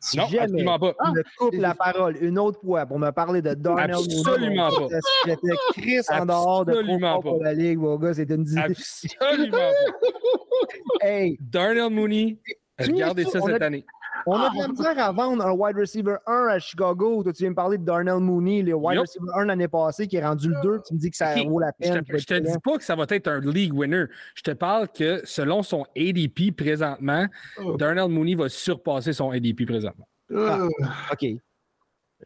Si 0.00 0.16
non, 0.16 0.26
jamais 0.28 0.64
pas. 0.64 0.78
me 0.78 1.22
coupe 1.36 1.54
la 1.54 1.74
parole 1.74 2.16
une 2.20 2.38
autre 2.38 2.60
fois 2.60 2.86
pour 2.86 2.98
me 2.98 3.10
parler 3.10 3.42
de 3.42 3.54
Darnell 3.54 3.96
Absolument 3.96 4.70
Mooney, 4.70 4.88
pas. 4.90 5.00
J'étais 5.26 5.56
Chris 5.72 6.00
en 6.10 6.24
dehors 6.26 6.64
de 6.64 6.72
Absolument 6.72 7.16
pas. 7.16 7.30
pour 7.30 7.42
la 7.42 7.52
Ligue, 7.52 7.78
mon 7.78 7.96
gars, 7.96 8.14
c'était 8.14 8.34
une 8.34 8.44
dizaine. 8.44 8.62
Absolument 8.72 9.50
pas. 9.58 11.06
hey. 11.06 11.36
Darnell 11.40 11.90
Mooney, 11.90 12.38
regardez 12.78 13.24
ça 13.24 13.40
cette 13.40 13.60
année. 13.62 13.84
On 14.26 14.40
a 14.40 14.50
de 14.50 14.58
la 14.58 14.68
misère 14.68 14.98
à 14.98 15.12
vendre 15.12 15.44
un 15.44 15.52
wide 15.52 15.76
receiver 15.76 16.16
1 16.26 16.46
à 16.50 16.58
Chicago. 16.58 17.22
Toi, 17.22 17.32
tu 17.32 17.42
viens 17.42 17.50
me 17.50 17.54
parler 17.54 17.78
de 17.78 17.84
Darnell 17.84 18.20
Mooney, 18.20 18.62
le 18.62 18.74
wide 18.74 19.00
receiver 19.00 19.30
1 19.34 19.44
l'année 19.46 19.68
passée 19.68 20.06
qui 20.06 20.16
est 20.16 20.24
rendu 20.24 20.48
le 20.48 20.56
2. 20.62 20.80
Tu 20.86 20.94
me 20.94 20.98
dis 20.98 21.10
que 21.10 21.16
ça 21.16 21.34
vaut 21.44 21.58
la 21.58 21.72
peine. 21.72 22.02
Je 22.08 22.24
te, 22.24 22.34
te 22.34 22.38
dis 22.38 22.58
pas 22.62 22.78
que 22.78 22.84
ça 22.84 22.96
va 22.96 23.04
être 23.08 23.28
un 23.28 23.40
league 23.40 23.74
winner. 23.74 24.04
Je 24.34 24.42
te 24.42 24.50
parle 24.52 24.88
que 24.88 25.20
selon 25.24 25.62
son 25.62 25.84
ADP 25.96 26.56
présentement, 26.56 27.26
oh. 27.58 27.76
Darnell 27.76 28.08
Mooney 28.08 28.34
va 28.34 28.48
surpasser 28.48 29.12
son 29.12 29.30
ADP 29.30 29.66
présentement. 29.66 30.08
Ah, 30.34 30.66
OK. 31.12 31.26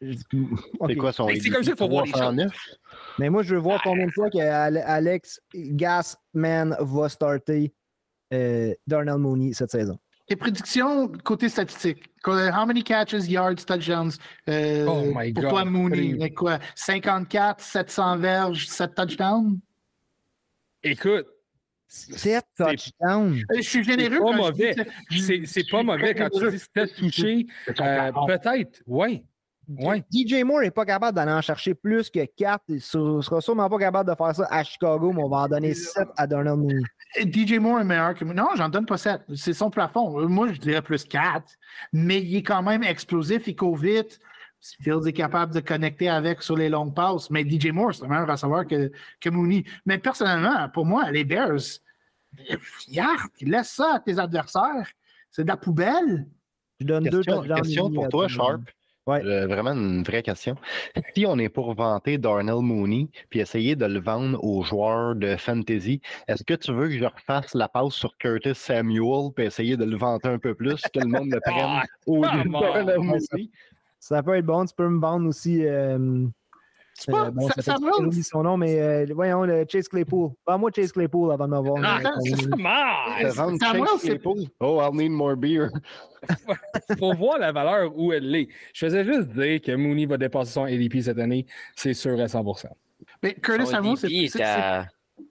C'est 0.00 0.96
quoi 0.96 1.12
son 1.12 1.28
C'est 1.28 1.50
comme 1.50 1.64
ça 1.64 1.72
qu'il 1.72 1.78
faut 1.78 1.88
voir 1.88 2.04
les 2.04 2.12
choses. 2.12 2.52
Mais 3.18 3.28
moi, 3.28 3.42
je 3.42 3.54
veux 3.54 3.60
voir 3.60 3.80
combien 3.82 4.06
de 4.06 4.12
fois 4.12 4.30
qu'Alex 4.30 5.40
Gasman 5.54 6.76
va 6.80 7.08
starter 7.08 7.74
euh, 8.32 8.72
Darnell 8.86 9.18
Mooney 9.18 9.52
cette 9.52 9.70
saison. 9.70 9.98
Tes 10.30 10.36
prédictions 10.36 11.08
côté 11.24 11.48
statistique. 11.48 12.04
How 12.24 12.64
many 12.64 12.84
catches, 12.84 13.26
yards, 13.26 13.66
touchdowns 13.66 14.16
euh, 14.48 14.86
oh 14.86 15.12
my 15.12 15.32
pour 15.32 15.42
God. 15.42 15.50
toi, 15.50 15.64
Mooney? 15.64 16.30
Quoi? 16.30 16.60
54, 16.76 17.60
700 17.60 18.18
verges, 18.18 18.68
7 18.68 18.94
touchdowns? 18.94 19.58
Écoute. 20.84 21.26
7 21.88 22.44
touchdowns. 22.56 23.42
Je 23.56 23.60
suis 23.60 23.82
généreux. 23.82 24.18
C'est 24.18 24.22
pas 24.22 24.36
mauvais. 24.36 24.76
C'est 25.46 25.68
pas 25.68 25.82
mauvais 25.82 26.14
quand 26.14 26.28
tu 26.30 26.48
dis 26.48 26.62
7 26.76 26.94
touchés. 26.94 27.46
Euh, 27.80 28.12
Peut-être, 28.28 28.82
oui. 28.86 29.26
Ouais. 29.66 30.04
DJ 30.12 30.44
Moore 30.44 30.60
n'est 30.60 30.70
pas 30.70 30.84
capable 30.84 31.16
d'aller 31.16 31.32
en 31.32 31.42
chercher 31.42 31.74
plus 31.74 32.08
que 32.08 32.24
4. 32.24 32.62
Il 32.68 32.74
ne 32.76 33.20
sera 33.20 33.40
sûrement 33.40 33.68
pas 33.68 33.78
capable 33.78 34.08
de 34.08 34.14
faire 34.14 34.32
ça 34.36 34.46
à 34.48 34.62
Chicago, 34.62 35.12
mais 35.12 35.24
on 35.24 35.28
va 35.28 35.38
en 35.38 35.48
donner 35.48 35.74
7 35.74 36.06
à 36.16 36.28
Darnell 36.28 36.54
Mooney. 36.54 36.82
DJ 37.16 37.54
Moore 37.54 37.80
est 37.80 37.84
meilleur 37.84 38.14
que 38.14 38.24
moi. 38.24 38.34
Non, 38.34 38.48
j'en 38.56 38.68
donne 38.68 38.86
pas 38.86 38.98
7. 38.98 39.22
C'est 39.34 39.52
son 39.52 39.70
plafond. 39.70 40.28
Moi, 40.28 40.52
je 40.52 40.60
dirais 40.60 40.82
plus 40.82 41.04
4. 41.04 41.44
Mais 41.92 42.20
il 42.20 42.36
est 42.36 42.42
quand 42.42 42.62
même 42.62 42.82
explosif, 42.82 43.46
il 43.46 43.56
court 43.56 43.76
vite. 43.76 44.20
Fields 44.82 45.06
est 45.06 45.12
capable 45.12 45.54
de 45.54 45.60
connecter 45.60 46.08
avec 46.08 46.42
sur 46.42 46.56
les 46.56 46.68
longues 46.68 46.94
passes. 46.94 47.30
Mais 47.30 47.42
DJ 47.42 47.68
Moore, 47.72 47.94
c'est 47.94 48.04
un 48.04 48.08
meilleur 48.08 48.38
savoir 48.38 48.66
que, 48.66 48.92
que 49.20 49.30
Mooney. 49.30 49.64
Mais 49.86 49.98
personnellement, 49.98 50.68
pour 50.68 50.84
moi, 50.84 51.10
les 51.10 51.24
Bears, 51.24 51.80
yark, 52.88 53.32
laisse 53.40 53.70
ça 53.70 53.94
à 53.94 54.00
tes 54.00 54.18
adversaires. 54.18 54.88
C'est 55.30 55.42
de 55.42 55.48
la 55.48 55.56
poubelle. 55.56 56.26
Je 56.78 56.86
donne 56.86 57.04
question, 57.04 57.42
deux 57.42 57.54
question 57.54 57.90
pour 57.90 58.08
toi, 58.08 58.28
Sharp. 58.28 58.62
Euh, 59.18 59.46
vraiment 59.46 59.72
une 59.72 60.02
vraie 60.02 60.22
question. 60.22 60.56
Si 61.14 61.26
on 61.26 61.38
est 61.38 61.48
pour 61.48 61.74
vanter 61.74 62.18
Darnell 62.18 62.62
Mooney 62.62 63.08
puis 63.28 63.40
essayer 63.40 63.76
de 63.76 63.86
le 63.86 64.00
vendre 64.00 64.42
aux 64.42 64.62
joueurs 64.62 65.14
de 65.14 65.36
fantasy, 65.36 66.00
est-ce 66.28 66.44
que 66.44 66.54
tu 66.54 66.72
veux 66.72 66.88
que 66.88 66.98
je 66.98 67.04
refasse 67.04 67.54
la 67.54 67.68
passe 67.68 67.94
sur 67.94 68.16
Curtis 68.18 68.54
Samuel 68.54 69.30
puis 69.34 69.46
essayer 69.46 69.76
de 69.76 69.84
le 69.84 69.96
vanter 69.96 70.28
un 70.28 70.38
peu 70.38 70.54
plus, 70.54 70.80
que 70.82 71.00
le 71.00 71.06
monde 71.06 71.30
le 71.32 71.40
prenne 71.44 71.56
ah, 71.58 71.84
au 72.06 72.22
Darnell 72.22 72.98
Mooney? 72.98 73.50
Ça 73.98 74.22
peut 74.22 74.34
être 74.34 74.46
bon. 74.46 74.64
Tu 74.64 74.74
peux 74.74 74.88
me 74.88 74.98
vendre 74.98 75.28
aussi. 75.28 75.64
Euh, 75.66 76.26
pas, 77.06 77.26
euh, 77.26 77.48
ça, 77.54 77.62
ça 77.62 77.76
son 78.22 78.42
nom, 78.42 78.56
mais 78.56 78.80
euh, 78.80 79.06
voyons, 79.14 79.44
le 79.44 79.64
Chase 79.68 79.88
Claypool. 79.88 80.30
Vends-moi 80.46 80.70
Chase 80.74 80.92
Claypool 80.92 81.32
avant 81.32 81.46
de 81.46 81.50
m'avoir. 81.50 81.82
Ah, 81.84 82.00
ça 83.30 83.46
Chase 83.58 84.00
Claypool. 84.00 84.46
Oh, 84.60 84.80
I'll 84.80 84.94
need 84.94 85.12
more 85.12 85.36
beer. 85.36 85.70
faut 86.98 87.14
voir 87.14 87.38
la 87.38 87.52
valeur 87.52 87.92
où 87.96 88.12
elle 88.12 88.34
est. 88.34 88.48
Je 88.74 88.86
faisais 88.86 89.04
juste 89.04 89.28
dire 89.28 89.60
que 89.60 89.74
Mooney 89.74 90.06
va 90.06 90.18
dépasser 90.18 90.52
son 90.52 90.64
ADP 90.64 91.00
cette 91.00 91.18
année. 91.18 91.46
C'est 91.76 91.94
sûr 91.94 92.20
à 92.20 92.26
100%. 92.26 92.66
Mais 93.22 93.34
Curtis 93.34 93.66
Samuel, 93.66 93.96
c'est. 93.96 94.42
à 94.42 94.86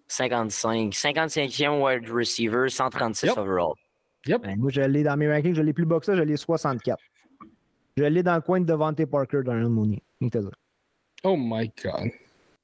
55. 0.07 0.93
55e 0.93 1.82
wide 1.82 2.09
receiver, 2.09 2.70
136 2.70 3.30
overall. 3.38 3.74
Yep. 4.26 4.41
Ben, 4.43 4.59
moi, 4.59 4.70
je 4.72 4.82
l'ai 4.82 5.03
dans 5.03 5.17
mes 5.17 5.32
rankings, 5.32 5.55
je 5.55 5.61
l'ai 5.61 5.74
plus 5.74 5.86
bas 5.86 5.99
que 5.99 6.05
ça, 6.05 6.15
je 6.15 6.22
l'ai 6.22 6.38
64. 6.38 6.99
Je 7.97 8.03
l'ai 8.03 8.24
dans 8.24 8.36
le 8.36 8.41
coin 8.41 8.59
de 8.59 8.65
Devante 8.65 9.03
Parker 9.05 9.41
dans 9.43 9.53
le 9.53 9.70
Mooney. 9.70 10.01
Oh 11.24 11.36
my 11.38 11.72
God. 11.84 12.11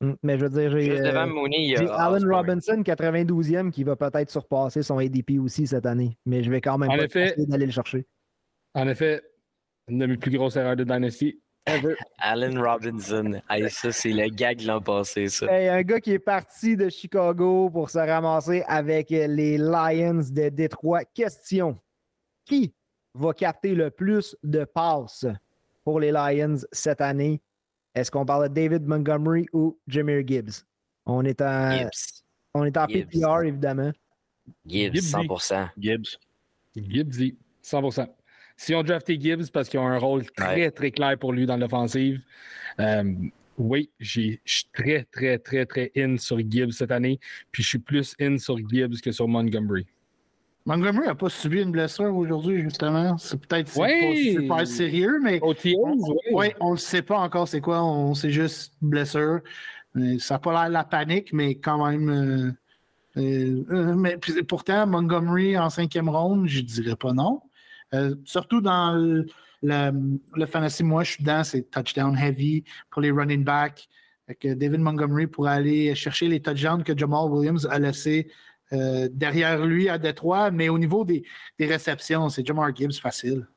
Mm, 0.01 0.13
mais 0.23 0.37
je 0.37 0.45
veux 0.45 0.49
dire, 0.49 0.71
j'ai 0.71 0.91
euh, 0.91 1.93
Allen 1.97 2.29
Robinson, 2.29 2.81
92e, 2.81 3.71
qui 3.71 3.83
va 3.83 3.95
peut-être 3.95 4.29
surpasser 4.29 4.83
son 4.83 4.97
ADP 4.97 5.39
aussi 5.39 5.67
cette 5.67 5.85
année. 5.85 6.17
Mais 6.25 6.43
je 6.43 6.51
vais 6.51 6.61
quand 6.61 6.77
même 6.77 6.89
pas 6.89 7.03
essayer 7.03 7.45
d'aller 7.45 7.65
le 7.65 7.71
chercher. 7.71 8.05
En 8.73 8.87
effet, 8.87 9.21
une 9.87 9.99
de 9.99 10.05
mes 10.05 10.17
plus 10.17 10.31
grosses 10.31 10.57
erreurs 10.57 10.75
de 10.75 10.83
Dynasty 10.83 11.39
ever. 11.65 11.95
Allen 12.19 12.59
Robinson. 12.59 13.39
ça, 13.69 13.91
c'est 13.91 14.11
le 14.11 14.27
gag 14.29 14.61
l'an 14.61 14.81
passé, 14.81 15.29
ça. 15.29 15.47
un 15.49 15.81
gars 15.81 15.99
qui 16.01 16.11
est 16.11 16.19
parti 16.19 16.75
de 16.75 16.89
Chicago 16.89 17.69
pour 17.69 17.89
se 17.89 17.99
ramasser 17.99 18.63
avec 18.67 19.09
les 19.09 19.57
Lions 19.57 20.23
de 20.31 20.49
Détroit. 20.49 21.05
Question. 21.05 21.77
Qui 22.45 22.73
va 23.13 23.33
capter 23.33 23.73
le 23.73 23.89
plus 23.89 24.35
de 24.43 24.65
passes 24.65 25.25
pour 25.83 25.99
les 25.99 26.11
Lions 26.11 26.57
cette 26.71 27.01
année? 27.01 27.41
Est-ce 27.95 28.11
qu'on 28.11 28.25
parle 28.25 28.49
de 28.49 28.53
David 28.53 28.85
Montgomery 28.85 29.47
ou 29.53 29.79
Jameer 29.87 30.27
Gibbs? 30.27 30.65
On 31.05 31.23
est 31.23 31.41
en, 31.41 31.71
Gibbs. 31.71 32.23
On 32.53 32.65
est 32.65 32.77
en 32.77 32.87
PPR, 32.87 33.43
évidemment. 33.45 33.91
Gibbs, 34.65 34.95
100%. 34.95 35.69
Gibbs. 35.77 36.17
Gibbs, 36.75 37.35
100%. 37.63 38.07
Si 38.57 38.75
on 38.75 38.83
drafté 38.83 39.19
Gibbs 39.19 39.49
parce 39.51 39.69
qu'ils 39.69 39.79
ont 39.79 39.87
un 39.87 39.97
rôle 39.97 40.25
très, 40.31 40.71
très 40.71 40.91
clair 40.91 41.17
pour 41.17 41.33
lui 41.33 41.45
dans 41.45 41.57
l'offensive, 41.57 42.23
euh, 42.79 43.13
oui, 43.57 43.89
je 43.99 44.37
suis 44.45 44.65
très, 44.73 45.03
très, 45.05 45.39
très, 45.39 45.65
très 45.65 45.91
in 45.97 46.17
sur 46.17 46.39
Gibbs 46.39 46.71
cette 46.71 46.91
année. 46.91 47.19
Puis 47.51 47.63
je 47.63 47.69
suis 47.69 47.79
plus 47.79 48.15
in 48.19 48.37
sur 48.37 48.57
Gibbs 48.57 48.99
que 49.01 49.11
sur 49.11 49.27
Montgomery. 49.27 49.85
Montgomery 50.67 51.05
n'a 51.05 51.15
pas 51.15 51.29
subi 51.29 51.61
une 51.61 51.71
blessure 51.71 52.15
aujourd'hui, 52.15 52.61
justement. 52.61 53.17
C'est 53.19 53.39
peut-être 53.39 53.71
pas 53.71 53.87
super 54.15 54.67
sérieux, 54.67 55.19
mais 55.21 55.39
on, 55.43 55.53
oui. 56.31 56.47
on 56.59 56.71
ne 56.71 56.77
sait 56.77 57.03
pas 57.03 57.19
encore 57.19 57.47
c'est 57.47 57.61
quoi. 57.61 57.83
On 57.83 58.15
sait 58.15 58.31
juste 58.31 58.73
blessure. 58.81 59.41
ça 60.17 60.35
n'a 60.35 60.39
pas 60.39 60.53
l'air 60.53 60.67
de 60.69 60.73
la 60.73 60.83
panique, 60.83 61.33
mais 61.33 61.55
quand 61.55 61.85
même. 61.87 62.09
Euh, 62.09 62.51
euh, 63.17 63.63
euh, 63.69 63.95
mais 63.95 64.17
pourtant, 64.47 64.87
Montgomery 64.87 65.57
en 65.57 65.69
cinquième 65.69 66.09
ronde, 66.09 66.47
je 66.47 66.61
ne 66.61 66.65
dirais 66.65 66.95
pas 66.95 67.13
non. 67.13 67.41
surtout 68.25 68.59
dans 68.59 68.93
le, 68.93 69.27
le, 69.61 70.45
fantasy, 70.47 70.83
moi, 70.83 71.03
je 71.03 71.11
suis 71.11 71.23
dedans, 71.23 71.43
c'est 71.43 71.69
touchdown 71.69 72.17
heavy 72.17 72.63
pour 72.89 73.03
les 73.03 73.11
running 73.11 73.43
backs. 73.43 73.87
David 74.43 74.79
Montgomery 74.79 75.27
pourrait 75.27 75.53
aller 75.53 75.93
chercher 75.93 76.27
les 76.27 76.41
touchdowns 76.41 76.83
que 76.83 76.97
Jamal 76.97 77.29
Williams 77.29 77.67
a 77.69 77.77
laissés 77.77 78.27
euh, 78.73 79.07
derrière 79.11 79.63
lui 79.63 79.89
à 79.89 79.97
Détroit, 79.97 80.49
mais 80.49 80.69
au 80.69 80.79
niveau 80.79 81.05
des, 81.05 81.23
réceptions, 81.59 82.29
c'est 82.29 82.45
Jamar 82.45 82.75
Gibbs 82.75 82.99
facile. 82.99 83.47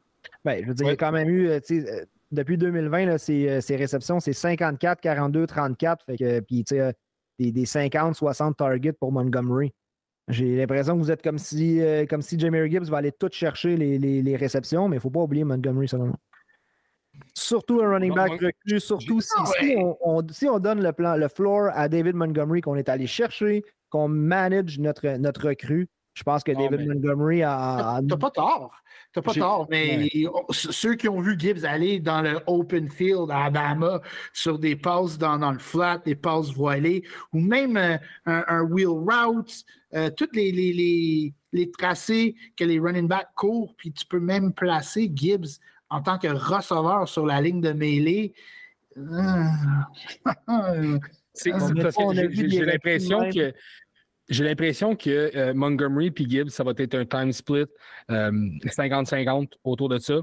Ben, 0.45 0.63
je 0.63 0.69
veux 0.69 0.75
dire, 0.75 0.87
il 0.87 0.91
y 0.91 0.93
a 0.93 0.97
quand 0.97 1.13
même 1.13 1.31
eu, 1.31 1.49
euh, 1.49 1.61
euh, 1.71 2.05
depuis 2.31 2.59
2020, 2.59 3.17
ses, 3.17 3.77
réceptions, 3.77 4.21
c'est 4.21 4.35
54, 4.35 5.01
42, 5.01 5.47
34. 5.47 6.05
Fait 6.05 6.17
que, 6.17 6.41
puis, 6.41 6.65
des, 7.39 7.53
des 7.53 7.65
50, 7.65 8.17
60 8.17 8.57
targets 8.57 8.93
pour 8.93 9.13
Montgomery. 9.13 9.73
J'ai 10.29 10.57
l'impression 10.57 10.95
que 10.95 11.03
vous 11.03 11.11
êtes 11.11 11.23
comme 11.23 11.39
si, 11.39 11.81
comme 12.11 12.21
si 12.21 12.39
Jamie 12.39 12.71
Gibbs 12.71 12.91
va 12.91 12.99
aller 12.99 13.13
tout 13.13 13.31
chercher 13.33 13.77
les, 13.79 14.37
réceptions, 14.37 14.89
mais 14.89 14.97
il 14.97 14.99
ne 14.99 15.03
faut 15.03 15.11
pas 15.11 15.21
oublier 15.21 15.45
Montgomery, 15.45 15.89
selon 15.89 16.09
moi. 16.09 16.17
Surtout 17.35 17.81
un 17.81 17.89
running 17.89 18.15
back 18.15 18.33
recru, 18.33 18.79
surtout 18.79 19.21
si, 19.21 19.31
si, 19.59 19.77
on, 19.79 20.23
si, 20.31 20.49
on, 20.49 20.59
donne 20.59 20.83
le, 20.83 20.93
plan, 20.93 21.17
le 21.17 21.29
floor 21.29 21.71
à 21.73 21.89
David 21.89 22.15
Montgomery 22.15 22.61
qu'on 22.61 22.77
est 22.77 22.89
allé 22.89 23.07
chercher, 23.07 23.65
qu'on 23.91 24.09
manage 24.09 24.79
notre, 24.79 25.19
notre 25.19 25.49
recrue. 25.49 25.89
Je 26.19 26.25
pense 26.25 26.43
que 26.43 26.51
David 26.51 26.89
Montgomery 26.89 27.45
a. 27.45 28.01
T'as 28.09 28.17
pas 28.17 28.31
tort. 28.31 28.75
T'as 29.13 29.23
pas 29.23 29.35
tort. 29.35 29.69
Mais 29.71 30.11
ceux 30.51 30.97
qui 30.97 31.09
ont 31.09 31.21
vu 31.21 31.39
Gibbs 31.39 31.65
aller 31.65 32.01
dans 32.01 32.23
le 32.23 32.41
open 32.49 32.91
field 32.91 33.31
à 33.31 33.45
Alabama 33.45 34.01
sur 34.33 34.59
des 34.59 34.75
passes 34.75 35.17
dans, 35.17 35.39
dans 35.39 35.53
le 35.53 35.61
flat, 35.61 36.03
des 36.05 36.17
passes 36.17 36.53
voilées, 36.53 37.05
ou 37.33 37.39
même 37.39 37.77
euh, 37.77 37.97
un, 38.25 38.63
wheel 38.63 38.89
route, 38.89 39.65
euh, 39.95 40.11
tous 40.11 40.29
les, 40.33 40.51
les, 40.51 41.33
les, 41.53 41.71
tracés 41.71 42.35
que 42.57 42.65
les 42.65 42.81
running 42.81 43.07
backs 43.07 43.31
courent, 43.37 43.77
puis 43.77 43.93
tu 43.93 44.05
peux 44.05 44.19
même 44.19 44.53
placer 44.53 45.13
Gibbs 45.15 45.61
en 45.89 46.03
tant 46.03 46.19
que 46.19 46.27
receveur 46.27 47.09
sur 47.09 47.27
la 47.27 47.41
ligne 47.41 47.61
de 47.61 47.73
mêlée. 47.73 48.35
C'est 51.39 51.53
j'ai 52.31 52.65
l'impression 52.65 53.31
que 53.31 53.53
j'ai 54.29 54.45
l'impression 54.45 54.95
que 54.95 55.35
euh, 55.37 55.55
Montgomery 55.55 56.13
et 56.15 56.29
Gibbs, 56.29 56.51
ça 56.51 56.63
va 56.63 56.73
être 56.77 56.95
un 56.95 57.07
time 57.07 57.33
split 57.33 57.65
50-50 58.11 59.43
euh, 59.43 59.47
autour 59.65 59.89
de 59.89 59.99
ça. 59.99 60.21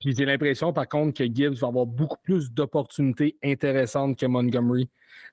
Puis 0.00 0.14
j'ai 0.16 0.24
l'impression, 0.24 0.72
par 0.72 0.88
contre, 0.88 1.18
que 1.18 1.24
Gibbs 1.24 1.58
va 1.60 1.68
avoir 1.68 1.86
beaucoup 1.86 2.16
plus 2.22 2.50
d'opportunités 2.50 3.36
intéressantes 3.42 4.18
que 4.18 4.26
Montgomery. 4.26 4.88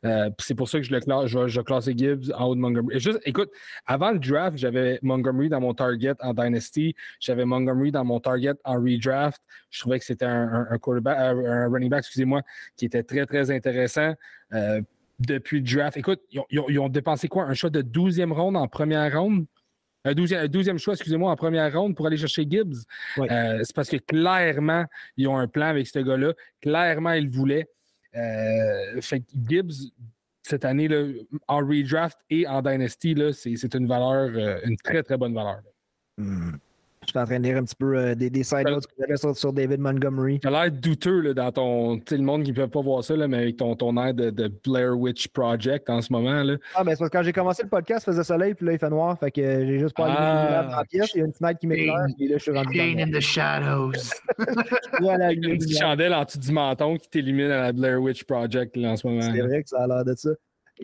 Euh, 0.06 0.30
c'est 0.40 0.56
pour 0.56 0.70
ça 0.70 0.80
que 0.80 0.86
je 0.86 0.92
le 0.92 1.00
classe, 1.00 1.28
je, 1.28 1.48
je 1.48 1.62
classais 1.62 1.94
Gibbs 1.96 2.32
en 2.36 2.46
haut 2.46 2.56
de 2.56 2.60
Montgomery. 2.60 3.00
juste, 3.00 3.20
écoute, 3.26 3.50
avant 3.86 4.12
le 4.12 4.20
draft, 4.20 4.58
j'avais 4.58 5.00
Montgomery 5.02 5.50
dans 5.50 5.62
mon 5.62 5.74
target 5.74 6.14
en 6.20 6.34
Dynasty, 6.34 6.96
j'avais 7.20 7.46
Montgomery 7.46 7.92
dans 7.92 8.06
mon 8.06 8.20
target 8.20 8.54
en 8.64 8.76
redraft. 8.76 9.42
Je 9.70 9.80
trouvais 9.80 10.00
que 10.00 10.06
c'était 10.06 10.26
un, 10.26 10.78
quarterback, 10.80 11.18
un 11.18 11.70
running 11.70 11.90
back, 11.90 12.00
excusez-moi, 12.00 12.42
qui 12.78 12.86
était 12.86 13.04
très, 13.04 13.26
très 13.26 13.52
intéressant 13.52 14.14
depuis 15.26 15.62
le 15.62 15.76
draft. 15.76 15.98
Écoute, 15.98 16.22
ils 16.30 16.80
ont, 16.80 16.90
dépensé 16.90 17.28
quoi? 17.28 17.46
Un 17.46 17.54
choix 17.54 17.70
de 17.70 17.82
12e 17.82 18.32
ronde 18.32 18.58
en 18.58 18.68
première 18.68 19.20
ronde? 19.20 19.46
Un 20.04 20.14
12e, 20.14 20.78
choix, 20.80 20.96
excusez-moi, 20.96 21.32
en 21.32 21.36
première 21.36 21.72
ronde 21.74 21.96
pour 21.96 22.08
aller 22.08 22.18
chercher 22.18 22.48
Gibbs? 22.50 22.86
Euh, 23.20 23.60
c'est 23.64 23.76
parce 23.76 23.90
que 23.90 23.98
clairement, 23.98 24.86
ils 25.16 25.28
ont 25.28 25.38
un 25.38 25.48
plan 25.48 25.68
avec 25.68 25.88
ce 25.88 26.00
gars-là. 26.00 26.34
Clairement, 26.60 27.12
ils 27.12 27.26
le 27.26 27.32
voulaient. 27.32 27.70
Euh, 28.16 29.00
fait 29.02 29.24
Gibbs, 29.48 29.92
cette 30.42 30.66
année, 30.66 30.88
là, 30.88 31.06
en 31.48 31.60
redraft 31.60 32.20
et 32.30 32.48
en 32.48 32.62
Dynasty, 32.62 33.16
c'est 33.34 33.76
une 33.76 33.88
valeur, 33.88 34.32
euh, 34.36 34.60
une 34.66 34.78
très, 34.78 35.04
très 35.04 35.18
bonne 35.18 35.36
valeur. 35.36 35.62
Hmm. 36.18 36.56
Je 37.12 37.20
suis 37.20 37.24
en 37.24 37.26
train 37.26 37.40
de 37.42 37.44
lire 37.44 37.58
un 37.58 37.66
petit 37.66 37.76
peu 37.76 37.98
euh, 37.98 38.16
des, 38.16 38.30
des 38.30 38.44
side 38.44 38.64
notes 38.70 38.88
que 38.88 38.94
j'avais 38.98 39.18
sur, 39.18 39.36
sur, 39.36 39.52
David 39.52 39.82
Montgomery. 39.82 40.40
Tu 40.40 40.48
as 40.48 40.52
l'air 40.52 40.72
douteux 40.72 41.20
là, 41.20 41.34
dans 41.34 41.52
ton. 41.52 41.98
Tu 41.98 42.04
sais, 42.08 42.18
le 42.18 42.24
monde 42.24 42.44
qui 42.44 42.52
ne 42.52 42.56
peut 42.56 42.70
pas 42.70 42.80
voir 42.80 43.04
ça, 43.04 43.18
là, 43.18 43.28
mais 43.28 43.40
avec 43.40 43.58
ton, 43.58 43.76
ton 43.76 43.98
air 44.02 44.14
de, 44.14 44.30
de, 44.30 44.48
Blair 44.48 44.98
Witch 44.98 45.28
Project 45.28 45.90
en 45.90 46.02
ce 46.02 46.14
moment. 46.14 46.42
Là. 46.42 46.56
Ah, 46.74 46.86
ben 46.86 46.92
c'est 46.92 47.00
parce 47.00 47.12
que 47.12 47.18
quand 47.18 47.24
j'ai 47.24 47.34
commencé 47.34 47.64
le 47.64 47.70
podcast, 47.70 48.06
il 48.08 48.12
faisait 48.12 48.24
soleil, 48.24 48.54
puis 48.54 48.66
là, 48.66 48.72
il 48.72 48.80
fait 48.80 48.90
noir. 48.90 49.20
Fait 49.20 49.30
que 49.30 49.42
j'ai 49.42 49.78
juste 49.78 49.94
pas 49.94 50.08
ah. 50.08 50.64
dans 50.64 50.78
la 50.78 50.86
pièce. 50.86 51.14
Il 51.16 51.18
y 51.18 51.22
a 51.22 51.26
une 51.26 51.34
fenêtre 51.34 51.60
qui 51.60 51.68
m'éclaire, 51.68 52.06
puis 52.16 52.30
là, 52.30 52.38
je 52.38 52.44
suis 52.44 52.52
rendu. 52.54 52.78
Pain 52.78 52.98
in 53.00 53.12
the 53.12 53.20
shadows. 53.20 53.92
une 55.02 55.58
petite 55.58 55.78
chandelle 55.78 56.14
en 56.14 56.24
dessous 56.24 56.40
du 56.40 56.54
menton 56.54 56.96
qui 56.96 57.10
t'illumine 57.10 57.52
à 57.52 57.64
la 57.64 57.74
Blair 57.74 58.02
Witch 58.02 58.24
Project 58.24 58.78
là, 58.78 58.92
en 58.92 58.96
ce 58.96 59.06
moment. 59.06 59.22
C'est 59.22 59.42
vrai 59.42 59.64
que 59.64 59.70
ça 59.70 59.84
a 59.84 59.88
l'air 59.88 60.06
de 60.06 60.16
ça. 60.16 60.30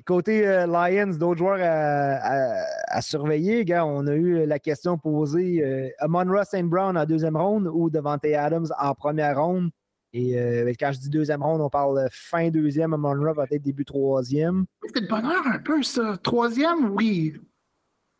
Côté 0.05 0.47
euh, 0.47 0.67
Lions, 0.67 1.17
d'autres 1.17 1.39
joueurs 1.39 1.59
à, 1.61 3.01
surveiller, 3.01 3.65
gars, 3.65 3.85
on 3.85 4.05
a 4.07 4.13
eu 4.13 4.45
la 4.45 4.59
question 4.59 4.97
posée 4.97 5.63
euh, 5.63 5.89
Amon 5.99 6.25
Ross 6.31 6.47
St. 6.47 6.65
Brown 6.65 6.97
en 6.97 7.05
deuxième 7.05 7.37
ronde 7.37 7.69
ou 7.71 7.89
Devante 7.89 8.25
Adams 8.25 8.67
en 8.79 8.93
première 8.93 9.41
ronde? 9.41 9.69
Et 10.13 10.39
euh, 10.39 10.71
quand 10.79 10.91
je 10.93 10.99
dis 10.99 11.09
deuxième 11.09 11.43
ronde, 11.43 11.61
on 11.61 11.69
parle 11.69 12.07
fin 12.11 12.49
deuxième, 12.49 12.93
Amon 12.93 13.13
Ross 13.13 13.35
peut-être 13.35 13.63
début 13.63 13.85
troisième. 13.85 14.65
C'est 14.93 15.01
le 15.01 15.07
bonheur 15.07 15.45
un 15.47 15.59
peu, 15.59 15.81
ça. 15.83 16.17
Troisième, 16.21 16.91
oui. 16.91 17.33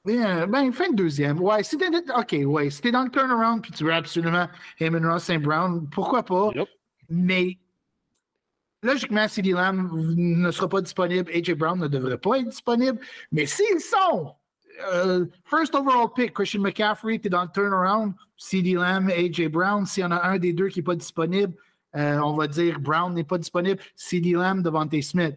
Ben, 0.06 0.48
ben 0.48 0.72
fin 0.72 0.90
de 0.90 0.96
deuxième. 0.96 1.40
Ouais, 1.42 1.64
si 1.64 1.76
OK, 1.76 2.36
ouais. 2.46 2.70
Si 2.70 2.82
t'es 2.82 2.92
dans 2.92 3.04
le 3.04 3.10
turnaround 3.10 3.62
puis 3.62 3.72
tu 3.72 3.84
veux 3.84 3.94
absolument 3.94 4.48
Amon 4.82 5.12
Ross 5.12 5.24
St. 5.24 5.42
Brown, 5.42 5.88
pourquoi 5.92 6.24
pas? 6.24 6.52
Mais 7.10 7.58
Logiquement, 8.88 9.28
CD 9.28 9.52
Lamb 9.52 9.92
ne 10.16 10.50
sera 10.50 10.70
pas 10.70 10.80
disponible, 10.80 11.30
AJ 11.34 11.56
Brown 11.56 11.78
ne 11.78 11.90
devrait 11.90 12.18
pas 12.18 12.40
être 12.40 12.48
disponible, 12.48 12.98
mais 13.34 13.46
s'ils 13.46 13.82
sont, 13.82 14.34
euh, 14.94 15.26
first 15.44 15.76
overall 15.76 16.08
pick, 16.16 16.34
Christian 16.34 16.62
McCaffrey, 16.62 17.20
tu 17.20 17.28
es 17.28 17.30
dans 17.30 17.44
le 17.44 17.50
turnaround, 17.54 18.14
CD 18.38 18.76
Lamb, 18.76 19.10
AJ 19.10 19.50
Brown, 19.50 19.86
s'il 19.86 20.04
y 20.04 20.06
en 20.06 20.12
a 20.12 20.26
un 20.30 20.38
des 20.38 20.54
deux 20.54 20.70
qui 20.70 20.80
n'est 20.80 20.86
pas 20.86 20.96
disponible, 20.96 21.54
euh, 21.98 22.18
on 22.20 22.34
va 22.34 22.48
dire 22.48 22.80
Brown 22.80 23.14
n'est 23.14 23.26
pas 23.26 23.38
disponible, 23.38 23.82
CD 23.94 24.32
Lamb 24.32 24.64
devant 24.64 24.88
T. 24.88 25.02
Smith. 25.02 25.36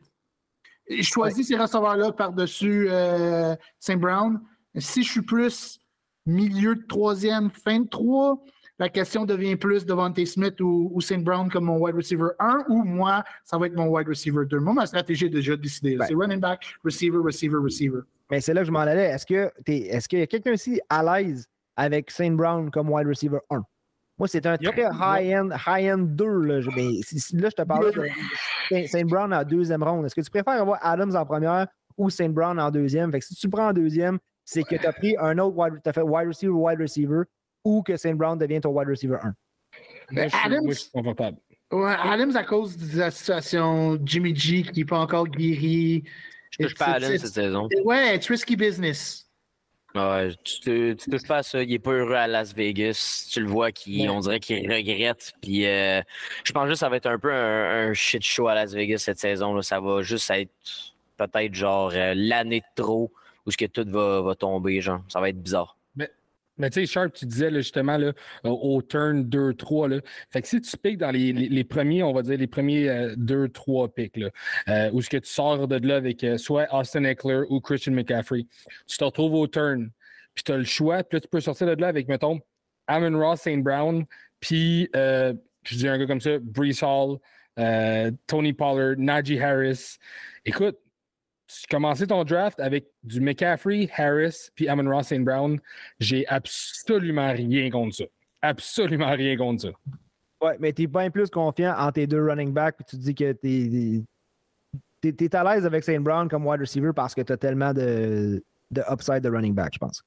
Je 0.89 1.03
choisis 1.03 1.49
ces 1.49 1.57
receveurs-là 1.57 2.13
par-dessus 2.13 2.87
euh, 2.89 3.57
Saint 3.81 3.97
Brown. 3.97 4.41
Si 4.77 5.03
je 5.03 5.11
suis 5.11 5.23
plus 5.23 5.81
milieu 6.25 6.77
de 6.77 6.87
troisième, 6.87 7.51
fin 7.51 7.81
de 7.81 7.89
trois, 7.89 8.45
la 8.81 8.89
question 8.89 9.27
devient 9.27 9.57
plus 9.57 9.85
Devante 9.85 10.25
Smith 10.25 10.59
ou, 10.63 10.91
ou 10.95 11.03
St. 11.03 11.23
Brown 11.23 11.51
comme 11.51 11.65
mon 11.65 11.77
wide 11.77 11.95
receiver 11.95 12.31
1 12.39 12.65
ou 12.71 12.83
moi, 12.83 13.23
ça 13.45 13.59
va 13.59 13.67
être 13.67 13.77
mon 13.77 13.89
wide 13.89 14.09
receiver 14.09 14.47
2. 14.47 14.59
Moi, 14.59 14.73
ma 14.73 14.87
stratégie 14.87 15.27
est 15.27 15.31
déjà 15.31 15.55
décidée. 15.55 15.99
C'est 16.09 16.15
running 16.15 16.41
back, 16.41 16.65
receiver, 16.83 17.19
receiver, 17.19 17.59
receiver. 17.63 18.01
Mais 18.31 18.41
c'est 18.41 18.55
là 18.55 18.63
que 18.63 18.67
je 18.69 18.73
m'en 18.73 18.81
allais. 18.81 19.05
Est-ce 19.05 19.27
que 19.27 19.53
est-ce 19.67 20.09
qu'il 20.09 20.21
y 20.21 20.23
a 20.23 20.27
quelqu'un 20.27 20.53
ici 20.53 20.81
à 20.89 21.03
l'aise 21.03 21.47
avec 21.77 22.11
St. 22.11 22.33
Brown 22.33 22.71
comme 22.71 22.89
wide 22.89 23.07
receiver 23.07 23.41
1? 23.51 23.63
Moi, 24.19 24.29
c'est 24.29 24.47
un 24.47 24.57
très 24.57 24.89
high-end 24.99 25.51
high 25.67 25.95
2. 25.99 26.25
Là. 26.25 26.61
Je, 26.63 26.71
là, 26.71 27.49
je 27.51 27.55
te 27.55 27.63
parle 27.63 27.93
de 27.93 28.87
St. 28.87 29.05
Brown 29.05 29.35
en 29.35 29.45
deuxième 29.45 29.83
ronde. 29.83 30.07
Est-ce 30.07 30.15
que 30.15 30.23
tu 30.23 30.31
préfères 30.31 30.59
avoir 30.59 30.79
Adams 30.81 31.15
en 31.15 31.27
première 31.27 31.67
ou 31.99 32.09
St. 32.09 32.33
Brown 32.33 32.59
en 32.59 32.71
deuxième? 32.71 33.13
Fait 33.13 33.21
que 33.21 33.27
si 33.27 33.35
tu 33.35 33.51
prends 33.51 33.69
en 33.69 33.73
deuxième, 33.75 34.19
c'est 34.47 34.63
que 34.63 34.77
tu 34.77 34.87
as 34.87 34.93
pris 34.95 35.17
un 35.19 35.39
autre 35.39 35.57
wide, 35.57 35.81
as 35.85 35.93
fait 35.93 36.01
wide 36.01 36.29
receiver, 36.29 36.53
wide 36.53 36.81
receiver, 36.81 37.25
ou 37.65 37.83
que 37.83 37.97
St. 37.97 38.15
Brown 38.15 38.39
devient 38.39 38.61
ton 38.61 38.71
wide 38.71 38.89
receiver 38.89 39.19
1. 39.23 39.35
Mais 40.13 40.29
Adams, 40.45 40.73
Ouais, 41.73 41.95
Adams, 42.03 42.35
à 42.35 42.43
cause 42.43 42.77
de 42.77 42.99
la 42.99 43.11
situation 43.13 43.97
Jimmy 44.05 44.35
G 44.35 44.63
qui 44.63 44.81
n'est 44.81 44.85
pas 44.85 44.99
encore 44.99 45.29
guéri. 45.29 46.03
Je 46.51 46.65
touche 46.65 46.75
pas 46.75 46.87
à 46.87 46.95
Adams 46.95 47.17
cette 47.17 47.33
saison. 47.35 47.69
Ouais, 47.85 48.17
it's 48.17 48.29
risky 48.29 48.57
business. 48.57 49.31
Ouais, 49.95 50.31
tu, 50.45 50.97
tu 50.97 51.11
touches 51.11 51.27
pas 51.27 51.39
à 51.39 51.43
ça. 51.45 51.63
Il 51.63 51.73
est 51.73 51.79
pas 51.79 51.93
heureux 51.93 52.15
à 52.15 52.27
Las 52.27 52.55
Vegas. 52.55 53.29
Tu 53.33 53.41
le 53.41 53.49
vois, 53.49 53.71
qui, 53.71 54.07
on 54.09 54.19
dirait 54.21 54.41
qu'il 54.41 54.71
regrette. 54.71 55.33
Puis 55.41 55.67
euh, 55.67 56.03
je 56.45 56.53
pense 56.53 56.67
juste 56.67 56.77
que 56.77 56.81
ça 56.81 56.89
va 56.89 56.97
être 56.97 57.07
un 57.07 57.19
peu 57.19 57.33
un, 57.33 57.93
shit 57.95 58.23
show 58.23 58.49
à 58.49 58.55
Las 58.55 58.73
Vegas 58.73 58.99
cette 58.99 59.21
saison. 59.21 59.61
Ça 59.63 59.81
va 59.81 60.03
juste 60.03 60.31
être 60.31 60.51
peut-être 61.17 61.55
genre 61.55 61.93
euh, 61.95 62.15
l'année 62.17 62.61
de 62.61 62.83
trop 62.83 63.13
où 63.47 63.51
ce 63.51 63.57
que 63.57 63.67
tout 63.67 63.85
va, 63.87 64.23
va 64.23 64.35
tomber. 64.35 64.81
Genre. 64.81 65.03
Ça 65.09 65.21
va 65.21 65.29
être 65.29 65.41
bizarre. 65.41 65.77
Mais 66.61 66.71
tu 66.71 66.81
sais, 66.81 66.87
Sharp, 66.87 67.13
tu 67.15 67.27
disais 67.27 67.51
justement 67.53 67.99
au 68.45 68.83
turn 68.83 69.25
2-3. 69.25 70.03
Fait 70.31 70.43
que 70.43 70.49
si 70.49 70.61
tu 70.61 70.77
piques 70.77 70.99
dans 70.99 71.11
les, 71.11 71.65
premiers, 71.65 72.03
on 72.03 72.13
va 72.13 72.23
dire 72.23 72.39
les 72.39 72.47
premiers 72.47 72.87
2-3 73.17 73.85
euh, 73.85 73.89
picks, 73.89 74.21
euh, 74.69 74.91
ou 74.93 75.01
ce 75.01 75.09
que 75.09 75.17
tu 75.17 75.31
sors 75.31 75.67
de 75.67 75.87
là 75.87 75.97
avec 75.97 76.23
euh, 76.23 76.37
soit 76.37 76.67
Austin 76.73 77.05
Eckler 77.05 77.43
ou 77.49 77.61
Christian 77.61 77.93
McCaffrey, 77.93 78.47
tu 78.87 78.97
te 78.99 79.05
retrouves 79.05 79.35
au 79.35 79.47
turn, 79.47 79.91
puis 80.35 80.45
tu 80.45 80.53
as 80.53 80.59
le 80.59 80.65
choix, 80.65 81.03
puis 81.03 81.17
là, 81.17 81.21
tu 81.21 81.29
peux 81.29 81.41
sortir 81.41 81.67
de 81.67 81.81
là 81.81 81.89
avec, 81.89 82.09
mettons, 82.09 82.41
Amon 82.87 83.19
Ross, 83.19 83.41
St. 83.41 83.63
Brown, 83.63 84.05
puis 84.39 84.89
je 84.93 85.77
dis 85.77 85.89
un 85.89 85.99
gars 85.99 86.07
comme 86.07 86.21
ça, 86.21 86.39
Brees 86.41 86.83
Hall, 86.83 87.19
Tony 88.27 88.53
Pollard, 88.53 88.97
Najee 88.99 89.41
Harris. 89.41 89.97
Écoute, 90.45 90.79
tu 91.51 91.67
commencé 91.69 92.07
ton 92.07 92.23
draft 92.25 92.61
avec 92.61 92.87
du 93.03 93.21
McCaffrey, 93.21 93.91
Harris, 93.97 94.51
puis 94.55 94.69
Amon 94.69 94.89
Ross 94.89 95.09
St. 95.09 95.25
Brown. 95.25 95.59
J'ai 95.99 96.27
absolument 96.29 97.33
rien 97.33 97.71
contre 97.71 97.97
ça. 97.97 98.05
Absolument 98.43 99.11
rien 99.11 99.37
contre 99.37 99.63
ça. 99.63 99.69
Ouais, 100.43 100.57
mais 100.61 100.73
tu 100.73 100.83
es 100.83 100.87
bien 100.87 101.11
plus 101.11 101.29
confiant 101.29 101.75
en 101.77 101.93
tes 101.93 102.07
deux 102.07 102.25
running 102.25 102.53
backs, 102.53 102.77
puis 102.77 102.85
tu 102.89 102.97
dis 102.97 103.15
que 103.15 103.33
tu 103.33 104.05
es, 105.05 105.35
à 105.35 105.45
l'aise 105.45 105.67
avec 105.67 105.85
St. 105.85 105.99
Brown 105.99 106.29
comme 106.29 106.47
wide 106.47 106.61
receiver 106.61 106.93
parce 106.95 107.15
que 107.15 107.21
tu 107.21 107.33
as 107.33 107.37
tellement 107.37 107.75
de, 107.75 108.43
de 108.71 108.83
upside 108.91 109.21
de 109.21 109.29
running 109.29 109.55
back, 109.55 109.75
je 109.75 109.79
pense. 109.79 110.03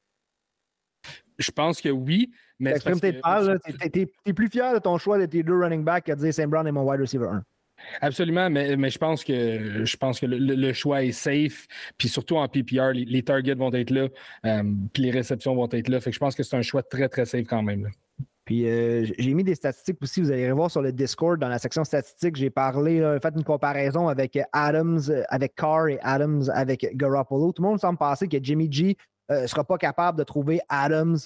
Je 1.37 1.51
pense 1.51 1.81
que 1.81 1.89
oui, 1.89 2.31
mais. 2.59 2.79
Tu 2.79 2.89
es, 4.25 4.33
plus 4.33 4.49
fier 4.49 4.73
de 4.73 4.79
ton 4.79 4.97
choix 4.97 5.17
de 5.17 5.25
tes 5.25 5.43
deux 5.43 5.57
running 5.57 5.83
backs 5.83 6.05
que 6.05 6.11
de 6.13 6.17
dire 6.17 6.33
St. 6.33 6.47
Brown 6.47 6.65
est 6.65 6.71
mon 6.71 6.83
wide 6.89 7.01
receiver 7.01 7.27
1. 7.27 7.43
Absolument, 8.01 8.49
mais, 8.49 8.89
je 8.89 8.97
pense 8.97 9.23
que 9.23 9.85
je 9.85 9.97
pense 9.97 10.19
que 10.19 10.25
le, 10.25 10.73
choix 10.73 11.03
est 11.03 11.11
safe. 11.11 11.67
Puis 11.97 12.09
surtout 12.09 12.37
en 12.37 12.47
PPR, 12.47 12.91
les, 12.93 13.23
targets 13.23 13.55
vont 13.55 13.71
être 13.73 13.91
là, 13.91 14.07
euh, 14.45 14.63
puis 14.93 15.03
les 15.03 15.11
réceptions 15.11 15.55
vont 15.55 15.69
être 15.71 15.87
là. 15.87 15.99
Fait 15.99 16.11
que 16.11 16.15
je 16.15 16.19
pense 16.19 16.35
que 16.35 16.43
c'est 16.43 16.55
un 16.55 16.61
choix 16.61 16.83
très, 16.83 17.09
très 17.09 17.25
safe 17.25 17.45
quand 17.47 17.63
même. 17.63 17.89
Puis 18.45 18.67
euh, 18.67 19.05
j'ai 19.17 19.33
mis 19.33 19.43
des 19.43 19.55
statistiques 19.55 19.97
aussi, 20.01 20.21
vous 20.21 20.31
allez 20.31 20.51
voir 20.51 20.69
sur 20.69 20.81
le 20.81 20.91
Discord, 20.91 21.39
dans 21.39 21.47
la 21.47 21.59
section 21.59 21.85
statistiques, 21.85 22.35
j'ai 22.35 22.49
parlé, 22.49 22.99
fait 23.21 23.33
une 23.35 23.43
comparaison 23.43 24.09
avec 24.09 24.37
Adams, 24.51 25.01
avec 25.29 25.55
Carr 25.55 25.87
et 25.87 25.99
Adams 26.01 26.43
avec 26.53 26.89
Garoppolo. 26.97 27.53
Tout 27.53 27.61
le 27.61 27.69
monde 27.69 27.79
semble 27.79 27.97
penser 27.97 28.27
que 28.27 28.37
Jimmy 28.41 28.69
G 28.69 28.97
ne 29.29 29.35
euh, 29.35 29.47
sera 29.47 29.63
pas 29.63 29.77
capable 29.77 30.17
de 30.17 30.23
trouver 30.23 30.59
Adams 30.69 31.17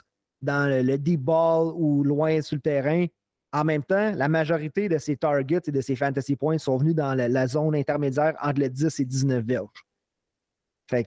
dans 0.41 0.69
le, 0.69 0.97
deep 0.97 1.21
ball 1.21 1.71
ou 1.75 2.03
loin 2.03 2.41
sur 2.41 2.55
le 2.55 2.61
terrain. 2.61 3.05
En 3.53 3.63
même 3.63 3.83
temps, 3.83 4.11
la 4.13 4.27
majorité 4.27 4.89
de 4.89 4.97
ses 4.97 5.15
targets 5.15 5.61
et 5.67 5.71
de 5.71 5.81
ses 5.81 5.95
fantasy 5.95 6.35
points 6.35 6.57
sont 6.57 6.77
venus 6.77 6.95
dans 6.95 7.13
la, 7.13 7.47
zone 7.47 7.75
intermédiaire 7.75 8.35
entre 8.41 8.59
le 8.59 8.69
10 8.69 8.99
et 8.99 9.05
19 9.05 9.43
verges. 9.45 9.67
Fait 10.89 11.05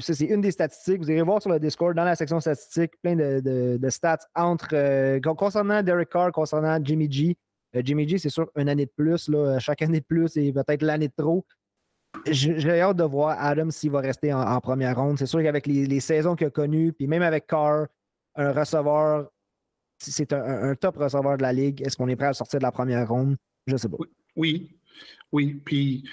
ça, 0.00 0.14
c'est 0.14 0.26
une 0.26 0.40
des 0.40 0.52
statistiques. 0.52 1.00
Vous 1.02 1.10
irez 1.10 1.22
voir 1.22 1.42
sur 1.42 1.50
le 1.50 1.58
Discord, 1.58 1.94
dans 1.94 2.04
la 2.04 2.14
section 2.14 2.38
statistiques, 2.40 2.92
plein 3.02 3.16
de, 3.16 3.88
stats 3.88 4.18
entre 4.34 4.68
euh, 4.74 5.20
con- 5.20 5.34
concernant 5.34 5.82
Derek 5.82 6.08
Carr, 6.08 6.30
concernant 6.30 6.78
Jimmy 6.82 7.10
G. 7.10 7.36
Euh, 7.74 7.82
Jimmy 7.84 8.08
G, 8.08 8.18
c'est 8.18 8.28
sûr, 8.28 8.48
une 8.56 8.68
année 8.68 8.86
de 8.86 8.92
plus. 8.96 9.28
Là, 9.28 9.58
chaque 9.58 9.82
année 9.82 10.00
de 10.00 10.04
plus 10.04 10.36
et 10.36 10.52
peut-être 10.52 10.82
l'année 10.82 11.08
de 11.08 11.14
trop. 11.16 11.44
J'ai 12.26 12.80
hâte 12.80 12.96
de 12.96 13.04
voir 13.04 13.36
Adam 13.40 13.70
s'il 13.70 13.90
va 13.90 14.00
rester 14.00 14.32
en, 14.32 14.60
première 14.60 14.96
ronde. 14.96 15.18
C'est 15.18 15.26
sûr 15.26 15.42
qu'avec 15.42 15.66
les, 15.66 15.86
les 15.86 16.00
saisons 16.00 16.36
qu'il 16.36 16.48
a 16.48 16.50
connues, 16.50 16.92
puis 16.92 17.06
même 17.06 17.22
avec 17.22 17.46
Carr, 17.46 17.86
un 18.36 18.52
receveur, 18.52 19.30
c'est 20.00 20.32
un, 20.32 20.74
top 20.74 20.96
receveur 20.96 21.36
de 21.36 21.42
la 21.42 21.52
ligue, 21.52 21.82
est-ce 21.82 21.96
qu'on 21.96 22.08
est 22.08 22.16
prêt 22.16 22.28
à 22.28 22.32
sortir 22.32 22.58
de 22.58 22.64
la 22.64 22.72
première 22.72 23.08
ronde? 23.08 23.36
Je 23.66 23.76
sais 23.76 23.88
pas. 23.88 23.96
Oui, 24.36 24.76
oui. 25.32 25.60
Puis, 25.64 26.04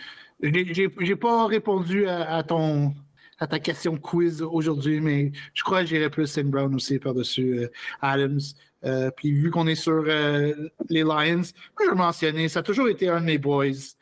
j'ai- 0.42 1.16
pas 1.16 1.48
répondu 1.48 2.08
à, 2.08 2.44
ton 2.44 2.94
à 3.40 3.48
ta 3.48 3.60
question 3.60 3.98
quiz 3.98 4.42
aujourd'hui, 4.42 5.00
mais 5.00 5.32
je 5.54 5.64
crois 5.64 5.82
que 5.82 5.88
j'irai 5.88 6.10
plus 6.10 6.28
St. 6.28 6.46
Brown 6.46 6.74
aussi 6.76 7.00
par-dessus 7.00 7.60
euh, 7.60 7.68
Adams. 8.02 8.40
Euh, 8.84 9.10
puis 9.16 9.32
vu 9.32 9.52
qu'on 9.52 9.68
est 9.68 9.76
sur 9.76 10.04
euh, 10.08 10.70
les 10.90 11.02
Lions, 11.02 11.44
je 11.80 11.90
vais 11.90 11.96
mentionner, 11.96 12.50
ça 12.50 12.60
a 12.60 12.64
toujours 12.64 12.90
été 12.90 13.10
un 13.10 13.22
de 13.22 13.26
mes 13.26 13.38
boys. 13.38 13.96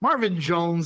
Marvin 0.00 0.38
Jones, 0.38 0.84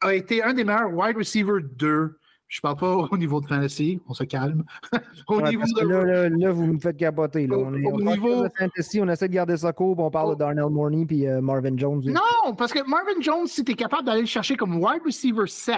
a 0.00 0.14
été 0.14 0.42
un 0.42 0.52
des 0.52 0.64
meilleurs 0.64 0.92
wide 0.92 1.16
receivers 1.16 1.62
2. 1.62 2.18
Je 2.48 2.60
parle 2.60 2.76
pas 2.76 2.94
au 3.10 3.16
niveau 3.18 3.40
de 3.40 3.46
fantasy, 3.46 4.00
on 4.08 4.14
se 4.14 4.22
calme. 4.24 4.64
au 5.28 5.40
Ouais, 5.40 5.48
niveau 5.50 5.60
parce 5.62 5.72
que 5.72 5.84
de 5.84 5.88
là, 5.88 6.04
là, 6.04 6.28
là, 6.28 6.52
vous 6.52 6.66
me 6.66 6.78
faites 6.78 6.96
capoter. 6.96 7.46
Là. 7.48 7.56
Au- 7.58 7.64
On, 7.66 7.74
est, 7.74 7.84
au 7.84 7.88
on 7.88 8.04
parle 8.04 8.18
niveau- 8.20 8.42
de 8.44 8.50
fantasy, 8.56 9.00
on 9.00 9.08
essaie 9.08 9.28
de 9.28 9.34
garder 9.34 9.56
ça 9.56 9.72
court, 9.72 9.98
on 9.98 10.10
parle 10.10 10.34
de 10.34 10.38
Darnell 10.38 10.66
Mooney 10.70 11.06
puis 11.06 11.26
euh, 11.26 11.40
Marvin 11.40 11.76
Jones. 11.76 12.02
Non, 12.06 12.54
parce 12.54 12.72
que 12.72 12.88
Marvin 12.88 13.20
Jones, 13.20 13.46
si 13.48 13.64
tu 13.64 13.72
es 13.72 13.74
capable 13.74 14.04
d'aller 14.04 14.20
le 14.20 14.26
chercher 14.26 14.56
comme 14.56 14.76
wide 14.76 15.02
receiver 15.04 15.46
7, 15.48 15.76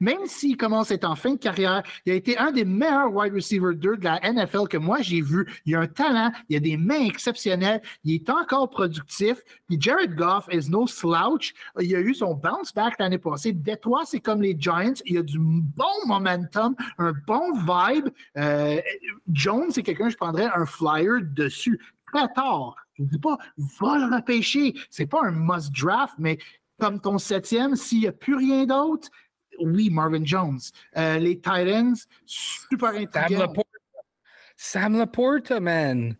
même 0.00 0.26
s'il 0.26 0.56
commence 0.56 0.90
à 0.90 0.94
être 0.94 1.08
en 1.08 1.16
fin 1.16 1.32
de 1.32 1.38
carrière, 1.38 1.82
il 2.06 2.12
a 2.12 2.14
été 2.14 2.38
un 2.38 2.52
des 2.52 2.64
meilleurs 2.64 3.12
wide 3.12 3.34
receiver 3.34 3.74
2 3.74 3.96
de 3.96 4.04
la 4.04 4.20
NFL 4.20 4.68
que 4.68 4.76
moi 4.76 5.00
j'ai 5.00 5.20
vu. 5.20 5.46
Il 5.66 5.74
a 5.74 5.80
un 5.80 5.86
talent, 5.86 6.30
il 6.48 6.56
a 6.56 6.60
des 6.60 6.76
mains 6.76 7.06
exceptionnelles, 7.06 7.82
il 8.04 8.14
est 8.14 8.30
encore 8.30 8.70
productif. 8.70 9.38
Puis 9.66 9.80
Jared 9.80 10.14
Goff 10.14 10.48
is 10.52 10.70
no 10.70 10.86
slouch. 10.86 11.54
Il 11.80 11.94
a 11.94 12.00
eu 12.00 12.14
son 12.14 12.34
bounce 12.34 12.72
back 12.72 12.94
l'année 12.98 13.18
passée. 13.18 13.52
Détroit, 13.52 14.04
c'est 14.04 14.20
comme 14.20 14.42
les 14.42 14.56
Giants. 14.58 14.94
Il 15.06 15.18
a 15.18 15.22
du 15.22 15.38
bon 15.38 15.84
momentum, 16.06 16.74
un 16.98 17.12
bon 17.26 17.52
vibe. 17.52 18.08
Euh, 18.36 18.80
Jones, 19.32 19.70
c'est 19.70 19.82
quelqu'un, 19.82 20.08
je 20.08 20.16
prendrais 20.16 20.48
un 20.54 20.66
flyer 20.66 21.20
dessus. 21.22 21.80
Très 22.12 22.28
tard. 22.32 22.74
Je 22.94 23.02
ne 23.02 23.08
dis 23.08 23.18
pas, 23.18 23.38
va 23.80 23.98
le 23.98 24.14
repêcher. 24.16 24.74
C'est 24.90 25.06
pas 25.06 25.20
un 25.24 25.30
must 25.30 25.72
draft, 25.72 26.14
mais 26.18 26.38
comme 26.80 27.00
ton 27.00 27.18
septième, 27.18 27.76
s'il 27.76 28.00
n'y 28.00 28.06
a 28.06 28.12
plus 28.12 28.34
rien 28.34 28.64
d'autre, 28.64 29.08
oui, 29.60 29.90
Marvin 29.90 30.24
Jones. 30.24 30.58
Euh, 30.96 31.18
les 31.18 31.36
Titans, 31.36 31.94
super 32.26 32.92
Sam 32.92 33.02
intriguants. 33.02 33.40
Laporta. 33.40 33.78
Sam 34.56 34.98
Laporta, 34.98 35.60
man. 35.60 36.10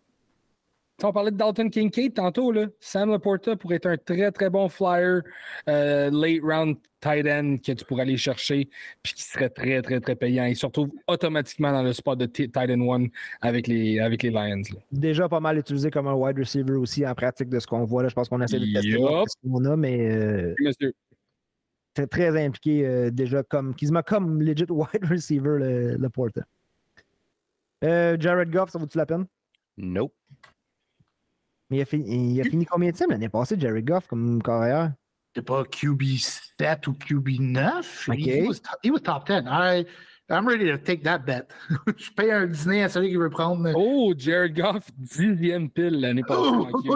Tu 0.97 1.03
sais, 1.03 1.07
On 1.07 1.13
parlait 1.13 1.31
de 1.31 1.37
Dalton 1.37 1.69
Kincaid 1.69 2.13
tantôt. 2.13 2.51
Là. 2.51 2.67
Sam 2.79 3.09
Laporta 3.11 3.55
pourrait 3.55 3.77
être 3.77 3.85
un 3.87 3.95
très, 3.97 4.31
très 4.33 4.49
bon 4.49 4.67
flyer 4.67 5.21
euh, 5.69 6.09
late 6.11 6.41
round 6.43 6.75
tight 6.99 7.25
end 7.25 7.55
que 7.65 7.71
tu 7.71 7.85
pourrais 7.85 8.01
aller 8.01 8.17
chercher 8.17 8.67
puis 9.01 9.13
qui 9.13 9.23
serait 9.23 9.49
très, 9.49 9.81
très, 9.81 10.01
très 10.01 10.15
payant. 10.17 10.43
Il 10.43 10.57
se 10.57 10.65
retrouve 10.65 10.91
automatiquement 11.07 11.71
dans 11.71 11.83
le 11.83 11.93
spot 11.93 12.19
de 12.19 12.25
tight 12.25 12.53
end 12.57 12.81
one 12.81 13.07
avec 13.39 13.67
les, 13.67 13.99
avec 14.01 14.23
les 14.23 14.29
Lions. 14.29 14.57
là. 14.73 14.81
Déjà 14.91 15.29
pas 15.29 15.39
mal 15.39 15.57
utilisé 15.57 15.89
comme 15.89 16.07
un 16.07 16.13
wide 16.15 16.37
receiver 16.37 16.73
aussi 16.73 17.07
en 17.07 17.15
pratique 17.15 17.47
de 17.47 17.59
ce 17.59 17.67
qu'on 17.67 17.85
voit. 17.85 18.03
Là. 18.03 18.09
Je 18.09 18.15
pense 18.15 18.27
qu'on 18.27 18.41
essaie 18.41 18.59
de 18.59 18.65
tester 18.73 18.97
voir 18.97 19.23
ce 19.29 19.35
qu'on 19.49 19.63
a, 19.63 19.77
mais 19.77 20.11
euh, 20.11 20.53
Oui, 20.59 20.67
Monsieur. 20.67 20.93
Très 22.07 22.43
impliqué 22.43 22.85
euh, 22.85 23.09
déjà 23.11 23.43
comme 23.43 23.75
quasiment 23.75 24.01
comme 24.01 24.41
legit 24.41 24.65
wide 24.69 25.03
receiver 25.09 25.57
le, 25.59 25.97
le 25.97 26.09
Porta. 26.09 26.41
Euh, 27.83 28.17
Jared 28.19 28.51
Goff, 28.51 28.71
ça 28.71 28.79
vaut-tu 28.79 28.97
la 28.97 29.05
peine? 29.05 29.25
Nope. 29.77 30.13
Mais 31.69 31.77
il 31.77 31.81
a, 31.81 31.85
fini, 31.85 32.33
il 32.33 32.41
a 32.41 32.43
fini 32.43 32.65
combien 32.65 32.91
de 32.91 32.97
temps 32.97 33.05
l'année 33.09 33.29
passée, 33.29 33.55
Jared 33.57 33.85
Goff, 33.85 34.07
comme 34.07 34.41
carrière? 34.41 34.93
C'est 35.35 35.43
pas 35.43 35.63
QB 35.63 36.01
7 36.57 36.87
ou 36.87 36.93
QB 36.93 37.39
9. 37.39 38.09
Ok. 38.09 38.17
He, 38.17 38.47
was, 38.47 38.59
top- 38.59 38.79
he 38.83 38.89
was 38.89 38.99
top 38.99 39.27
10. 39.27 39.43
I, 39.47 39.85
I'm 40.29 40.47
ready 40.47 40.65
to 40.65 40.77
take 40.77 41.03
that 41.03 41.19
bet. 41.19 41.47
je 41.97 42.11
paye 42.11 42.31
un 42.31 42.47
dîner 42.47 42.83
à 42.83 42.89
celui 42.89 43.09
qui 43.09 43.15
veut 43.15 43.29
prendre. 43.29 43.69
Oh, 43.75 44.13
Jared 44.17 44.55
Goff, 44.55 44.89
dixième 44.97 45.69
pile 45.69 46.01
l'année 46.01 46.23
passée. 46.23 46.51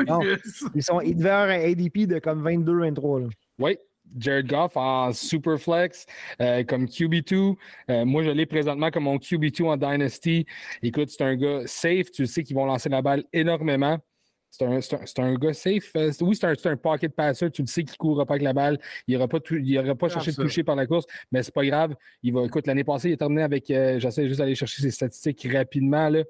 Non. 0.07 0.21
yes. 0.21 0.65
Ils, 0.73 0.83
sont, 0.83 0.99
ils 1.01 1.15
devaient 1.15 1.29
avoir 1.29 1.49
un 1.49 1.71
ADP 1.71 2.07
de 2.07 2.19
comme 2.19 2.43
22-23. 2.47 3.21
là. 3.21 3.27
Oui, 3.59 3.77
Jared 4.17 4.47
Goff 4.47 4.75
en 4.75 5.13
Superflex, 5.13 6.05
euh, 6.41 6.63
comme 6.63 6.85
QB2. 6.85 7.55
Euh, 7.89 8.05
moi, 8.05 8.23
je 8.23 8.29
l'ai 8.29 8.45
présentement 8.45 8.91
comme 8.91 9.03
mon 9.03 9.17
QB2 9.17 9.63
en 9.65 9.77
Dynasty. 9.77 10.45
Écoute, 10.81 11.09
c'est 11.09 11.23
un 11.23 11.35
gars 11.35 11.61
safe. 11.65 12.11
Tu 12.11 12.25
sais 12.25 12.43
qu'ils 12.43 12.55
vont 12.55 12.65
lancer 12.65 12.89
la 12.89 13.01
balle 13.01 13.23
énormément. 13.33 13.99
C'est 14.55 14.65
un, 14.65 14.77
un- 14.77 15.23
un 15.23 15.33
gars 15.33 15.53
safe. 15.53 15.89
Euh, 15.95 16.11
oui, 16.21 16.35
c'est 16.35 16.45
un, 16.45 16.71
un 16.71 16.77
pocket 16.77 17.11
passer. 17.15 17.49
Tu 17.49 17.63
le 17.63 17.67
sais 17.67 17.83
qu'il 17.83 17.93
ne 17.93 17.97
courra 17.97 18.23
pas 18.23 18.35
avec 18.35 18.43
la 18.43 18.53
balle. 18.53 18.79
Il 19.07 19.15
n'aura 19.15 19.27
pas, 19.27 19.39
il 19.49 19.77
aura 19.79 19.95
pas 19.95 20.09
cherché 20.09 20.29
de 20.31 20.35
toucher 20.43 20.63
par 20.63 20.75
la 20.75 20.85
course, 20.85 21.07
mais 21.31 21.41
c'est 21.41 21.53
pas 21.53 21.65
grave. 21.65 21.95
Il 22.21 22.33
va, 22.33 22.43
écoute, 22.45 22.67
l'année 22.67 22.83
passée, 22.83 23.09
il 23.09 23.13
a 23.13 23.17
terminé 23.17 23.41
avec, 23.41 23.71
euh, 23.71 23.99
j'essaie 23.99 24.27
juste 24.27 24.37
d'aller 24.39 24.53
chercher 24.53 24.83
ses 24.83 24.91
statistiques 24.91 25.47
rapidement, 25.51 26.07
là. 26.07 26.21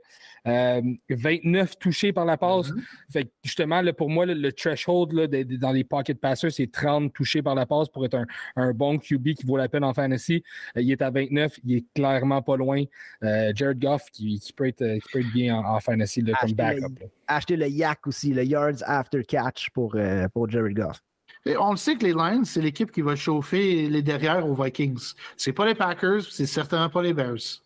Euh, 0.48 0.82
29 1.10 1.78
touchés 1.80 2.14
par 2.14 2.24
la 2.26 2.38
passe. 2.38 2.70
Mhm. 2.70 2.82
Fait 3.12 3.24
que 3.26 3.30
justement, 3.44 3.82
là, 3.82 3.92
pour 3.94 4.10
moi, 4.10 4.26
là, 4.26 4.34
le 4.34 4.52
threshold 4.54 5.12
là, 5.14 5.28
de- 5.28 5.44
de- 5.44 5.56
dans 5.58 5.72
les 5.74 5.84
pocket 5.84 6.20
passers, 6.20 6.52
c'est 6.52 6.72
30 6.72 7.12
touchés 7.14 7.42
par 7.42 7.56
la 7.56 7.66
passe 7.66 7.90
pour 7.90 8.06
être 8.06 8.16
un, 8.16 8.26
un 8.56 8.72
bon 8.74 9.00
QB 9.00 9.34
qui 9.36 9.46
vaut 9.46 9.58
la 9.58 9.68
peine 9.68 9.84
en 9.84 9.94
fantasy. 9.94 10.44
Euh, 10.78 10.82
il 10.82 10.92
est 10.92 11.02
à 11.02 11.10
29, 11.12 11.60
il 11.66 11.78
est 11.78 11.86
clairement 11.94 12.42
pas 12.42 12.56
loin. 12.58 12.84
Euh, 13.24 13.52
Jared 13.56 13.80
Goff 13.80 14.04
qui, 14.12 14.40
qui 14.40 14.54
peut, 14.54 14.68
être, 14.68 14.82
euh, 14.82 14.96
qui 15.00 15.10
peut 15.12 15.20
être 15.20 15.34
bien 15.34 15.58
en, 15.58 15.76
en 15.76 15.80
fantasy 15.82 16.24
comme 16.24 16.52
backup. 16.54 17.04
Acheter 17.26 17.56
le 17.56 17.68
Yak 17.70 18.06
aussi, 18.06 18.13
le 18.24 18.44
Yards 18.44 18.82
After 18.86 19.24
Catch 19.24 19.70
pour, 19.72 19.94
euh, 19.96 20.28
pour 20.34 20.50
Jared 20.50 20.76
Goff. 20.76 21.02
Et 21.46 21.58
on 21.58 21.72
le 21.72 21.78
sait 21.78 21.96
que 21.96 22.06
les 22.06 22.14
Lions, 22.14 22.46
c'est 22.46 22.62
l'équipe 22.62 22.92
qui 22.92 23.02
va 23.02 23.16
chauffer 23.16 23.90
les 23.90 24.02
derrière 24.02 24.48
aux 24.48 24.56
Vikings. 24.56 25.14
C'est 25.36 25.52
pas 25.52 25.66
les 25.66 25.76
Packers, 25.76 26.22
c'est 26.30 26.46
certainement 26.46 26.90
pas 26.90 27.02
les 27.02 27.14
Bears. 27.14 27.62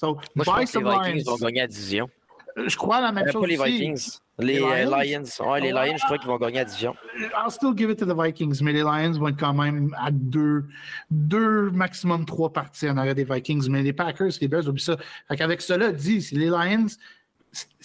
So, 0.00 0.14
Moi, 0.14 0.20
je 0.36 0.42
pense 0.44 0.72
que 0.72 0.78
les 0.78 0.84
Vikings 0.84 1.24
Lions. 1.26 1.36
vont 1.36 1.46
gagner 1.46 1.60
la 1.62 1.66
division. 1.66 2.10
Je 2.56 2.76
crois 2.76 3.00
la 3.00 3.12
même 3.12 3.26
Euh, 3.28 3.32
chose 3.32 3.40
pas 3.42 3.46
les 3.46 3.58
aussi. 3.58 3.72
Vikings. 3.72 4.10
Les, 4.40 4.54
Les 4.54 4.62
euh, 4.62 4.84
Lions? 4.84 5.22
Lions. 5.40 5.50
Ouais, 5.50 5.60
les. 5.60 5.70
Lions, 5.72 5.96
je 5.96 6.04
crois 6.04 6.18
qu'ils 6.18 6.28
vont 6.28 6.36
gagner 6.38 6.58
la 6.58 6.64
division. 6.64 6.94
I'll 7.36 7.50
still 7.50 7.72
give 7.76 7.90
it 7.90 7.98
to 8.00 8.06
the 8.06 8.16
Vikings, 8.16 8.60
mais 8.62 8.72
les 8.72 8.82
Lions 8.82 9.12
vont 9.18 9.28
être 9.28 9.38
quand 9.38 9.54
même 9.54 9.94
à 9.98 10.10
deux, 10.10 10.64
deux 11.10 11.70
maximum 11.70 12.24
trois 12.26 12.52
parties 12.52 12.88
en 12.90 12.96
arrière 12.96 13.14
des 13.14 13.24
Vikings. 13.24 13.68
Mais 13.70 13.82
les 13.82 13.92
Packers, 13.92 14.30
les 14.40 14.48
Bears, 14.48 14.68
oublie 14.68 14.82
ça. 14.82 14.96
Fait 15.28 15.36
qu'avec 15.36 15.60
cela 15.62 15.90
dit, 15.92 16.20
si 16.22 16.34
les 16.36 16.46
Lions, 16.46 16.86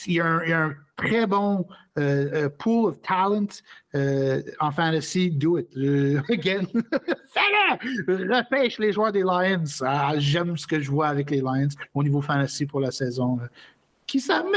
il 0.07 0.13
y, 0.13 0.19
a 0.19 0.25
un, 0.25 0.43
il 0.43 0.49
y 0.49 0.53
a 0.53 0.63
un 0.65 0.75
très 0.95 1.26
bon 1.26 1.65
euh, 1.98 2.30
euh, 2.45 2.49
pool 2.49 2.90
of 2.90 3.02
talent 3.02 3.48
euh, 3.95 4.41
en 4.60 4.72
fantasy, 4.72 5.32
do 5.32 5.57
it. 5.57 5.68
Euh, 5.78 6.22
again, 6.30 6.65
fais-le! 7.34 8.36
Repêche 8.36 8.80
les 8.80 8.91
joueurs 8.91 9.11
des 9.11 9.22
Lions. 9.22 9.64
Ah, 9.82 10.14
J'aime 10.18 10.57
ce 10.57 10.68
que 10.68 10.80
je 10.80 10.90
vois 10.90 11.07
avec 11.07 11.30
les 11.30 11.41
Lions 11.41 11.68
au 11.94 12.03
niveau 12.03 12.22
fantasy 12.22 12.65
pour 12.65 12.80
la 12.80 12.91
saison. 12.91 13.40
Qui 14.07 14.20
s'amène? 14.20 14.52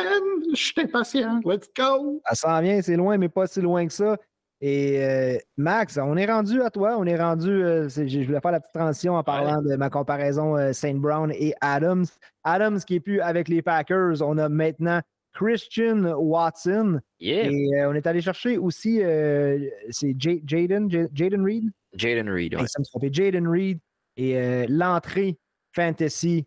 Je 0.52 0.56
suis 0.56 0.74
impatient. 0.80 1.40
Let's 1.44 1.68
go! 1.76 2.20
Ça 2.28 2.34
s'en 2.34 2.60
vient, 2.60 2.80
c'est 2.82 2.96
loin, 2.96 3.16
mais 3.18 3.28
pas 3.28 3.46
si 3.46 3.60
loin 3.60 3.86
que 3.86 3.92
ça. 3.92 4.16
Et 4.62 5.04
euh, 5.04 5.38
Max, 5.58 5.98
on 6.02 6.16
est 6.16 6.24
rendu 6.26 6.62
à 6.62 6.70
toi. 6.70 6.96
On 6.98 7.04
est 7.04 7.20
rendu. 7.20 7.50
euh, 7.50 7.88
je 7.90 8.24
voulais 8.24 8.40
faire 8.40 8.52
la 8.52 8.60
petite 8.60 8.74
transition 8.74 9.14
en 9.14 9.22
parlant 9.22 9.60
de 9.60 9.76
ma 9.76 9.90
comparaison 9.90 10.56
euh, 10.56 10.72
Saint 10.72 10.94
Brown 10.94 11.30
et 11.32 11.54
Adams. 11.60 12.06
Adams 12.42 12.80
qui 12.80 12.94
est 12.94 13.00
plus 13.00 13.20
avec 13.20 13.48
les 13.48 13.60
Packers. 13.60 14.22
On 14.22 14.38
a 14.38 14.48
maintenant 14.48 15.00
Christian 15.36 16.02
Watson. 16.18 17.00
Yeah. 17.20 17.50
Et 17.50 17.68
euh, 17.74 17.90
on 17.90 17.94
est 17.94 18.06
allé 18.06 18.20
chercher 18.22 18.56
aussi, 18.58 19.02
euh, 19.02 19.68
c'est 19.90 20.14
Ja- 20.18 20.40
Jaden, 20.46 20.90
Ja- 20.90 21.08
Jaden 21.12 21.44
Reed. 21.44 21.70
Jaden 21.94 22.28
Reed. 22.30 22.56
ça 22.66 22.78
me 22.80 22.84
trompait, 22.84 23.10
Jaden 23.12 23.46
Reed. 23.48 23.78
Et 24.16 24.36
euh, 24.38 24.66
l'entrée 24.68 25.36
fantasy 25.74 26.46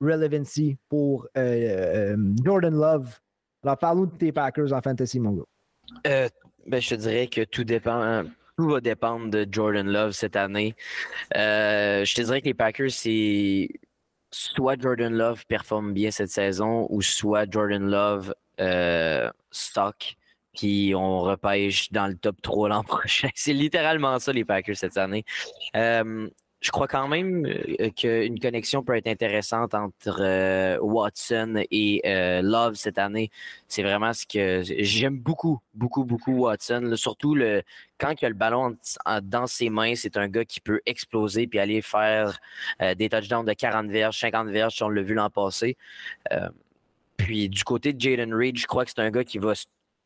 relevancy 0.00 0.76
pour 0.88 1.26
Jordan 1.34 2.74
Love. 2.74 3.18
Alors, 3.62 3.78
parle-nous 3.78 4.06
de 4.06 4.16
tes 4.16 4.32
Packers 4.32 4.72
en 4.72 4.80
fantasy, 4.80 5.18
mon 5.20 5.32
gars. 5.32 6.28
Ben, 6.66 6.80
je 6.80 6.90
te 6.90 6.94
dirais 6.96 7.28
que 7.28 7.44
tout 7.44 7.64
dépend. 7.64 8.00
hein, 8.02 8.26
Tout 8.58 8.68
va 8.70 8.80
dépendre 8.80 9.30
de 9.30 9.46
Jordan 9.50 9.86
Love 9.86 10.12
cette 10.12 10.34
année. 10.36 10.74
Je 11.34 12.14
te 12.14 12.22
dirais 12.22 12.40
que 12.40 12.46
les 12.46 12.54
Packers, 12.54 12.90
c'est 12.90 13.68
soit 14.36 14.80
Jordan 14.80 15.12
Love 15.14 15.44
performe 15.46 15.92
bien 15.92 16.10
cette 16.10 16.30
saison 16.30 16.86
ou 16.90 17.02
soit 17.02 17.50
Jordan 17.50 17.88
Love 17.88 18.34
euh, 18.60 19.30
stock 19.50 20.16
puis 20.56 20.94
on 20.94 21.20
repêche 21.20 21.92
dans 21.92 22.06
le 22.06 22.16
top 22.16 22.40
3 22.42 22.70
l'an 22.70 22.82
prochain. 22.84 23.28
C'est 23.34 23.52
littéralement 23.52 24.18
ça, 24.18 24.32
les 24.32 24.44
Packers, 24.44 24.76
cette 24.76 24.96
année. 24.96 25.24
Euh, 25.76 26.28
je 26.60 26.70
crois 26.70 26.88
quand 26.88 27.06
même 27.06 27.46
euh, 27.46 27.90
qu'une 27.90 28.40
connexion 28.40 28.82
peut 28.82 28.96
être 28.96 29.06
intéressante 29.06 29.74
entre 29.74 30.18
euh, 30.20 30.78
Watson 30.80 31.62
et 31.70 32.00
euh, 32.06 32.40
Love 32.42 32.74
cette 32.76 32.98
année. 32.98 33.30
C'est 33.68 33.82
vraiment 33.82 34.12
ce 34.14 34.26
que 34.26 34.62
j'aime 34.62 35.18
beaucoup, 35.18 35.60
beaucoup, 35.74 36.04
beaucoup 36.04 36.32
Watson. 36.32 36.94
surtout 36.96 37.34
le, 37.34 37.62
quand 37.98 38.14
il 38.20 38.24
a 38.26 38.28
le 38.28 38.34
ballon 38.34 38.76
dans 39.22 39.46
ses 39.46 39.68
mains, 39.70 39.94
c'est 39.96 40.16
un 40.16 40.28
gars 40.28 40.44
qui 40.44 40.60
peut 40.60 40.80
exploser 40.86 41.46
puis 41.46 41.58
aller 41.58 41.82
faire 41.82 42.38
des 42.96 43.08
touchdowns 43.08 43.46
de 43.46 43.52
40 43.52 43.88
verges, 43.88 44.18
50 44.18 44.48
verges, 44.48 44.76
si 44.76 44.82
on 44.82 44.88
l'a 44.88 45.02
vu 45.02 45.14
l'an 45.14 45.30
passé. 45.30 45.76
puis 47.16 47.48
du 47.48 47.64
côté 47.64 47.92
de 47.92 48.00
Jaden 48.00 48.34
Reed, 48.34 48.58
je 48.58 48.66
crois 48.66 48.84
que 48.84 48.90
c'est 48.94 49.00
un 49.00 49.10
gars 49.10 49.24
qui 49.24 49.38
va 49.38 49.52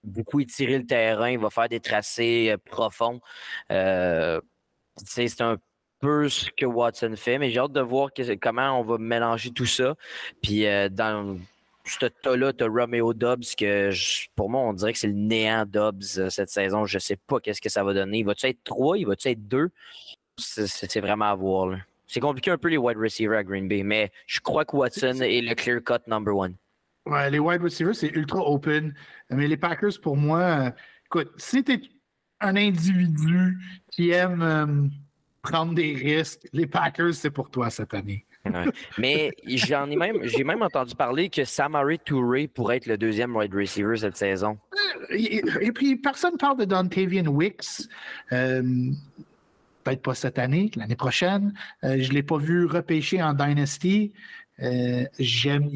beaucoup 0.04 0.40
étirer 0.40 0.78
le 0.78 0.86
terrain, 0.86 1.30
il 1.30 1.38
va 1.38 1.50
faire 1.50 1.68
des 1.68 1.80
tracés 1.80 2.54
profonds. 2.64 3.20
c'est 3.68 5.40
un 5.40 5.56
peu 6.00 6.28
ce 6.28 6.50
que 6.56 6.66
Watson 6.66 7.14
fait, 7.16 7.38
mais 7.38 7.50
j'ai 7.50 7.58
hâte 7.58 7.72
de 7.72 7.80
voir 7.80 8.10
comment 8.40 8.80
on 8.80 8.82
va 8.82 8.98
mélanger 8.98 9.50
tout 9.50 9.66
ça. 9.66 9.94
Puis 10.42 10.66
euh, 10.66 10.88
dans 10.88 11.38
ce 11.84 12.06
tas-là, 12.06 12.52
tu 12.52 12.64
as 12.64 12.68
Romeo 12.68 13.14
Dobbs, 13.14 13.44
que 13.56 13.90
pour 14.34 14.50
moi, 14.50 14.62
on 14.62 14.72
dirait 14.72 14.92
que 14.92 14.98
c'est 14.98 15.08
le 15.08 15.14
néant 15.14 15.64
Dobbs 15.66 16.18
euh, 16.18 16.30
cette 16.30 16.50
saison. 16.50 16.86
Je 16.86 16.96
ne 16.96 17.00
sais 17.00 17.16
pas 17.16 17.40
qu'est-ce 17.40 17.60
que 17.60 17.68
ça 17.68 17.84
va 17.84 17.94
donner. 17.94 18.18
Il 18.18 18.24
va-tu 18.24 18.46
être 18.46 18.62
3? 18.64 18.98
Il 18.98 19.06
va-tu 19.06 19.28
être 19.28 19.46
2? 19.46 19.70
C'est 20.36 21.00
vraiment 21.00 21.26
à 21.26 21.34
voir. 21.34 21.76
C'est 22.06 22.20
compliqué 22.20 22.50
un 22.50 22.58
peu 22.58 22.68
les 22.68 22.78
wide 22.78 22.96
receivers 22.96 23.38
à 23.38 23.44
Green 23.44 23.68
Bay, 23.68 23.82
mais 23.82 24.10
je 24.26 24.40
crois 24.40 24.64
que 24.64 24.74
Watson 24.74 25.20
est 25.20 25.42
le 25.42 25.54
clear 25.54 25.80
cut 25.84 26.08
number 26.08 26.34
one. 26.34 26.56
Ouais, 27.06 27.30
les 27.30 27.38
wide 27.38 27.62
receivers, 27.62 27.94
c'est 27.94 28.08
ultra 28.08 28.40
open. 28.40 28.94
Mais 29.30 29.46
les 29.46 29.56
Packers, 29.56 30.00
pour 30.02 30.16
moi, 30.16 30.40
euh, 30.40 30.70
écoute, 31.06 31.30
si 31.36 31.62
tu 31.62 31.72
es 31.74 31.80
un 32.40 32.56
individu 32.56 33.58
qui 33.92 34.10
aime 34.10 34.90
prendre 35.42 35.74
des 35.74 35.94
risques. 35.94 36.46
Les 36.52 36.66
Packers, 36.66 37.14
c'est 37.14 37.30
pour 37.30 37.50
toi 37.50 37.70
cette 37.70 37.94
année. 37.94 38.24
Mais 38.98 39.30
j'en 39.46 39.88
ai 39.90 39.96
même, 39.96 40.24
j'ai 40.24 40.44
même 40.44 40.62
entendu 40.62 40.94
parler 40.94 41.28
que 41.28 41.44
Samari 41.44 41.98
Touré 41.98 42.48
pourrait 42.48 42.78
être 42.78 42.86
le 42.86 42.96
deuxième 42.96 43.36
wide 43.36 43.54
receiver 43.54 43.96
cette 43.96 44.16
saison. 44.16 44.58
Euh, 45.12 45.16
et, 45.60 45.72
puis, 45.72 45.96
personne 45.96 46.36
parle 46.38 46.58
de 46.58 46.64
Dontavian 46.64 47.26
Wicks. 47.26 47.88
Euh, 48.32 48.62
peut-être 49.84 50.02
pas 50.02 50.14
cette 50.14 50.38
année, 50.38 50.70
l'année 50.76 50.96
prochaine. 50.96 51.52
Euh, 51.84 51.96
je 52.00 52.08
ne 52.08 52.14
l'ai 52.14 52.22
pas 52.22 52.38
vu 52.38 52.66
repêcher 52.66 53.22
en 53.22 53.34
Dynasty. 53.34 54.12
J'aime. 55.18 55.70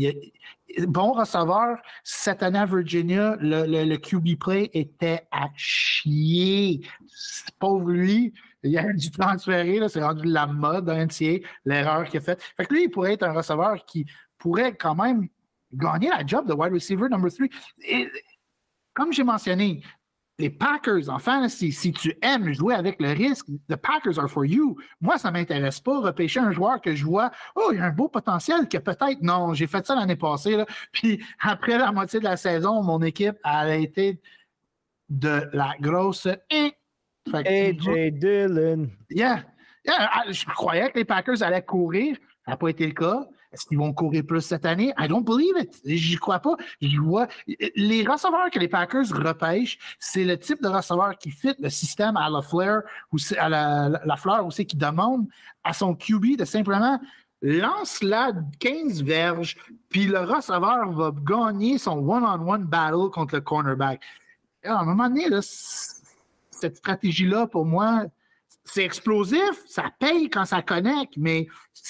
Bon 0.89 1.13
receveur, 1.13 1.79
cette 2.03 2.43
année 2.43 2.59
à 2.59 2.67
Virginia, 2.67 3.37
le, 3.41 3.85
le 3.85 3.97
QB 3.97 4.37
play 4.41 4.71
était 4.75 5.23
à 5.31 5.49
chier. 5.55 6.81
Pauvre 7.61 7.93
lui, 7.93 8.33
il 8.65 8.79
a 8.79 8.93
dû 8.93 9.11
transférer, 9.11 9.89
c'est 9.89 10.03
rendu 10.03 10.27
la 10.27 10.47
mode 10.47 10.87
d'un 10.87 11.07
NCA, 11.07 11.47
l'erreur 11.65 12.05
qu'il 12.09 12.19
a 12.19 12.23
faite. 12.23 12.43
Fait 12.57 12.65
que 12.65 12.75
lui, 12.75 12.85
il 12.85 12.91
pourrait 12.91 13.15
être 13.15 13.23
un 13.23 13.33
receveur 13.33 13.85
qui 13.85 14.07
pourrait 14.39 14.75
quand 14.75 14.95
même 14.95 15.29
gagner 15.73 16.09
la 16.09 16.25
job 16.27 16.49
de 16.49 16.55
wide 16.55 16.73
receiver 16.73 17.09
number 17.09 17.31
3. 17.33 17.47
comme 18.95 19.13
j'ai 19.13 19.25
mentionné, 19.25 19.83
les 20.39 20.51
Packers 20.51 21.09
en 21.09 21.19
fantasy, 21.19 21.71
si 21.71 21.93
tu 21.93 22.17
aimes 22.21 22.53
jouer 22.53 22.75
avec 22.75 23.01
le 23.01 23.13
risque, 23.13 23.47
the 23.69 23.77
Packers 23.77 24.19
are 24.19 24.29
for 24.29 24.45
you. 24.45 24.77
Moi, 25.01 25.17
ça 25.17 25.29
ne 25.31 25.35
m'intéresse 25.35 25.79
pas 25.79 26.01
repêcher 26.01 26.41
un 26.41 26.51
joueur 26.51 26.81
que 26.81 26.95
je 26.95 27.05
vois, 27.05 27.31
oh, 27.55 27.71
il 27.73 27.79
y 27.79 27.81
a 27.81 27.85
un 27.85 27.93
beau 27.93 28.09
potentiel 28.09 28.69
que 28.69 28.79
peut-être, 28.79 29.23
non, 29.23 29.55
j'ai 29.55 29.67
fait 29.67 29.87
ça 29.87 29.95
l'année 29.95 30.17
passée. 30.17 30.57
Là. 30.57 30.67
Puis 30.93 31.25
après 31.41 31.79
la 31.79 31.93
moitié 31.93 32.19
de 32.19 32.25
la 32.25 32.37
saison, 32.37 32.83
mon 32.83 33.01
équipe 33.03 33.37
a 33.45 33.75
été 33.77 34.21
de 35.09 35.49
la 35.53 35.75
grosse 35.81 36.27
AJ 37.33 38.19
Dillon. 38.19 38.91
Yeah. 39.11 39.43
yeah. 39.85 40.11
Ah, 40.13 40.25
je 40.31 40.45
croyais 40.47 40.91
que 40.91 40.99
les 40.99 41.05
Packers 41.05 41.43
allaient 41.43 41.63
courir. 41.63 42.17
Ça 42.45 42.53
n'a 42.53 42.57
pas 42.57 42.69
été 42.69 42.87
le 42.87 42.93
cas. 42.93 43.27
Est-ce 43.55 43.67
qu'ils 43.67 43.79
vont 43.79 43.93
courir 43.93 44.25
plus 44.27 44.41
cette 44.41 44.67
année? 44.67 44.93
I 44.99 45.07
don't 45.07 45.25
believe 45.25 45.57
it. 45.57 45.81
Je 45.85 46.19
crois 46.19 46.41
pas. 46.41 46.57
Je 46.83 46.99
vois. 46.99 47.29
Les 47.47 48.05
receveurs 48.05 48.51
que 48.51 48.59
les 48.59 48.67
Packers 48.67 49.09
repêchent, 49.11 49.79
c'est 50.01 50.25
le 50.25 50.37
type 50.37 50.61
de 50.61 50.69
receveur 50.69 51.17
qui 51.17 51.31
fit 51.31 51.55
le 51.61 51.71
système 51.71 52.17
à 52.17 52.29
la 52.29 52.43
fleur 52.43 52.83
ou 53.13 53.17
à 53.39 53.49
la, 53.49 54.17
fleur 54.17 54.45
aussi 54.45 54.67
qui 54.67 54.77
demande 54.77 55.29
à 55.63 55.73
son 55.73 55.95
QB 55.95 56.37
de 56.37 56.45
simplement 56.45 57.01
lance-la 57.43 58.33
15 58.59 59.03
verges, 59.03 59.57
puis 59.91 60.07
le 60.07 60.21
receveur 60.21 60.91
va 60.93 61.13
gagner 61.25 61.77
son 61.77 61.99
one-on-one 61.99 62.65
battle 62.65 63.11
contre 63.13 63.35
le 63.35 63.43
cornerback. 63.43 64.01
à 64.65 64.79
un 64.79 64.85
moment 64.85 65.09
donné, 65.09 65.29
là, 65.29 65.43
cette 66.65 66.77
stratégie-là, 66.79 67.47
pour 67.47 67.67
moi, 67.67 68.07
c'est 68.65 68.85
explosif, 68.85 69.63
ça 69.67 69.91
paye 69.99 70.31
quand 70.31 70.47
ça 70.47 70.63
connecte, 70.63 71.15
mais 71.19 71.47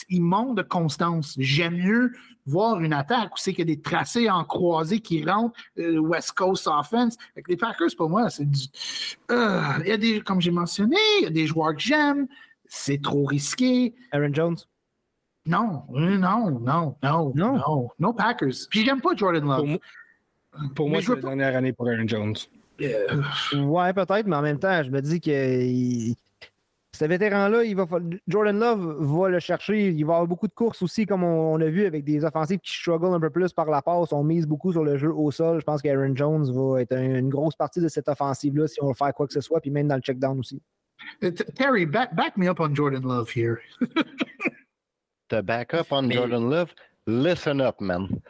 il 0.09 0.23
manque 0.23 0.57
de 0.57 0.63
constance. 0.63 1.37
J'aime 1.39 1.77
mieux 1.77 2.13
voir 2.47 2.81
une 2.81 2.93
attaque 2.93 3.35
où 3.35 3.39
c'est 3.39 3.53
qu'il 3.53 3.69
y 3.69 3.73
a 3.73 3.75
des 3.77 3.81
tracés 3.81 4.29
en 4.29 4.45
croisé 4.45 4.99
qui 5.01 5.25
rentrent, 5.25 5.57
euh, 5.79 5.99
West 5.99 6.33
Coast 6.33 6.67
offense. 6.67 7.17
Avec 7.35 7.49
les 7.49 7.57
Packers, 7.57 7.91
pour 7.97 8.11
moi, 8.11 8.29
c'est 8.31 8.51
du. 8.51 8.67
Euh, 9.31 9.63
il 9.83 9.89
y 9.89 9.93
a 9.93 9.97
des, 9.97 10.21
comme 10.21 10.41
j'ai 10.41 10.51
mentionné, 10.51 10.97
il 11.21 11.25
y 11.25 11.27
a 11.27 11.31
des 11.31 11.47
joueurs 11.47 11.75
que 11.75 11.81
j'aime, 11.81 12.27
c'est 12.67 13.01
trop 13.01 13.25
risqué. 13.25 13.95
Aaron 14.11 14.35
Jones? 14.35 14.57
Non, 15.47 15.85
non, 15.91 16.19
non, 16.19 16.61
non, 16.61 16.97
non, 17.03 17.33
non, 17.35 17.89
no 17.99 18.13
Packers. 18.13 18.67
Puis 18.69 18.85
j'aime 18.85 19.01
pas 19.01 19.15
Jordan 19.15 19.45
Love. 19.45 19.79
Pour 20.75 20.89
moi, 20.89 21.01
c'est 21.03 21.15
la 21.15 21.21
dernière 21.21 21.57
année 21.57 21.73
pour 21.73 21.89
Aaron 21.89 22.09
Jones. 22.09 22.35
Euh, 22.81 23.23
ouais, 23.55 23.93
peut-être, 23.93 24.27
mais 24.27 24.37
en 24.37 24.43
même 24.43 24.59
temps, 24.59 24.83
je 24.83 24.91
me 24.91 25.01
dis 25.01 25.21
que 25.21 26.15
ce 26.95 27.05
vétéran-là, 27.05 27.63
Jordan 28.29 28.59
Love 28.59 28.97
va 29.01 29.29
le 29.29 29.41
chercher. 29.41 29.91
Il 29.91 30.05
va 30.05 30.15
avoir 30.15 30.29
beaucoup 30.29 30.47
de 30.47 30.53
courses 30.53 30.83
aussi, 30.83 31.07
comme 31.07 31.25
on, 31.25 31.61
a 31.61 31.67
vu 31.67 31.87
avec 31.87 32.05
des 32.05 32.25
offensives 32.25 32.61
qui 32.61 32.73
struggle 32.73 33.15
un 33.15 33.21
peu 33.21 33.31
plus 33.31 33.53
par 33.53 33.67
la 33.67 33.83
passe. 33.83 34.13
On 34.13 34.23
mise 34.23 34.47
beaucoup 34.47 34.73
sur 34.73 34.85
le 34.85 34.97
jeu 34.97 35.13
au 35.13 35.31
sol. 35.31 35.61
Je 35.61 35.65
pense 35.65 35.83
qu'Aaron 35.83 36.15
Jones 36.15 36.51
va 36.53 36.83
être 36.83 36.97
une 36.97 37.29
grosse 37.29 37.57
partie 37.57 37.81
de 37.81 37.89
cette 37.89 38.09
offensive-là 38.09 38.69
si 38.69 38.83
on 38.83 38.89
veut 38.89 38.95
faire 38.95 39.13
quoi 39.13 39.27
que 39.27 39.33
ce 39.33 39.41
soit, 39.41 39.61
puis 39.61 39.71
même 39.71 39.89
dans 39.89 39.97
le 39.97 40.03
check-down 40.03 40.39
aussi. 40.39 40.63
Euh, 41.23 41.31
Terry, 41.31 41.85
back, 41.85 42.15
back, 42.15 42.37
me 42.37 42.49
up 42.49 42.61
on 42.61 42.75
Jordan 42.75 43.03
Love 43.03 43.31
here. 43.35 43.59
The 45.31 45.43
back 45.43 45.75
up 45.75 45.91
on 45.91 46.11
Jordan 46.11 46.49
Love? 46.49 46.75
Listen 47.07 47.61
up, 47.61 47.81
man. 47.81 48.21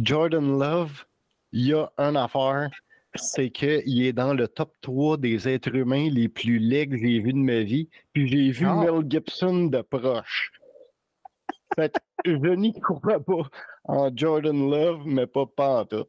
Jordan 0.00 0.58
Love, 0.58 1.04
il 1.52 1.66
y 1.66 1.74
a 1.74 1.90
un 1.98 2.16
affaire 2.16 2.70
c'est 3.14 3.50
qu'il 3.50 4.02
est 4.02 4.12
dans 4.12 4.34
le 4.34 4.48
top 4.48 4.72
3 4.82 5.16
des 5.16 5.48
êtres 5.48 5.74
humains 5.74 6.08
les 6.10 6.28
plus 6.28 6.58
laids 6.58 6.88
que 6.88 6.96
j'ai 6.96 7.20
vus 7.20 7.32
de 7.32 7.38
ma 7.38 7.60
vie. 7.60 7.88
Puis 8.12 8.28
j'ai 8.28 8.50
vu 8.50 8.66
ah. 8.66 8.74
Mel 8.74 9.04
Gibson 9.08 9.66
de 9.66 9.82
proche. 9.82 10.52
Fait 11.74 11.92
je 12.24 12.54
n'y 12.54 12.78
crois 12.80 13.20
pas 13.20 13.48
en 13.84 14.14
Jordan 14.14 14.70
Love, 14.70 15.02
mais 15.06 15.26
pas, 15.26 15.46
pas 15.46 15.80
en 15.80 15.84
tout. 15.86 16.04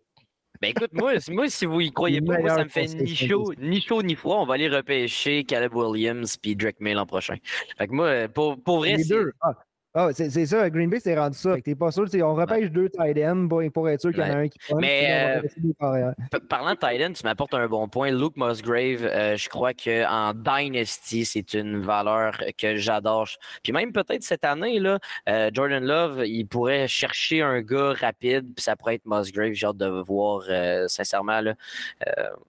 Ben 0.61 0.69
écoute, 0.69 0.94
moi, 0.94 1.14
moi, 1.30 1.49
si 1.49 1.65
vous 1.65 1.82
y 1.82 1.91
croyez 1.91 2.22
pas, 2.22 2.38
ça 2.48 2.64
me 2.64 2.69
fait 2.69 2.86
ni 2.94 3.15
chaud, 3.15 3.52
ni 3.57 3.82
chaud 3.82 4.03
ni 4.03 4.15
froid. 4.15 4.38
On 4.38 4.45
va 4.45 4.56
aller 4.56 4.69
repêcher 4.69 5.44
Caleb 5.44 5.73
Williams 5.73 6.38
puis 6.38 6.56
Drake 6.56 6.80
May 6.80 6.94
l'an 6.94 7.07
prochain. 7.07 7.38
Fait 7.78 7.88
que 7.88 7.94
moi, 7.94 8.28
pour, 8.28 8.61
pour 8.61 8.78
vrai, 8.80 8.98
c'est... 8.99 9.15
Ah, 9.41 9.56
ah, 9.94 10.10
c'est 10.14 10.46
ça, 10.46 10.70
Green 10.70 10.90
Bay, 10.90 11.02
c'est 11.02 11.18
rendu 11.18 11.38
ça. 11.38 11.60
T'es 11.60 11.76
pas 11.76 11.92
sûr, 11.92 12.06
on 12.24 12.34
repêche 12.34 12.72
deux 12.72 12.88
tight 12.90 13.18
ends 13.26 13.48
pour, 13.48 13.90
être 13.90 14.00
sûr 14.00 14.12
qu'il 14.12 14.22
y 14.22 14.24
en 14.24 14.34
a 14.34 14.38
un 14.38 14.48
qui 14.48 14.58
prend. 14.60 14.80
Mais 14.80 15.42
euh, 15.44 16.40
parlant 16.48 16.76
de 16.76 16.80
tight 16.80 17.02
end, 17.02 17.12
tu 17.12 17.24
m'apportes 17.26 17.54
un 17.54 17.68
bon 17.68 17.90
point. 17.90 18.10
Luke 18.10 18.38
Musgrave, 18.38 19.04
euh, 19.04 19.36
je 19.36 19.50
crois 19.50 19.74
qu'en 19.74 20.34
Dynasty, 20.34 21.26
c'est 21.26 21.54
une 21.56 21.82
valeur 21.82 22.38
que 22.58 22.78
j'adore. 22.78 23.28
Puis 23.64 23.74
même 23.74 23.92
peut-être 23.92 24.24
cette 24.24 24.46
année, 24.46 24.80
là, 24.80 24.98
euh, 25.28 25.52
Jordan 25.54 25.84
Love, 25.84 26.24
il 26.26 26.46
pourrait 26.46 26.88
chercher 26.88 27.42
un 27.42 27.60
gars 27.60 27.92
rapide, 27.92 28.54
puis 28.56 28.64
ça 28.64 28.78
pourrait 28.78 28.96
être 28.96 29.06
Musgrave. 29.06 29.52
J'ai 29.52 29.68
hâte 29.68 29.78
de 29.78 29.88
voir, 29.88 30.44
sincèrement. 30.90 31.42
Là. 31.42 31.56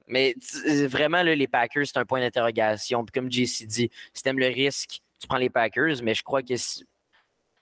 mais 0.06 0.36
vraiment, 0.86 1.24
là, 1.24 1.34
les 1.34 1.48
Packers, 1.48 1.86
c'est 1.86 1.98
un 1.98 2.04
point 2.04 2.20
d'interrogation. 2.20 3.04
Puis 3.04 3.20
comme 3.20 3.30
JC 3.30 3.66
dit, 3.66 3.90
si 4.14 4.22
t'aimes 4.22 4.38
le 4.38 4.46
risque, 4.46 5.00
tu 5.20 5.26
prends 5.26 5.38
les 5.38 5.50
Packers, 5.50 6.02
mais 6.02 6.14
je 6.14 6.22
crois 6.22 6.42
que 6.42 6.54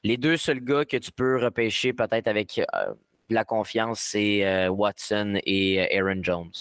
les 0.03 0.17
deux 0.17 0.37
seuls 0.37 0.61
gars 0.61 0.85
que 0.85 0.97
tu 0.97 1.13
peux 1.13 1.43
repêcher 1.43 1.93
peut-être 1.93 2.29
avec 2.29 2.59
euh, 2.59 2.95
la 3.29 3.45
confiance, 3.45 4.01
c'est 4.01 4.45
euh, 4.47 4.69
Watson 4.69 5.39
et 5.45 5.81
euh, 5.81 5.99
Aaron 5.99 6.23
Jones. 6.23 6.53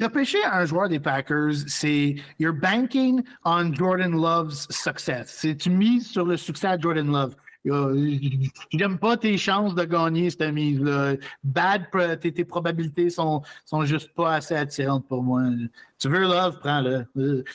Repêcher 0.00 0.38
un 0.44 0.64
joueur 0.64 0.88
des 0.88 1.00
Packers, 1.00 1.54
c'est 1.66 2.14
you're 2.38 2.54
banking 2.54 3.22
on 3.44 3.74
Jordan 3.74 4.12
Love's 4.12 4.68
success. 4.70 5.34
C'est 5.38 5.56
tu 5.56 5.70
mises 5.70 6.08
sur 6.08 6.24
le 6.24 6.36
succès 6.36 6.76
Jordan 6.78 7.10
Love. 7.10 7.34
J'aime 7.64 8.98
pas 8.98 9.16
tes 9.16 9.36
chances 9.36 9.74
de 9.74 9.84
gagner 9.84 10.30
cette 10.30 10.52
mise-là. 10.52 11.16
Bad, 11.44 11.88
tes, 12.20 12.44
probabilités 12.44 13.10
sont, 13.10 13.42
sont 13.66 13.84
juste 13.84 14.14
pas 14.14 14.34
assez 14.36 14.54
attirantes 14.54 15.06
pour 15.06 15.22
moi. 15.22 15.42
Tu 15.98 16.08
veux 16.08 16.20
Love, 16.20 16.58
prends-le. 16.60 17.06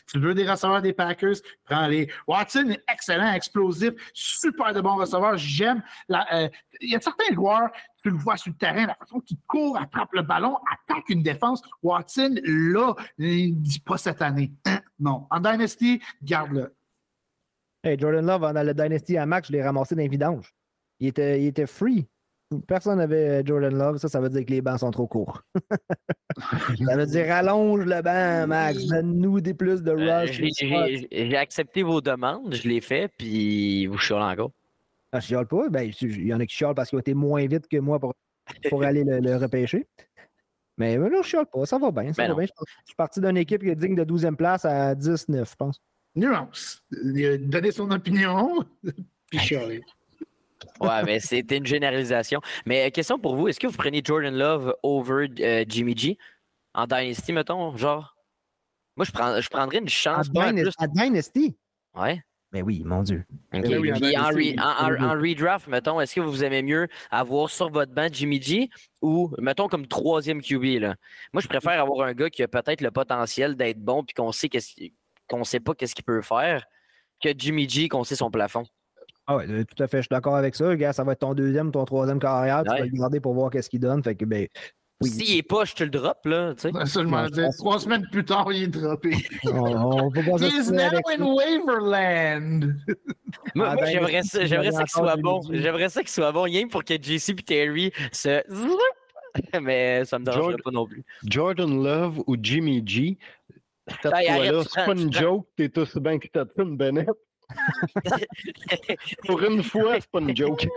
Tu 0.07 0.19
veux 0.19 0.35
des 0.35 0.47
receveurs 0.47 0.81
des 0.81 0.93
Packers, 0.93 1.37
prends-les. 1.65 2.07
Watson 2.27 2.69
est 2.69 2.83
excellent, 2.91 3.33
explosif, 3.33 3.93
super 4.13 4.73
de 4.73 4.81
bon 4.81 4.95
receveur. 4.95 5.37
J'aime. 5.37 5.81
Euh, 6.11 6.49
il 6.81 6.91
y 6.91 6.95
a 6.95 7.01
certains 7.01 7.33
joueurs, 7.33 7.71
tu 8.03 8.11
le 8.11 8.17
vois 8.17 8.37
sur 8.37 8.51
le 8.51 8.57
terrain, 8.57 8.85
la 8.85 8.95
façon 8.95 9.19
qu'il 9.19 9.37
court, 9.47 9.77
attrape 9.77 10.13
le 10.13 10.21
ballon, 10.21 10.57
attaque 10.71 11.09
une 11.09 11.23
défense. 11.23 11.63
Watson, 11.81 12.35
là, 12.43 12.93
il 13.17 13.59
dit 13.59 13.79
pas 13.79 13.97
cette 13.97 14.21
année. 14.21 14.51
Non. 14.99 15.25
En 15.31 15.39
Dynasty, 15.39 16.01
garde-le. 16.21 16.71
Hey, 17.85 17.97
Jordan 17.99 18.25
Love, 18.25 18.41
dans 18.53 18.65
le 18.65 18.73
Dynasty 18.73 19.15
à 19.17 19.25
Max, 19.27 19.47
je 19.47 19.53
l'ai 19.53 19.61
ramassé 19.63 19.93
dans 19.95 20.01
les 20.01 20.07
vidanges. 20.07 20.51
Il 20.99 21.07
était, 21.07 21.39
il 21.41 21.45
était 21.47 21.67
free. 21.67 22.07
Personne 22.67 22.97
n'avait 22.97 23.43
Jordan 23.45 23.77
Love. 23.77 23.97
Ça, 23.97 24.07
ça 24.07 24.19
veut 24.19 24.29
dire 24.29 24.43
que 24.45 24.51
les 24.51 24.61
bancs 24.61 24.79
sont 24.79 24.89
trop 24.91 25.05
courts. 25.07 25.41
ça 26.87 26.95
veut 26.95 27.05
dire 27.05 27.27
rallonge 27.27 27.85
le 27.85 28.01
banc, 28.01 28.47
Max. 28.47 28.85
Donne-nous 28.87 29.39
des 29.41 29.53
plus 29.53 29.83
de 29.83 29.91
Euh, 29.91 30.21
rush. 30.21 30.41
j'ai- 31.11 31.37
accepté 31.37 31.83
vos 31.83 32.01
demandes, 32.01 32.55
je 32.55 32.67
l'ai 32.67 32.81
fait, 32.81 33.11
puis 33.17 33.85
vous 33.87 33.97
chialez 33.97 34.33
encore. 34.33 34.51
Ah, 35.11 35.19
je 35.19 35.27
chiale 35.27 35.47
pas? 35.47 35.69
Ben, 35.69 35.91
il 36.01 36.27
y 36.27 36.33
en 36.33 36.39
a 36.39 36.45
qui 36.45 36.55
chialent 36.55 36.75
parce 36.75 36.89
qu'ils 36.89 36.97
ont 36.97 37.01
été 37.01 37.13
moins 37.13 37.45
vite 37.45 37.67
que 37.67 37.77
moi 37.77 37.99
pour, 37.99 38.13
pour 38.69 38.83
aller 38.83 39.03
le, 39.03 39.19
le 39.19 39.37
repêcher. 39.37 39.87
Mais 40.77 40.97
là, 40.97 41.07
je 41.21 41.27
chiale 41.27 41.45
pas. 41.45 41.65
Ça 41.65 41.77
va 41.77 41.91
bien. 41.91 42.13
Ça 42.13 42.23
Ben 42.23 42.29
va 42.33 42.35
bien. 42.39 42.45
Je 42.47 42.63
suis 42.85 42.95
parti 42.95 43.21
d'une 43.21 43.37
équipe 43.37 43.61
qui 43.61 43.69
est 43.69 43.75
digne 43.75 43.95
de 43.95 44.03
12e 44.03 44.35
place 44.35 44.65
à 44.65 44.93
19, 44.95 45.49
je 45.49 45.55
pense. 45.55 45.79
Nuance. 46.15 46.83
Il 46.91 47.25
a 47.25 47.37
donné 47.37 47.71
son 47.71 47.89
opinion, 47.91 48.63
puis 49.29 49.39
chialer. 49.39 49.81
Ouais, 50.79 51.03
mais 51.03 51.19
c'était 51.19 51.57
une 51.57 51.65
généralisation. 51.65 52.41
Mais 52.65 52.87
euh, 52.87 52.89
question 52.89 53.17
pour 53.19 53.35
vous, 53.35 53.47
est-ce 53.47 53.59
que 53.59 53.67
vous 53.67 53.77
prenez 53.77 54.01
Jordan 54.03 54.35
Love 54.35 54.75
over 54.83 55.27
euh, 55.39 55.63
Jimmy 55.67 55.95
G 55.95 56.17
en 56.73 56.85
Dynasty, 56.85 57.31
mettons, 57.33 57.75
genre? 57.77 58.15
Moi, 58.97 59.05
je, 59.05 59.11
prends, 59.11 59.39
je 59.39 59.49
prendrais 59.49 59.77
une 59.79 59.85
À, 59.85 59.89
chance. 59.89 60.29
pas 60.29 60.51
Dynasty- 60.51 60.63
plus- 60.63 60.73
à 60.77 60.87
Dynasty? 60.87 61.55
Ouais. 61.95 62.21
Ben 62.51 62.63
oui, 62.63 62.83
mon 62.85 63.03
Dieu. 63.03 63.25
OK. 63.53 63.61
Ben 63.63 63.77
oui, 63.79 63.91
Puis 63.91 64.17
en, 64.17 64.29
re- 64.31 64.59
en- 64.61 64.85
en- 64.85 64.91
oui. 64.91 65.01
en 65.01 65.11
redraft, 65.43 65.67
mettons, 65.67 65.99
est-ce 65.99 66.15
que 66.15 66.21
vous 66.21 66.43
aimez 66.43 66.61
mieux 66.61 66.87
avoir 67.11 67.49
sur 67.49 67.69
votre 67.69 67.91
banc 67.93 68.07
Jimmy 68.11 68.41
G 68.41 68.69
ou, 69.01 69.29
mettons, 69.39 69.67
comme 69.67 69.87
troisième 69.87 70.41
QB? 70.41 70.79
Là? 70.79 70.95
Moi, 71.33 71.41
je 71.41 71.47
préfère 71.49 71.81
avoir 71.81 72.07
un 72.07 72.13
gars 72.13 72.29
qui 72.29 72.43
a 72.43 72.47
peut-être 72.47 72.79
le 72.79 72.91
potentiel 72.91 73.55
d'être 73.55 73.79
bon 73.79 74.03
puis 74.05 74.13
qu'on 74.13 74.31
sait 74.31 74.47
qu'est-ce 74.47 74.73
qu'on 75.27 75.43
sait 75.43 75.59
pas 75.59 75.73
qu'est-ce 75.73 75.95
qu'il 75.95 76.05
peut 76.05 76.21
faire 76.21 76.65
que 77.23 77.29
Jimmy 77.37 77.67
G 77.69 77.87
qu'on 77.87 78.03
sait 78.03 78.15
son 78.15 78.29
plafond. 78.31 78.63
Ah 79.27 79.37
ouais, 79.37 79.45
euh, 79.49 79.63
tout 79.63 79.81
à 79.81 79.87
fait, 79.87 79.97
je 79.97 80.01
suis 80.03 80.09
d'accord 80.11 80.35
avec 80.35 80.53
ça. 80.55 80.75
Gars, 80.75 80.93
ça 80.93 81.03
va 81.03 81.13
être 81.13 81.19
ton 81.19 81.33
deuxième, 81.33 81.71
ton 81.71 81.83
troisième 81.85 82.19
carrière. 82.19 82.61
Tu 82.63 82.69
vas 82.69 82.79
le 82.81 82.87
garder 82.89 83.19
pour 83.19 83.33
voir 83.33 83.49
qu'est-ce 83.49 83.69
qu'il 83.69 83.79
donne. 83.79 84.03
Fait 84.03 84.13
que, 84.15 84.23
ben, 84.25 84.47
oui. 85.01 85.09
S'il 85.09 85.37
est 85.37 85.43
pas, 85.43 85.65
je 85.65 85.73
te 85.73 85.83
le 85.83 85.89
drop, 85.89 86.19
là, 86.25 86.53
tu 86.55 86.69
sais. 86.69 86.85
Seulement, 86.85 87.25
trois 87.57 87.79
semaines 87.79 88.05
plus 88.11 88.23
tard, 88.23 88.47
il 88.53 88.63
est 88.63 88.67
droppé. 88.67 89.15
on, 89.45 90.05
on 90.05 90.11
peut 90.11 90.21
pas 90.23 90.37
He's 90.37 90.71
now 90.71 90.99
in. 91.09 91.23
Waverland. 91.25 92.75
Moi, 93.55 93.67
Ah, 93.69 93.73
moi, 93.73 93.75
ben, 93.77 93.85
j'aimerais 93.91 94.23
ça, 94.23 94.45
j'aimerais 94.45 94.71
ça 94.71 94.83
qu'il 94.83 94.89
soit 94.91 95.17
bon. 95.17 95.41
J'aimerais 95.51 95.89
ça 95.89 96.01
qu'il 96.01 96.09
soit 96.11 96.31
bon, 96.31 96.43
rien 96.43 96.67
pour 96.67 96.83
que 96.83 96.93
JC 96.93 97.29
et 97.29 97.35
Terry 97.35 97.91
se. 98.11 98.41
Mais 99.61 100.05
ça 100.05 100.17
me 100.19 100.25
dérangerait 100.25 100.51
George- 100.51 100.63
pas 100.63 100.71
non 100.71 100.85
plus. 100.85 101.03
Jordan 101.25 101.83
Love 101.83 102.23
ou 102.27 102.37
Jimmy 102.41 102.81
G, 102.85 103.17
cette 103.87 104.11
fois-là, 104.11 104.63
tu 104.63 104.69
c'est 104.69 104.85
pas 104.85 104.91
une 104.93 105.13
joke, 105.13 105.47
t'es 105.55 105.77
aussi 105.77 105.99
bien 105.99 106.19
que 106.19 106.27
Tatum 106.27 106.77
Bennett. 106.77 107.07
Pour 109.27 109.41
une 109.43 109.63
fois, 109.63 109.95
c'est 109.95 110.09
pas 110.09 110.19
une 110.19 110.35
joke. 110.35 110.67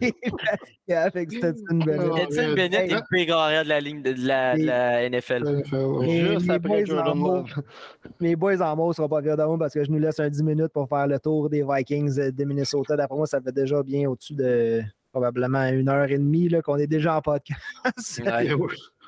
avec 0.88 1.32
Stetson 1.32 1.78
Bennett. 1.84 2.28
Oh, 2.30 2.36
man. 2.36 2.54
Bennett 2.54 2.90
est 2.90 2.94
le 2.94 3.00
plus 3.08 3.26
grand 3.26 3.38
arrière 3.38 3.64
de 3.64 3.68
la 3.70 3.80
ligne 3.80 4.02
de, 4.02 4.14
la, 4.18 4.56
de 4.56 4.64
la 4.64 5.08
NFL. 5.08 5.62
Et 6.04 6.20
Juste 6.20 6.46
les 6.46 6.50
après 6.50 6.86
Jordan 6.86 7.22
en 7.22 7.36
Love. 7.36 7.62
Mes 8.20 8.36
boys 8.36 8.60
en 8.60 8.76
mots 8.76 8.88
ne 8.88 8.94
seront 8.94 9.08
pas 9.08 9.22
fiers 9.22 9.36
de 9.36 9.44
moi 9.44 9.58
parce 9.58 9.74
que 9.74 9.84
je 9.84 9.90
nous 9.90 9.98
laisse 9.98 10.20
un 10.20 10.28
10 10.28 10.42
minutes 10.42 10.72
pour 10.72 10.88
faire 10.88 11.06
le 11.06 11.18
tour 11.18 11.48
des 11.48 11.64
Vikings 11.66 12.18
euh, 12.18 12.30
de 12.30 12.44
Minnesota. 12.44 12.96
D'après 12.96 13.16
moi, 13.16 13.26
ça 13.26 13.40
fait 13.40 13.52
déjà 13.52 13.82
bien 13.82 14.08
au-dessus 14.08 14.34
de 14.34 14.82
probablement 15.12 15.64
une 15.68 15.88
heure 15.88 16.10
et 16.10 16.18
demie 16.18 16.48
là, 16.48 16.62
qu'on 16.62 16.76
est 16.76 16.86
déjà 16.86 17.16
en 17.16 17.22
podcast. 17.22 18.22
Ouais. 18.24 18.50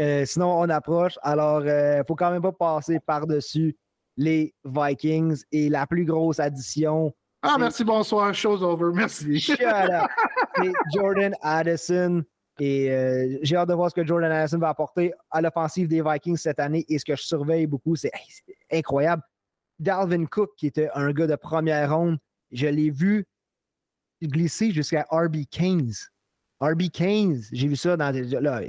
Euh, 0.00 0.24
sinon, 0.24 0.58
on 0.58 0.68
approche. 0.70 1.18
Alors, 1.22 1.60
il 1.60 1.98
ne 1.98 2.02
faut 2.06 2.16
quand 2.16 2.30
même 2.30 2.42
pas 2.42 2.52
passer 2.52 2.98
par-dessus 3.00 3.76
les 4.16 4.54
Vikings 4.64 5.42
et 5.52 5.68
la 5.68 5.86
plus 5.86 6.04
grosse 6.04 6.40
addition. 6.40 7.14
Ah, 7.42 7.56
merci, 7.58 7.84
bonsoir. 7.84 8.34
Show's 8.34 8.62
over. 8.62 8.92
Merci. 8.94 9.40
C'est 9.40 10.72
Jordan 10.94 11.34
Addison. 11.42 12.22
Et 12.58 12.90
euh, 12.90 13.38
j'ai 13.42 13.56
hâte 13.56 13.70
de 13.70 13.74
voir 13.74 13.90
ce 13.90 13.94
que 13.94 14.06
Jordan 14.06 14.30
Addison 14.30 14.58
va 14.58 14.68
apporter 14.68 15.14
à 15.30 15.40
l'offensive 15.40 15.88
des 15.88 16.02
Vikings 16.02 16.36
cette 16.36 16.60
année. 16.60 16.84
Et 16.88 16.98
ce 16.98 17.04
que 17.04 17.16
je 17.16 17.22
surveille 17.22 17.66
beaucoup, 17.66 17.96
c'est 17.96 18.12
incroyable. 18.70 19.22
Dalvin 19.78 20.26
Cook, 20.26 20.50
qui 20.58 20.66
était 20.66 20.90
un 20.94 21.10
gars 21.12 21.26
de 21.26 21.36
première 21.36 21.96
ronde, 21.96 22.18
je 22.52 22.66
l'ai 22.66 22.90
vu 22.90 23.24
glisser 24.22 24.72
jusqu'à 24.72 25.06
RB15. 25.10 26.08
RB15, 26.60 27.48
j'ai 27.52 27.68
vu 27.68 27.76
ça 27.76 27.96
dans. 27.96 28.14
Là, 28.40 28.60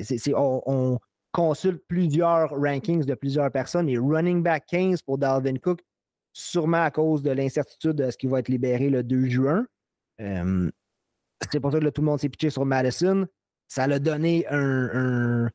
on 0.65 0.97
consulte 1.31 1.81
plusieurs 1.87 2.49
rankings 2.51 3.05
de 3.05 3.13
plusieurs 3.15 3.51
personnes, 3.51 3.85
mais 3.85 3.97
running 3.97 4.43
back 4.43 4.65
15 4.67 5.01
pour 5.01 5.17
Dalvin 5.17 5.55
Cook, 5.55 5.81
sûrement 6.33 6.83
à 6.83 6.91
cause 6.91 7.23
de 7.23 7.31
l'incertitude 7.31 7.93
de 7.93 8.09
ce 8.11 8.17
qui 8.17 8.27
va 8.27 8.39
être 8.39 8.49
libéré 8.49 8.89
le 8.89 9.03
2 9.03 9.25
juin. 9.27 9.65
Euh, 10.21 10.69
c'est 11.51 11.59
pour 11.59 11.71
ça 11.71 11.79
que 11.79 11.85
là, 11.85 11.91
tout 11.91 12.01
le 12.01 12.07
monde 12.07 12.19
s'est 12.19 12.29
pitché 12.29 12.49
sur 12.49 12.65
Madison. 12.65 13.27
Ça 13.67 13.87
l'a 13.87 13.99
donné 13.99 14.45
un, 14.49 14.89
un 15.45 15.49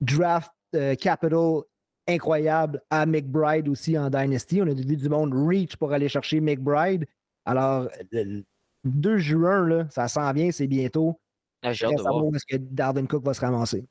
draft 0.00 0.52
euh, 0.74 0.94
capital 0.94 1.62
incroyable 2.08 2.80
à 2.90 3.06
McBride 3.06 3.68
aussi 3.68 3.98
en 3.98 4.08
Dynasty. 4.10 4.62
On 4.62 4.66
a 4.66 4.74
vu 4.74 4.96
du 4.96 5.08
monde 5.08 5.32
reach 5.34 5.76
pour 5.76 5.92
aller 5.92 6.08
chercher 6.08 6.40
McBride. 6.40 7.04
Alors, 7.44 7.88
le, 8.12 8.22
le 8.24 8.44
2 8.84 9.18
juin, 9.18 9.66
là, 9.66 9.86
ça 9.90 10.08
s'en 10.08 10.32
vient, 10.32 10.50
c'est 10.50 10.66
bientôt. 10.66 11.20
Ah, 11.62 11.72
J'ai 11.72 11.86
hâte 11.86 11.96
de 11.96 12.02
voir. 12.02 12.24
où 12.24 12.34
est-ce 12.34 12.46
que 12.46 12.56
Dalvin 12.56 13.06
Cook 13.06 13.24
va 13.24 13.34
se 13.34 13.40
ramasser. 13.40 13.84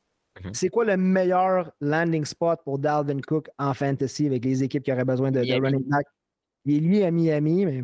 Mhm. 0.46 0.54
C'est 0.54 0.70
quoi 0.70 0.86
le 0.86 0.98
meilleur 0.98 1.72
landing 1.82 2.26
spot 2.26 2.60
pour 2.64 2.80
Dalvin 2.80 3.20
Cook 3.22 3.50
en 3.58 3.74
fantasy 3.74 4.26
avec 4.28 4.44
les 4.46 4.64
équipes 4.64 4.84
qui 4.84 4.92
auraient 4.92 5.06
besoin 5.06 5.32
de, 5.32 5.40
running 5.40 5.84
back? 5.88 6.06
Il 6.66 6.76
est 6.78 6.80
lui 6.80 7.04
à 7.04 7.12
Miami, 7.12 7.66
mais 7.66 7.84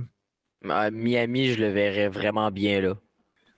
À 0.70 0.92
Miami, 0.92 1.48
je 1.48 1.60
le 1.62 1.70
verrais 1.70 2.08
vraiment 2.10 2.52
bien 2.52 2.82
là. 2.82 2.94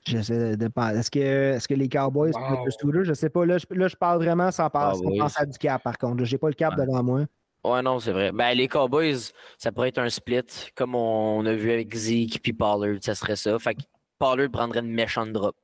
j'essaie 0.06 0.52
de, 0.52 0.56
de 0.56 0.68
penser. 0.70 0.98
Est-ce 1.00 1.12
que, 1.12 1.20
est-ce 1.20 1.68
que 1.68 1.74
les 1.74 1.90
Cowboys 1.90 2.32
Wow. 2.34 2.66
le? 2.92 3.04
Je 3.04 3.14
sais 3.14 3.30
pas. 3.30 3.46
Là, 3.46 3.58
je, 3.58 3.66
là, 3.78 3.88
je 3.88 3.96
parle 3.96 4.24
vraiment 4.24 4.52
sans, 4.52 4.70
par- 4.70 4.96
sans 4.96 5.02
Cowboys. 5.02 5.20
penser 5.20 5.42
à 5.42 5.46
du 5.46 5.58
cap, 5.58 5.84
par 5.84 5.98
contre. 5.98 6.24
J'ai 6.24 6.38
pas 6.38 6.48
le 6.50 6.54
cap 6.54 6.76
Ouais. 6.78 6.86
devant 6.86 7.04
moi. 7.04 7.26
Ouais, 7.64 7.82
non, 7.82 8.00
c'est 8.00 8.12
vrai. 8.14 8.32
Ben, 8.32 8.54
les 8.54 8.68
Cowboys, 8.68 9.32
ça 9.58 9.72
pourrait 9.72 9.90
être 9.90 9.98
un 9.98 10.10
split, 10.10 10.44
comme 10.76 10.96
on 10.96 11.46
a 11.46 11.54
vu 11.54 11.72
avec 11.72 11.94
Zeke 11.94 12.40
puis 12.42 12.54
Pollard, 12.54 12.98
ça 13.02 13.16
serait 13.16 13.36
ça. 13.36 13.58
Fait 13.60 13.76
que 13.76 13.82
Pollard 14.20 14.50
prendrait 14.50 14.80
une 14.80 14.92
méchante 14.94 15.34
drop. 15.34 15.56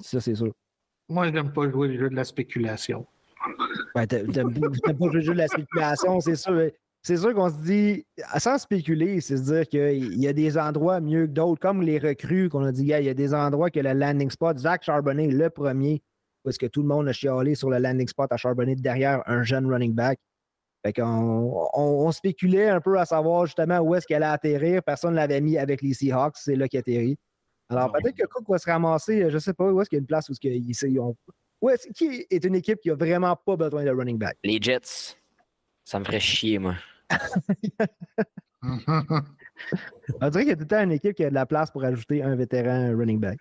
Ça, 0.00 0.20
c'est 0.20 0.34
sûr. 0.34 0.52
Moi, 1.08 1.26
je 1.26 1.32
n'aime 1.32 1.52
pas 1.52 1.70
jouer 1.70 1.88
le 1.88 1.98
jeu 1.98 2.10
de 2.10 2.16
la 2.16 2.24
spéculation. 2.24 3.06
Ben, 3.94 4.06
t'aimes 4.06 4.32
pas 4.32 4.92
pas 4.94 5.06
le 5.12 5.20
jeu 5.20 5.32
de 5.32 5.38
la 5.38 5.48
spéculation, 5.48 6.20
c'est 6.20 6.36
sûr. 6.36 6.70
C'est 7.02 7.18
sûr 7.18 7.34
qu'on 7.34 7.50
se 7.50 7.62
dit, 7.62 8.06
sans 8.38 8.56
spéculer, 8.56 9.20
c'est 9.20 9.36
se 9.36 9.42
dire 9.42 9.68
qu'il 9.68 10.18
y 10.18 10.26
a 10.26 10.32
des 10.32 10.56
endroits 10.56 11.00
mieux 11.00 11.26
que 11.26 11.32
d'autres, 11.32 11.60
comme 11.60 11.82
les 11.82 11.98
recrues 11.98 12.48
qu'on 12.48 12.64
a 12.64 12.72
dit, 12.72 12.84
il 12.84 12.86
y 12.86 13.08
a 13.10 13.14
des 13.14 13.34
endroits 13.34 13.68
que 13.68 13.80
le 13.80 13.92
landing 13.92 14.30
spot, 14.30 14.56
Zach 14.56 14.84
Charbonnet, 14.84 15.28
le 15.28 15.50
premier, 15.50 16.02
parce 16.42 16.56
que 16.56 16.64
tout 16.64 16.80
le 16.80 16.88
monde 16.88 17.06
a 17.06 17.12
chialé 17.12 17.54
sur 17.54 17.68
le 17.68 17.76
landing 17.76 18.08
spot 18.08 18.32
à 18.32 18.38
Charbonnet 18.38 18.76
derrière 18.76 19.22
un 19.26 19.42
jeune 19.42 19.66
running 19.70 19.92
back. 19.92 20.18
Fait 20.82 20.94
qu'on 20.94 21.68
on, 21.74 22.06
on 22.06 22.12
spéculait 22.12 22.70
un 22.70 22.80
peu 22.80 22.98
à 22.98 23.04
savoir 23.04 23.44
justement 23.44 23.80
où 23.80 23.94
est-ce 23.94 24.06
qu'elle 24.06 24.22
allait 24.22 24.32
atterrir. 24.32 24.82
Personne 24.82 25.10
ne 25.10 25.16
l'avait 25.16 25.42
mis 25.42 25.58
avec 25.58 25.82
les 25.82 25.92
Seahawks, 25.92 26.36
c'est 26.36 26.56
là 26.56 26.68
qu'il 26.68 26.78
atterrit. 26.78 27.18
Alors 27.68 27.92
peut-être 27.92 28.16
que 28.16 28.26
Cook 28.26 28.48
va 28.48 28.58
se 28.58 28.70
ramasser, 28.70 29.28
je 29.30 29.34
ne 29.34 29.38
sais 29.38 29.54
pas, 29.54 29.70
où 29.72 29.80
est-ce 29.80 29.88
qu'il 29.88 29.96
y 29.96 30.00
a 30.00 30.02
une 30.02 30.06
place 30.06 30.28
où 30.28 30.32
est-ce 30.32 30.40
qu'ils- 30.40 30.64
ils 30.68 31.00
ont. 31.00 31.16
Où 31.62 31.70
est-ce 31.70 31.88
qui 31.88 32.26
est 32.30 32.44
une 32.44 32.54
équipe 32.56 32.78
qui 32.80 32.90
a 32.90 32.94
vraiment 32.94 33.34
pas 33.36 33.56
besoin 33.56 33.84
de 33.84 33.90
running 33.90 34.18
back? 34.18 34.36
Les 34.44 34.58
Jets, 34.60 35.16
ça 35.84 35.98
me 35.98 36.04
ferait 36.04 36.20
chier, 36.20 36.58
moi. 36.58 36.74
On 40.20 40.28
dirait 40.30 40.42
qu'il 40.42 40.48
y 40.48 40.52
a 40.52 40.56
tout 40.56 40.60
le 40.62 40.66
temps 40.66 40.82
une 40.82 40.92
équipe 40.92 41.14
qui 41.14 41.24
a 41.24 41.30
de 41.30 41.34
la 41.34 41.46
place 41.46 41.70
pour 41.70 41.84
ajouter 41.84 42.22
un 42.22 42.34
vétéran 42.34 42.94
running 42.96 43.20
back. 43.20 43.38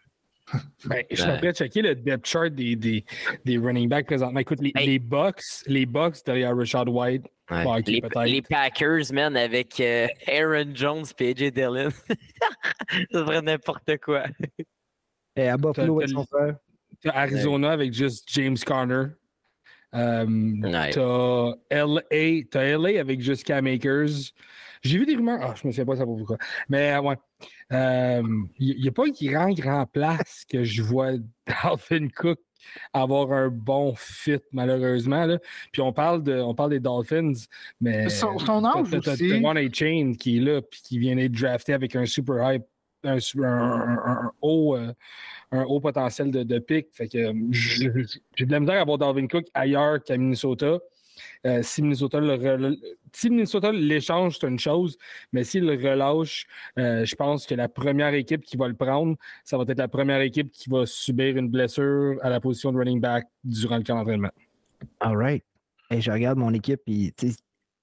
Ben, 0.85 1.03
je 1.11 1.15
suis 1.15 1.25
Ben. 1.25 1.33
en 1.35 1.37
train 1.37 1.49
de 1.51 1.55
checker 1.55 1.81
le 1.81 1.95
depth 1.95 2.25
chart 2.27 2.49
des, 2.53 2.75
des, 2.75 3.05
des 3.45 3.57
running 3.57 3.87
backs 3.89 4.05
présentement. 4.07 4.39
Écoute, 4.39 4.59
les, 4.61 4.71
Hey. 4.75 4.87
les 4.87 4.99
Bucks, 4.99 5.41
les 5.67 5.85
Bucks 5.85 6.17
derrière 6.25 6.55
Richard 6.55 6.87
White. 6.87 7.23
Ouais. 7.51 7.63
Bon, 7.63 7.77
ok, 7.77 7.87
les, 8.25 8.41
Packers, 8.41 9.11
man, 9.13 9.35
avec 9.37 9.79
euh, 9.79 10.07
Aaron 10.27 10.71
Jones 10.73 11.05
et 11.19 11.29
AJ 11.31 11.51
Dillon. 11.51 11.89
ça 13.11 13.19
serait 13.25 13.41
n'importe 13.41 13.97
quoi. 14.03 14.23
Et 15.35 15.47
à 15.47 15.57
Buffalo, 15.57 15.99
T'as- 15.99 16.03
avec 16.05 16.09
son 16.09 16.25
frère. 16.25 16.55
T'as 17.01 17.11
Arizona 17.11 17.71
avec 17.71 17.93
juste 17.93 18.27
James 18.31 18.57
Conner. 18.65 19.07
Ouais. 19.93 20.89
T'as 20.91 21.53
LA, 21.69 22.41
t'as 22.49 22.77
LA 22.77 22.99
avec 22.99 23.21
juste 23.21 23.43
Cam 23.43 23.67
Akers. 23.67 24.31
J'ai 24.83 24.97
vu 24.97 25.05
des 25.05 25.15
rumeurs. 25.15 25.39
Ah, 25.41 25.53
je 25.55 25.65
me 25.67 25.71
souviens 25.71 25.85
pas 25.85 25.95
ça 25.95 26.03
pour 26.05 26.17
pourquoi. 26.17 26.37
Mais 26.69 26.93
euh, 26.93 27.01
ouais. 27.01 27.15
Il 28.59 28.81
n'y 28.81 28.87
a 28.87 28.91
pas 28.91 29.03
grand, 29.21 29.51
grand 29.51 29.85
place 29.85 30.45
que 30.49 30.63
je 30.63 30.81
vois 30.81 31.11
Dalvin 31.47 32.07
Cook 32.15 32.39
avoir 32.93 33.31
un 33.33 33.49
bon 33.49 33.93
fit, 33.95 34.39
malheureusement. 34.53 35.25
Là. 35.25 35.37
Puis 35.71 35.81
on 35.81 35.91
parle, 35.91 36.23
de, 36.23 36.39
on 36.39 36.53
parle 36.55 36.69
des 36.71 36.79
Dolphins, 36.79 37.33
mais. 37.81 38.07
Son- 38.09 38.37
son 38.39 38.63
âge 38.63 38.87
aussi. 39.11 39.31
A. 39.33 39.69
Chain 39.73 40.13
qui 40.17 40.37
est 40.37 40.41
là, 40.41 40.61
puis 40.61 40.81
qui 40.81 40.99
vient 40.99 41.15
d'être 41.15 41.33
drafté 41.33 41.73
avec 41.73 41.95
un 41.95 42.05
super 42.05 42.53
hype, 42.53 42.63
un, 43.03 43.17
un- 43.43 43.97
un- 44.05 44.31
haut. 44.41 44.75
euh, 44.77 44.93
un 45.51 45.63
haut 45.65 45.79
potentiel 45.79 46.31
de, 46.31 46.41
de 46.43 46.57
pic. 46.59 46.87
Fait 46.93 47.07
que 47.07 47.17
euh, 47.17 47.33
j'ai 47.51 47.89
de 48.45 48.51
la 48.51 48.59
misère 48.59 48.75
à 48.77 48.81
avoir 48.81 48.97
Dalvin 48.97 49.27
Cook 49.27 49.45
ailleurs 49.53 50.03
qu'à 50.03 50.17
Minnesota. 50.17 50.79
Euh, 51.45 51.61
si 51.63 51.81
Minnesota 51.81 52.21
l'échange, 53.71 54.37
c'est 54.39 54.47
une 54.47 54.59
chose, 54.59 54.97
mais 55.31 55.43
s'il 55.43 55.65
le 55.65 55.73
relâche, 55.73 56.45
euh, 56.79 57.05
je 57.05 57.15
pense 57.15 57.45
que 57.45 57.55
la 57.55 57.69
première 57.69 58.13
équipe 58.13 58.43
qui 58.43 58.57
va 58.57 58.67
le 58.67 58.73
prendre, 58.73 59.15
ça 59.43 59.57
va 59.57 59.63
être 59.67 59.77
la 59.77 59.87
première 59.87 60.21
équipe 60.21 60.51
qui 60.51 60.69
va 60.69 60.85
subir 60.85 61.37
une 61.37 61.49
blessure 61.49 62.17
à 62.21 62.29
la 62.29 62.39
position 62.39 62.71
de 62.71 62.77
running 62.77 62.99
back 62.99 63.25
durant 63.43 63.77
le 63.77 63.83
camp 63.83 63.95
d'entraînement. 63.95 64.31
All 64.99 65.17
right. 65.17 65.43
Et 65.91 66.01
je 66.01 66.11
regarde 66.11 66.37
mon 66.37 66.53
équipe, 66.53 66.81
et 66.87 67.13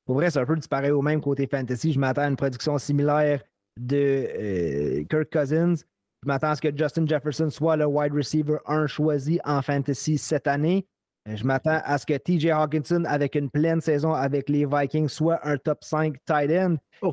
pour 0.05 0.17
vrai, 0.17 0.31
c'est 0.31 0.41
un 0.41 0.47
peu 0.47 0.57
disparu 0.57 0.91
au 0.91 1.03
même 1.03 1.21
côté 1.21 1.47
fantasy. 1.47 1.93
Je 1.93 1.99
m'attends 2.01 2.23
à 2.23 2.29
une 2.29 2.37
production 2.37 2.77
similaire 2.79 3.43
de 3.77 4.27
euh, 4.37 5.05
Kirk 5.09 5.31
Cousins. 5.31 5.77
Je 5.77 6.27
m'attends 6.27 6.51
à 6.51 6.57
ce 6.57 6.61
que 6.61 6.77
Justin 6.77 7.07
Jefferson 7.07 7.49
soit 7.49 7.77
le 7.77 7.87
wide 7.87 8.13
receiver 8.13 8.59
1 8.67 8.87
choisi 8.89 9.41
en 9.45 9.63
fantasy 9.63 10.19
cette 10.19 10.47
année. 10.47 10.87
Euh, 11.29 11.37
je 11.37 11.45
m'attends 11.45 11.81
à 11.85 11.99
ce 11.99 12.07
que 12.07 12.17
TJ 12.17 12.47
Hawkinson, 12.47 13.05
avec 13.07 13.35
une 13.35 13.51
pleine 13.51 13.81
saison 13.81 14.13
avec 14.15 14.49
les 14.49 14.65
Vikings, 14.67 15.09
soit 15.09 15.47
un 15.47 15.57
top 15.59 15.85
5 15.85 16.17
tight 16.25 16.51
end. 16.51 16.77
Oh, 17.03 17.13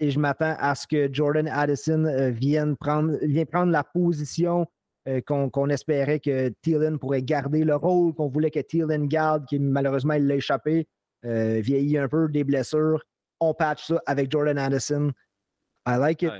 et, 0.00 0.10
je 0.10 0.18
m'attends 0.18 0.54
à 0.58 0.74
ce 0.74 0.86
que 0.86 1.08
Jordan 1.12 1.48
Addison 1.48 2.04
euh, 2.04 2.30
vienne, 2.30 2.76
prendre, 2.76 3.16
vienne 3.22 3.46
prendre 3.46 3.72
la 3.72 3.84
position 3.84 4.66
euh, 5.08 5.20
qu'on 5.22 5.68
espérait 5.70 6.20
que 6.20 6.50
Thielen 6.62 6.98
pourrait 6.98 7.22
garder, 7.22 7.64
le 7.64 7.76
rôle 7.76 8.12
qu'on 8.14 8.28
voulait 8.28 8.50
que 8.50 8.60
Thielen 8.60 9.06
garde, 9.06 9.46
qui 9.46 9.58
malheureusement 9.58 10.14
il 10.14 10.26
l'a 10.26 10.36
échappé, 10.36 10.86
vieillit 11.24 11.98
un 11.98 12.08
peu, 12.08 12.28
des 12.28 12.44
blessures. 12.44 13.02
On 13.40 13.54
patch 13.54 13.86
ça 13.86 14.02
avec 14.06 14.30
Jordan 14.30 14.58
Addison. 14.58 15.10
I 15.86 15.96
like 15.96 16.22
it. 16.22 16.32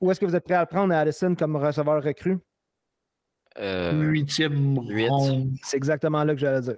où 0.00 0.10
est-ce 0.10 0.20
que 0.20 0.26
vous 0.26 0.36
êtes 0.36 0.44
prêt 0.44 0.54
à 0.54 0.60
le 0.60 0.66
prendre, 0.66 0.92
Addison, 0.94 1.34
comme 1.34 1.56
receveur 1.56 2.02
recru? 2.02 2.38
Euh, 3.58 3.92
Huitième 4.02 4.78
C'est 5.62 5.76
exactement 5.76 6.24
là 6.24 6.34
que 6.34 6.40
j'allais 6.40 6.60
dire. 6.60 6.76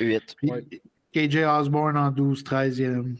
8. 0.00 0.36
KJ 1.14 1.36
Osborne 1.44 1.96
en 1.96 2.10
12, 2.10 2.42
13e. 2.42 3.16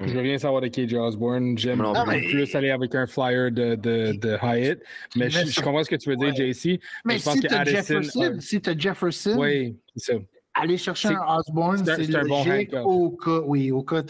Je 0.00 0.12
veux 0.12 0.20
rien 0.20 0.38
savoir 0.38 0.60
de 0.60 0.68
KJ 0.68 0.94
Osborne. 0.94 1.56
J'aime 1.56 1.84
plus 2.30 2.54
aller 2.54 2.70
avec 2.70 2.94
un 2.94 3.06
flyer 3.06 3.52
de, 3.52 3.76
de, 3.76 4.12
de 4.18 4.36
Hyatt. 4.42 4.80
Mais 5.14 5.30
je, 5.30 5.60
comprends 5.62 5.84
ce 5.84 5.90
que 5.90 5.96
tu 5.96 6.10
veux 6.10 6.16
dire, 6.16 6.34
JC. 6.34 6.80
Mais, 7.04 7.18
je 7.18 7.24
pense 7.24 7.34
si 7.34 7.40
tu 7.40 7.54
as 7.54 7.64
Jefferson, 7.64 8.36
si 8.40 8.60
tu 8.60 8.70
Jefferson, 8.76 9.36
oui, 9.38 9.76
c'est 9.96 10.14
ça. 10.14 10.18
aller 10.54 10.76
chercher 10.76 11.08
un 11.08 11.38
Osborne, 11.38 11.84
c'est 11.84 12.08
logique 12.08 12.72
bon 12.72 12.82
au 12.82 13.10
cas, 13.10 13.40
oui, 13.46 13.70
au 13.70 13.82
cas, 13.82 14.02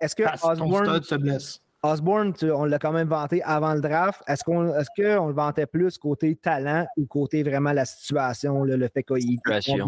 est-ce 0.00 0.16
que 0.16 0.22
Osborne 0.42 1.02
se 1.02 1.14
blesse? 1.16 1.60
Osborne, 1.82 2.34
on 2.42 2.64
l'a 2.64 2.78
quand 2.78 2.92
même 2.92 3.08
vanté 3.08 3.42
avant 3.42 3.74
le 3.74 3.80
draft. 3.80 4.20
Est-ce 4.26 4.44
qu'on 4.44 4.68
est 4.68 4.84
qu'on 4.96 5.28
le 5.28 5.34
vantait 5.34 5.66
plus 5.66 5.96
côté 5.96 6.36
talent 6.36 6.86
ou 6.96 7.06
côté 7.06 7.42
vraiment 7.42 7.72
la 7.72 7.84
situation, 7.84 8.64
le 8.64 8.88
fait 8.88 9.02
qu'il 9.02 9.38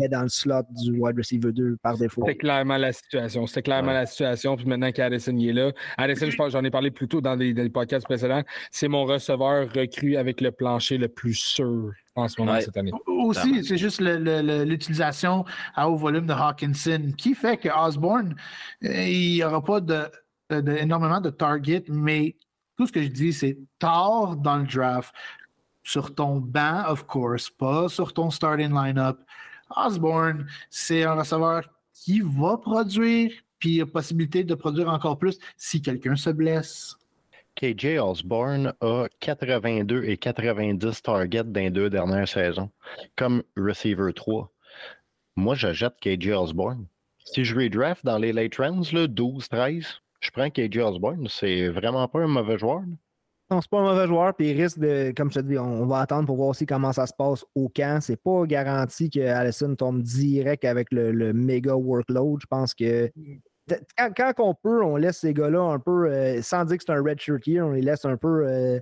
est 0.03 0.09
dans 0.09 0.23
le 0.23 0.29
slot 0.29 0.63
du 0.71 0.99
wide 0.99 1.17
receiver 1.19 1.53
2 1.53 1.77
par 1.83 1.99
défaut? 1.99 2.23
C'était 2.27 2.39
clairement 2.39 2.79
la 2.79 2.93
situation. 2.93 3.47
C'était 3.47 3.63
clairement 3.63 3.93
la 3.93 4.07
situation. 4.07 4.57
Puis 4.57 4.67
maintenant 4.67 4.91
qu'Addison 4.91 5.37
est 5.39 5.53
là, 5.53 5.73
Addison, 5.99 6.31
je 6.31 6.37
pense 6.37 6.53
j'en 6.53 6.65
ai 6.65 6.71
parlé 6.71 6.91
plus 6.91 7.09
tôt 7.09 7.21
dans 7.21 7.35
les, 7.35 7.53
podcasts 7.71 8.05
précédents, 8.05 8.43
c'est 8.71 8.89
mon 8.89 9.05
receveur 9.05 9.73
recru 9.73 10.17
avec 10.17 10.41
le 10.41 10.53
plancher 10.53 10.99
le 10.99 11.09
plus 11.09 11.35
sûr 11.35 11.93
en 12.15 12.29
ce 12.29 12.41
moment 12.41 12.61
cette 12.61 12.77
année. 12.77 12.93
Aussi, 13.07 13.65
c'est 13.65 13.79
juste 13.79 14.01
l'utilisation 14.01 15.45
à 15.75 15.89
haut 15.89 15.97
volume 15.97 16.27
de 16.27 16.33
Hawkinson 16.33 17.13
qui 17.17 17.35
fait 17.35 17.57
que 17.57 17.69
Osborne, 17.69 18.35
euh, 18.85 19.07
il 19.07 19.35
n'y 19.35 19.45
aura 19.45 19.63
pas 19.63 19.81
de 19.81 20.05
énormément 20.53 21.21
de 21.21 21.31
targets, 21.31 21.85
mais 21.89 22.37
tout 22.77 22.87
ce 22.87 22.93
que 22.93 23.03
je 23.03 23.09
dis, 23.09 23.33
c'est 23.33 23.59
tard 23.79 24.37
dans 24.37 24.57
le 24.57 24.65
draft, 24.65 25.15
sur 25.83 26.15
ton 26.15 26.37
banc, 26.37 26.85
of 26.89 27.07
course, 27.07 27.51
pas 27.51 27.89
sur 27.89 28.13
ton 28.13 28.31
starting 28.31 28.73
lineup. 28.73 29.19
Osborne, 29.77 30.47
c'est 30.71 31.05
un 31.05 31.15
receveur 31.15 31.69
qui 31.93 32.21
va 32.21 32.57
produire, 32.59 33.33
puis 33.59 33.77
il 33.77 33.83
a 33.83 33.87
possibilité 33.87 34.45
de 34.45 34.55
produire 34.55 34.89
encore 34.89 35.19
plus 35.19 35.39
si 35.57 35.83
quelqu'un 35.83 36.17
se 36.17 36.31
blesse. 36.31 36.97
KJ 37.55 37.99
Osborne 37.99 38.73
a 38.81 39.07
82 39.21 40.05
et 40.05 40.17
90 40.17 41.03
targets 41.03 41.45
dans 41.45 41.61
les 41.61 41.71
deux 41.71 41.91
dernières 41.91 42.29
saisons, 42.29 42.71
comme 43.17 43.43
receiver 43.57 44.13
3. 44.15 44.51
Moi, 45.37 45.55
je 45.55 45.73
jette 45.73 45.95
KJ 46.01 46.31
Osborne. 46.31 46.87
Si 47.25 47.45
je 47.45 47.55
redraft 47.55 48.05
dans 48.05 48.19
les 48.19 48.33
late 48.33 48.57
rounds, 48.57 48.93
12, 48.93 49.49
13, 49.49 49.87
je 50.23 50.31
prends 50.31 50.49
KJ 50.49 50.79
Osborne. 50.79 51.27
C'est 51.29 51.69
vraiment 51.69 52.09
pas 52.09 52.21
un 52.21 52.29
mauvais 52.29 52.59
joueur. 52.59 52.83
Non, 53.51 53.61
c'est 53.61 53.71
pas 53.71 53.81
un 53.81 53.83
mauvais 53.83 54.07
joueur, 54.07 54.35
puis 54.35 54.51
il 54.51 54.63
risque 54.63 54.79
de, 54.79 55.13
comme 55.15 55.31
je 55.31 55.41
te 55.41 55.45
dis, 55.45 55.59
on 55.59 55.85
va 55.85 55.99
attendre 55.99 56.27
pour 56.27 56.37
voir 56.37 56.49
aussi 56.49 56.65
comment 56.65 56.93
ça 56.93 57.07
se 57.07 57.13
passe 57.13 57.45
au 57.55 57.69
camp. 57.69 58.01
C'est 58.01 58.17
pas 58.17 58.47
garanti 58.47 59.11
que 59.11 59.21
Allison 59.21 59.75
tombe 59.75 60.03
direct 60.03 60.65
avec 60.65 60.89
le, 60.91 61.33
méga 61.35 61.75
workload. 61.75 62.41
Je 62.41 62.47
pense 62.47 62.73
que 62.73 63.11
quand, 64.17 64.33
on 64.39 64.55
peut, 64.55 64.83
on 64.83 64.97
laisse 64.97 65.19
ces 65.19 65.35
gars-là 65.35 65.61
un 65.61 65.79
peu, 65.79 66.07
euh, 66.07 66.41
sans 66.41 66.65
dire 66.65 66.79
que 66.79 66.85
c'est 66.87 66.93
un 66.93 67.03
red 67.03 67.21
shirt 67.21 67.43
on 67.61 67.73
les 67.73 67.83
laisse 67.83 68.05
un 68.05 68.17
peu 68.17 68.47
euh, 68.47 68.81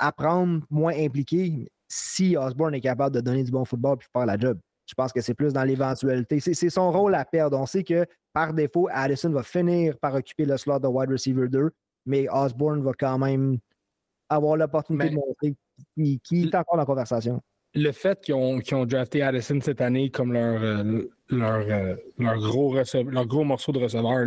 apprendre, 0.00 0.62
moins 0.68 0.94
impliqués, 0.96 1.68
si 1.88 2.36
Osborne 2.36 2.74
est 2.74 2.80
capable 2.80 3.14
de 3.14 3.20
donner 3.20 3.44
du 3.44 3.50
bon 3.50 3.64
football 3.64 3.98
puis 3.98 4.08
faire 4.12 4.26
la 4.26 4.38
job. 4.38 4.58
Je 4.86 4.94
pense 4.94 5.12
que 5.12 5.20
c'est 5.20 5.34
plus 5.34 5.52
dans 5.52 5.64
l'éventualité. 5.64 6.40
C'est 6.40 6.70
son 6.70 6.90
rôle 6.90 7.14
à 7.14 7.24
perdre. 7.24 7.58
On 7.58 7.66
sait 7.66 7.84
que 7.84 8.06
par 8.32 8.52
défaut, 8.52 8.88
Addison 8.90 9.30
va 9.30 9.42
finir 9.42 9.96
par 9.98 10.14
occuper 10.14 10.44
le 10.44 10.56
slot 10.56 10.80
de 10.80 10.88
wide 10.88 11.10
receiver 11.10 11.48
2, 11.48 11.70
mais 12.06 12.26
Osborne 12.30 12.82
va 12.82 12.92
quand 12.98 13.18
même 13.18 13.58
avoir 14.28 14.56
l'opportunité 14.56 15.10
de 15.10 15.14
montrer 15.14 15.54
qui, 15.96 16.20
est 16.44 16.54
encore 16.54 16.74
dans 16.74 16.82
la 16.82 16.86
conversation. 16.86 17.40
Le 17.74 17.90
fait 17.92 18.20
qu'ils 18.20 18.34
ont, 18.34 18.60
ont, 18.72 18.84
drafté 18.84 19.22
Addison 19.22 19.58
cette 19.62 19.80
année 19.80 20.10
comme 20.10 20.32
leur, 20.34 20.62
euh, 20.62 21.10
leur, 21.30 21.66
euh, 21.68 21.96
leur, 22.18 22.38
gros 22.38 22.74
leur 22.74 23.26
gros 23.26 23.44
morceau 23.44 23.72
de 23.72 23.78
receveur. 23.78 24.26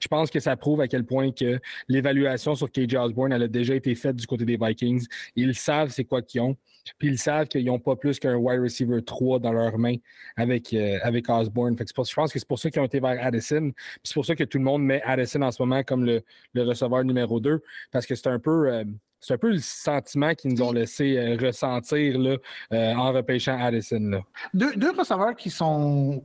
Je 0.00 0.08
pense 0.08 0.30
que 0.30 0.38
ça 0.38 0.56
prouve 0.56 0.80
à 0.80 0.86
quel 0.86 1.04
point 1.04 1.32
que 1.32 1.58
l'évaluation 1.88 2.54
sur 2.54 2.70
KJ 2.70 2.94
Osborne 2.94 3.32
elle 3.32 3.42
a 3.42 3.48
déjà 3.48 3.74
été 3.74 3.96
faite 3.96 4.14
du 4.14 4.26
côté 4.26 4.44
des 4.44 4.56
Vikings. 4.56 5.06
Ils 5.34 5.56
savent 5.56 5.90
c'est 5.90 6.04
quoi 6.04 6.22
qu'ils 6.22 6.42
ont. 6.42 6.56
Puis 6.98 7.08
ils 7.08 7.18
savent 7.18 7.46
qu'ils 7.48 7.64
n'ont 7.64 7.78
pas 7.78 7.96
plus 7.96 8.18
qu'un 8.18 8.36
wide 8.36 8.60
receiver 8.60 9.02
3 9.02 9.38
dans 9.38 9.52
leurs 9.52 9.78
mains 9.78 9.96
avec, 10.36 10.72
euh, 10.72 10.98
avec 11.02 11.28
Osborne. 11.28 11.76
Je 11.78 12.14
pense 12.14 12.32
que 12.32 12.38
c'est 12.38 12.48
pour 12.48 12.58
ça 12.58 12.70
qu'ils 12.70 12.80
ont 12.80 12.86
été 12.86 13.00
vers 13.00 13.24
Addison. 13.24 13.72
c'est 14.02 14.14
pour 14.14 14.26
ça 14.26 14.34
que 14.34 14.44
tout 14.44 14.58
le 14.58 14.64
monde 14.64 14.82
met 14.82 15.02
Addison 15.02 15.42
en 15.42 15.50
ce 15.50 15.62
moment 15.62 15.82
comme 15.82 16.04
le, 16.04 16.22
receveur 16.54 17.04
numéro 17.04 17.40
2. 17.40 17.62
Parce 17.90 18.06
que 18.06 18.14
c'est 18.14 18.28
un 18.28 18.38
peu. 18.38 18.68
Euh, 18.72 18.84
un 19.30 19.38
peu 19.38 19.52
le 19.52 19.58
sentiment 19.58 20.34
qu'ils 20.34 20.52
nous 20.52 20.60
ont 20.60 20.72
laissé 20.72 21.34
ressentir 21.40 22.18
là, 22.18 22.36
en 22.70 23.10
repêchant 23.10 23.58
Addison. 23.58 24.22
Deux, 24.52 24.90
receveurs 24.90 25.34
qui 25.34 25.48
sont 25.48 26.22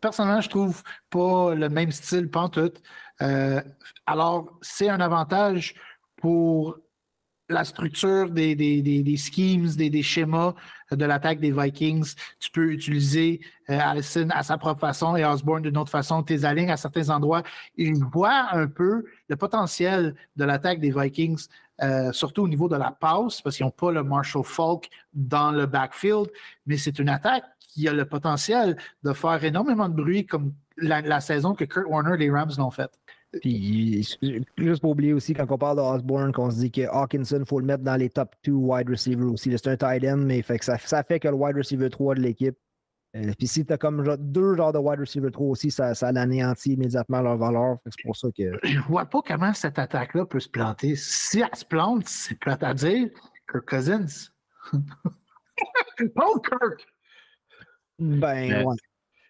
personnellement, 0.00 0.40
je 0.40 0.48
trouve 0.48 0.82
pas 1.10 1.56
le 1.56 1.68
même 1.68 1.90
style, 1.90 2.30
pas 2.30 2.48
tout. 2.48 2.72
Euh, 3.22 3.60
alors, 4.06 4.58
c'est 4.62 4.88
un 4.88 5.00
avantage 5.00 5.74
pour 6.16 6.78
la 7.48 7.64
structure 7.64 8.30
des, 8.30 8.54
des, 8.54 9.16
schemes, 9.16 9.68
des, 9.76 10.02
schémas 10.02 10.54
de 10.90 11.04
l'attaque 11.04 11.40
des 11.40 11.52
Vikings. 11.52 12.14
Tu 12.40 12.50
peux 12.50 12.72
utiliser 12.72 13.40
euh, 13.70 13.78
Allison 13.78 14.28
à 14.30 14.42
sa 14.42 14.58
propre 14.58 14.80
façon 14.80 15.16
et 15.16 15.24
Osborne 15.24 15.62
d'une 15.62 15.76
autre 15.76 15.90
façon. 15.90 16.22
Tes 16.22 16.44
alignes 16.44 16.70
à 16.70 16.76
certains 16.76 17.10
endroits. 17.10 17.42
Il 17.76 18.04
voit 18.04 18.48
un 18.52 18.66
peu 18.66 19.04
le 19.28 19.36
potentiel 19.36 20.14
de 20.36 20.44
l'attaque 20.44 20.80
des 20.80 20.90
Vikings, 20.90 21.46
euh, 21.82 22.12
surtout 22.12 22.42
au 22.42 22.48
niveau 22.48 22.68
de 22.68 22.76
la 22.76 22.90
passe, 22.90 23.40
parce 23.40 23.56
qu'ils 23.56 23.66
n'ont 23.66 23.70
pas 23.70 23.92
le 23.92 24.02
Marshall 24.02 24.44
Falk 24.44 24.88
dans 25.12 25.50
le 25.52 25.66
backfield, 25.66 26.28
mais 26.66 26.76
c'est 26.76 26.98
une 26.98 27.08
attaque 27.08 27.44
qui 27.60 27.86
a 27.88 27.92
le 27.92 28.06
potentiel 28.06 28.76
de 29.04 29.12
faire 29.12 29.42
énormément 29.44 29.88
de 29.88 29.94
bruit 29.94 30.26
comme 30.26 30.52
la, 30.78 31.20
saison 31.20 31.54
que 31.54 31.64
Kurt 31.64 31.86
Warner 31.88 32.14
et 32.14 32.18
les 32.18 32.30
Rams 32.30 32.52
l'ont 32.58 32.70
faite. 32.70 32.98
Puis, 33.40 34.16
juste 34.56 34.80
pour 34.80 34.92
oublier 34.92 35.12
aussi, 35.12 35.34
quand 35.34 35.50
on 35.50 35.58
parle 35.58 35.76
d'Osborne, 35.76 36.32
qu'on 36.32 36.50
se 36.50 36.58
dit 36.58 36.70
que 36.70 36.82
Hawkinson, 36.82 37.40
il 37.40 37.46
faut 37.46 37.60
le 37.60 37.66
mettre 37.66 37.82
dans 37.82 37.96
les 37.96 38.08
top 38.08 38.34
2 38.44 38.52
wide 38.52 38.88
receivers 38.88 39.32
aussi. 39.32 39.50
C'est 39.56 39.68
un 39.68 39.76
tight 39.76 40.04
end, 40.04 40.18
mais 40.18 40.42
fait 40.42 40.58
que 40.58 40.64
ça, 40.64 40.78
ça, 40.78 41.02
fait 41.02 41.20
que 41.20 41.28
le 41.28 41.34
wide 41.34 41.56
receiver 41.56 41.90
3 41.90 42.14
de 42.14 42.20
l'équipe. 42.20 42.56
Euh, 43.16 43.32
puis 43.38 43.46
si 43.46 43.64
tu 43.64 43.72
as 43.72 43.78
comme 43.78 44.04
deux 44.18 44.56
genres 44.56 44.72
de 44.72 44.78
wide 44.78 45.00
receiver 45.00 45.30
3 45.30 45.46
aussi, 45.46 45.70
ça, 45.70 45.94
ça 45.94 46.12
l'anéantit 46.12 46.72
immédiatement 46.72 47.20
leur 47.20 47.36
valeur. 47.36 47.78
C'est 47.86 48.04
pour 48.04 48.16
ça 48.16 48.28
que. 48.36 48.58
Je 48.62 48.78
vois 48.80 49.06
pas 49.06 49.20
comment 49.26 49.52
cette 49.54 49.78
attaque-là 49.78 50.26
peut 50.26 50.40
se 50.40 50.48
planter. 50.48 50.96
Si 50.96 51.40
elle 51.40 51.56
se 51.56 51.64
plante, 51.64 52.06
c'est 52.06 52.38
plate 52.38 52.62
à 52.62 52.74
dire. 52.74 53.08
Kirk 53.50 53.68
Cousins. 53.68 54.30
Paul 56.14 56.40
Kirk! 56.42 56.86
Ben, 57.98 58.64
ouais. 58.64 58.76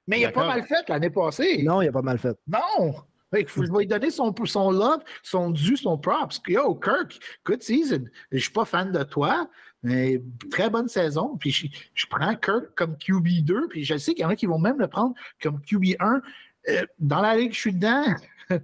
Mais 0.08 0.20
il 0.20 0.24
a 0.24 0.32
pas 0.32 0.46
mal 0.46 0.62
fait 0.64 0.88
l'année 0.88 1.10
passée. 1.10 1.62
Non, 1.62 1.82
il 1.82 1.88
a 1.88 1.92
pas 1.92 2.02
mal 2.02 2.18
fait. 2.18 2.36
Non! 2.46 2.94
Il 3.36 3.48
faut, 3.48 3.62
lui 3.62 3.86
donner 3.86 4.10
son, 4.10 4.34
son 4.44 4.70
love, 4.70 5.02
son 5.22 5.50
dû, 5.50 5.76
son 5.76 5.98
props. 5.98 6.40
Yo, 6.46 6.74
Kirk, 6.76 7.18
good 7.44 7.62
season. 7.62 8.04
Je 8.30 8.38
suis 8.38 8.52
pas 8.52 8.64
fan 8.64 8.92
de 8.92 9.02
toi, 9.02 9.48
mais 9.82 10.22
très 10.50 10.70
bonne 10.70 10.88
saison. 10.88 11.36
Puis 11.36 11.72
je, 11.94 12.06
prends 12.06 12.34
Kirk 12.36 12.74
comme 12.76 12.94
QB2, 12.94 13.68
puis 13.68 13.84
je 13.84 13.96
sais 13.96 14.14
qu'il 14.14 14.22
y 14.22 14.24
en 14.24 14.30
a 14.30 14.36
qui 14.36 14.46
vont 14.46 14.58
même 14.58 14.78
le 14.78 14.86
prendre 14.86 15.14
comme 15.42 15.58
QB1. 15.58 16.20
Euh, 16.68 16.86
dans 16.98 17.20
la 17.20 17.36
ligue, 17.36 17.52
je 17.52 17.58
suis 17.58 17.72
dedans. 17.72 18.04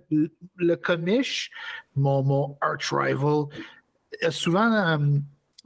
le 0.57 0.77
commish, 0.77 1.51
mon, 1.97 2.23
mon 2.23 2.57
arch 2.61 2.93
rival, 2.93 3.47
a 4.23 4.31
souvent 4.31 4.73
euh, 4.73 5.19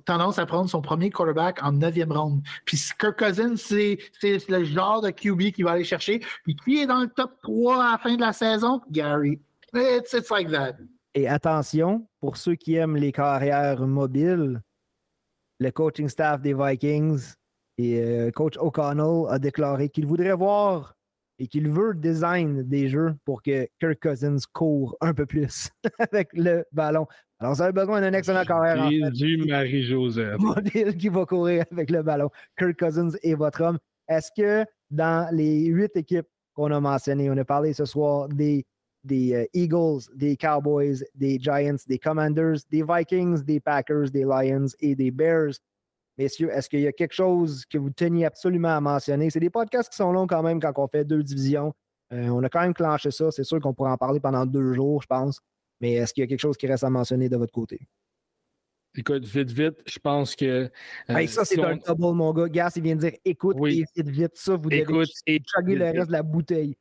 tendance 0.07 0.39
à 0.39 0.47
prendre 0.47 0.71
son 0.71 0.81
premier 0.81 1.11
quarterback 1.11 1.63
en 1.63 1.73
neuvième 1.73 2.13
ronde. 2.13 2.43
Puis 2.65 2.81
Kirk 2.99 3.19
Cousins, 3.19 3.57
c'est 3.57 3.99
le 4.23 4.65
genre 4.65 5.03
de 5.03 5.11
QB 5.11 5.53
qui 5.53 5.63
va 5.63 5.73
aller 5.73 5.85
chercher. 5.85 6.21
Puis 6.45 6.57
qui 6.57 6.79
est 6.79 6.87
dans 6.87 7.01
le 7.01 7.09
top 7.09 7.33
3 7.43 7.85
à 7.85 7.93
la 7.93 7.99
fin 7.99 8.15
de 8.15 8.21
la 8.21 8.33
saison? 8.33 8.81
Gary. 8.91 9.41
It's, 9.75 10.31
like 10.31 10.51
that. 10.51 10.77
Et 11.15 11.29
attention, 11.29 12.07
pour 12.21 12.37
ceux 12.37 12.55
qui 12.55 12.77
aiment 12.77 12.97
les 12.97 13.13
carrières 13.13 13.87
mobiles, 13.87 14.63
le 15.59 15.71
coaching 15.71 16.09
staff 16.09 16.41
des 16.41 16.55
Vikings 16.55 17.35
et 17.79 18.01
euh, 18.01 18.31
coach 18.31 18.57
O'Connell 18.59 19.27
a 19.29 19.39
déclaré 19.39 19.89
qu'il 19.91 20.07
voudrait 20.07 20.35
voir 20.35 20.96
et 21.39 21.47
qu'il 21.47 21.69
veut 21.71 21.95
design 21.95 22.63
des 22.63 22.89
jeux 22.89 23.15
pour 23.25 23.43
que 23.43 23.69
Kirk 23.81 24.01
Cousins 24.01 24.39
court 24.53 24.97
un 25.01 25.15
peu 25.15 25.27
plus 25.27 25.71
avec 25.99 26.29
le 26.33 26.65
ballon. 26.73 27.07
Alors, 27.39 27.55
vous 27.55 27.63
avez 27.63 27.73
besoin 27.73 28.01
d'un 28.01 28.15
excellent 28.15 28.45
carrière. 28.45 28.91
Jésus 28.91 29.45
Marie-Joseph. 29.47 30.39
Modèle 30.39 30.97
qui 30.97 31.09
va 31.09 31.27
courir 31.27 31.65
avec 31.71 31.91
le 31.91 32.03
ballon. 32.03 32.31
Kirk 32.59 32.79
Cousins 32.79 33.11
est 33.23 33.35
votre 33.35 33.63
homme. 33.63 33.79
Est-ce 34.09 34.31
que 34.37 34.65
dans 34.91 35.29
les 35.35 35.67
huit 35.67 35.95
équipes 35.97 36.29
qu'on 36.55 36.71
a 36.73 36.81
mentionnées, 36.81 37.31
on 37.31 37.37
a 37.37 37.45
parlé 37.45 37.75
ce 37.75 37.85
soir 37.85 38.29
des, 38.29 38.65
des 39.05 39.35
euh, 39.35 39.45
Eagles, 39.53 40.01
des 40.15 40.37
Cowboys, 40.37 41.05
des 41.15 41.39
Giants, 41.39 41.77
des 41.87 41.99
Commanders, 41.99 42.59
des 42.71 42.83
Vikings, 42.83 43.45
des 43.45 43.61
Packers, 43.61 44.11
des 44.11 44.25
Lions 44.25 44.69
et 44.81 44.95
des 44.95 45.11
Bears, 45.11 45.55
Messieurs, 46.19 46.51
est-ce 46.51 46.69
qu'il 46.71 46.81
y 46.81 46.87
a 46.87 46.93
quelque 46.93 47.13
chose 47.13 47.67
que 47.67 47.77
vous 47.77 47.91
teniez 47.91 48.25
absolument 48.25 48.75
à 48.77 48.81
mentionner? 48.81 49.29
C'est 49.29 49.41
des 49.41 49.51
podcasts 49.51 49.91
qui 49.91 49.97
sont 49.97 50.13
longs 50.13 50.27
quand 50.27 50.43
même 50.43 50.61
quand 50.61 50.73
on 50.77 50.89
fait 50.89 51.05
deux 51.05 51.23
divisions. 51.23 51.75
Euh, 52.13 52.29
on 52.29 52.43
a 52.43 52.49
quand 52.49 52.61
même 52.61 52.75
clenché 52.75 53.11
ça. 53.11 53.31
C'est 53.31 53.45
sûr 53.45 53.61
qu'on 53.61 53.75
pourrait 53.75 53.91
en 53.91 53.99
parler 53.99 54.21
pendant 54.21 54.47
deux 54.47 54.73
jours, 54.73 55.03
je 55.03 55.07
pense. 55.07 55.41
Mais 55.81 55.95
est-ce 55.95 56.15
qu'il 56.15 56.23
y 56.23 56.25
a 56.25 56.27
quelque 56.27 56.41
chose 56.41 56.57
qui 56.57 56.67
reste 56.67 56.85
à 56.85 56.91
mentionner 56.91 57.29
de 57.29 57.37
votre 57.37 57.53
côté? 57.53 57.87
Écoute, 58.97 59.27
vite, 59.27 59.51
vite, 59.51 59.83
je 59.85 59.99
pense 59.99 60.35
que. 60.35 60.71
Euh, 61.11 61.27
ça, 61.27 61.45
c'est 61.45 61.63
un 61.63 61.77
double, 61.77 62.17
mon 62.17 62.33
gars. 62.33 62.49
Gas, 62.49 62.73
il 62.77 62.83
vient 62.83 62.97
de 62.97 63.01
dire 63.01 63.19
écoute 63.23 63.59
et 63.67 63.85
vite, 63.95 64.09
vite. 64.09 64.31
Ça, 64.37 64.57
vous 64.57 64.71
écoute, 64.71 65.11
devez 65.27 65.43
chugger 65.45 65.75
le 65.75 65.85
reste 65.85 66.07
de 66.07 66.13
la 66.13 66.23
bouteille. 66.23 66.77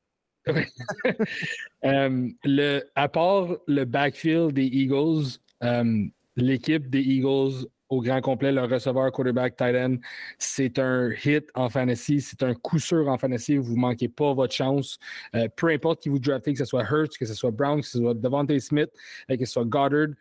Euh, 1.84 2.30
le, 2.44 2.82
à 2.96 3.08
part 3.08 3.58
le 3.68 3.86
backfield 3.86 4.54
des 4.54 4.66
Eagles, 4.66 5.38
l'équipe 6.36 6.90
des 6.90 7.02
Eagles 7.02 7.68
au 7.90 8.02
grand 8.02 8.22
complet, 8.22 8.52
le 8.52 8.64
receveur, 8.64 9.12
quarterback, 9.12 9.56
tight 9.56 9.76
end, 9.76 9.98
c'est 10.40 10.80
un 10.80 11.12
hit 11.12 11.50
en 11.54 11.70
fantasy, 11.70 12.22
c'est 12.22 12.42
un 12.44 12.54
coup 12.54 12.80
sûr 12.80 13.08
en 13.08 13.18
fantasy. 13.18 13.58
Vous 13.58 13.76
ne 13.76 13.82
manquez 13.82 14.08
pas 14.08 14.34
votre 14.34 14.54
chance. 14.54 14.98
Euh, 15.36 15.48
peu 15.56 15.70
importe 15.70 16.02
qui 16.02 16.10
vous 16.10 16.20
draftez, 16.20 16.54
que 16.54 16.60
ce 16.60 16.66
soit 16.66 16.84
Hurts, 16.84 17.18
que 17.18 17.26
ce 17.26 17.34
soit 17.34 17.52
Brown, 17.52 17.82
que 17.82 17.88
ce 17.88 18.00
soit 18.00 18.14
Devontae 18.14 18.60
Smith, 18.60 18.90
euh, 19.30 19.38
que 19.38 19.46
ce 19.46 19.54
soit 19.54 19.66
Goddard, 19.66 20.16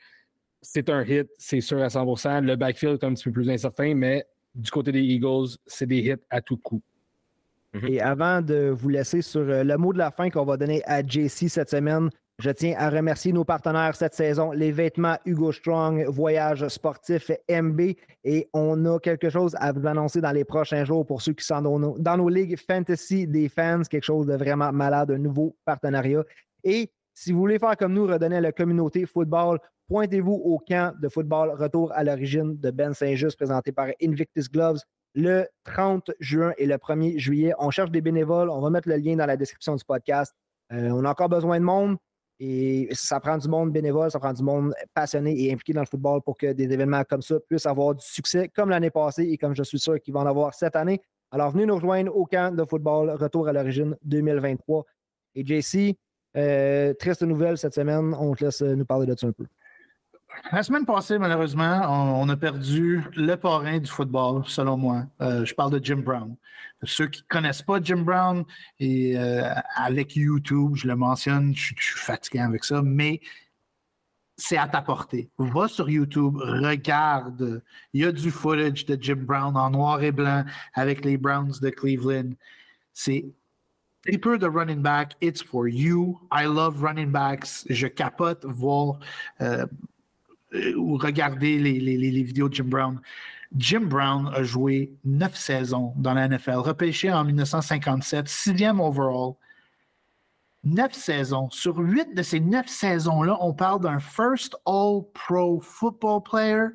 c'est 0.61 0.89
un 0.89 1.05
hit, 1.05 1.29
c'est 1.39 1.61
sûr 1.61 1.83
à 1.83 1.89
100% 1.89 2.43
Le 2.43 2.57
backfield 2.57 3.03
est 3.03 3.07
un 3.07 3.15
petit 3.15 3.25
peu 3.25 3.33
plus 3.33 3.51
incertain, 3.51 3.95
mais 3.95 4.27
du 4.55 4.71
côté 4.71 4.93
des 4.93 5.03
Eagles, 5.03 5.57
c'est 5.67 5.87
des 5.87 5.99
hits 5.99 6.25
à 6.31 6.41
tout 6.41 6.57
coup. 6.57 6.81
Et 7.89 8.01
avant 8.01 8.41
de 8.41 8.71
vous 8.71 8.89
laisser 8.89 9.21
sur 9.21 9.41
euh, 9.41 9.65
le 9.65 9.77
mot 9.77 9.93
de 9.93 9.99
la 9.99 10.13
fin 10.13 10.31
qu'on 10.31 10.45
va 10.45 10.57
donner 10.57 10.81
à 10.87 11.03
JC 11.03 11.49
cette 11.49 11.71
semaine, 11.71 12.09
je 12.41 12.51
tiens 12.51 12.75
à 12.77 12.91
remercier 12.91 13.33
nos 13.33 13.45
partenaires 13.45 13.95
cette 13.95 14.15
saison, 14.15 14.51
les 14.51 14.73
vêtements 14.73 15.19
Hugo 15.25 15.53
Strong, 15.53 16.07
Voyage 16.09 16.67
sportif 16.69 17.31
MB. 17.49 17.81
Et 18.25 18.49
on 18.53 18.85
a 18.87 18.99
quelque 18.99 19.31
chose 19.31 19.55
à 19.61 19.71
vous 19.73 19.87
annoncer 19.87 20.21
dans 20.21 20.33
les 20.33 20.45
prochains 20.45 20.85
jours 20.85 21.07
pour 21.07 21.23
ceux 21.23 21.33
qui 21.33 21.45
sont 21.45 21.63
dans 21.63 21.79
nos, 21.79 21.99
dans 21.99 22.17
nos 22.17 22.29
ligues 22.29 22.59
Fantasy 22.59 23.29
des 23.29 23.49
fans, 23.49 23.83
quelque 23.89 24.05
chose 24.05 24.27
de 24.27 24.35
vraiment 24.35 24.73
malade, 24.73 25.13
un 25.13 25.19
nouveau 25.19 25.57
partenariat. 25.65 26.25
Et 26.65 26.91
si 27.13 27.31
vous 27.31 27.39
voulez 27.39 27.61
faire 27.61 27.77
comme 27.77 27.93
nous, 27.93 28.07
redonner 28.07 28.39
à 28.39 28.41
la 28.41 28.53
communauté 28.53 29.07
football, 29.07 29.61
pointez-vous 29.89 30.33
au 30.33 30.59
camp 30.59 30.93
de 31.01 31.09
football 31.09 31.51
Retour 31.51 31.93
à 31.93 32.03
l'origine 32.03 32.59
de 32.59 32.71
Ben 32.73 32.95
Saint-Just 32.95 33.37
présenté 33.37 33.71
par 33.71 33.89
Invictus 34.03 34.51
Gloves 34.51 34.81
le 35.15 35.47
30 35.63 36.11
juin 36.19 36.53
et 36.59 36.67
le 36.67 36.75
1er 36.75 37.17
juillet. 37.19 37.53
On 37.61 37.71
cherche 37.71 37.93
des 37.93 38.01
bénévoles. 38.01 38.51
On 38.51 38.61
va 38.61 38.71
mettre 38.71 38.89
le 38.89 38.97
lien 38.97 39.15
dans 39.15 39.27
la 39.27 39.37
description 39.37 39.77
du 39.77 39.85
podcast. 39.85 40.35
Euh, 40.73 40.91
on 40.91 41.05
a 41.05 41.11
encore 41.11 41.29
besoin 41.29 41.61
de 41.61 41.65
monde. 41.65 41.97
Et 42.41 42.89
ça 42.93 43.21
prend 43.21 43.39
du 43.39 43.49
monde 43.49 43.73
bénévole, 43.73 44.11
ça 44.11 44.19
prend 44.19 44.33
du 44.33 44.43
monde 44.43 44.75
passionné 44.93 45.41
et 45.41 45.53
impliqué 45.53 45.73
dans 45.73 45.83
le 45.83 45.87
football 45.87 46.21
pour 46.23 46.37
que 46.37 46.53
des 46.53 46.65
événements 46.65 47.05
comme 47.05 47.23
ça 47.23 47.37
puissent 47.49 47.67
avoir 47.67 47.95
du 47.95 48.05
succès, 48.05 48.49
comme 48.49 48.71
l'année 48.71 48.91
passée 48.91 49.23
et 49.23 49.39
comme 49.39 49.55
je 49.55 49.63
suis 49.63 49.79
sûr 49.79 50.01
qu'ils 50.01 50.13
vont 50.13 50.21
en 50.21 50.27
avoir 50.27 50.53
cette 50.53 50.75
année. 50.75 51.01
Alors, 51.31 51.51
venez 51.51 51.67
nous 51.67 51.77
rejoindre 51.77 52.15
au 52.17 52.27
camp 52.27 52.55
de 52.55 52.65
football 52.65 53.11
Retour 53.11 53.49
à 53.49 53.53
l'origine 53.53 53.97
2023. 54.03 54.85
Et 55.37 55.45
JC, 55.45 55.97
euh, 56.37 56.93
triste 56.95 57.23
nouvelle 57.23 57.59
cette 57.59 57.75
semaine, 57.75 58.15
on 58.19 58.35
te 58.35 58.45
laisse 58.45 58.63
nous 58.63 58.85
parler 58.85 59.07
de 59.07 59.19
ça 59.19 59.27
un 59.29 59.33
peu. 59.33 59.47
La 60.53 60.63
semaine 60.63 60.85
passée, 60.85 61.19
malheureusement, 61.19 62.21
on, 62.21 62.29
a 62.29 62.37
perdu 62.37 63.03
le 63.17 63.35
parrain 63.37 63.79
du 63.79 63.91
football, 63.91 64.43
selon 64.47 64.77
moi. 64.77 65.05
Euh, 65.21 65.45
je 65.45 65.55
parle 65.55 65.79
de 65.79 65.85
Jim 65.85 66.03
Brown. 66.05 66.37
Ceux 66.83 67.07
qui 67.07 67.23
ne 67.23 67.27
connaissent 67.29 67.63
pas 67.63 67.81
Jim 67.83 68.03
Brown, 68.03 68.45
et 68.79 69.19
euh, 69.19 69.49
avec 69.77 70.17
YouTube, 70.17 70.73
je 70.75 70.87
le 70.87 70.97
mentionne, 70.97 71.55
je, 71.57 71.75
suis 71.77 71.99
fatigué 71.99 72.41
avec 72.41 72.65
ça, 72.65 72.83
mais 72.83 73.21
c'est 74.37 74.59
à 74.59 74.69
ta 74.69 74.83
portée. 74.83 75.31
Va 75.39 75.69
sur 75.69 75.89
YouTube, 75.89 76.37
regarde. 76.37 77.63
Il 77.93 78.03
y 78.03 78.05
a 78.05 78.13
du 78.13 78.31
footage 78.31 78.85
de 78.85 78.99
Jim 79.01 79.21
Brown 79.21 79.57
en 79.57 79.71
noir 79.71 80.03
et 80.03 80.13
blanc 80.13 80.45
avec 80.75 81.05
les 81.05 81.17
Browns 81.17 81.55
de 81.63 81.71
Cleveland. 81.71 82.31
C'est 82.93 83.25
très 84.05 84.19
peu 84.19 84.39
de 84.39 84.47
running 84.47 84.83
back. 84.83 85.15
It's 85.21 85.43
for 85.43 85.69
you. 85.69 86.21
I 86.33 86.45
love 86.47 86.83
running 86.83 87.11
backs. 87.11 87.65
Je 87.71 87.87
capote 87.87 88.45
voir 88.45 88.99
euh, 89.41 89.67
ou 90.77 90.97
regarder 90.97 91.59
les, 91.59 91.79
les, 91.81 92.23
vidéos 92.23 92.49
de 92.49 92.55
Jim 92.55 92.65
Brown. 92.65 93.01
Jim 93.57 93.83
Brown 93.83 94.31
a 94.35 94.43
joué 94.43 94.93
neuf 95.05 95.37
saisons 95.37 95.93
dans 95.97 96.15
la 96.15 96.29
NFL, 96.29 96.57
repêché 96.57 97.13
en 97.13 97.25
1957, 97.25 98.29
sixième 98.29 98.81
overall. 98.81 99.35
Neuf 100.65 100.95
saisons. 100.95 101.51
Sur 101.51 101.79
huit 101.79 102.15
de 102.15 102.23
ces 102.23 102.41
neuf 102.41 102.69
saisons-là, 102.69 103.37
on 103.41 103.53
parle 103.53 103.83
d'un 103.83 104.01
first 104.01 104.57
All-Pro 104.65 105.61
football 105.61 106.23
player. 106.23 106.69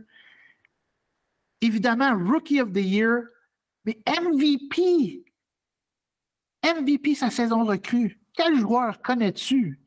Évidemment, 1.62 2.16
Rookie 2.16 2.62
of 2.62 2.72
the 2.72 2.84
Year, 2.84 3.24
mais 3.86 3.98
MVP. 4.08 5.24
MVP 6.64 7.16
sa 7.16 7.30
saison 7.30 7.66
recrue. 7.66 8.20
Quel 8.36 8.60
joueur 8.60 9.02
connais-tu? 9.02 9.80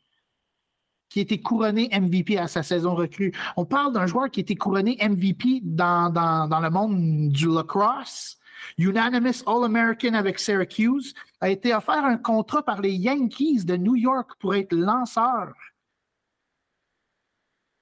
Qui 1.12 1.18
a 1.18 1.22
été 1.22 1.43
couronné 1.43 1.90
MVP 1.93 2.39
à 2.39 2.48
sa 2.48 2.62
saison 2.62 2.94
recrue. 2.94 3.32
On 3.59 3.66
parle 3.66 3.93
d'un 3.93 4.06
joueur 4.06 4.30
qui 4.30 4.40
a 4.40 4.43
été 4.43 4.55
couronné 4.56 4.97
MVP 5.02 5.60
dans, 5.62 6.10
dans, 6.10 6.60
le 6.60 6.70
monde 6.70 7.28
du 7.28 7.48
lacrosse. 7.48 8.39
Unanimous 8.78 9.43
All-American 9.47 10.14
avec 10.14 10.39
Syracuse, 10.39 11.12
a 11.43 11.51
été 11.51 11.74
offert 11.74 12.05
un 12.05 12.16
contrat 12.16 12.62
par 12.62 12.80
les 12.80 12.93
Yankees 12.93 13.64
de 13.64 13.76
New 13.76 13.97
York 13.97 14.30
pour 14.39 14.55
être 14.55 14.72
lanceur. 14.72 15.52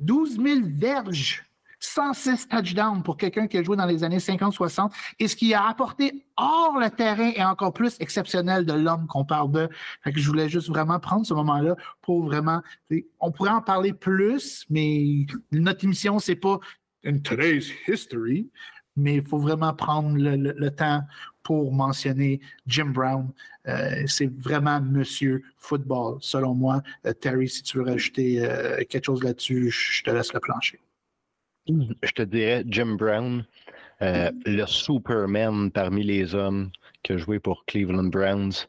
12 0.01 0.41
000 0.43 0.61
verges 0.65 1.45
106 1.81 2.49
touchdowns 2.49 3.03
pour 3.03 3.17
quelqu'un 3.17 3.47
qui 3.49 3.59
a 3.59 3.63
joué 3.63 3.77
dans 3.77 3.87
les 3.87 4.05
années 4.05 4.19
50-60. 4.19 4.93
Et 5.19 5.29
ce 5.29 5.35
qui 5.35 5.55
a 5.55 5.67
apporté 5.67 6.25
hors 6.37 6.79
le 6.79 6.91
terrain 6.91 7.31
est 7.31 7.45
encore 7.45 7.73
plus 7.73 7.97
exceptionnel 8.01 8.65
de 8.65 8.73
l'homme 8.73 9.07
qu'on 9.07 9.25
parle 9.25 9.51
de. 9.51 9.69
je 10.07 10.27
voulais 10.29 10.49
juste 10.49 10.69
vraiment 10.69 11.01
prendre 11.01 11.27
ce 11.27 11.35
moment-là 11.35 11.75
pour 12.03 12.25
vraiment. 12.25 12.63
On 13.19 13.33
pourrait 13.33 13.51
en 13.51 13.63
parler 13.63 13.93
plus, 13.93 14.67
mais 14.71 15.27
notre 15.53 15.85
émission, 15.85 16.19
c'est 16.19 16.37
pas 16.37 16.61
in 17.05 17.19
today's 17.19 17.71
history, 17.89 18.51
mais 18.97 19.17
il 19.17 19.23
faut 19.23 19.39
vraiment 19.39 19.73
prendre 19.73 20.17
le, 20.19 20.71
temps 20.71 21.03
pour 21.43 21.73
mentionner 21.73 22.41
Jim 22.67 22.87
Brown. 22.87 23.31
Euh, 23.67 24.03
c'est 24.07 24.31
vraiment 24.31 24.81
Monsieur 24.81 25.43
Football, 25.57 26.19
selon 26.21 26.55
moi. 26.55 26.83
Euh, 27.07 27.13
Terry, 27.13 27.49
si 27.49 27.63
tu 27.63 27.79
veux 27.79 27.85
rajouter 27.85 28.45
euh, 28.45 28.83
quelque 28.89 29.05
chose 29.05 29.23
là-dessus, 29.23 29.71
je 29.71 30.03
te 30.03 30.11
laisse 30.11 30.33
le 30.33 30.41
plancher. 30.41 30.81
Je 32.03 32.13
te 32.13 32.23
dirais 32.23 32.65
Jim 32.67 32.97
Brown, 32.97 33.45
euh, 34.03 34.31
le 34.47 34.67
Superman 34.67 35.71
parmi 35.71 36.03
les 36.03 36.35
hommes 36.35 36.71
qui 37.03 37.13
a 37.13 37.17
joué 37.17 37.39
pour 37.39 37.65
Cleveland 37.67 38.05
Browns. 38.11 38.67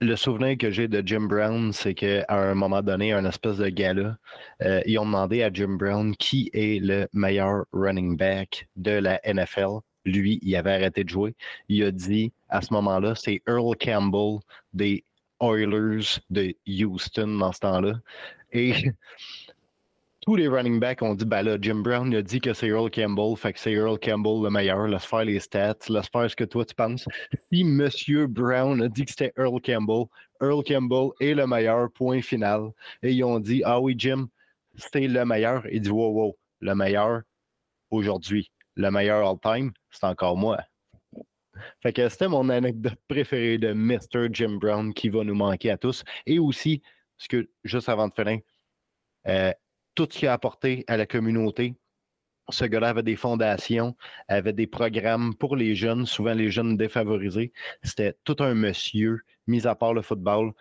Le 0.00 0.16
souvenir 0.16 0.58
que 0.58 0.70
j'ai 0.70 0.88
de 0.88 1.02
Jim 1.06 1.28
Brown, 1.28 1.72
c'est 1.72 1.94
qu'à 1.94 2.24
un 2.28 2.54
moment 2.54 2.82
donné, 2.82 3.12
un 3.12 3.24
espèce 3.24 3.58
de 3.58 3.68
gala, 3.68 4.16
euh, 4.62 4.80
ils 4.84 4.98
ont 4.98 5.04
demandé 5.04 5.42
à 5.42 5.52
Jim 5.52 5.76
Brown 5.78 6.16
qui 6.16 6.50
est 6.52 6.82
le 6.82 7.06
meilleur 7.12 7.66
running 7.72 8.16
back 8.16 8.66
de 8.76 8.92
la 8.92 9.20
NFL. 9.24 9.78
Lui, 10.04 10.40
il 10.42 10.56
avait 10.56 10.72
arrêté 10.72 11.04
de 11.04 11.08
jouer. 11.08 11.36
Il 11.68 11.84
a 11.84 11.92
dit 11.92 12.32
à 12.48 12.62
ce 12.62 12.72
moment-là, 12.72 13.14
c'est 13.14 13.40
Earl 13.46 13.76
Campbell 13.76 14.40
des 14.72 15.04
Oilers 15.40 16.18
de 16.30 16.52
Houston 16.66 17.38
dans 17.38 17.52
ce 17.52 17.60
temps-là. 17.60 17.94
Et 18.52 18.74
tous 20.22 20.36
les 20.36 20.46
running 20.46 20.78
backs 20.78 21.02
ont 21.02 21.14
dit 21.14 21.24
ben 21.24 21.42
là, 21.42 21.58
Jim 21.60 21.82
Brown 21.82 22.14
a 22.14 22.22
dit 22.22 22.40
que 22.40 22.54
c'est 22.54 22.68
Earl 22.68 22.90
Campbell, 22.90 23.36
fait 23.36 23.52
que 23.52 23.58
c'est 23.58 23.72
Earl 23.72 23.98
Campbell 23.98 24.42
le 24.42 24.50
meilleur. 24.50 24.86
Laisse 24.86 25.04
faire 25.04 25.24
les 25.24 25.40
stats, 25.40 25.74
laisse 25.88 26.08
faire 26.08 26.30
ce 26.30 26.36
que 26.36 26.44
toi 26.44 26.64
tu 26.64 26.74
penses. 26.74 27.06
Si 27.52 27.64
Monsieur 27.64 28.28
Brown 28.28 28.80
a 28.82 28.88
dit 28.88 29.04
que 29.04 29.10
c'était 29.10 29.32
Earl 29.36 29.60
Campbell, 29.60 30.04
Earl 30.40 30.62
Campbell 30.62 31.10
est 31.20 31.34
le 31.34 31.46
meilleur, 31.46 31.90
point 31.92 32.22
final. 32.22 32.70
Et 33.02 33.12
ils 33.12 33.24
ont 33.24 33.40
dit 33.40 33.62
Ah 33.64 33.80
oui, 33.80 33.94
Jim, 33.98 34.28
c'était 34.76 35.08
le 35.08 35.24
meilleur. 35.24 35.66
Il 35.70 35.80
dit 35.80 35.90
Wow, 35.90 36.12
wow, 36.12 36.38
le 36.60 36.74
meilleur 36.76 37.22
aujourd'hui, 37.90 38.50
le 38.76 38.90
meilleur 38.90 39.28
all-time, 39.28 39.72
c'est 39.90 40.04
encore 40.04 40.36
moi. 40.36 40.58
Fait 41.82 41.92
que 41.92 42.08
c'était 42.08 42.28
mon 42.28 42.48
anecdote 42.48 42.98
préférée 43.08 43.58
de 43.58 43.72
Mr. 43.72 44.28
Jim 44.32 44.58
Brown 44.60 44.94
qui 44.94 45.08
va 45.08 45.24
nous 45.24 45.34
manquer 45.34 45.70
à 45.70 45.76
tous. 45.76 46.04
Et 46.26 46.38
aussi, 46.38 46.80
ce 47.18 47.28
que, 47.28 47.50
juste 47.64 47.88
avant 47.88 48.08
de 48.08 48.14
finir, 48.14 48.40
euh, 49.28 49.52
tout 49.94 50.06
ce 50.10 50.18
qu'il 50.18 50.28
a 50.28 50.32
apporté 50.32 50.84
à 50.88 50.96
la 50.96 51.06
communauté. 51.06 51.74
Ce 52.50 52.64
gars-là 52.64 52.88
avait 52.88 53.02
des 53.04 53.16
fondations, 53.16 53.96
avait 54.28 54.52
des 54.52 54.66
programmes 54.66 55.34
pour 55.34 55.54
les 55.56 55.74
jeunes, 55.74 56.06
souvent 56.06 56.34
les 56.34 56.50
jeunes 56.50 56.76
défavorisés. 56.76 57.52
C'était 57.82 58.14
tout 58.24 58.36
un 58.40 58.54
monsieur, 58.54 59.20
mis 59.46 59.66
à 59.66 59.74
part 59.74 59.94
le 59.94 60.02
football, 60.02 60.52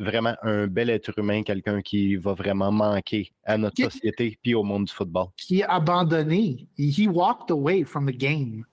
vraiment 0.00 0.34
un 0.42 0.66
bel 0.66 0.90
être 0.90 1.16
humain, 1.18 1.42
quelqu'un 1.44 1.80
qui 1.80 2.16
va 2.16 2.32
vraiment 2.34 2.72
manquer 2.72 3.32
à 3.44 3.56
notre 3.56 3.82
société 3.82 4.38
puis 4.42 4.54
au 4.54 4.62
monde 4.64 4.86
du 4.86 4.92
football. 4.92 5.28
Qui 5.36 5.60
est 5.60 5.64
abandonné. 5.64 6.66
He 6.76 7.06
walked 7.08 7.50
away 7.50 7.84
from 7.84 8.06
the 8.10 8.16
game. 8.16 8.64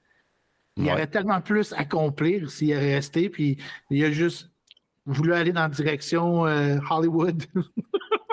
Il 0.77 0.83
Ouais. 0.85 0.91
aurait 0.91 1.07
tellement 1.07 1.39
plus 1.41 1.71
à 1.73 1.79
accomplir 1.81 2.49
s'il 2.49 2.71
est 2.71 2.95
resté, 2.95 3.29
puis 3.29 3.57
il 3.89 4.03
a 4.03 4.11
juste 4.11 4.51
voulu 5.05 5.33
aller 5.33 5.53
dans 5.53 5.61
la 5.61 5.69
direction 5.69 6.45
euh, 6.47 6.79
Hollywood. 6.89 7.43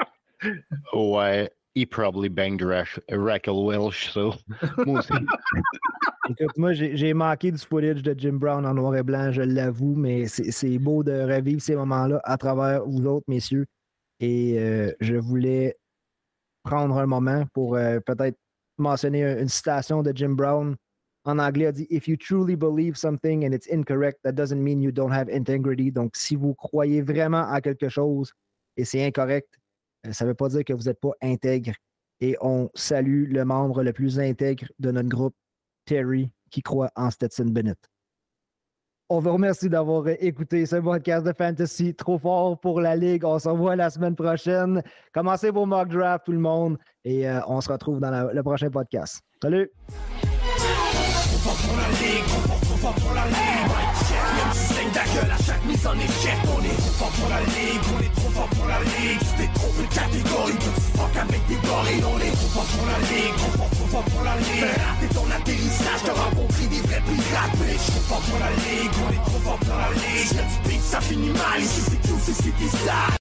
Ouais, 0.93 1.51
he 1.75 1.87
probably 1.87 2.29
banged 2.29 2.63
Raquel 2.63 3.65
Welch, 3.65 4.13
so. 4.13 4.35
Moi 4.87 4.99
aussi. 5.01 5.13
Écoute, 6.29 6.57
moi, 6.57 6.73
j'ai 6.73 7.15
manqué 7.15 7.51
du 7.51 7.59
footage 7.59 8.03
de 8.03 8.15
Jim 8.17 8.35
Brown 8.35 8.65
en 8.65 8.75
noir 8.75 8.95
et 8.95 9.03
blanc, 9.03 9.33
je 9.33 9.43
l'avoue, 9.43 9.97
mais 9.97 10.29
c'est 10.29 10.79
beau 10.79 11.03
de 11.03 11.11
revivre 11.13 11.61
ces 11.61 11.75
moments-là 11.75 12.21
à 12.23 12.37
travers 12.37 12.85
vous 12.87 13.05
autres, 13.07 13.25
messieurs. 13.27 13.67
Et 14.21 14.57
euh, 14.59 14.93
je 15.01 15.17
voulais 15.17 15.77
prendre 16.63 16.97
un 16.99 17.07
moment 17.07 17.45
pour 17.53 17.75
euh, 17.75 17.99
peut-être 17.99 18.37
mentionner 18.79 19.25
un- 19.25 19.39
une 19.41 19.49
citation 19.49 20.03
de 20.05 20.13
Jim 20.15 20.31
Brown. 20.31 20.77
En 21.25 21.39
anglais, 21.41 21.67
il 21.71 21.73
dit 21.73 21.87
If 21.91 22.07
you 22.07 22.17
truly 22.17 22.55
believe 22.55 22.97
something 22.97 23.45
and 23.45 23.53
it's 23.53 23.67
incorrect, 23.69 24.21
that 24.23 24.33
doesn't 24.33 24.63
mean 24.63 24.81
you 24.81 24.93
don't 24.93 25.13
have 25.13 25.29
integrity. 25.29 25.91
Donc, 25.91 26.13
si 26.15 26.37
vous 26.37 26.55
croyez 26.55 27.03
vraiment 27.03 27.49
à 27.51 27.61
quelque 27.61 27.89
chose 27.89 28.33
et 28.77 28.85
c'est 28.85 29.05
incorrect, 29.05 29.49
ça 30.11 30.25
ne 30.25 30.31
veut 30.31 30.35
pas 30.35 30.49
dire 30.49 30.65
que 30.65 30.73
vous 30.73 30.85
n'êtes 30.85 31.01
pas 31.01 31.13
intègre. 31.23 31.73
Et 32.21 32.37
on 32.41 32.71
salue 32.75 33.33
le 33.33 33.45
membre 33.45 33.83
le 33.83 33.93
plus 33.93 34.21
intègre 34.21 34.67
de 34.79 34.91
notre 34.91 35.09
groupe, 35.09 35.35
Terry, 35.85 36.31
qui 36.51 36.63
croit 36.63 36.91
en 36.95 37.11
Stetson 37.11 37.47
Bennett. 37.47 37.79
On 39.09 39.19
vous 39.19 39.33
remercie 39.33 39.69
d'avoir 39.69 40.07
euh, 40.07 40.15
écouté 40.21 40.65
ce 40.65 40.77
podcast 40.77 41.27
de 41.27 41.33
Fantasy 41.33 41.95
trop 41.95 42.19
fort 42.19 42.59
pour 42.59 42.81
la 42.81 42.97
Ligue. 42.97 43.25
On 43.25 43.39
se 43.39 43.49
revoit 43.49 43.77
la 43.77 43.91
semaine 43.91 44.17
prochaine. 44.17 44.83
Commencez 45.13 45.51
vos 45.51 45.67
mock 45.67 45.89
drafts, 45.89 46.25
tout 46.25 46.33
le 46.33 46.39
monde, 46.39 46.79
et 47.05 47.29
euh, 47.29 47.41
on 47.47 47.61
se 47.61 47.71
retrouve 47.71 48.01
dans 48.01 48.33
le 48.33 48.43
prochain 48.43 48.71
podcast. 48.71 49.21
Salut! 49.43 49.71
pour 51.43 51.77
la 51.77 51.89
ligue, 51.89 52.25
fort, 52.81 52.95
pour 52.95 53.15
la 53.15 53.27
ligue. 53.27 53.63
À 54.93 55.37
chaque 55.43 55.65
mise 55.65 55.87
en 55.87 55.95
échec. 55.95 56.37
On 56.45 56.63
est 56.63 56.81
fort 56.99 57.11
pour 57.11 57.29
la 57.29 57.41
ligue, 57.41 57.62
on 57.95 58.01
est 58.01 58.15
trop 58.15 58.31
fort 58.31 58.49
pour 58.49 58.67
la 58.67 58.81
ligue. 58.81 59.21
T'es 59.37 59.49
trompé 59.55 59.83
de 59.83 59.95
catégorie, 59.95 60.59
petit 60.59 60.91
fuck 60.97 61.17
avec 61.17 61.43
des 61.49 61.61
gorilles. 61.67 62.05
On 62.05 62.19
est 62.19 62.35
trop 62.35 62.51
fort 62.55 62.69
pour 62.73 62.87
la 62.87 62.99
ligue, 63.11 63.37
trop 63.37 63.53
fort, 63.59 63.71
trop 63.71 63.87
fort 63.87 64.05
pour 64.05 64.23
la 64.25 64.37
ligue. 64.37 64.65
Rater 64.65 65.15
ton 65.15 65.27
atterrissage, 65.31 66.01
t'as 66.05 66.13
rencontré 66.13 66.67
des 66.67 66.81
vrais 66.81 67.03
pirates. 67.03 67.57
Mais 67.61 67.73
je 67.73 67.91
trop 67.93 68.05
fort 68.09 68.23
pour 68.23 68.39
la 68.39 68.51
ligue, 68.51 68.95
on 68.99 69.13
est 69.13 69.25
trop 69.25 69.41
fort 69.45 69.59
pour 69.59 69.77
la 69.77 69.91
ligue. 69.95 70.39
Beat, 70.69 70.83
ça 70.83 71.01
finit 71.01 71.31
mal. 71.31 71.61
Ici 71.61 71.81
c'est 71.81 72.09
tout, 72.09 72.19
c'est 72.21 72.35
City 72.35 72.69
Star. 72.69 73.17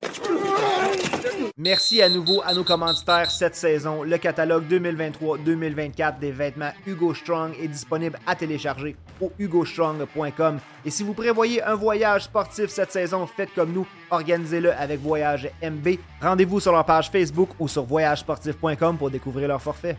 Merci 1.58 2.02
à 2.02 2.10
nouveau 2.10 2.42
à 2.44 2.54
nos 2.54 2.64
commanditaires 2.64 3.30
cette 3.30 3.56
saison. 3.56 4.02
Le 4.02 4.18
catalogue 4.18 4.66
2023-2024 4.68 6.18
des 6.20 6.32
vêtements 6.32 6.72
Hugo 6.88 7.14
Strong 7.14 7.54
est 7.62 7.68
disponible 7.68 8.18
à 8.26 8.36
télécharger 8.36 8.96
au 9.22 9.32
hugostrong.com. 9.38 10.60
Et 10.86 10.90
si 10.90 11.04
vous 11.04 11.14
prévoyez 11.14 11.62
un 11.62 11.76
voyage 11.76 12.24
sportif 12.24 12.70
cette 12.70 12.92
saison, 12.92 13.28
faites 13.28 13.54
comme 13.54 13.74
nous, 13.74 13.86
organisez-le 14.12 14.74
avec 14.74 15.00
Voyage 15.00 15.50
MB. 15.64 15.96
Rendez-vous 16.22 16.60
sur 16.60 16.72
leur 16.72 16.86
page 16.86 17.10
Facebook 17.10 17.50
ou 17.60 17.68
sur 17.68 17.84
voyagesportif.com 17.84 18.98
pour 18.98 19.10
découvrir 19.10 19.48
leur 19.48 19.62
forfait. 19.62 19.98